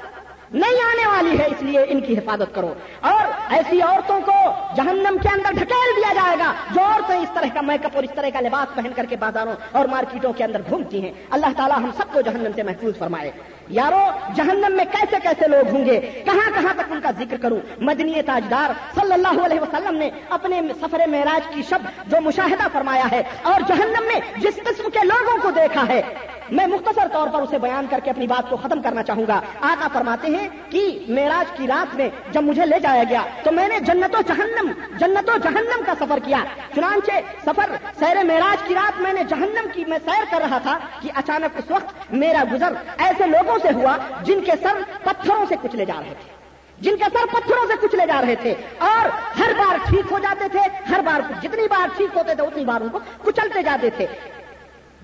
نہیں 0.53 0.85
آنے 0.91 1.07
والی 1.07 1.39
ہے، 1.39 1.47
اس 1.47 1.63
لیے 1.63 1.81
ان 1.89 2.01
کی 2.01 2.19
حفاظت 2.19 2.55
کرو۔ 2.55 2.75
اور 3.01 3.27
ایسی 3.51 3.83
عورتوں 3.83 4.21
کو 4.21 4.33
جہنم 4.77 5.17
کے 5.23 5.29
اندر 5.33 5.53
ڈھکیل 5.53 5.97
دیا 5.97 6.13
جائے 6.15 6.37
گا، 6.39 6.53
جو 6.71 6.81
عورتیں 6.81 7.17
اس 7.17 7.29
طرح 7.35 7.47
کا 7.55 7.61
میک 7.61 7.85
اپ 7.85 7.91
اور 7.95 8.05
اس 8.05 8.11
طرح 8.15 8.29
کا 8.33 8.41
لباس 8.41 8.75
پہن 8.75 8.93
کر 8.97 9.07
کے 9.09 9.17
بازاروں 9.17 9.53
اور 9.73 9.85
مارکیٹوں 9.85 10.33
کے 10.33 10.45
اندر 10.45 10.61
گھومتی 10.69 11.03
ہیں۔ 11.03 11.13
اللہ 11.31 11.47
تعالیٰ 11.57 11.77
ہم 11.77 11.91
سب 11.97 12.13
کو 12.13 12.21
جہنم 12.21 12.51
سے 12.57 12.63
محفوظ 12.63 12.99
فرمائے۔ 12.99 13.31
یارو، 13.69 14.33
جہنم 14.35 14.77
میں 14.77 14.85
کیسے 14.85 15.17
کیسے 15.23 15.49
لوگ 15.49 15.75
ہوں 15.75 15.85
گے؟ 15.85 16.01
کہاں 16.01 16.51
کہاں 16.55 16.75
تک 16.77 16.93
ان 16.93 17.01
کا 17.01 17.11
ذکر 17.19 17.37
کروں؟ 17.37 17.59
مدنی 17.79 18.23
تاجدار 18.23 19.01
صلی 19.01 19.13
اللہ 19.13 19.45
علیہ 19.45 19.61
وسلم 19.61 19.97
نے 19.97 20.11
اپنے 20.31 20.61
سفر 20.81 21.01
معراج 21.07 21.55
کی 21.55 21.63
شب 21.63 21.79
جو 22.07 22.17
مشاہدہ 22.21 22.67
فرمایا 22.73 23.05
ہے 23.13 23.23
اور 23.43 23.61
جہنم 23.69 24.07
میں 24.07 24.21
جس 24.37 24.57
قسم 24.57 24.91
کے 24.91 24.99
لوگوں 25.05 25.39
کو 25.43 25.51
دیکھا 25.51 25.85
ہے 25.89 26.03
میں 26.51 26.67
مختصر 26.67 27.09
طور 27.13 27.29
پر 27.33 27.43
اسے 27.43 27.59
بیان 27.59 27.87
کر 27.91 28.01
کے 28.05 28.11
اپنی 28.11 28.27
بات 28.27 28.51
کو 28.51 28.57
ختم 28.57 28.83
کرنا 28.83 29.03
چاہوں 29.03 29.25
گا۔ 29.29 29.41
آقا 29.61 29.89
فرماتے 29.93 30.29
ہیں 30.29 30.49
کہ 30.71 31.05
معراج 31.09 31.57
کی 31.57 31.67
رات 31.67 31.95
میں 31.95 32.09
جب 32.33 32.43
مجھے 32.43 32.67
لے 32.67 32.81
جایا 32.81 33.03
گیا 33.09 33.23
تو 33.43 33.53
میں 33.53 33.69
نے 33.69 33.81
جنت 33.81 34.15
و 34.15 34.23
جہنم، 34.27 34.71
جنت 34.99 35.31
و 35.31 35.37
جہنم 35.39 35.83
کا 35.87 35.95
سفر 36.01 36.19
کیا۔ 36.25 36.45
چنانچہ 36.75 37.13
سفر 37.45 37.77
سیر 37.99 38.25
معراج 38.25 38.69
کی 38.69 38.75
رات 38.75 39.01
میں 39.01 39.13
نے 39.13 39.25
جہنم 39.25 39.67
کی 39.73 39.85
میں 39.89 39.99
سیر 40.05 40.25
کر 40.31 40.39
رہا 40.39 40.59
تھا 40.59 40.79
کہ 41.01 41.09
اچانک 41.15 41.59
اس 41.59 41.71
وقت 41.71 42.13
میرا 42.13 42.45
گزر 42.53 42.73
ایسے 42.99 43.27
لوگوں 43.27 43.59
سے 43.63 43.69
ہوا 43.75 43.97
جن 44.23 44.41
کے 44.41 44.53
سر 44.63 44.83
پتھروں 45.05 45.45
سے 45.49 45.55
کچلے 45.63 45.85
جا 45.85 45.95
رہے 45.95 46.15
تھے۔ 46.19 46.37
جن 46.81 46.97
کے 46.97 47.05
سر 47.05 47.27
پتھروں 47.27 47.67
سے 47.67 47.87
کچلے 47.87 48.07
جا 48.07 48.21
رہے 48.21 48.35
تھے 48.35 48.55
اور 48.79 49.09
ہر 49.39 49.53
بار 49.59 49.77
ٹھیک 49.89 50.13
ہو 50.13 50.19
جاتے 50.19 50.49
تھے، 50.49 50.61
ہر 50.91 51.01
بار 51.05 51.33
جتنی 51.43 51.69
بار 51.69 51.89
ٹھیک 51.97 52.17
ہوتے 52.17 52.35
تھے 52.35 52.47
اتنی 52.47 52.65
بار 52.65 52.81
ان 52.81 52.89
کو 52.89 52.99
کچلتے 53.23 53.63
جاتے 53.63 53.91
تھے۔ 53.91 54.07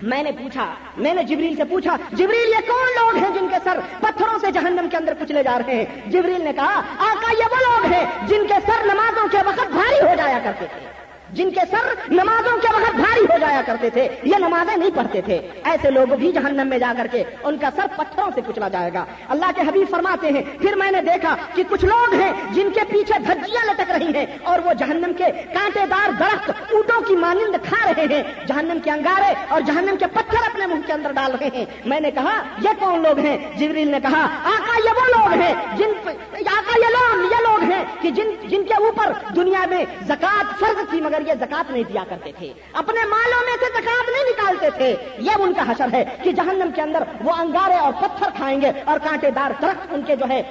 میں 0.01 0.23
نے 0.23 0.31
پوچھا، 0.31 0.73
میں 0.97 1.13
نے 1.13 1.23
جبریل 1.23 1.55
سے 1.55 1.63
پوچھا، 1.63 1.95
جبریل 2.11 2.49
یہ 2.49 2.67
کون 2.67 2.87
لوگ 2.95 3.23
ہیں 3.23 3.39
جن 3.39 3.47
کے 3.49 3.55
سر 3.63 3.79
پتھروں 3.99 4.39
سے 4.39 4.51
جہنم 4.51 4.87
کے 4.91 4.97
اندر 4.97 5.13
کچلے 5.19 5.43
جا 5.43 5.57
رہے 5.57 5.75
ہیں؟ 5.75 5.85
جبریل 6.05 6.43
نے 6.43 6.53
کہا، 6.53 6.81
آقا 6.97 7.31
یہ 7.31 7.45
وہ 7.51 7.55
لوگ 7.55 7.93
ہیں 7.93 8.05
جن 8.27 8.47
کے 8.47 8.53
سر 8.65 8.85
نمازوں 8.85 9.27
کے 9.31 9.37
وقت 9.45 9.71
بھاری 9.71 10.07
ہو 10.07 10.15
جایا 10.17 10.39
کرتے 10.43 10.65
تھے۔ 10.73 11.04
جن 11.29 11.49
کے 11.49 11.59
سر 11.71 12.13
نمازوں 12.13 12.57
کے 12.57 12.67
وقت 12.73 12.95
بھاری 12.95 13.21
ہو 13.21 13.37
جایا 13.37 13.61
کرتے 13.65 13.89
تھے، 13.89 14.07
یہ 14.23 14.35
نمازیں 14.37 14.77
نہیں 14.77 14.89
پڑھتے 14.95 15.21
تھے۔ 15.21 15.39
ایسے 15.63 15.89
لوگ 15.89 16.13
بھی 16.13 16.31
جہنم 16.31 16.67
میں 16.67 16.79
جا 16.79 16.93
کر 16.97 17.07
کے 17.11 17.23
ان 17.43 17.57
کا 17.57 17.69
سر 17.75 17.85
پتھروں 17.95 18.29
سے 18.35 18.41
کچلا 18.47 18.67
جائے 18.67 18.91
گا۔ 18.93 19.05
اللہ 19.29 19.45
کے 19.55 19.61
حبیب 19.61 19.89
فرماتے 19.91 20.27
ہیں، 20.27 20.41
پھر 20.61 20.75
میں 20.75 20.91
نے 20.91 21.01
دیکھا 21.01 21.35
کہ 21.55 21.63
کچھ 21.69 21.85
لوگ 21.85 22.13
ہیں 22.13 22.31
جن 22.51 22.69
کے 22.73 22.81
پیچھے 22.89 23.19
دھجیاں 23.19 23.65
لٹک 23.65 23.91
رہی 23.91 24.17
ہیں 24.17 24.25
اور 24.43 24.59
وہ 24.65 24.73
جہنم 24.73 25.13
کے 25.17 25.23
کانٹے 25.53 25.85
دار 25.91 26.11
درخت 26.19 26.49
اونٹوں 26.49 27.01
کی 27.01 27.15
مانند 27.15 27.55
کھا 27.65 27.91
رہے 27.91 28.05
ہیں۔ 28.15 28.23
جہنم 28.47 28.77
کے 28.83 28.91
انگارے 28.91 29.33
اور 29.47 29.61
جہنم 29.61 29.95
کے 29.99 30.05
پتھر 30.07 30.37
اپنے 30.45 30.65
منہ 30.65 30.87
کے 30.87 30.93
اندر 30.93 31.11
ڈال 31.11 31.31
رہے 31.31 31.49
ہیں۔ 31.53 31.65
میں 31.85 31.99
نے 31.99 32.11
کہا، 32.11 32.41
یہ 32.61 32.69
کون 32.79 33.01
لوگ 33.01 33.19
ہیں؟ 33.19 33.37
جبریل 33.57 33.87
نے 33.87 33.99
کہا، 34.03 34.27
آقا 34.43 34.77
یہ 34.85 34.89
وہ 34.95 35.07
لوگ 35.07 35.41
ہیں 35.41 35.53
جن 35.77 36.09
آقا 36.47 36.79
یہ 36.79 36.89
لوگ 36.89 37.31
یہ 37.31 37.41
لوگ 37.41 37.71
ہیں 37.71 37.85
کہ 38.01 38.09
جن 38.09 38.29
جن 38.43 38.63
کے 38.63 38.73
اوپر 38.73 39.11
دنیا 39.35 39.65
میں 39.69 39.85
زکات 40.07 40.59
فرض 40.59 40.89
تھی 40.89 41.01
مگر 41.01 41.21
یہ 41.27 41.33
زکات 41.39 41.71
نہیں 41.71 41.83
دیا 41.83 42.03
کرتے 42.09 42.31
تھے۔ 42.37 42.53
اپنے 42.73 43.05
مالوں 43.05 43.39
میں 43.45 43.57
سے 43.59 43.81
زکات 43.81 44.09
نہیں 44.09 44.23
نکالتے 44.23 44.69
تھے۔ 44.69 44.95
یہ 45.17 45.31
ان 45.39 45.53
کا 45.53 45.63
حشر 45.71 45.87
ہے 45.93 46.05
کہ 46.23 46.31
جہنم 46.31 46.69
کے 46.75 46.81
اندر 46.81 47.03
وہ 47.23 47.31
انگارے 47.31 47.73
اور 47.73 47.93
پتھر 47.93 48.27
کھائیں 48.35 48.61
گے 48.61 48.71
اور 48.85 48.99
کانٹے 48.99 49.31
دار 49.31 49.51
درخت 49.61 49.87
ان 49.91 50.01
کے 50.01 50.15
جو 50.15 50.25
ہے، 50.29 50.41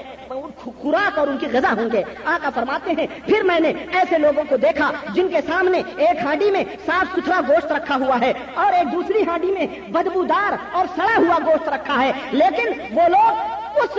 خوراک 0.65 1.19
اور 1.19 1.29
ان 1.29 1.39
کی 1.39 1.47
غذا 1.53 1.73
ہوں 1.77 1.89
گے۔ 1.93 2.03
آقا 2.25 2.51
فرماتے 2.55 2.93
ہیں، 2.99 3.07
پھر 3.27 3.43
میں 3.43 3.61
نے 3.61 3.73
ایسے 3.93 4.19
لوگوں 4.19 4.45
کو 4.49 4.57
دیکھا 4.57 4.91
جن 5.15 5.29
کے 5.29 5.41
سامنے 5.47 5.83
ایک 5.97 6.25
ہانڈی 6.25 6.51
میں 6.51 6.65
صاف 6.87 7.19
ستھرا 7.19 7.41
گوشت 7.49 7.73
رکھا 7.73 7.97
ہوا 7.97 8.17
ہے 8.21 8.33
اور 8.55 8.73
ایک 8.73 8.93
دوسری 8.93 9.23
ہانڈی 9.23 9.53
میں 9.53 9.67
بدبودار 9.89 10.53
اور 10.73 10.87
سڑا 10.97 11.19
ہوا 11.19 11.39
گوشت 11.47 11.69
رکھا 11.69 12.03
ہے۔ 12.03 12.13
لیکن 12.31 12.69
وہ 12.81 13.09
لوگ 13.09 13.33
اس 13.77 13.99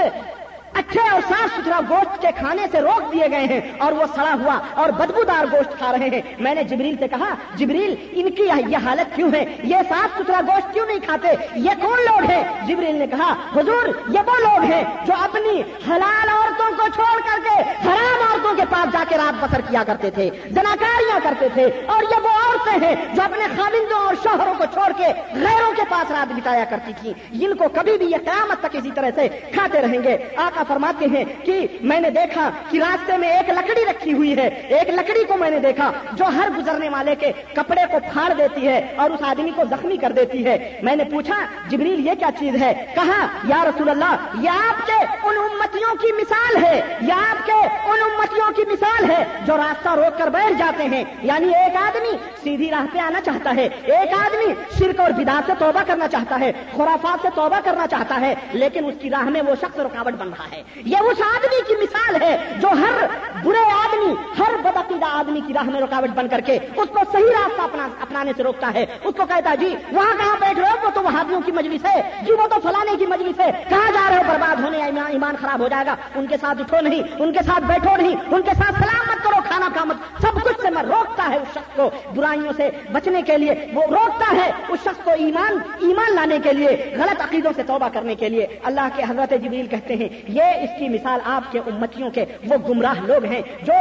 اچھے 0.76 1.10
اور 1.12 1.22
صاف 1.30 1.60
ستھرا 1.60 1.80
گوشت 1.90 2.22
کے 2.22 2.28
کھانے 2.36 2.66
سے 2.72 2.82
روک 2.82 3.14
دیے 3.14 3.28
گئے 3.32 3.46
ہیں 3.46 3.62
اور 3.78 3.92
وہ 3.92 4.04
سڑا 4.16 4.34
ہوا 4.34 4.60
اور 4.74 4.90
بدبودار 4.90 5.46
گوشت 5.52 5.78
کھا 5.78 5.92
رہے 5.92 6.06
ہیں۔ 6.06 6.22
میں 6.40 6.56
نے 6.56 6.64
جبریل 6.64 6.96
سے 7.00 7.08
کہا، 7.08 7.34
جبریل، 7.56 7.96
ان 8.12 8.32
کی 8.32 8.44
یہ 8.68 8.78
حالت 8.78 9.16
کیوں 9.16 9.30
ہے؟ 9.34 9.56
یہ 9.64 9.78
صاف 9.90 10.18
ستھرا 10.18 10.42
گوشت 10.42 10.74
کیوں 10.74 10.86
نہیں 10.86 11.00
کھاتے؟ 11.00 11.28
یہ 11.56 11.72
کون 11.82 12.00
لوگ 12.00 12.32
ہیں؟ 12.32 12.44
جبریل 12.68 12.96
نے 12.96 13.08
کہا، 13.08 13.36
حضور، 13.56 13.88
یہ 14.10 14.20
وہ 14.26 14.40
لوگ 14.40 14.64
ہیں 14.64 14.84
جو 15.06 15.14
اپنی 15.20 15.62
حلال 15.62 16.30
عورتوں 16.30 16.72
کو 16.78 16.88
چھوڑ 16.96 17.22
کر 17.22 17.40
کے 17.44 17.62
حرام 17.62 18.32
عورتوں 18.32 18.56
کے 18.56 18.62
پاس 18.70 18.94
جا 18.94 19.04
کے 19.10 19.18
رات 19.18 19.44
بسر 19.44 19.62
کیا 19.62 19.84
کرتے 19.88 20.10
تھے 20.10 20.30
جناکاریاں 20.52 21.20
کرتے 21.24 21.50
تھے۔ 21.54 21.66
اور 21.86 22.04
یہ 22.04 22.22
وہ 22.24 22.30
عورتیں 22.30 22.88
ہیں 22.88 23.16
جو 23.16 23.22
اپنے 23.22 23.46
خالندوں 23.58 24.00
اور 24.06 24.16
شوہروں 24.24 24.54
کو 24.58 24.64
چھوڑ 24.74 24.92
کے 24.98 25.08
غیروں 25.34 25.74
کے 25.76 25.82
پاس 25.90 26.12
رات 26.12 26.34
بتایا 26.34 26.64
کرتی 26.70 26.92
تھی 27.02 27.38
جن 27.40 27.56
کو 27.56 27.66
کبھی 27.74 27.98
بھی 27.98 28.06
یہ 28.06 28.18
قیامت 28.26 28.60
تک 28.60 28.76
اسی 28.76 28.92
طرح 28.96 29.10
سے 29.16 29.28
کھاتے 29.54 29.82
رہیں 29.82 30.04
گے۔ 30.04 30.18
آقا 30.38 30.64
فرماتے 30.68 31.06
ہیں 31.06 31.26
کہ 31.44 31.68
میں 31.82 32.00
نے 32.00 32.10
دیکھا 32.10 32.50
کہ 32.70 32.78
راستے 32.78 33.18
میں 33.18 33.30
ایک 33.30 33.50
لکڑی 33.50 33.86
رکھی 33.90 34.14
ہوئی 34.14 34.38
ہے۔ 34.38 34.48
ایک 34.48 34.90
لکڑی 34.90 35.24
کو 35.24 35.38
میں 35.38 35.50
نے 35.50 35.60
دیکھا 35.60 35.92
جو 36.14 36.26
ہر 36.26 36.50
گزرنے 36.58 36.90
والے 36.90 37.16
کے 37.16 37.32
کپڑے 37.54 37.82
کو 37.92 37.98
پھاڑ 38.14 38.34
دیتی 38.34 38.68
ہے 38.68 38.94
اور 38.98 39.10
اس 39.10 39.20
آدمی 39.24 39.52
کو 39.56 39.64
زخمی 39.70 39.98
کر 39.98 40.12
دیتی 40.12 40.46
ہے۔ 40.46 40.80
میں 40.84 40.96
نے 40.96 41.04
پوچھا، 41.04 41.46
جبریل، 41.70 42.08
یہ 42.08 42.14
کیا 42.20 42.30
چیز 42.40 42.62
ہے؟ 42.62 42.86
کہا، 42.96 43.28
یا 43.44 43.64
رسول 43.66 43.90
اللہ، 43.90 44.16
یہ 44.42 44.50
آپ 44.50 44.88
کے 44.88 45.06
ان 45.24 45.38
امتیوں 45.38 45.96
کی 45.96 46.12
مثال 46.12 46.64
ہے۔ 46.64 46.82
یہ 47.02 47.14
آپ 47.14 47.46
کے 47.46 47.54
ان 47.86 48.00
امتیوں 48.16 48.52
کی 48.52 48.64
مثال 48.72 49.10
ہے 49.10 49.24
جو 49.46 49.58
راستہ 49.58 49.90
روک 49.90 50.18
کر 50.18 50.28
بیٹھ 50.28 50.54
جاتے 50.60 50.84
ہیں۔ 50.84 51.04
یعنی 51.22 51.48
ایک 51.48 51.76
آدمی 51.76 52.18
سیدھی 52.44 52.72
راہ 52.72 52.86
پہ 52.94 53.00
آنا 53.00 53.22
چاہتا 53.22 53.54
ہے۔ 53.56 53.70
ایک 53.84 54.14
آدمی 54.14 54.54
شرک 54.80 55.00
اور 55.00 55.12
بدا 55.12 55.40
سے 55.46 55.52
توبہ 55.60 55.84
کرنا 55.88 56.08
چاہتا 56.08 56.40
ہے، 56.40 56.52
خرافات 56.78 57.20
سے 57.22 57.28
توبہ 57.36 57.60
کرنا 57.64 57.88
چاہتا 57.88 58.22
ہے، 58.22 58.36
لیکن 58.52 58.86
اس 58.86 58.96
کی 59.02 59.10
راہ 59.10 59.24
میں 59.24 59.42
وہ 59.42 59.56
شخص 59.56 59.80
رکاوٹ 59.80 60.14
بن 60.14 60.30
رہا 60.30 60.46
ہے۔ 60.52 60.55
یہ 60.76 60.98
اس 60.98 61.22
آدمی 61.36 61.62
کی 61.68 61.74
مثال 61.82 62.22
ہے 62.22 62.38
جو 62.60 62.68
ہر 62.68 63.06
برے 63.44 63.72
آدمی، 63.72 64.14
ہر 64.40 64.58
بدعقیدہ 64.64 65.06
آدمی 65.06 65.42
کی 65.48 65.54
راہ 65.54 65.64
میں 65.64 65.82
رکاوٹ 65.82 66.10
بن 66.10 66.28
کر 66.28 66.40
کے 66.40 66.54
اس 66.56 66.90
کو 66.90 67.00
صحیح 67.12 67.24
راستہ 67.24 67.62
اپنا 67.62 67.88
اپنانے 68.02 68.32
سے 68.38 68.44
روکتا 68.44 68.72
ہے۔ 68.74 68.84
اس 68.84 69.16
کو 69.18 69.26
کہتا 69.26 69.50
ہے 69.52 69.58
جی 69.58 69.76
وہاں 69.92 70.18
کہاں 70.18 70.38
بیٹھ 70.40 70.60
رہے 70.60 70.70
ہو؟ 70.70 70.86
وہ 70.86 70.92
تو 70.94 71.02
وہابیوں 71.02 71.42
کی 71.46 71.52
مجلس 71.52 71.86
ہے۔ 71.86 72.02
جی 72.22 72.34
وہ 72.34 72.48
تو 72.48 72.56
فلانے 72.64 72.98
کی 72.98 73.06
مجلس 73.06 73.40
ہے۔ 73.40 73.52
کہاں 73.70 73.92
جا 73.94 74.10
رہے 74.10 74.18
ہو؟ 74.18 74.22
برباد 74.28 74.64
ہونے 74.64 74.78
یا 74.78 74.86
ایمان 74.86 75.36
خراب 75.42 75.60
ہو 75.60 75.68
جائے 75.68 75.86
گا۔ 75.86 75.96
ان 76.16 76.28
کے 76.28 76.36
ساتھ 76.42 76.62
اٹھو 76.62 76.82
نہیں، 76.82 77.02
ان 77.20 77.34
کے 77.34 77.40
ساتھ 77.46 77.64
بیٹھو 77.64 77.98
نہیں، 77.98 78.16
ان 78.32 78.42
کے 78.42 78.52
ساتھ 78.58 78.76
سلام 78.76 79.08
مت 79.08 79.24
کرو، 79.24 79.42
کھانا 79.48 79.70
کھا 79.74 79.84
مت۔ 79.84 80.22
سب 80.22 80.44
کچھ 80.44 80.62
سے 80.62 80.70
میں 80.70 80.84
روکتا 80.84 81.30
ہے 81.30 81.36
اس 81.36 81.48
شخص 81.52 81.76
کو 81.76 81.90
برائیوں 82.16 82.54
سے 82.58 82.70
بچنے 82.92 83.22
کے 83.22 83.38
لیے۔ 83.38 83.56
وہ 83.74 83.84
روکتا 83.84 84.36
ہے 84.36 84.52
اس 84.70 84.80
شخص 84.80 85.04
کو 85.04 85.12
ایمان 85.12 85.58
ایمان 85.80 86.16
لانے 86.16 86.38
کے 86.44 86.54
لیے، 86.54 86.96
غلط 87.00 87.22
عقیدوں 87.22 87.52
سے 87.56 87.64
توبہ 87.64 87.90
کرنے 87.94 88.16
کے 88.16 88.30
لیے۔ 88.30 88.48
اللہ 88.64 88.88
کے 88.96 89.04
حضرت 89.10 89.34
جبریل 89.44 89.68
کہتے 89.68 89.96
ہیں 89.96 90.10
یہ 90.36 90.62
اس 90.62 90.70
کی 90.80 90.90
مثال 90.90 91.20
آپ 91.26 91.52
کے 91.52 91.60
امتیوں 91.60 92.10
کے 92.10 92.26
وہ 92.46 92.58
گمراہ 92.70 93.06
لوگ 93.06 93.26
ہیں 93.26 93.42
جو 93.62 93.74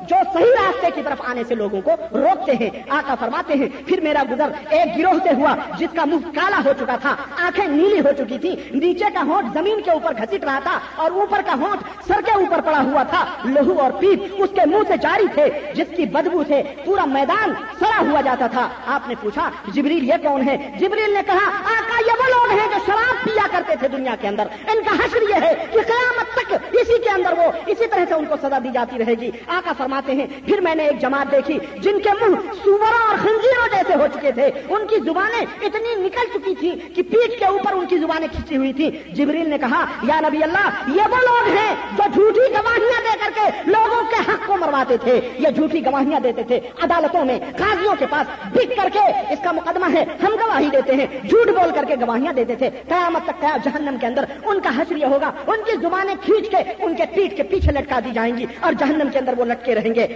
جو 0.00 0.16
صحیح 0.32 0.52
راستے 0.58 0.90
کی 0.94 1.02
طرف 1.02 1.20
آنے 1.24 1.42
سے 1.48 1.54
لوگوں 1.54 1.80
کو 1.80 1.90
روکتے 2.12 2.52
ہیں، 2.52 2.70
آقا 2.88 3.14
فرماتے 3.14 3.54
ہیں، 3.54 3.68
پھر 3.86 4.00
میرا 4.00 4.22
گزر 4.30 4.50
ایک 4.70 4.98
گروہ 4.98 5.18
سے 5.24 5.34
ہوا 5.36 5.54
جس 5.78 5.94
کا 5.94 6.04
منہ 6.04 6.28
کالا 6.34 6.60
ہو 6.64 6.72
چکا 6.80 6.96
تھا، 7.02 7.14
آنکھیں 7.44 7.66
نیلی 7.66 8.00
ہو 8.00 8.12
چکی 8.18 8.38
تھی 8.38 8.54
نیچے 8.74 9.10
کا 9.14 9.22
ہونٹ 9.26 9.54
زمین 9.54 9.80
کے 9.80 9.90
اوپر 9.90 10.12
گھسٹ 10.18 10.44
رہا 10.44 10.58
تھا 10.62 10.78
اور 10.96 11.10
اوپر 11.10 11.40
کا 11.46 11.54
ہونٹ 11.60 12.08
سر 12.08 12.20
کے 12.24 12.32
اوپر 12.32 12.60
پڑا 12.60 12.82
ہوا 12.82 13.02
تھا، 13.02 13.24
لہو 13.44 13.80
اور 13.80 13.90
پیپ 13.90 14.42
اس 14.42 14.50
کے 14.54 14.66
منہ 14.66 14.88
سے 14.88 14.96
جاری 15.02 15.26
تھے، 15.34 15.48
جس 15.74 15.96
کی 15.96 16.04
بدبو 16.04 16.42
سے 16.48 16.62
پورا 16.84 17.04
میدان 17.04 17.52
سڑا 17.78 18.00
ہوا 18.10 18.20
جاتا 18.20 18.46
تھا۔ 18.46 18.68
آپ 18.86 19.08
نے 19.08 19.14
پوچھا، 19.20 19.50
جبریل 19.74 20.04
یہ 20.04 20.22
کون 20.22 20.48
ہے؟ 20.48 20.56
جبریل 20.80 21.14
نے 21.14 21.20
کہا، 21.26 21.48
آقا 21.74 22.00
یہ 22.06 22.20
وہ 22.20 22.28
لوگ 22.28 22.58
ہیں 22.58 22.68
جو 22.74 22.84
شراب 22.86 23.24
پیا 23.24 23.46
کرتے 23.50 23.76
تھے 23.80 23.88
دنیا 23.88 24.14
کے 24.20 24.28
اندر۔ 24.28 24.46
ان 24.68 24.82
کا 24.84 24.94
حشر 24.94 25.22
یہ 25.30 25.34
ہے 25.34 25.54
کہ 25.72 25.80
قیامت 25.86 26.34
تک 26.34 26.54
اسی 26.72 26.98
کے 27.04 27.10
اندر 27.10 27.32
وہ 27.38 27.50
اسی 27.66 27.86
طرح 27.86 28.04
سے 28.08 28.14
ان 28.14 28.24
کو 28.24 28.36
سزا 28.42 28.58
دی 28.64 28.68
جاتی 28.74 28.98
رہے 28.98 29.14
گی۔ 29.20 29.30
آقا 29.46 29.72
فرماتے 29.86 30.12
ہیں، 30.12 30.26
پھر 30.46 30.60
میں 30.60 30.74
نے 30.74 30.84
ایک 30.84 31.00
جماعت 31.00 31.32
دیکھی 31.32 31.58
جن 31.78 32.00
کے 32.00 32.10
منہ 32.20 32.34
سوروں 32.64 33.08
اور 33.08 33.16
خنزیروں 33.16 33.68
جیسے 33.72 33.94
ہو 33.94 34.06
چکے 34.14 34.32
تھے۔ 34.32 34.46
ان 34.68 34.86
کی 34.86 34.96
زبانیں 35.04 35.46
اتنی 35.62 35.94
نکل 35.96 36.38
چکی 36.38 36.54
تھی 36.54 36.70
کہ 36.70 37.02
پیٹ 37.02 37.38
کے 37.38 37.44
اوپر 37.44 37.72
ان 37.72 37.86
کی 37.86 37.98
زبانیں 37.98 38.28
کھینچی 38.28 38.56
ہوئی 38.56 38.72
تھی 38.72 38.90
جبریل 39.12 39.48
نے 39.48 39.58
کہا، 39.58 39.84
یا 40.02 40.20
نبی 40.20 40.42
اللہ، 40.42 40.66
یہ 40.86 41.02
وہ 41.10 41.16
لوگ 41.16 41.56
ہیں 41.58 41.74
جو 41.98 42.02
جھوٹی 42.14 42.54
گواہیاں 42.54 43.00
دے 43.00 43.18
کر 43.20 43.30
کے 43.34 43.70
لوگوں 43.70 44.02
کے 44.02 44.30
حق 44.30 44.46
کو 44.46 44.56
مرواتے 44.56 44.96
تھے۔ 44.96 45.20
یہ 45.38 45.48
جھوٹی 45.48 45.86
گواہیاں 45.86 46.20
دیتے 46.20 46.42
تھے۔ 46.42 46.60
عدالتوں 46.82 47.24
میں 47.24 47.38
قاضیوں 47.56 47.94
کے 47.98 48.06
پاس 48.10 48.46
بک 48.52 48.76
کر 48.76 48.88
کے 48.92 49.32
اس 49.32 49.38
کا 49.44 49.52
مقدمہ 49.52 49.86
ہے، 49.92 50.04
ہم 50.22 50.34
گواہی 50.40 50.68
دیتے 50.72 50.94
ہیں۔ 50.94 51.06
جھوٹ 51.28 51.48
بول 51.48 51.70
کر 51.74 51.84
کے 51.88 51.94
گواہیاں 51.94 52.32
دیتے 52.32 52.54
تھے۔ 52.54 52.70
قیامت 52.88 53.24
تک 53.24 53.44
جہنم 53.64 53.96
کے 54.00 54.06
اندر 54.06 54.24
ان 54.44 54.60
کا 54.60 54.70
حشر 54.76 54.96
یہ 54.96 55.06
ہوگا۔ 55.06 55.30
ان 55.46 55.60
کی 55.66 55.72
زبانیں 55.82 56.14
کھینچ 56.22 56.50
کے 56.50 56.56
ان 56.78 56.96
کے 56.96 57.02
پیٹ 57.14 57.36
کے 57.36 57.42
پیچھے 57.42 57.72
لٹکا 57.72 57.98
دی 58.04 58.10
جائیں 58.10 58.36
گی 58.36 58.46
اور 58.60 58.72
جہنم 58.72 59.08
کے 59.12 59.18
اندر 59.18 59.34
وہ 59.36 59.44
لٹکے 59.44 59.74
رہیں 59.76 59.94
گے۔ 59.94 60.06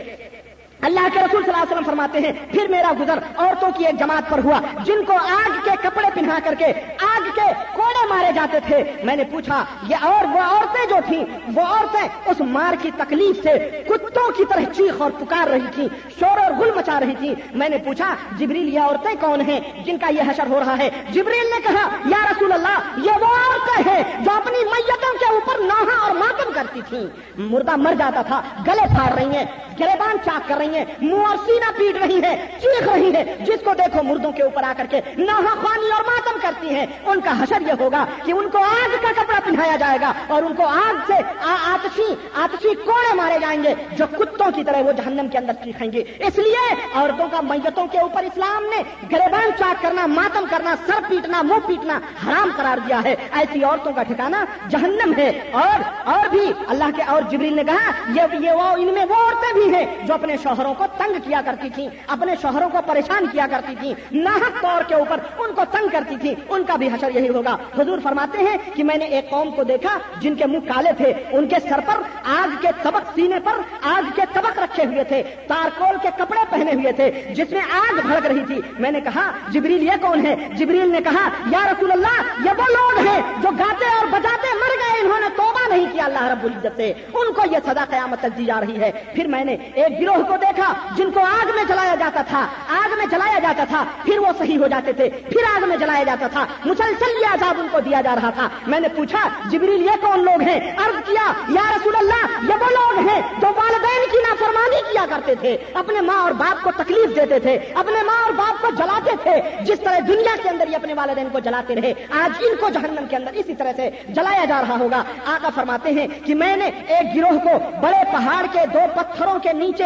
اللہ 0.82 1.00
کے 1.12 1.18
رسول 1.20 1.42
صلی 1.42 1.52
اللہ 1.52 1.62
علیہ 1.62 1.72
وسلم 1.72 1.84
فرماتے 1.84 2.18
ہیں، 2.18 2.32
پھر 2.52 2.68
میرا 2.68 2.92
گزر، 3.00 3.18
عورتوں 3.36 3.68
کی 3.76 3.86
ایک 3.86 3.98
جماعت 3.98 4.30
پر 4.30 4.38
ہوا، 4.38 4.60
جن 4.84 5.04
کو 5.04 5.12
آگ 5.12 5.50
کے 5.64 5.70
کپڑے 5.82 6.08
پہنا 6.14 6.38
کر 6.44 6.54
کے، 6.54 6.66
آگ 6.98 7.28
کے 7.34 7.52
کوڑے 7.72 8.06
مارے 8.08 8.32
جاتے 8.32 8.58
تھے۔ 8.66 8.84
میں 9.04 9.16
نے 9.16 9.24
پوچھا، 9.24 9.64
یہ 9.88 9.96
اور 10.02 10.24
وہ 10.34 10.40
عورتیں 10.40 10.86
جو 10.86 10.96
تھیں، 11.06 11.24
وہ 11.54 11.62
عورتیں 11.62 12.08
اس 12.26 12.40
مار 12.40 12.74
کی 12.82 12.90
تکلیف 12.96 13.42
سے 13.42 13.82
کتوں 13.88 14.30
کی 14.30 14.44
طرح 14.44 14.72
چیخ 14.72 15.00
اور 15.02 15.10
پکار 15.10 15.46
رہی 15.46 15.66
تھی 15.74 15.88
شور 16.20 16.38
اور 16.38 16.52
گل 16.60 16.70
مچا 16.76 17.00
رہی 17.00 17.14
تھی 17.18 17.34
میں 17.54 17.68
نے 17.68 17.78
پوچھا، 17.78 18.14
جبریل، 18.38 18.74
یہ 18.74 18.80
عورتیں 18.80 19.14
کون 19.20 19.40
ہیں؟ 19.40 19.60
جن 19.84 19.98
کا 19.98 20.08
یہ 20.10 20.22
حشر 20.28 20.46
ہو 20.46 20.60
رہا 20.60 20.78
ہے۔ 20.78 20.90
جبریل 21.10 21.46
نے 21.46 21.60
کہا، 21.62 21.88
یا 22.04 22.18
رسول 22.30 22.52
اللہ، 22.52 22.78
یہ 22.96 23.12
وہ 23.20 23.26
عورتیں 23.26 23.92
ہیں 23.92 24.24
جو 24.24 24.30
اپنی 24.30 24.64
میتوں 24.64 25.18
کے 25.18 25.32
اوپر 25.32 25.60
نوحا 25.60 26.06
اور 26.06 26.10
ماتم 26.10 26.52
کرتی 26.54 26.80
تھیں۔ 26.88 27.06
مردہ 27.36 27.76
مر 27.76 27.94
جاتا 27.98 28.22
تھا، 28.22 28.42
گلے 28.66 28.86
پھاڑ 28.86 29.12
رہی 29.14 29.36
ہیں 29.36 29.44
گریبان 29.80 30.16
چاک 30.24 30.48
کر 30.48 30.56
رہی 30.56 30.66
ہیں 30.66 30.69
منہ 31.00 31.26
اور 31.26 31.36
سینہ 31.46 31.78
پیٹ 31.78 32.02
رہی 32.02 32.22
ہے 32.22 32.46
چیخ 32.62 32.88
رہی 32.88 33.14
ہے 33.14 33.36
جس 33.40 33.60
کو 33.64 33.74
دیکھو 33.74 34.02
مردوں 34.02 34.32
کے 34.32 34.42
اوپر 34.42 34.62
آ 34.62 34.72
کر 34.76 34.86
کے 34.90 35.00
نہا 35.16 35.54
خوانی 35.60 35.90
اور 35.90 36.04
ماتم 36.04 36.38
کرتی 36.42 36.74
ہیں۔ 36.74 36.86
ان 37.06 37.20
کا 37.20 37.42
حشر 37.42 37.60
یہ 37.60 37.72
ہوگا 37.80 38.04
کہ 38.24 38.32
ان 38.32 38.50
کو 38.50 38.58
آگ 38.58 38.96
کا 39.02 39.22
کپڑا 39.22 39.40
پہنایا 39.44 39.76
جائے 39.76 39.98
گا 40.00 40.12
اور 40.28 40.42
ان 40.42 40.54
کو 40.54 40.66
آگ 40.66 40.94
سے 41.06 41.14
آتشی 41.48 42.14
آتشی 42.34 42.74
کوڑے 42.74 43.14
مارے 43.14 43.38
جائیں 43.40 43.62
گے 43.62 43.74
جو 43.92 44.04
کتوں 44.06 44.50
کی 44.50 44.64
طرح 44.64 44.76
وہ 44.76 44.92
جہنم 44.92 45.28
کے 45.28 45.38
اندر 45.38 45.52
چیخیں 45.64 45.92
گے۔ 45.92 45.98
اس 45.98 46.38
لیے 46.38 46.74
عورتوں 46.94 47.28
کا 47.30 47.40
میتوں 47.40 47.86
کے 47.86 47.98
اوپر 47.98 48.22
اسلام 48.22 48.64
نے 48.64 48.82
گریبان 49.12 49.50
چاک 49.58 49.82
کرنا، 49.82 50.06
ماتم 50.06 50.44
کرنا، 50.50 50.74
سر 50.86 51.00
پیٹنا، 51.08 51.42
منہ 51.42 51.66
پیٹنا 51.66 52.00
حرام 52.26 52.50
قرار 52.56 52.78
دیا 52.78 53.00
ہے۔ 53.04 53.14
ایسی 53.32 53.64
عورتوں 53.64 53.92
کا 53.92 54.02
ٹھکانا 54.02 54.44
جہنم 54.68 55.12
ہے۔ 55.18 55.40
اور 55.52 56.08
اور 56.08 56.28
بھی 56.28 56.52
اللہ 56.68 56.84
کے 56.96 57.02
اور 57.02 57.22
جبریل 57.22 57.56
نے 57.56 57.64
کہا، 57.64 57.90
یہ 58.14 58.22
یہ 58.40 58.50
وہ 58.50 58.62
ان 58.62 58.94
میں 58.94 59.04
وہ 59.04 59.14
عورتیں 59.14 59.52
بھی 59.52 59.74
ہیں 59.74 60.06
جو 60.06 60.14
اپنے 60.14 60.36
شوہروں 60.60 60.74
کو 60.74 60.84
تنگ 60.98 61.14
کیا 61.24 61.40
کرتی 61.44 61.68
تھی 61.70 61.88
اپنے 62.06 62.34
شوہروں 62.42 62.68
کو 62.68 62.78
پریشان 62.86 63.26
کیا 63.32 63.46
کرتی 63.50 63.74
تھی 63.80 63.94
ناحک 64.12 64.62
طور 64.62 64.82
کے 64.88 64.94
اوپر 64.94 65.16
ان 65.38 65.54
کو 65.54 65.62
تنگ 65.70 65.88
کرتی 65.92 66.16
تھی 66.16 66.34
ان 66.48 66.64
کا 66.64 66.76
بھی 66.76 66.88
حشر 66.88 67.10
یہی 67.14 67.28
ہوگا۔ 67.28 67.56
حضور 67.78 67.98
فرماتے 68.02 68.38
ہیں 68.38 68.56
کہ 68.74 68.84
میں 68.84 68.96
نے 68.96 69.04
ایک 69.04 69.30
قوم 69.30 69.50
کو 69.50 69.62
دیکھا 69.62 69.98
جن 70.20 70.34
کے 70.34 70.46
منہ 70.46 70.58
کالے 70.58 70.92
تھے، 70.96 71.14
ان 71.32 71.48
کے 71.48 71.56
سر 71.68 71.80
پر 71.86 72.02
آگ 72.24 72.48
کے 72.60 72.68
طبق 72.82 73.14
سینے 73.14 73.40
پر 73.44 73.52
آگ 73.82 74.02
کے 74.14 74.22
طبق 74.32 74.58
رکھے 74.58 74.84
ہوئے 74.84 75.04
تھے، 75.04 75.22
تارکول 75.22 75.96
کے 76.02 76.08
کپڑے 76.18 76.44
پہنے 76.50 76.72
ہوئے 76.72 76.92
تھے، 76.92 77.34
جس 77.36 77.50
میں 77.50 77.60
آگ 77.60 78.06
بھڑک 78.06 78.26
رہی 78.26 78.44
تھی۔ 78.46 78.60
میں 78.78 78.90
نے 78.90 79.00
کہا، 79.00 79.30
جبریل 79.48 79.82
یہ 79.82 79.96
کون 80.00 80.26
ہے؟ 80.26 80.48
جبریل 80.52 80.92
نے 80.92 80.98
کہا، 81.04 81.28
یا 81.46 81.72
رسول 81.72 81.92
اللہ، 81.92 82.44
یہ 82.44 82.50
وہ 82.58 82.64
لوگ 82.68 83.06
ہیں 83.06 83.22
جو 83.42 83.48
گاتے 83.58 83.84
اور 83.84 84.06
بجاتے 84.06 84.54
مر 84.54 84.74
گئے، 84.78 85.00
انہوں 85.00 85.20
نے 85.20 85.26
توبہ 85.36 85.68
نہیں 85.68 85.86
کیا 85.92 86.04
اللہ 86.04 86.24
رب 86.24 86.44
العزت 86.44 86.76
سے۔ 86.76 86.92
ان 87.14 87.32
کو 87.32 87.42
یہ 87.50 87.58
سزا 87.66 87.84
قیامت 87.90 88.20
تک 88.20 88.38
دی 88.38 88.44
جا 88.44 88.60
رہی 88.60 88.80
ہے۔ 88.80 88.92
پھر 89.14 89.26
میں 89.26 89.44
نے 89.44 89.56
ایک 89.74 90.00
گروہ 90.00 90.22
کو 90.22 90.36
دیکھا 90.36 90.49
دیکھا 90.50 90.72
جن 90.96 91.10
کو 91.10 91.20
آگ 91.20 91.46
میں 91.54 91.64
جلایا 91.64 91.94
جاتا 91.94 92.22
تھا، 92.22 92.46
آگ 92.68 92.88
میں 92.98 93.06
جلایا 93.06 93.38
جاتا 93.38 93.64
تھا، 93.68 93.84
پھر 94.04 94.18
وہ 94.18 94.26
صحیح 94.38 94.58
ہو 94.58 94.66
جاتے 94.66 94.92
تھے، 94.92 95.10
پھر 95.10 95.56
آگ 95.56 95.68
میں 95.68 95.76
جلایا 95.76 96.04
جاتا 96.04 96.26
تھا۔ 96.26 96.46
مسلسل 96.64 97.22
یہ 97.22 97.26
عذاب 97.34 97.60
ان 97.60 97.66
کو 97.70 97.80
دیا 97.80 98.00
جا 98.00 98.14
رہا 98.14 98.30
تھا۔ 98.30 98.48
میں 98.66 98.80
نے 98.80 98.88
پوچھا، 98.88 99.28
جبریل 99.44 99.82
یہ 99.82 99.96
کون 100.00 100.24
لوگ 100.24 100.40
ہیں؟ 100.40 100.70
عرض 100.70 101.08
کیا، 101.08 101.32
یا 101.48 101.62
رسول 101.76 101.96
اللہ، 101.96 102.52
یہ 102.52 102.54
وہ 102.60 102.70
لوگ 102.70 103.08
ہیں 103.08 103.22
جو 103.40 103.46
والدین 103.56 104.10
کی 104.10 104.18
نافرمانی 104.18 104.92
کیا 104.92 105.06
کرتے 105.10 105.34
تھے؟ 105.34 105.56
اپنے 105.74 106.00
ماں 106.00 106.22
اور 106.22 106.32
باپ 106.32 106.62
کو 106.62 106.70
تکلیف 106.76 107.16
دیتے 107.16 107.38
تھے، 107.38 107.58
اپنے 107.74 108.02
ماں 108.02 108.22
اور 108.22 108.32
باپ 108.32 108.62
کو 108.62 108.70
جلاتے 108.70 109.10
تھے۔ 109.22 109.64
جس 109.64 109.80
طرح 109.80 109.98
دنیا 110.08 110.36
کے 110.42 110.48
اندر 110.48 110.68
یہ 110.68 110.76
اپنے 110.76 110.94
والدین 110.94 111.28
کو 111.32 111.38
جلاتے 111.38 111.74
رہے، 111.74 111.94
آج 112.10 112.30
ان 112.40 112.56
کو 112.60 112.68
جہنم 112.68 113.06
کے 113.10 113.16
اندر 113.16 113.32
اسی 113.32 113.54
طرح 113.54 113.72
سے 113.76 113.90
جلایا 114.08 114.44
جا 114.44 114.60
رہا 114.60 114.78
ہوگا۔ 114.78 115.02
آقا 115.26 115.48
فرماتے 115.54 115.90
ہیں 115.90 116.06
کہ 116.24 116.34
میں 116.34 116.56
نے 116.56 116.70
ایک 116.86 117.16
گروہ 117.16 117.38
کو 117.38 117.80
بڑے 117.80 118.04
پہاڑ 118.12 118.46
کے، 118.52 118.58
دو 118.72 118.80
پتھروں 118.94 119.38
کے 119.38 119.52
نیچے 119.52 119.84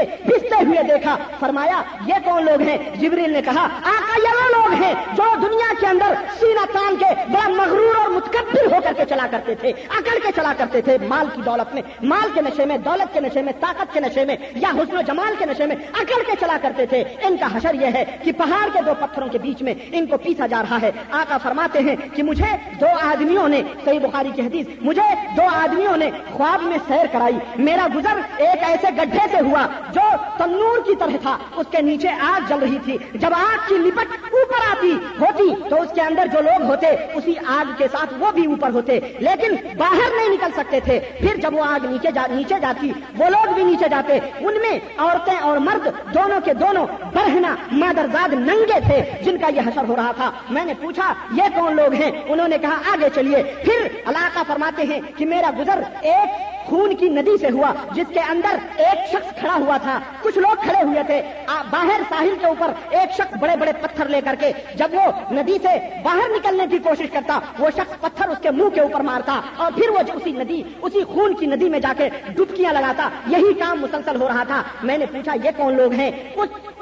ہوئے 0.62 0.82
دیکھا۔ 0.82 1.16
فرمایا، 1.40 1.82
یہ 2.06 2.14
کون 2.24 2.44
لوگ 2.44 2.60
ہیں؟ 2.60 2.78
جبریل 2.94 3.32
نے 3.32 3.43
کہا، 3.43 3.68
آقا 3.82 4.18
یہ 4.22 4.35
وہ 4.35 4.48
لوگ 4.51 4.82
ہیں 4.82 4.94
جو 5.12 5.22
دنیا 5.43 5.72
کے 5.81 5.86
اندر 5.86 6.14
سینا 6.40 6.64
تان 6.72 6.97
کے 6.97 7.05
بڑا 7.32 7.48
مغرور 7.48 7.94
اور 7.94 8.10
متکبر 8.10 8.74
ہو 8.74 8.81
کر 8.85 8.93
کے 8.93 9.05
چلا 9.24 9.38
کرتے 9.38 9.55
تھے، 9.55 9.68
اکڑ 9.68 10.26
کے 10.26 10.28
چلا 10.36 10.52
کرتے 10.59 10.80
تھے۔ 10.80 10.98
مال 11.09 11.26
کی 11.34 11.42
دولت 11.42 11.74
میں، 11.74 11.82
مال 12.02 12.28
کے 12.34 12.40
نشے 12.42 12.64
میں، 12.64 12.78
دولت 12.78 13.14
کے 13.14 13.20
نشے 13.20 13.42
میں، 13.42 13.52
طاقت 13.60 13.94
کے 13.94 14.01
نشے 14.01 14.24
میں، 14.24 14.36
یا 14.55 14.68
حسن 14.68 14.96
و 14.96 15.01
جمال 15.01 15.34
کے 15.38 15.46
نشے 15.46 15.66
میں 15.66 15.76
اکڑ 15.76 16.22
کے 16.26 16.32
چلا 16.40 16.59
کرتے 16.62 16.86
تھے۔ 16.86 17.05
ان 17.22 17.36
کا 17.36 17.46
حشر 17.55 17.74
یہ 17.74 17.86
ہے 17.94 18.05
کہ 18.22 18.32
پہاڑ 18.32 18.68
کے 18.72 18.78
دو 18.86 18.92
پتھروں 19.01 19.28
کے 19.28 19.38
بیچ 19.38 19.62
میں 19.62 19.74
ان 19.92 20.06
کو 20.06 20.16
پیسا 20.16 20.46
جا 20.46 20.62
رہا 20.62 20.78
ہے۔ 20.82 20.90
آقا 21.10 21.38
فرماتے 21.38 21.78
ہیں 21.78 21.96
کہ 22.14 22.22
مجھے 22.22 22.56
دو 22.80 22.86
آدمیوں 23.02 23.48
نے، 23.48 23.62
صحیح 23.84 23.98
بخاری 23.98 24.28
کی 24.34 24.42
حدیث، 24.42 24.66
مجھے 24.80 25.14
دو 25.36 25.42
آدمیوں 25.42 25.96
نے 25.96 26.10
خواب 26.32 26.62
میں 26.62 26.78
سیر 26.88 27.06
کرائی۔ 27.12 27.38
میرا 27.56 27.86
گزر 27.94 28.20
ایک 28.36 28.62
ایسے 28.62 28.86
گڈھے 29.02 29.26
سے 29.30 29.36
ہوا 29.36 29.66
جو 29.92 30.16
تنور 30.38 30.78
کی 30.86 30.94
طرح 30.96 31.16
تھا۔ 31.22 31.38
اس 31.56 31.66
کے 31.70 31.80
نیچے 31.80 32.09
آگ 32.09 32.40
جل 32.48 32.59
رہی 32.59 32.78
تھی۔ 32.84 32.98
جب 33.14 33.30
آگ 33.32 33.59
کی 33.68 33.74
لپٹ 33.74 34.34
اوپر 34.34 34.70
آتی 34.70 34.92
ہوتی 35.20 35.68
تو 35.70 35.82
اس 35.82 35.88
کے 35.94 36.01
اندر 36.01 36.26
جو 36.32 36.40
لوگ 36.40 36.62
ہوتے، 36.62 36.86
اسی 37.14 37.34
آگ 37.46 37.72
کے 37.78 37.86
ساتھ 37.92 38.14
وہ 38.18 38.32
بھی 38.32 38.46
اوپر 38.46 38.70
ہوتے۔ 38.70 39.01
لیکن 39.18 39.76
باہر 39.76 40.16
نہیں 40.16 40.28
نکل 40.28 40.52
سکتے 40.56 40.80
تھے۔ 40.80 41.00
پھر 41.20 41.36
جب 41.36 41.54
وہ 41.54 41.64
آگ 41.64 41.86
نیچے 41.86 42.10
جا 42.10 42.26
نیچے 42.30 42.54
جاتی، 42.60 42.92
وہ 43.18 43.28
لوگ 43.28 43.54
بھی 43.54 43.64
نیچے 43.64 43.88
جاتے۔ 43.88 44.18
ان 44.40 44.54
میں 44.60 44.78
عورتیں 44.98 45.36
اور 45.36 45.58
مرد، 45.58 46.14
دونوں 46.14 46.40
کے 46.44 46.54
دونوں 46.54 46.86
برہنا 47.14 47.54
مادرزاد 47.72 48.32
ننگے 48.32 48.80
تھے، 48.80 49.22
جن 49.22 49.38
کا 49.38 49.48
یہ 49.48 49.60
حشر 49.60 49.84
ہو 49.88 49.96
رہا 49.96 50.12
تھا۔ 50.12 50.30
میں 50.50 50.64
نے 50.64 50.74
پوچھا، 50.74 51.14
یہ 51.32 51.42
کون 51.54 51.76
لوگ 51.76 51.92
ہیں؟ 51.92 52.10
انہوں 52.28 52.48
نے 52.48 52.58
کہا، 52.58 52.74
آگے 52.92 53.08
چلیے۔ 53.14 53.42
پھر 53.64 53.88
علاقہ 54.06 54.38
فرماتے 54.46 54.82
ہیں 54.82 55.00
کہ 55.16 55.26
میرا 55.26 55.50
گزر 55.58 55.82
ایک 56.00 56.53
خون 56.66 56.94
کی 56.94 57.08
ندی 57.08 57.38
سے 57.40 57.50
ہوا، 57.50 57.72
جس 57.92 58.06
کے 58.14 58.20
اندر 58.20 58.56
ایک 58.76 59.08
شخص 59.08 59.38
کھڑا 59.38 59.54
ہوا 59.54 59.76
تھا۔ 59.76 60.00
کچھ 60.22 60.38
لوگ 60.38 60.54
کھڑے 60.62 60.84
ہوئے 60.84 61.02
تھے۔ 61.06 61.22
باہر 61.70 62.00
ساحل 62.08 62.34
کے 62.40 62.46
اوپر 62.46 62.72
ایک 62.90 63.12
شخص 63.12 63.36
بڑے 63.40 63.56
بڑے 63.56 63.72
پتھر 63.72 64.06
لے 64.06 64.20
کر 64.20 64.34
کے، 64.40 64.52
جب 64.74 64.88
وہ 64.92 65.32
ندی 65.32 65.58
سے 65.62 66.02
باہر 66.02 66.30
نکلنے 66.30 66.66
کی 66.70 66.78
کوشش 66.78 67.10
کرتا، 67.12 67.38
وہ 67.58 67.70
شخص 67.76 68.00
پتھر 68.00 68.28
اس 68.28 68.38
کے 68.42 68.50
منہ 68.50 68.68
کے 68.68 68.80
اوپر 68.80 69.00
مارتا 69.00 69.40
اور 69.56 69.72
پھر 69.72 69.88
وہ 69.88 69.98
اسی 70.14 70.32
ندی، 70.32 70.62
اسی 70.82 71.04
خون 71.04 71.34
کی 71.34 71.46
ندی 71.46 71.68
میں 71.68 71.80
جا 71.80 71.92
کے 71.96 72.08
ڈبکیاں 72.28 72.72
لگاتا۔ 72.72 73.08
یہی 73.26 73.54
کام 73.54 73.80
مسلسل 73.80 74.22
ہو 74.22 74.28
رہا 74.28 74.44
تھا۔ 74.44 74.62
میں 74.82 74.98
نے 74.98 75.06
پوچھا، 75.06 75.32
یہ 75.44 75.50
کون 75.56 75.76
لوگ 75.76 75.92
ہیں؟ 75.92 76.10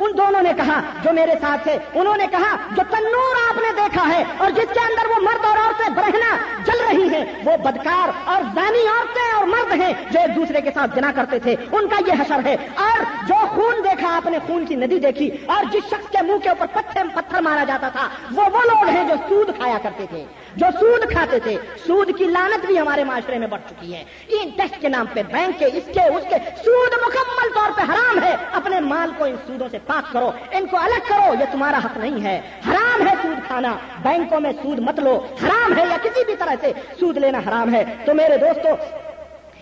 ان 0.01 0.19
دونوں 0.19 0.43
نے 0.43 0.53
کہا، 0.57 0.81
جو 1.05 1.13
میرے 1.13 1.33
ساتھ 1.41 1.63
تھے۔ 1.63 1.79
انہوں 1.95 2.17
نے 2.17 2.27
کہا، 2.31 2.57
جو 2.77 2.83
تنور 2.91 3.51
آپ 3.51 3.57
نے 3.57 3.83
دیکھا 3.83 4.09
ہے 4.09 4.25
اور 4.39 4.51
جس 4.51 4.73
کے 4.73 4.81
اندر 4.81 5.07
وہ 5.11 5.23
مرد 5.23 5.45
اور 5.45 5.57
عورتیں 5.57 5.95
برہنا 5.95 6.37
جل 6.65 6.81
رہی 6.91 7.15
ہیں، 7.15 7.25
وہ 7.45 7.57
بدکار 7.57 8.09
اور 8.25 8.43
دانی 8.43 8.87
عورتیں 8.89 9.37
اور 9.37 9.45
مرد 9.45 9.72
ہیں 9.73 9.93
جو 10.11 10.21
ایک 10.21 10.37
دوسرے 10.37 10.61
کے 10.61 10.71
ساتھ 10.75 10.97
جنا 10.97 11.13
کرتے 11.15 11.39
تھے۔ 11.39 11.57
ان 11.73 11.89
کا 11.89 11.97
یہ 12.07 12.13
حشر 12.13 12.47
ہے۔ 12.47 12.57
اور 12.77 12.99
جو 13.29 13.35
خون 13.35 13.85
دیکھا، 13.85 14.17
آپ 14.17 14.27
نے 14.27 14.39
خون 14.47 14.67
کی 14.67 14.75
ندی 14.75 14.99
دیکھی، 14.99 15.31
اور 15.47 15.65
جس 15.73 15.85
شخص 15.87 16.11
کے 16.11 16.23
منہ 16.23 16.39
کے 16.39 16.49
اوپر 16.49 16.67
پتھر 16.73 17.03
پتھر 17.15 17.41
مارا 17.41 17.65
جاتا 17.65 17.89
تھا، 17.89 18.09
وہ 18.33 18.43
وہ 18.53 18.61
لوگ 18.65 18.89
ہیں 18.89 19.09
جو 19.09 19.15
سود 19.29 19.57
کھایا 19.57 19.79
کرتے 19.83 20.05
تھے۔ 20.11 20.25
جو 20.57 20.67
سود 20.81 21.13
کھاتے 21.13 21.39
تھے، 21.39 21.57
سود 21.87 22.19
کی 22.19 22.25
لانت 22.25 22.67
بھی 22.67 22.79
ہمارے 22.79 23.05
معاشرے 23.05 23.39
میں 23.39 23.47
بڑھ 23.47 23.61
چکی 23.71 23.95
ہے۔ 23.95 24.05
ان 24.29 24.49
ٹیکس 24.57 24.81
کے 24.81 24.89
نام 24.89 25.07
پہ 25.13 25.23
بینک 25.23 25.59
کے، 25.59 25.65
اس 25.65 25.85
کے 25.95 26.01
اس 26.01 26.23
کے 26.29 26.37
سود 26.65 26.93
مکمل 27.07 27.55
طور 27.55 27.71
پہ 27.77 27.81
حرام 27.81 28.23
ہے۔ 28.23 28.37
اپنے 28.53 28.81
مال 28.81 29.11
کو 29.19 29.25
ان 29.25 29.37
سودوں 29.47 29.69
سے 29.71 29.79
پاک 29.87 30.13
کرو، 30.13 30.31
ان 30.51 30.67
کو 30.67 30.77
الگ 30.77 31.09
کرو، 31.09 31.35
یہ 31.41 31.45
تمہارا 31.53 31.79
حق 31.79 31.97
نہیں 31.97 32.25
ہے۔ 32.25 32.41
حرام 32.69 33.09
ہے 33.09 33.15
سود 33.23 33.47
کھانا، 33.47 33.77
بینکوں 34.03 34.41
میں 34.41 34.53
سود 34.63 34.79
مت 34.79 34.99
لو۔ 34.99 35.27
حرام 35.45 35.79
ہے 35.79 35.83
یا 35.91 35.97
کسی 36.03 36.25
بھی 36.25 36.37
طرح 36.37 36.55
سے 36.61 36.73
سود 37.01 37.19
لینا 37.19 37.39
حرام 37.39 37.75
ہے۔ 37.75 37.85
تو 38.05 38.15
میرے 38.15 38.37
دوستو 38.37 38.69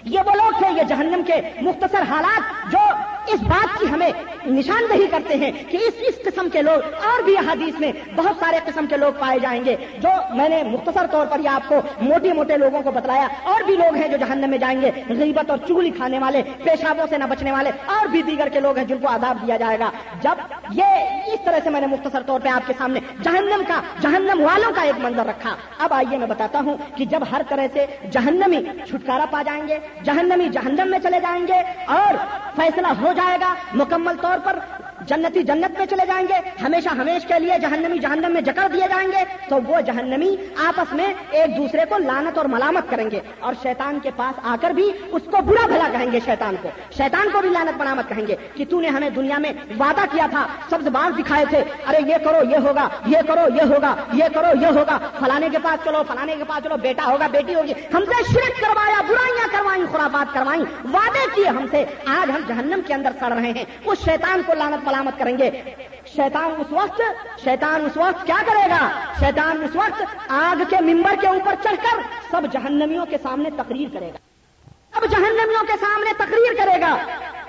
یہ 0.05 0.21
وہ 0.27 0.35
لوگ 0.35 0.59
تھے 0.59 0.67
یہ 0.77 0.83
جہنم 0.83 1.23
کے 1.27 1.41
مختصر 1.61 2.03
حالات 2.09 2.73
جو 2.73 2.79
اس 3.35 3.41
بات 3.41 3.79
کی 3.81 3.87
ہمیں 3.93 4.11
نشاندہی 4.47 5.07
کرتے 5.11 5.37
ہیں 5.37 5.51
کہ 5.69 5.77
اس 5.77 5.95
اس 6.09 6.15
قسم 6.25 6.49
کے 6.53 6.63
لوگ، 6.63 6.95
اور 7.07 7.23
بھی 7.23 7.37
حدیث 7.49 7.81
میں 7.81 7.93
بہت 8.17 8.37
سارے 8.41 8.59
قسم 8.65 8.87
کے 8.87 8.97
لوگ 8.97 9.13
پائے 9.19 9.39
جائیں 9.39 9.65
گے، 9.65 9.77
جو 9.99 10.09
میں 10.37 10.49
نے 10.49 10.63
مختصر 10.63 11.07
طور 11.11 11.27
پر 11.27 11.41
یہ 11.41 11.49
آپ 11.49 11.69
کو 11.69 11.81
موٹے 12.01 12.33
موٹے 12.33 12.57
لوگوں 12.57 12.83
کو 12.83 12.91
بتلایا۔ 12.91 13.27
اور 13.43 13.63
بھی 13.67 13.77
لوگ 13.77 13.97
ہیں 13.97 14.09
جو 14.09 14.17
جہنم 14.17 14.51
میں 14.51 14.59
جائیں 14.59 14.81
گے، 14.83 14.91
غیبت 15.09 15.51
اور 15.51 15.59
چگلی 15.69 15.91
کھانے 15.91 16.19
والے، 16.19 16.43
پیشابوں 16.65 17.07
سے 17.11 17.19
نہ 17.19 17.25
بچنے 17.25 17.53
والے، 17.53 17.71
اور 17.87 18.07
بھی 18.07 18.23
دیگر 18.23 18.49
کے 18.49 18.61
لوگ 18.61 18.79
ہیں 18.79 18.85
جن 18.85 18.99
کو 18.99 19.09
آداب 19.09 19.47
دیا 19.47 19.57
جائے 19.57 19.79
گا۔ 19.79 19.91
جب 20.23 20.43
یہ 20.75 21.33
اس 21.33 21.41
طرح 21.45 21.59
سے 21.65 21.71
میں 21.71 21.81
نے 21.81 21.87
مختصر 21.87 22.23
طور 22.27 22.41
پہ 22.41 22.49
آپ 22.49 22.67
کے 22.67 22.73
سامنے 22.79 23.01
جہنم 23.23 23.63
کا، 23.69 23.81
جہنم 24.01 24.41
والوں 24.41 24.73
کا 24.75 24.83
ایک 24.83 24.99
منظر 24.99 25.27
رکھا۔ 25.27 25.55
اب 25.79 25.95
آئیے 25.95 26.19
میں 26.19 26.27
بتاتا 26.27 26.61
ہوں 26.61 26.77
کہ 26.97 27.05
جب 27.05 27.23
ہر 27.33 27.43
طرح 27.49 27.67
سے 27.73 27.87
جہنمی 28.13 28.65
چھٹکارا 28.89 29.25
پا 29.31 29.43
جائیں 29.43 29.63
گے 29.69 29.79
جہنمی 30.05 30.49
جہنم 30.49 30.91
میں 30.91 30.99
چلے 30.99 31.21
جائیں 31.21 31.47
گے 31.49 31.61
اور 31.95 32.15
فیصلہ 32.57 32.93
ہو 33.01 33.13
جائے 33.13 33.37
گا 33.41 33.55
مکمل 33.73 34.17
طور 34.21 34.39
پر 34.45 34.59
جنتی 35.09 35.43
جنت 35.43 35.79
میں 35.79 35.87
چلے 35.87 36.07
جائیں 36.07 36.27
گے، 36.29 36.41
ہمیشہ 36.63 36.89
ہمیش 36.99 37.27
کے 37.27 37.39
لیے 37.39 37.59
جہنمی 37.59 37.99
جہنم 37.99 38.33
میں 38.33 38.41
جکڑ 38.41 38.67
دیے 38.73 38.89
جائیں 38.89 39.09
گے، 39.13 39.25
تو 39.49 39.59
وہ 39.67 39.81
جہنمی 39.81 40.35
آپس 40.67 40.93
میں 40.93 41.13
ایک 41.31 41.57
دوسرے 41.57 41.85
کو 41.89 41.99
لانت 41.99 42.39
اور 42.39 42.47
ملامت 42.47 42.91
کریں 42.91 43.11
گے 43.11 43.21
اور 43.41 43.55
شیطان 43.63 43.99
کے 44.03 44.11
پاس 44.17 44.39
آ 44.45 44.57
کر 44.61 44.71
بھی 44.71 44.91
اس 45.13 45.23
کو 45.31 45.43
برا 45.47 45.67
بھلا 45.67 45.89
کہیں 45.93 46.11
گے، 46.13 46.21
شیطان 46.25 46.57
کو۔ 46.63 46.69
شیطان 46.97 47.31
کو 47.33 47.41
بھی 47.41 47.49
لانت 47.49 47.81
ملامت 47.81 48.09
کہیں 48.09 48.27
گے 48.27 48.37
کہ 48.55 48.65
تو 48.71 48.81
نے 48.81 48.89
ہمیں 48.89 49.09
دنیا 49.11 49.39
میں 49.39 49.53
وعدہ 49.79 50.05
کیا 50.11 50.27
تھا، 50.31 50.47
سبز 50.71 50.89
باز 50.93 51.19
دکھائے 51.19 51.45
تھے، 51.51 51.63
ارے 51.89 51.99
یہ 52.07 52.25
کرو، 52.25 52.43
یہ 52.51 52.67
ہوگا، 52.67 52.89
یہ 53.07 53.27
کرو، 53.27 53.47
یہ 53.55 53.73
ہوگا، 53.73 53.95
یہ 54.13 54.25
کرو، 54.35 54.53
یہ 54.61 54.79
ہوگا، 54.79 54.99
فلانے 55.19 55.49
کے 55.53 55.59
پاس 55.63 55.85
چلو، 55.85 56.03
فلانے 56.09 56.37
کے 56.37 56.45
پاس 56.49 56.65
چلو، 56.65 56.77
بیٹا 56.83 57.07
ہوگا، 57.07 57.27
بیٹی 57.33 57.55
ہوگی، 57.55 57.73
ہم 57.95 58.05
سے 58.09 58.23
شرک 58.33 58.61
کروایا، 58.61 59.01
برائیاں 59.09 59.47
کروائیں 59.53 59.85
خرافات 59.93 60.35
کروائیں 60.35 60.63
وعدے 60.93 61.27
کیے 61.35 61.49
ہم 61.49 61.67
سے، 61.71 61.85
آج 62.07 62.31
ہم 62.31 62.41
جہنم 62.49 62.81
کے 62.87 62.95
اندر 62.95 63.19
سڑ 63.21 63.33
رہے 63.33 63.53
ہیں 63.57 63.65
اس 63.85 64.05
شیطان 64.05 64.43
کو 64.47 64.55
لانت 64.55 64.85
ملامت 64.91 65.19
کریں 65.19 65.39
گے۔ 65.39 65.51
شیطان 66.07 66.51
اس 66.59 66.67
وقت، 66.71 67.01
شیطان 67.45 67.85
اس 67.85 67.97
وقت 67.97 68.27
کیا 68.27 68.37
کرے 68.47 68.71
گا؟ 68.71 68.91
شیطان 69.21 69.65
اس 69.65 69.77
وقت 69.77 70.03
آگ 70.29 70.63
کے 70.71 70.77
ممبر 70.81 71.15
کے 71.21 71.27
اوپر 71.27 71.55
چڑھ 71.63 71.77
کر 71.83 72.01
سب 72.31 72.43
جہنمیوں 72.53 73.07
کے 73.07 73.17
سامنے 73.23 73.51
تقریر 73.51 73.89
کرے 73.95 74.09
گا۔ 74.09 74.19
سب 74.95 75.07
جہنمیوں 75.11 75.65
کے 75.67 75.73
سامنے 75.81 76.13
تقریر 76.13 76.65
کرے 76.65 76.81
گا۔ 76.81 76.97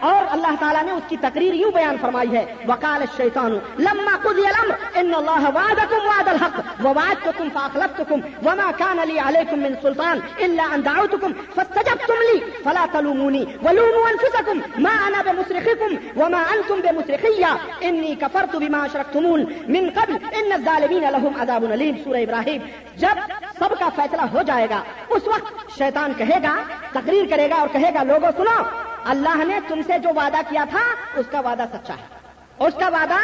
اور 0.09 0.23
اللہ 0.35 0.55
تعالیٰ 0.59 0.83
نے 0.83 0.91
اس 0.91 1.09
کی 1.09 1.17
تقریر 1.21 1.53
یوں 1.53 1.71
بیان 1.71 1.97
فرمائی 2.01 2.35
ہے 2.35 2.45
وکال 2.67 3.03
شیطان 3.17 3.57
لما 3.87 4.15
قضی 4.23 4.45
الامر 4.47 4.75
ان 5.01 5.13
اللہ 5.21 5.49
وعدکم 5.55 6.07
وعد 6.07 6.27
الحق 6.27 6.85
ووعدتکم 6.85 7.49
فاخلفتکم 7.53 8.19
وما 8.45 8.71
كان 8.71 8.99
لي 8.99 9.19
عليكم 9.19 9.59
من 9.59 9.75
سلطان 9.81 10.21
الا 10.39 10.63
ان 10.75 10.83
دعوتكم، 10.83 11.33
فاستجبتم 11.55 12.13
لي، 12.27 12.43
فلا 12.65 12.85
تلوموني، 12.93 13.47
ولوموا 13.63 14.09
انفسكم 14.09 14.83
ما 14.83 14.89
انا 15.07 15.21
بمصرخكم 15.21 15.97
وما 16.17 16.41
انتم 16.53 16.81
بمصرخيا 16.81 17.57
اني 17.83 18.15
كفرت 18.15 18.55
بما 18.55 18.85
اشركتمون 18.85 19.39
من 19.67 19.89
قبل 19.89 20.13
ان 20.13 20.51
الظالمين 20.51 21.09
لهم 21.09 21.41
عذاب 21.41 21.63
اليم 21.63 21.97
سورہ 22.03 22.17
ابراہیم، 22.17 22.61
جب 22.97 23.25
سب 23.59 23.79
کا 23.79 23.89
فیصلہ 23.95 24.21
ہو 24.33 24.41
جائے 24.47 24.67
گا، 24.69 24.83
اس 25.09 25.27
وقت 25.27 25.77
شیطان 25.77 26.13
کہے 26.17 26.39
گا، 26.43 26.55
تقریر 26.93 27.25
کرے 27.29 27.49
گا 27.49 27.55
اور 27.55 27.67
کہے 27.73 27.93
گا 27.93 28.03
لوگوں 28.03 28.31
سنو 28.37 28.59
اللہ 29.05 29.43
نے 29.43 29.59
تم 29.67 29.81
سے 29.87 29.99
جو 29.99 30.09
وعدہ 30.15 30.37
کیا 30.49 30.63
تھا، 30.69 30.81
اس 31.15 31.25
کا 31.31 31.39
وعدہ 31.39 31.63
سچا 31.73 31.93
ہے۔ 31.93 32.21
اس 32.59 32.73
کا 32.79 32.87
وعدہ 32.87 33.15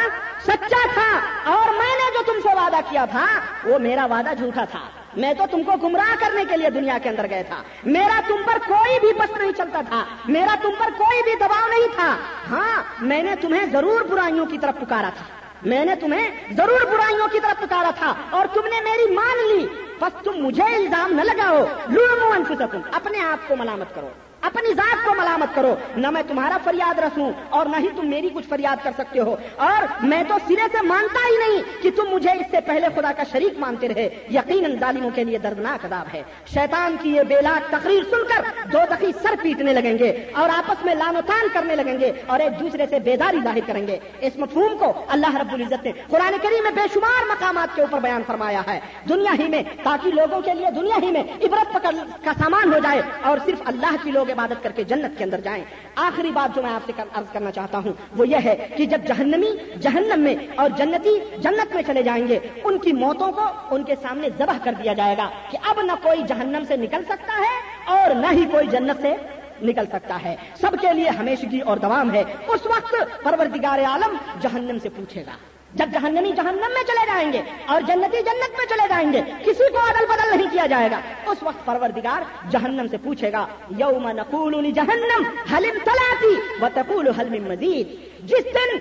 سچا 0.42 0.86
تھا۔ 0.94 1.20
اور 1.44 1.68
میں 1.68 1.96
نے 1.96 2.18
جو 2.18 2.32
تم 2.32 2.48
سے 2.48 2.54
وعدہ 2.54 2.76
کیا 2.90 3.04
تھا، 3.04 3.26
وہ 3.64 3.78
میرا 3.78 4.06
وعدہ 4.06 4.34
جھوٹا 4.38 4.64
تھا۔ 4.70 4.80
میں 5.16 5.34
تو 5.34 5.44
تم 5.50 5.62
کو 5.62 5.88
گمراہ 5.88 6.14
کرنے 6.18 6.44
کے 6.44 6.56
لیے 6.56 6.70
دنیا 6.70 6.98
کے 7.02 7.08
اندر 7.08 7.30
گئے 7.30 7.42
تھا۔ 7.42 7.62
میرا 7.84 8.20
تم 8.28 8.36
پر 8.46 8.58
کوئی 8.66 9.00
بھی 9.00 9.12
بس 9.12 9.36
نہیں 9.36 9.52
چلتا 9.52 9.80
تھا۔ 9.88 10.04
میرا 10.24 10.54
تم 10.62 10.70
پر 10.78 10.90
کوئی 10.96 11.22
بھی 11.22 11.34
دباؤ 11.34 11.68
نہیں 11.68 11.88
تھا۔ 11.94 12.16
ہاں 12.50 12.82
میں 13.00 13.22
نے 13.22 13.34
تمہیں 13.36 13.66
ضرور 13.66 14.00
برائیوں 14.00 14.46
کی 14.46 14.58
طرف 14.58 14.80
پکارا 14.80 15.10
تھا۔ 15.16 15.24
میں 15.62 15.84
نے 15.84 15.94
تمہیں 15.94 16.54
ضرور 16.56 16.80
برائیوں 16.80 17.28
کی 17.28 17.40
طرف 17.40 17.60
پکارا 17.60 17.90
تھا۔ 17.98 18.14
اور 18.30 18.46
تم 18.54 18.60
نے 18.64 18.80
میری 18.80 19.14
مان 19.14 19.48
لی۔ 19.48 19.66
بس 20.00 20.22
تم 20.24 20.32
مجھے 20.32 20.74
الزام 20.74 21.12
نہ 21.12 21.22
لگاؤ۔ 21.22 21.64
لوگوں 21.88 22.36
انفسکم 22.36 22.80
اپنے 22.92 23.20
آپ 23.20 23.48
کو 23.48 23.56
ملامت 23.56 23.94
کرو۔ 23.94 24.08
اپنی 24.40 24.74
ذات 24.74 25.04
کو 25.04 25.14
ملامت 25.14 25.54
کرو۔ 25.54 25.74
نہ 25.96 26.10
میں 26.10 26.22
تمہارا 26.28 26.56
فریاد 26.64 26.98
رسوں 26.98 27.32
اور 27.50 27.66
نہ 27.66 27.76
ہی 27.78 27.88
تم 27.96 28.06
میری 28.06 28.28
کچھ 28.34 28.48
فریاد 28.48 28.84
کر 28.84 28.90
سکتے 28.98 29.20
ہو۔ 29.20 29.36
اور 29.56 29.84
میں 30.02 30.22
تو 30.28 30.34
سرے 30.48 30.66
سے 30.72 30.86
مانتا 30.86 31.30
ہی 31.30 31.36
نہیں 31.36 31.82
کہ 31.82 31.90
تم 31.90 32.04
مجھے 32.10 32.30
اس 32.30 32.46
سے 32.50 32.60
پہلے 32.66 32.86
خدا 32.96 33.12
کا 33.16 33.22
شریک 33.32 33.58
مانتے 33.58 33.88
رہے۔ 33.88 34.08
یقیناً 34.30 34.78
ظالموں 34.80 35.10
کے 35.14 35.24
لیے 35.24 35.38
دردناک 35.38 35.84
عذاب 35.84 36.06
ہے۔ 36.14 36.22
شیطان 36.46 36.96
کی 37.02 37.16
یہ 37.16 37.22
بیلاک 37.22 37.70
تقریر 37.70 38.02
سن 38.02 38.26
کر 38.28 38.68
دو 38.72 38.78
دخی 38.90 39.12
سر 39.22 39.34
پیٹنے 39.42 39.72
لگیں 39.72 39.98
گے 39.98 40.24
اور 40.34 40.48
آپس 40.48 40.84
میں 40.84 40.94
لان 40.94 41.16
و 41.16 41.20
تان 41.26 41.46
کرنے 41.52 41.76
لگیں 41.76 42.00
گے 42.00 42.12
اور 42.26 42.40
ایک 42.40 42.60
دوسرے 42.60 42.86
سے 42.90 42.98
بیداری 42.98 43.38
ظاہر 43.44 43.58
کریں 43.66 43.86
گے۔ 43.86 43.98
اس 44.20 44.36
مفہوم 44.36 44.78
کو 44.78 44.92
اللہ 45.08 45.36
رب 45.36 45.52
العزت 45.52 45.84
نے 45.84 45.92
قرآن 46.08 46.32
کریم 46.42 46.62
میں 46.62 46.70
بے 46.70 46.80
شمار 46.94 47.26
مقامات 47.28 47.76
کے 47.76 47.82
اوپر 47.82 48.00
بیان 48.00 48.22
فرمایا 48.26 48.62
ہے۔ 48.66 48.80
دنیا 49.08 49.32
ہی 49.38 49.48
میں 49.48 49.62
تاکہ 49.82 50.10
لوگوں 50.10 50.40
کے 50.40 50.54
لیے 50.54 50.66
دنیا 50.70 50.96
ہی 51.02 51.10
میں 51.10 51.22
عبرت 51.22 51.72
پکڑ 51.72 51.90
کا 52.24 52.32
سامان 52.38 52.74
ہو 52.74 52.78
جائے 52.78 53.02
اور 53.22 53.38
صرف 53.46 53.62
اللہ 53.64 53.96
کی 54.02 54.10
لوگ 54.10 54.27
لوگ 54.28 54.38
عبادت 54.38 54.62
کر 54.62 54.72
کے 54.72 54.84
جنت 54.84 55.18
کے 55.18 55.24
اندر 55.24 55.40
جائیں۔ 55.40 55.64
آخری 55.94 56.30
بات 56.30 56.56
جو 56.56 56.62
میں 56.62 56.70
آپ 56.70 56.80
سے 56.86 56.92
عرض 57.14 57.26
کرنا 57.32 57.50
چاہتا 57.50 57.78
ہوں، 57.78 57.92
وہ 58.16 58.28
یہ 58.28 58.36
ہے 58.44 58.68
کہ 58.76 58.86
جب 58.86 59.00
جہنمی 59.08 59.78
جہنم 59.80 60.20
میں 60.20 60.34
اور 60.56 60.70
جنتی 60.76 61.18
جنت 61.38 61.74
میں 61.74 61.82
چلے 61.86 62.02
جائیں 62.02 62.28
گے، 62.28 62.38
ان 62.64 62.78
کی 62.78 62.92
موتوں 62.92 63.32
کو 63.32 63.44
ان 63.70 63.84
کے 63.84 63.94
سامنے 64.02 64.28
ذبح 64.38 64.58
کر 64.64 64.72
دیا 64.82 64.92
جائے 64.92 65.16
گا 65.16 65.30
کہ 65.50 65.58
اب 65.62 65.80
نہ 65.82 65.92
کوئی 66.02 66.22
جہنم 66.22 66.62
سے 66.68 66.76
نکل 66.76 67.04
سکتا 67.04 67.40
ہے 67.40 67.60
اور 67.86 68.14
نہ 68.14 68.26
ہی 68.32 68.44
کوئی 68.44 68.66
جنت 68.66 69.02
سے 69.02 69.14
نکل 69.62 69.86
سکتا 69.86 70.18
ہے۔ 70.24 70.36
سب 70.60 70.70
کے 70.80 70.92
لیے 70.92 71.08
ہمیشگی 71.08 71.60
اور 71.60 71.76
دوام 71.76 72.14
ہے۔ 72.14 72.24
اس 72.48 72.66
وقت 72.66 72.94
پروردگار 73.22 73.78
عالم 73.78 74.16
جہنم 74.40 74.78
سے 74.82 74.88
پوچھے 74.88 75.20
گا۔ 75.26 75.57
جب 75.74 75.86
جہنمی 75.92 76.32
جہنم 76.32 76.72
میں 76.74 76.82
چلے 76.82 77.06
جائیں 77.06 77.32
گے 77.32 77.42
اور 77.66 77.80
جنتی 77.80 78.16
جنت 78.16 78.58
میں 78.58 78.66
چلے 78.68 78.88
جائیں 78.88 79.12
گے، 79.12 79.22
کسی 79.44 79.72
کو 79.72 79.78
عدل 79.78 80.06
بدل 80.06 80.36
نہیں 80.36 80.50
کیا 80.52 80.66
جائے 80.66 80.90
گا۔ 80.90 81.00
اس 81.26 81.42
وقت 81.42 81.66
پروردگار 81.66 82.50
جہنم 82.50 82.86
سے 82.90 82.96
پوچھے 82.96 83.32
گا، 83.32 83.46
یوم 83.78 84.08
نقول 84.08 84.70
جہنم 84.70 85.22
حلم 85.54 85.78
تلاتی 85.84 86.34
و 86.60 86.66
تقول 86.74 87.08
حلم 87.08 87.44
مزید؟ 87.44 87.88
جس 88.28 88.44
دن 88.44 88.78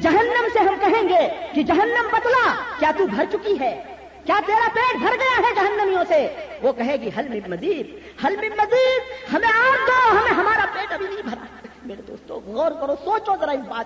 جہنم 0.00 0.46
سے 0.52 0.58
ہم 0.58 0.74
کہیں 0.80 1.08
گے 1.08 1.28
کہ 1.54 1.62
جہنم 1.62 2.08
بتلا، 2.12 2.54
کیا 2.78 2.90
تو 2.98 3.06
بھر 3.06 3.24
چکی 3.32 3.60
ہے؟ 3.60 3.82
کیا 4.24 4.40
تیرا 4.46 4.68
پیٹ 4.74 4.96
بھر 4.96 5.12
گیا 5.12 5.48
ہے 5.48 5.54
جہنمیوں 5.54 6.04
سے؟ 6.08 6.28
وہ 6.62 6.72
کہے 6.72 6.96
گی 6.96 7.10
حل 7.18 7.28
میں 7.28 7.40
مزید؟ 7.48 7.98
حل 8.24 8.36
میں 8.36 8.48
مزید؟ 8.58 9.32
ہمیں 9.34 9.48
آگ 9.48 9.86
دو، 9.86 10.18
ہمیں 10.18 10.32
ہمارا 10.32 10.64
پیٹ 10.72 10.92
ابھی 10.92 11.06
نہیں 11.06 11.22
بھرا۔ 11.22 11.44
میرے 11.84 12.02
دوستو، 12.02 12.40
غور 12.46 12.70
کرو، 12.70 12.94
سوچو 13.04 13.32
ذرا 13.40 13.50
اس 13.50 13.68
بات 13.68 13.84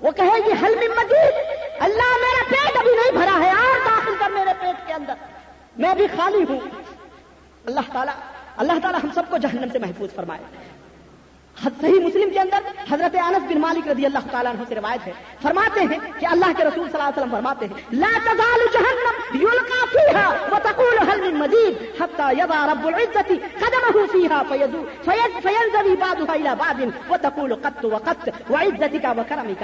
وہ 0.00 0.10
کہے 0.10 0.38
گی 0.46 0.52
حل 0.52 0.74
میں 0.74 0.88
مزید 0.88 1.34
اللہ 1.80 2.16
میرا 2.16 2.50
پیٹ 2.50 2.76
ابھی 2.76 2.90
نہیں 2.90 3.12
بھرا 3.12 3.44
ہے 3.44 3.50
اور 3.50 3.78
داخل 3.86 4.14
کر 4.18 4.30
میرے 4.30 4.50
پیٹ 4.60 4.86
کے 4.86 4.92
اندر۔ 4.92 5.14
میں 5.76 5.94
بھی 5.94 6.06
خالی 6.06 6.44
ہوں۔ 6.48 6.60
اللہ 7.66 7.80
تعالیٰ 7.92 8.14
اللہ 8.56 8.72
تعالیٰ 8.82 9.00
ہم 9.04 9.08
سب 9.14 9.22
کو 9.30 9.36
جہنم 9.36 9.68
سے 9.72 9.78
محفوظ 9.78 10.14
فرمائے۔ 10.14 10.73
صحیح 11.62 12.00
مسلم 12.04 12.30
کے 12.32 12.38
اندر 12.40 12.60
حضرت 12.90 13.16
انس 13.24 13.44
بن 13.48 13.60
مالک 13.60 13.88
رضی 13.88 14.04
اللہ 14.06 14.24
تعالیٰ 14.30 14.52
عنہ 14.54 14.64
سے 14.68 14.74
روایت 14.74 15.06
ہے۔ 15.06 15.12
فرماتے 15.42 15.80
ہیں 15.90 15.98
کہ 16.20 16.26
اللہ 16.26 16.52
کے 16.56 16.64
رسول 16.64 16.88
صلی 16.88 16.98
اللہ 17.00 17.08
علیہ 17.08 17.18
وسلم 17.18 17.34
فرماتے 17.34 17.66
ہیں، 17.66 17.74
لا 18.02 18.12
تزال 18.24 18.60
جہنم 18.74 19.16
يلقى 19.42 19.80
فيها 19.94 20.26
وتقول 20.52 20.98
هل 21.08 21.18
من 21.24 21.34
مزيد 21.42 21.74
حتى 22.00 22.26
يضع 22.40 22.58
رب 22.72 22.86
العزة 22.92 23.30
قدمه 23.62 24.06
فيها 24.12 24.42
فيزو 24.50 24.82
فينزوي 25.44 25.94
بعضها 26.04 26.34
الى 26.34 26.54
بعض 26.54 26.78
وتقول 27.10 27.54
قط 27.66 27.84
وقط 27.84 28.24
وعزتك 28.50 29.04
وكرمك 29.18 29.62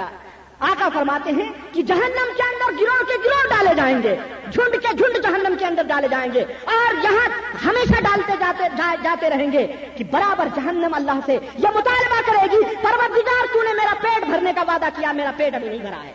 آقا 0.69 0.87
فرماتے 0.93 1.31
ہیں 1.31 1.49
کہ 1.73 1.81
جہنم 1.83 2.31
کے 2.37 2.43
اندر 2.43 2.73
گروہ 2.81 3.03
کے 3.07 3.17
گروہ 3.23 3.47
ڈالے 3.49 3.73
جائیں 3.75 4.01
گے، 4.03 4.15
جھنڈ 4.51 4.73
کے 4.81 4.93
جھنڈ 4.93 5.17
جہنم 5.23 5.55
کے 5.59 5.65
اندر 5.65 5.83
ڈالے 5.87 6.07
جائیں 6.07 6.31
گے، 6.33 6.43
اور 6.73 7.03
یہاں 7.03 7.27
ہمیشہ 7.65 8.01
ڈالتے 8.03 8.33
جاتے 8.39 8.67
جاتے 9.03 9.29
رہیں 9.29 9.51
گے 9.51 9.65
کہ 9.95 10.03
برابر 10.11 10.47
جہنم 10.55 10.93
اللہ 10.93 11.19
سے 11.25 11.37
یہ 11.57 11.75
مطالبہ 11.75 12.21
کرے 12.25 12.45
گی، 12.51 12.63
پروردگار 12.83 13.53
تو 13.53 13.63
نے 13.63 13.73
میرا 13.77 13.93
پیٹ 14.01 14.25
بھرنے 14.25 14.53
کا 14.55 14.63
وعدہ 14.67 14.89
کیا، 14.95 15.11
میرا 15.11 15.31
پیٹ 15.37 15.55
ابھی 15.55 15.69
نہیں 15.69 15.81
بھرا 15.81 16.03
ہے۔ 16.03 16.13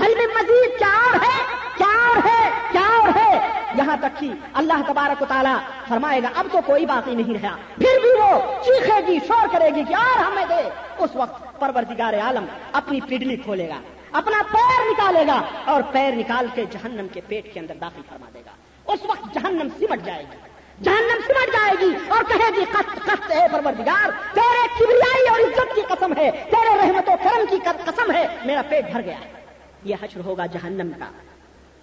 حل 0.00 0.14
میں 0.16 0.26
مزید 0.26 0.78
کیا 0.78 1.00
اور 1.04 1.14
ہے 1.14 1.56
کیا 1.76 2.08
اور 2.08 2.16
ہے 2.16 2.50
کیا 2.72 2.98
اور 2.98 3.08
ہے۔ 3.08 3.62
یہاں 3.74 3.96
تک 4.00 4.20
کہ 4.20 4.30
اللہ 4.54 4.72
تبارک 4.86 5.22
و 5.22 5.24
تعالیٰ 5.28 5.56
فرمائے 5.88 6.22
گا، 6.22 6.28
اب 6.34 6.46
تو 6.52 6.58
کوئی 6.66 6.86
باقی 6.86 7.14
نہیں 7.14 7.42
رہا۔ 7.42 7.56
پھر 7.74 8.00
بھی 8.02 8.20
وہ 8.20 8.40
چیخے 8.64 9.06
گی، 9.06 9.18
شور 9.26 9.46
کرے 9.52 9.70
گی 9.74 9.84
کہ 9.84 9.94
اور 9.94 10.24
ہمیں 10.24 10.44
دے۔ 10.48 10.70
اس 10.98 11.10
وقت 11.14 11.60
پروردگار 11.60 12.14
عالم 12.14 12.46
اپنی 12.72 13.00
پڈلی 13.00 13.36
کھولے 13.36 13.68
گا، 13.68 13.80
اپنا 14.12 14.42
پیر 14.52 14.90
نکالے 14.90 15.26
گا 15.26 15.42
اور 15.64 15.82
پیر 15.92 16.12
نکال 16.12 16.46
کے 16.54 16.64
جہنم 16.70 17.08
کے 17.08 17.20
پیٹ 17.28 17.54
کے 17.54 17.60
اندر 17.60 17.74
داخل 17.74 18.02
فرما 18.08 18.26
دے 18.34 18.42
گا۔ 18.46 18.50
اس 18.92 19.00
وقت 19.04 19.34
جہنم 19.34 19.68
سمٹ 19.78 20.04
جائے 20.04 20.24
گی۔ 20.32 20.36
جہنم 20.82 21.20
سمٹ 21.26 21.52
جائے 21.52 21.74
گی 21.80 21.94
اور 22.08 22.22
کہے 22.22 22.50
گی، 22.56 22.64
قط 22.72 23.06
قط 23.06 23.32
ہے 23.32 23.46
پروردگار، 23.52 24.34
تیرے 24.34 24.68
کبریائی 24.78 25.28
اور 25.28 25.40
عزت 25.40 25.74
کی 25.74 25.80
قسم 25.80 26.12
ہے، 26.16 26.30
تیرے 26.30 26.76
رحمت 26.76 27.08
و 27.08 27.12
کرم 27.22 27.44
کی 27.50 27.56
قسم 27.84 28.12
ہے، 28.12 28.26
میرا 28.44 28.62
پیٹ 28.68 28.84
بھر 28.92 29.00
گیا۔ 29.00 29.20
ہے 29.20 29.41
یہ 29.84 29.96
حشر 30.02 30.20
ہوگا 30.24 30.46
جہنم 30.46 30.90
کا۔ 30.98 31.04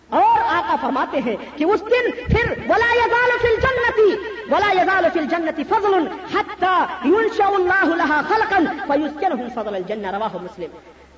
اور 0.09 0.39
آقا 0.39 0.75
فرماتے 0.81 1.19
ہیں 1.19 1.35
کہ 1.55 1.63
اس 1.63 1.81
دن 1.81 2.11
پھر 2.11 2.51
ولا 2.51 2.93
یزال 2.93 3.31
فی 3.41 3.47
الجنتی 3.47 4.15
ولا 4.53 4.81
یزال 4.81 5.05
فی 5.13 5.19
الجنتی 5.19 5.63
فضل 5.63 6.07
حتی 6.33 6.83
ينشأ 7.05 7.43
اللہ 7.43 7.85
لها 7.85 8.21
خلقا 8.27 8.57
فیسکنہم 8.87 9.49
فضل 9.55 9.75
الجنہ 9.75 10.07
رواہ 10.07 10.35
مسلم۔ 10.41 10.77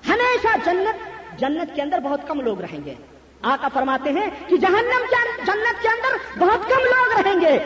ہمیشہ 0.10 0.48
جنت 0.66 0.96
جنت 1.40 1.76
کے 1.76 1.82
اندر 1.82 2.00
بہت 2.00 2.28
کم 2.28 2.42
لوگ 2.42 2.62
رہیں 2.62 2.86
گے۔ 2.86 2.94
آقا 3.42 3.68
فرماتے 3.68 4.12
ہیں 4.12 4.30
کہ 4.48 4.58
جہنم 4.58 5.06
کے 5.10 5.42
جنت 5.46 5.82
کے 5.82 5.88
اندر 5.88 6.40
بہت 6.40 6.70
کم 6.70 6.80
لوگ 6.80 7.20
رہیں 7.20 7.42
گے۔ 7.42 7.60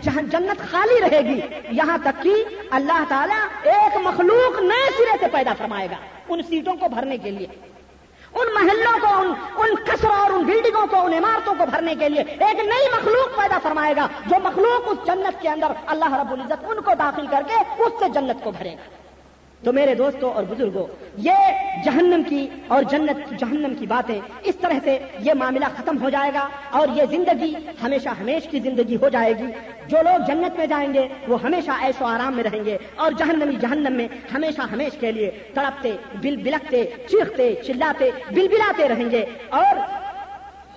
جہاں 0.00 0.22
جنت 0.22 0.70
خالی 0.70 1.00
رہے 1.00 1.20
گی۔ 1.20 1.40
یہاں 1.70 1.98
تک 2.02 2.22
کہ 2.22 2.44
اللہ 2.70 3.04
تعالیٰ 3.08 3.46
ایک 3.62 3.96
مخلوق 3.96 4.62
نئے 4.62 4.90
سرے 4.96 5.16
سے 5.20 5.26
پیدا 5.32 5.54
فرمائے 5.58 5.88
گا، 5.90 5.96
ان 6.28 6.42
سیٹوں 6.42 6.74
کو 6.74 6.88
بھرنے 6.88 7.18
کے 7.18 7.30
لیے۔ 7.30 7.73
ان 8.34 8.54
محلوں 8.54 8.98
کو، 9.00 9.06
ان 9.06 9.32
ان 9.56 9.74
کسروں 9.84 10.16
اور 10.16 10.30
ان 10.30 10.44
بلڈنگوں 10.44 10.86
کو، 10.86 10.96
ان 10.96 11.12
عمارتوں 11.12 11.54
کو 11.58 11.64
بھرنے 11.70 11.94
کے 11.94 12.08
لیے 12.08 12.20
ایک 12.20 12.56
نئی 12.64 12.88
مخلوق 12.92 13.36
پیدا 13.36 13.58
فرمائے 13.62 13.96
گا، 13.96 14.06
جو 14.26 14.36
مخلوق 14.44 14.88
اس 14.88 15.06
جنت 15.06 15.42
کے 15.42 15.48
اندر 15.48 15.72
اللہ 15.86 16.14
رب 16.14 16.32
العزت 16.32 16.64
ان 16.68 16.80
کو 16.80 16.94
داخل 16.98 17.26
کر 17.26 17.42
کے 17.48 17.82
اس 17.82 17.92
سے 17.98 18.08
جنت 18.08 18.44
کو 18.44 18.50
بھرے 18.50 18.72
گا۔ 18.72 19.03
تو 19.64 19.72
میرے 19.72 19.94
دوستوں 19.94 20.32
اور 20.32 20.44
بزرگوں، 20.44 20.86
یہ 21.16 21.34
جہنم 21.84 22.22
کی 22.28 22.48
اور 22.68 22.82
جنت 22.82 23.40
جہنم 23.40 23.74
کی 23.74 23.86
باتیں، 23.86 24.20
اس 24.42 24.56
طرح 24.56 24.78
سے 24.84 24.98
یہ 25.18 25.32
معاملہ 25.34 25.64
ختم 25.76 26.02
ہو 26.02 26.10
جائے 26.10 26.30
گا 26.34 26.48
اور 26.70 26.88
یہ 26.94 27.02
زندگی 27.10 27.54
ہمیشہ 27.82 28.08
ہمیش 28.08 28.48
کی 28.48 28.60
زندگی 28.60 28.96
ہو 28.96 29.08
جائے 29.08 29.32
گی۔ 29.38 29.46
جو 29.88 29.96
لوگ 30.02 30.20
جنت 30.26 30.58
میں 30.58 30.66
جائیں 30.66 30.94
گے، 30.94 31.08
وہ 31.28 31.42
ہمیشہ 31.42 31.70
ایش 31.80 32.02
و 32.02 32.04
آرام 32.04 32.34
میں 32.34 32.44
رہیں 32.44 32.64
گے 32.64 32.78
اور 32.96 33.12
جہنمی 33.12 33.56
جہنم 33.60 33.92
میں 33.92 34.08
ہمیشہ 34.34 34.62
ہمیش 34.62 34.96
کے 35.00 35.12
لیے 35.12 35.30
تڑپتے 35.54 35.92
بل 36.14 36.36
بلکتے 36.36 36.84
چیختے، 37.10 37.54
چلاتے 37.66 38.10
بل 38.30 38.48
بلاتے 38.48 38.88
رہیں 38.88 39.10
گے 39.10 39.24
اور 39.48 40.03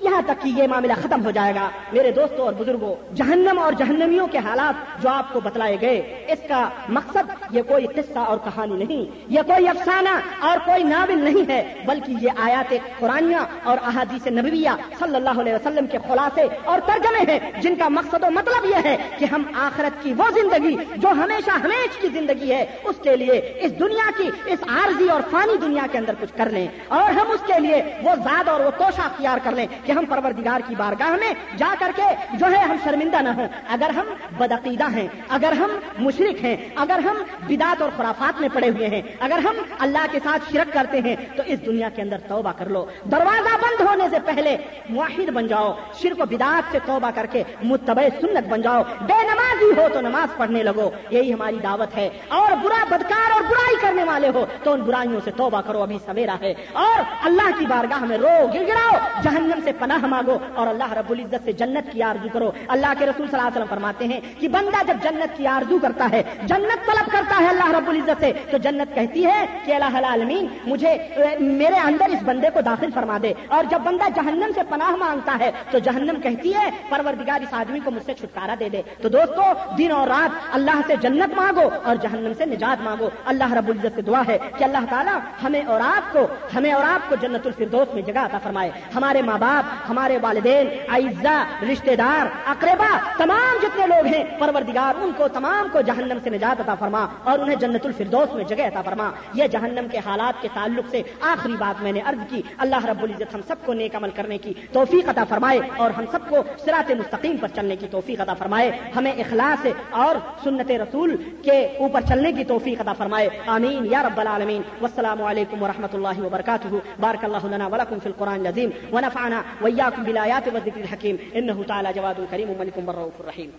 یہاں 0.08 0.22
تک 0.26 0.42
کہ 0.42 0.50
یہ 0.56 0.68
معاملہ 0.68 0.94
ختم 1.02 1.26
ہو 1.26 1.32
جائے 1.32 1.54
گا۔ 1.56 1.70
میرے 1.94 2.12
دوستوں 2.12 2.46
اور 2.46 2.54
بزرگوں، 2.54 2.94
جہنم 3.16 3.60
اور 3.60 3.74
جہنمیوں 3.80 4.28
کے 4.28 4.38
حالات 4.46 5.02
جو 5.04 5.10
آپ 5.10 5.34
کو 5.34 5.40
بتلائے 5.40 5.78
گئے، 5.82 5.98
اس 6.34 6.48
کا 6.48 6.68
مقصد 6.90 7.32
یہ 7.52 7.62
کوئی 7.68 7.88
قصہ 7.96 8.20
اور 8.20 8.38
کہانی 8.44 8.84
نہیں، 8.84 9.06
یہ 9.34 9.42
کوئی 9.48 9.68
افسانہ 9.68 10.16
اور 10.48 10.58
کوئی 10.66 10.84
ناول 10.86 11.24
نہیں 11.24 11.50
ہے، 11.50 11.62
بلکہ 11.88 12.26
یہ 12.26 12.42
آیات 12.46 12.74
قرآنیہ 13.00 13.44
اور 13.64 13.78
احادیث 13.84 14.28
نبویہ 14.30 14.76
صلی 15.00 15.16
اللہ 15.16 15.40
علیہ 15.42 15.54
وسلم 15.54 15.88
کے 15.92 15.98
خلاصے 16.08 16.48
اور 16.64 16.80
ترجمے 16.88 17.24
ہیں، 17.32 17.40
جن 17.62 17.76
کا 17.76 17.88
مقصد 17.90 18.24
و 18.24 18.32
مطلب 18.32 18.66
یہ 18.66 18.86
ہے 18.86 18.96
کہ 19.20 19.26
ہم 19.32 19.44
آخرت 19.62 20.02
کی 20.04 20.14
وہ 20.18 20.30
زندگی 20.36 20.76
جو 20.96 21.10
ہمیشہ 21.22 21.58
ہمیش 21.64 21.98
کی 22.02 22.08
زندگی 22.14 22.52
ہے، 22.52 22.64
اس 22.84 23.00
کے 23.04 23.16
لیے 23.16 23.40
اس 23.60 23.78
دنیا 23.80 24.10
کی، 24.18 24.30
اس 24.46 24.68
عارضی 24.70 25.10
اور 25.10 25.22
فانی 25.32 25.58
دنیا 25.62 25.86
کے 25.92 25.98
اندر 25.98 26.16
کچھ 26.20 26.34
کر 26.38 26.50
لیں، 26.50 26.68
اور 26.90 27.12
ہم 27.12 27.32
اس 27.32 27.48
کے 27.48 27.60
لیے 27.60 27.82
وہ 28.04 28.16
زاد 28.24 28.48
اور 28.48 28.60
وہ 28.60 28.72
توشہ 28.78 29.02
اختیار 29.02 29.38
کر 29.44 29.52
لیں 29.52 29.68
کہ 29.84 29.92
ہم 29.98 30.06
پروردگار 30.06 30.60
کی 30.68 30.76
بارگاہ 30.76 31.10
میں 31.10 31.34
جا 31.58 31.76
کر 31.80 31.92
کے 31.96 32.04
جو 32.34 32.46
ہے 32.52 32.58
ہم 32.58 32.76
شرمندہ 32.84 33.22
نہ 33.22 33.30
ہوں۔ 33.30 33.48
اگر 33.70 33.90
ہم 33.90 34.06
بدعقیدہ 34.38 34.92
ہیں، 34.92 35.08
اگر 35.30 35.52
ہم 35.52 35.70
مشرق 36.00 36.44
ہیں، 36.44 36.58
اگر 36.76 37.00
ہم 37.00 37.18
بدات 37.48 37.82
اور 37.82 37.90
خرافات 37.98 38.42
میں 38.42 38.50
پڑے 38.54 38.70
ہوئے 38.70 38.88
ہیں، 38.88 39.02
اگر 39.20 39.38
ہم 39.38 39.56
اللہ 39.80 40.06
کے 40.12 40.20
ساتھ 40.24 40.54
شرک 40.54 40.74
کرتے 40.74 41.02
ہیں، 41.06 41.16
تو 41.36 41.44
اس 41.46 41.66
دنیا 41.66 41.90
کے 41.96 42.02
اندر 42.02 42.18
توبہ 42.28 42.52
کر 42.58 42.66
لو۔ 42.66 42.86
دروازہ 43.12 43.58
بند 43.62 43.82
ہونے 43.82 44.10
سے 44.10 44.18
پہلے 44.26 44.58
معاہد 44.90 45.30
بن 45.30 45.48
جاؤ، 45.48 45.74
شرک 46.02 46.22
و 46.22 46.26
بدات 46.26 46.72
سے 46.72 46.80
توبہ 46.86 47.12
کر 47.16 47.26
کے 47.32 47.44
متبع 47.64 48.04
سنت 48.22 48.48
بن 48.48 48.62
جاؤ۔ 48.62 48.84
بے 48.84 49.24
نمازی 49.24 49.82
ہو 49.82 49.88
تو 49.94 50.02
نماز 50.02 50.38
پڑھنے 50.38 50.64
لگو۔ 50.64 50.90
یہی 51.10 51.34
ہماری 51.34 51.58
دعوت 51.64 51.98
ہے۔ 51.98 52.10
اور 52.28 52.52
برا 52.52 52.86
بدکار 52.90 53.32
اور 53.32 53.42
برائی 53.42 53.76
کرنے 53.82 54.04
والے 54.04 54.30
ہو 54.36 54.46
تو 54.64 54.74
ان 54.74 54.82
برائیوں 54.82 55.20
سے 55.24 55.32
توبہ 55.32 55.62
کرو۔ 55.62 55.84
ابھی 55.84 55.98
سویرا 56.06 56.36
ہے۔ 56.42 56.54
اور 56.74 57.04
اللہ 57.24 57.60
کی 57.60 57.66
بارگاہ 57.66 58.04
میں 58.04 58.18
رو 58.18 58.48
گر 58.54 58.64
گراؤ 58.68 58.98
جہنم 59.22 59.60
سے 59.64 59.72
پناہ 59.80 60.06
مانگو 60.06 60.38
اور 60.56 60.68
اللہ 60.68 60.94
رب 60.94 61.12
العزت 61.12 61.46
سے 61.46 61.52
جنت 61.52 61.92
کی 61.92 62.04
آرزو 62.04 62.28
کرو۔ 62.34 62.52
اللہ 62.68 62.88
کے 63.00 63.06
رسول 63.06 63.28
صلی 63.28 63.40
اللہ 63.40 63.48
علیہ 63.48 63.52
وسلم 63.52 63.66
فرماتے 63.70 64.06
ہیں 64.06 64.22
کہ 64.40 64.48
بندہ 64.48 64.88
جب 64.88 64.98
جنت 65.04 65.38
کی 65.38 65.48
آرزو 65.48 65.78
کرتا 65.80 66.08
ہے، 66.12 66.24
جنت 66.44 66.86
طلب 66.86 67.12
کرتا 67.12 67.40
ہے 67.40 67.48
اللہ 67.48 67.78
رب 67.78 67.90
العزت 67.90 68.20
سے، 68.20 68.32
تو 68.52 68.58
جنت 68.58 68.96
کہتی 68.96 69.26
ہے 69.26 69.46
کہ 69.66 69.72
اللہ 69.72 69.98
العالمین، 69.98 70.48
مجھے، 70.66 70.98
میرے 71.40 71.76
اندر 71.76 72.06
اس 72.06 72.20
بندے 72.26 72.50
کو 72.54 72.62
داخل 72.62 72.92
فرما 72.94 73.18
دے۔ 73.22 73.34
اور 73.48 73.64
جب 73.70 73.80
بندہ 73.84 74.04
جہنم 74.16 74.52
سے 74.56 74.62
پناہ 74.70 74.96
مانگتا 74.96 75.38
ہے، 75.40 75.52
تو 75.72 75.80
جہنم 75.80 76.22
کہتی 76.22 76.56
ہے، 76.56 76.70
پروردگار 76.90 77.42
اس 77.42 77.54
آدمی 77.54 77.80
کو 77.80 77.92
مجھ 77.92 78.04
سے 78.06 78.14
چھٹکارا 78.14 78.56
دے 78.60 78.70
دے۔ 78.70 78.82
تو 79.02 79.10
دوستو، 79.10 79.42
دن 79.78 79.92
اور 79.92 80.08
رات 80.08 80.30
اللہ 80.54 80.82
سے 80.88 80.96
جنت 81.02 81.38
مانگو 81.38 81.70
اور 81.84 81.96
جہنم 81.96 82.32
سے 82.38 82.46
نجات 82.46 82.82
مانگو۔ 82.82 83.10
اللہ 83.26 83.54
رب 83.54 83.68
العزت 83.68 83.96
سے 83.96 84.02
دعا 84.02 84.22
ہے 84.28 84.38
کہ 84.58 84.64
اللہ 84.64 84.78
تعالیٰ 84.90 85.20
ہمیں 85.44 85.62
اور 85.68 85.82
آپ 85.82 86.14
کو، 86.14 86.28
ہمیں 86.56 86.72
اور 86.72 86.84
آپ 86.84 87.10
کو 87.10 87.16
جنت 87.16 87.46
الفردوس 87.46 87.94
میں 87.94 88.02
جگہ 88.02 88.20
عطا 88.20 88.38
فرمائے۔ 88.38 88.72
ہمارے 88.96 89.22
ماں 89.22 89.38
باپ 89.38 89.67
ہمارے 89.90 90.18
والدین 90.22 90.68
عائزہ 90.88 91.64
رشتہ 91.72 91.96
دار 91.96 92.26
اقربا، 92.46 92.98
تمام 93.18 93.58
جتنے 93.62 93.88
لوگ 93.88 94.06
ہیں، 94.06 94.24
پروردگار 94.40 95.02
ان 95.02 95.12
کو 95.18 95.28
تمام 95.28 95.68
کو 95.72 95.82
جہنم 95.82 96.18
سے 96.24 96.30
نجات 96.30 96.60
عطا 96.60 96.76
فرما 96.76 97.08
اور 97.24 97.40
انہیں 97.40 97.56
جنت 97.56 97.86
الفردوس 97.86 98.34
میں 98.34 98.44
جگہ 98.44 98.64
عطا 98.64 98.82
فرما۔ 98.82 99.12
یہ 99.34 99.48
جہنم 99.48 99.88
کے 99.92 99.98
حالات 99.98 100.42
کے 100.42 100.48
تعلق 100.54 100.90
سے 100.90 101.02
آخری 101.22 101.56
بات 101.60 101.84
میں 101.84 101.92
نے 101.92 102.02
عرض 102.06 102.30
کی۔ 102.30 102.42
اللہ 102.58 102.86
رب 102.86 103.04
العزت 103.04 103.36
ہم 103.36 103.40
سب 103.48 103.56
کو 103.66 103.74
نیک 103.74 103.96
عمل 103.96 104.10
کرنے 104.10 104.38
کی 104.38 104.54
توفیق 104.72 105.10
عطا 105.10 105.24
فرمائے 105.24 105.60
اور 105.78 105.92
ہم 105.92 106.04
سب 106.12 106.20
کو 106.30 106.36
سرات 106.66 106.92
مستقیم 106.92 107.38
پر 107.38 107.48
چلنے 107.48 107.76
کی 107.76 107.88
توفیق 107.92 108.22
عطا 108.22 108.34
فرمائے۔ 108.34 108.72
ہمیں 108.96 109.12
اخلاص 109.12 109.68
اور 109.90 110.16
سنت 110.44 110.72
رسول 110.72 111.16
کے 111.44 111.66
اوپر 111.66 112.02
چلنے 112.02 112.32
کی 112.32 112.44
توفیق 112.44 112.82
عطا 112.82 112.94
فرمائے۔ 112.94 113.30
آمین۔ 113.48 113.88
یا 113.92 114.04
رب 114.04 114.20
العالمین۔ 114.20 114.62
والسلام 114.82 115.24
علیکم 115.24 115.64
ورحمۃ 115.64 115.88
اللہ 115.94 116.22
وبرکاتہ۔ 116.22 116.68
بارک 117.00 117.24
اللہ 117.24 117.38
لنا 117.44 117.68
ولکم 117.68 118.00
فی 118.04 118.10
القرآن 118.10 118.40
العظیم۔ 118.40 118.70
ونفعنا 118.92 119.42
ویاکم 119.62 120.04
بالآیات 120.04 120.48
والذکر 120.48 120.80
الحکیم 120.80 121.20
انه 121.34 121.64
تعالی 121.64 121.94
جواد 121.94 122.32
کریم 122.32 122.48
ملک 122.48 122.78
الرحیم 123.20 123.54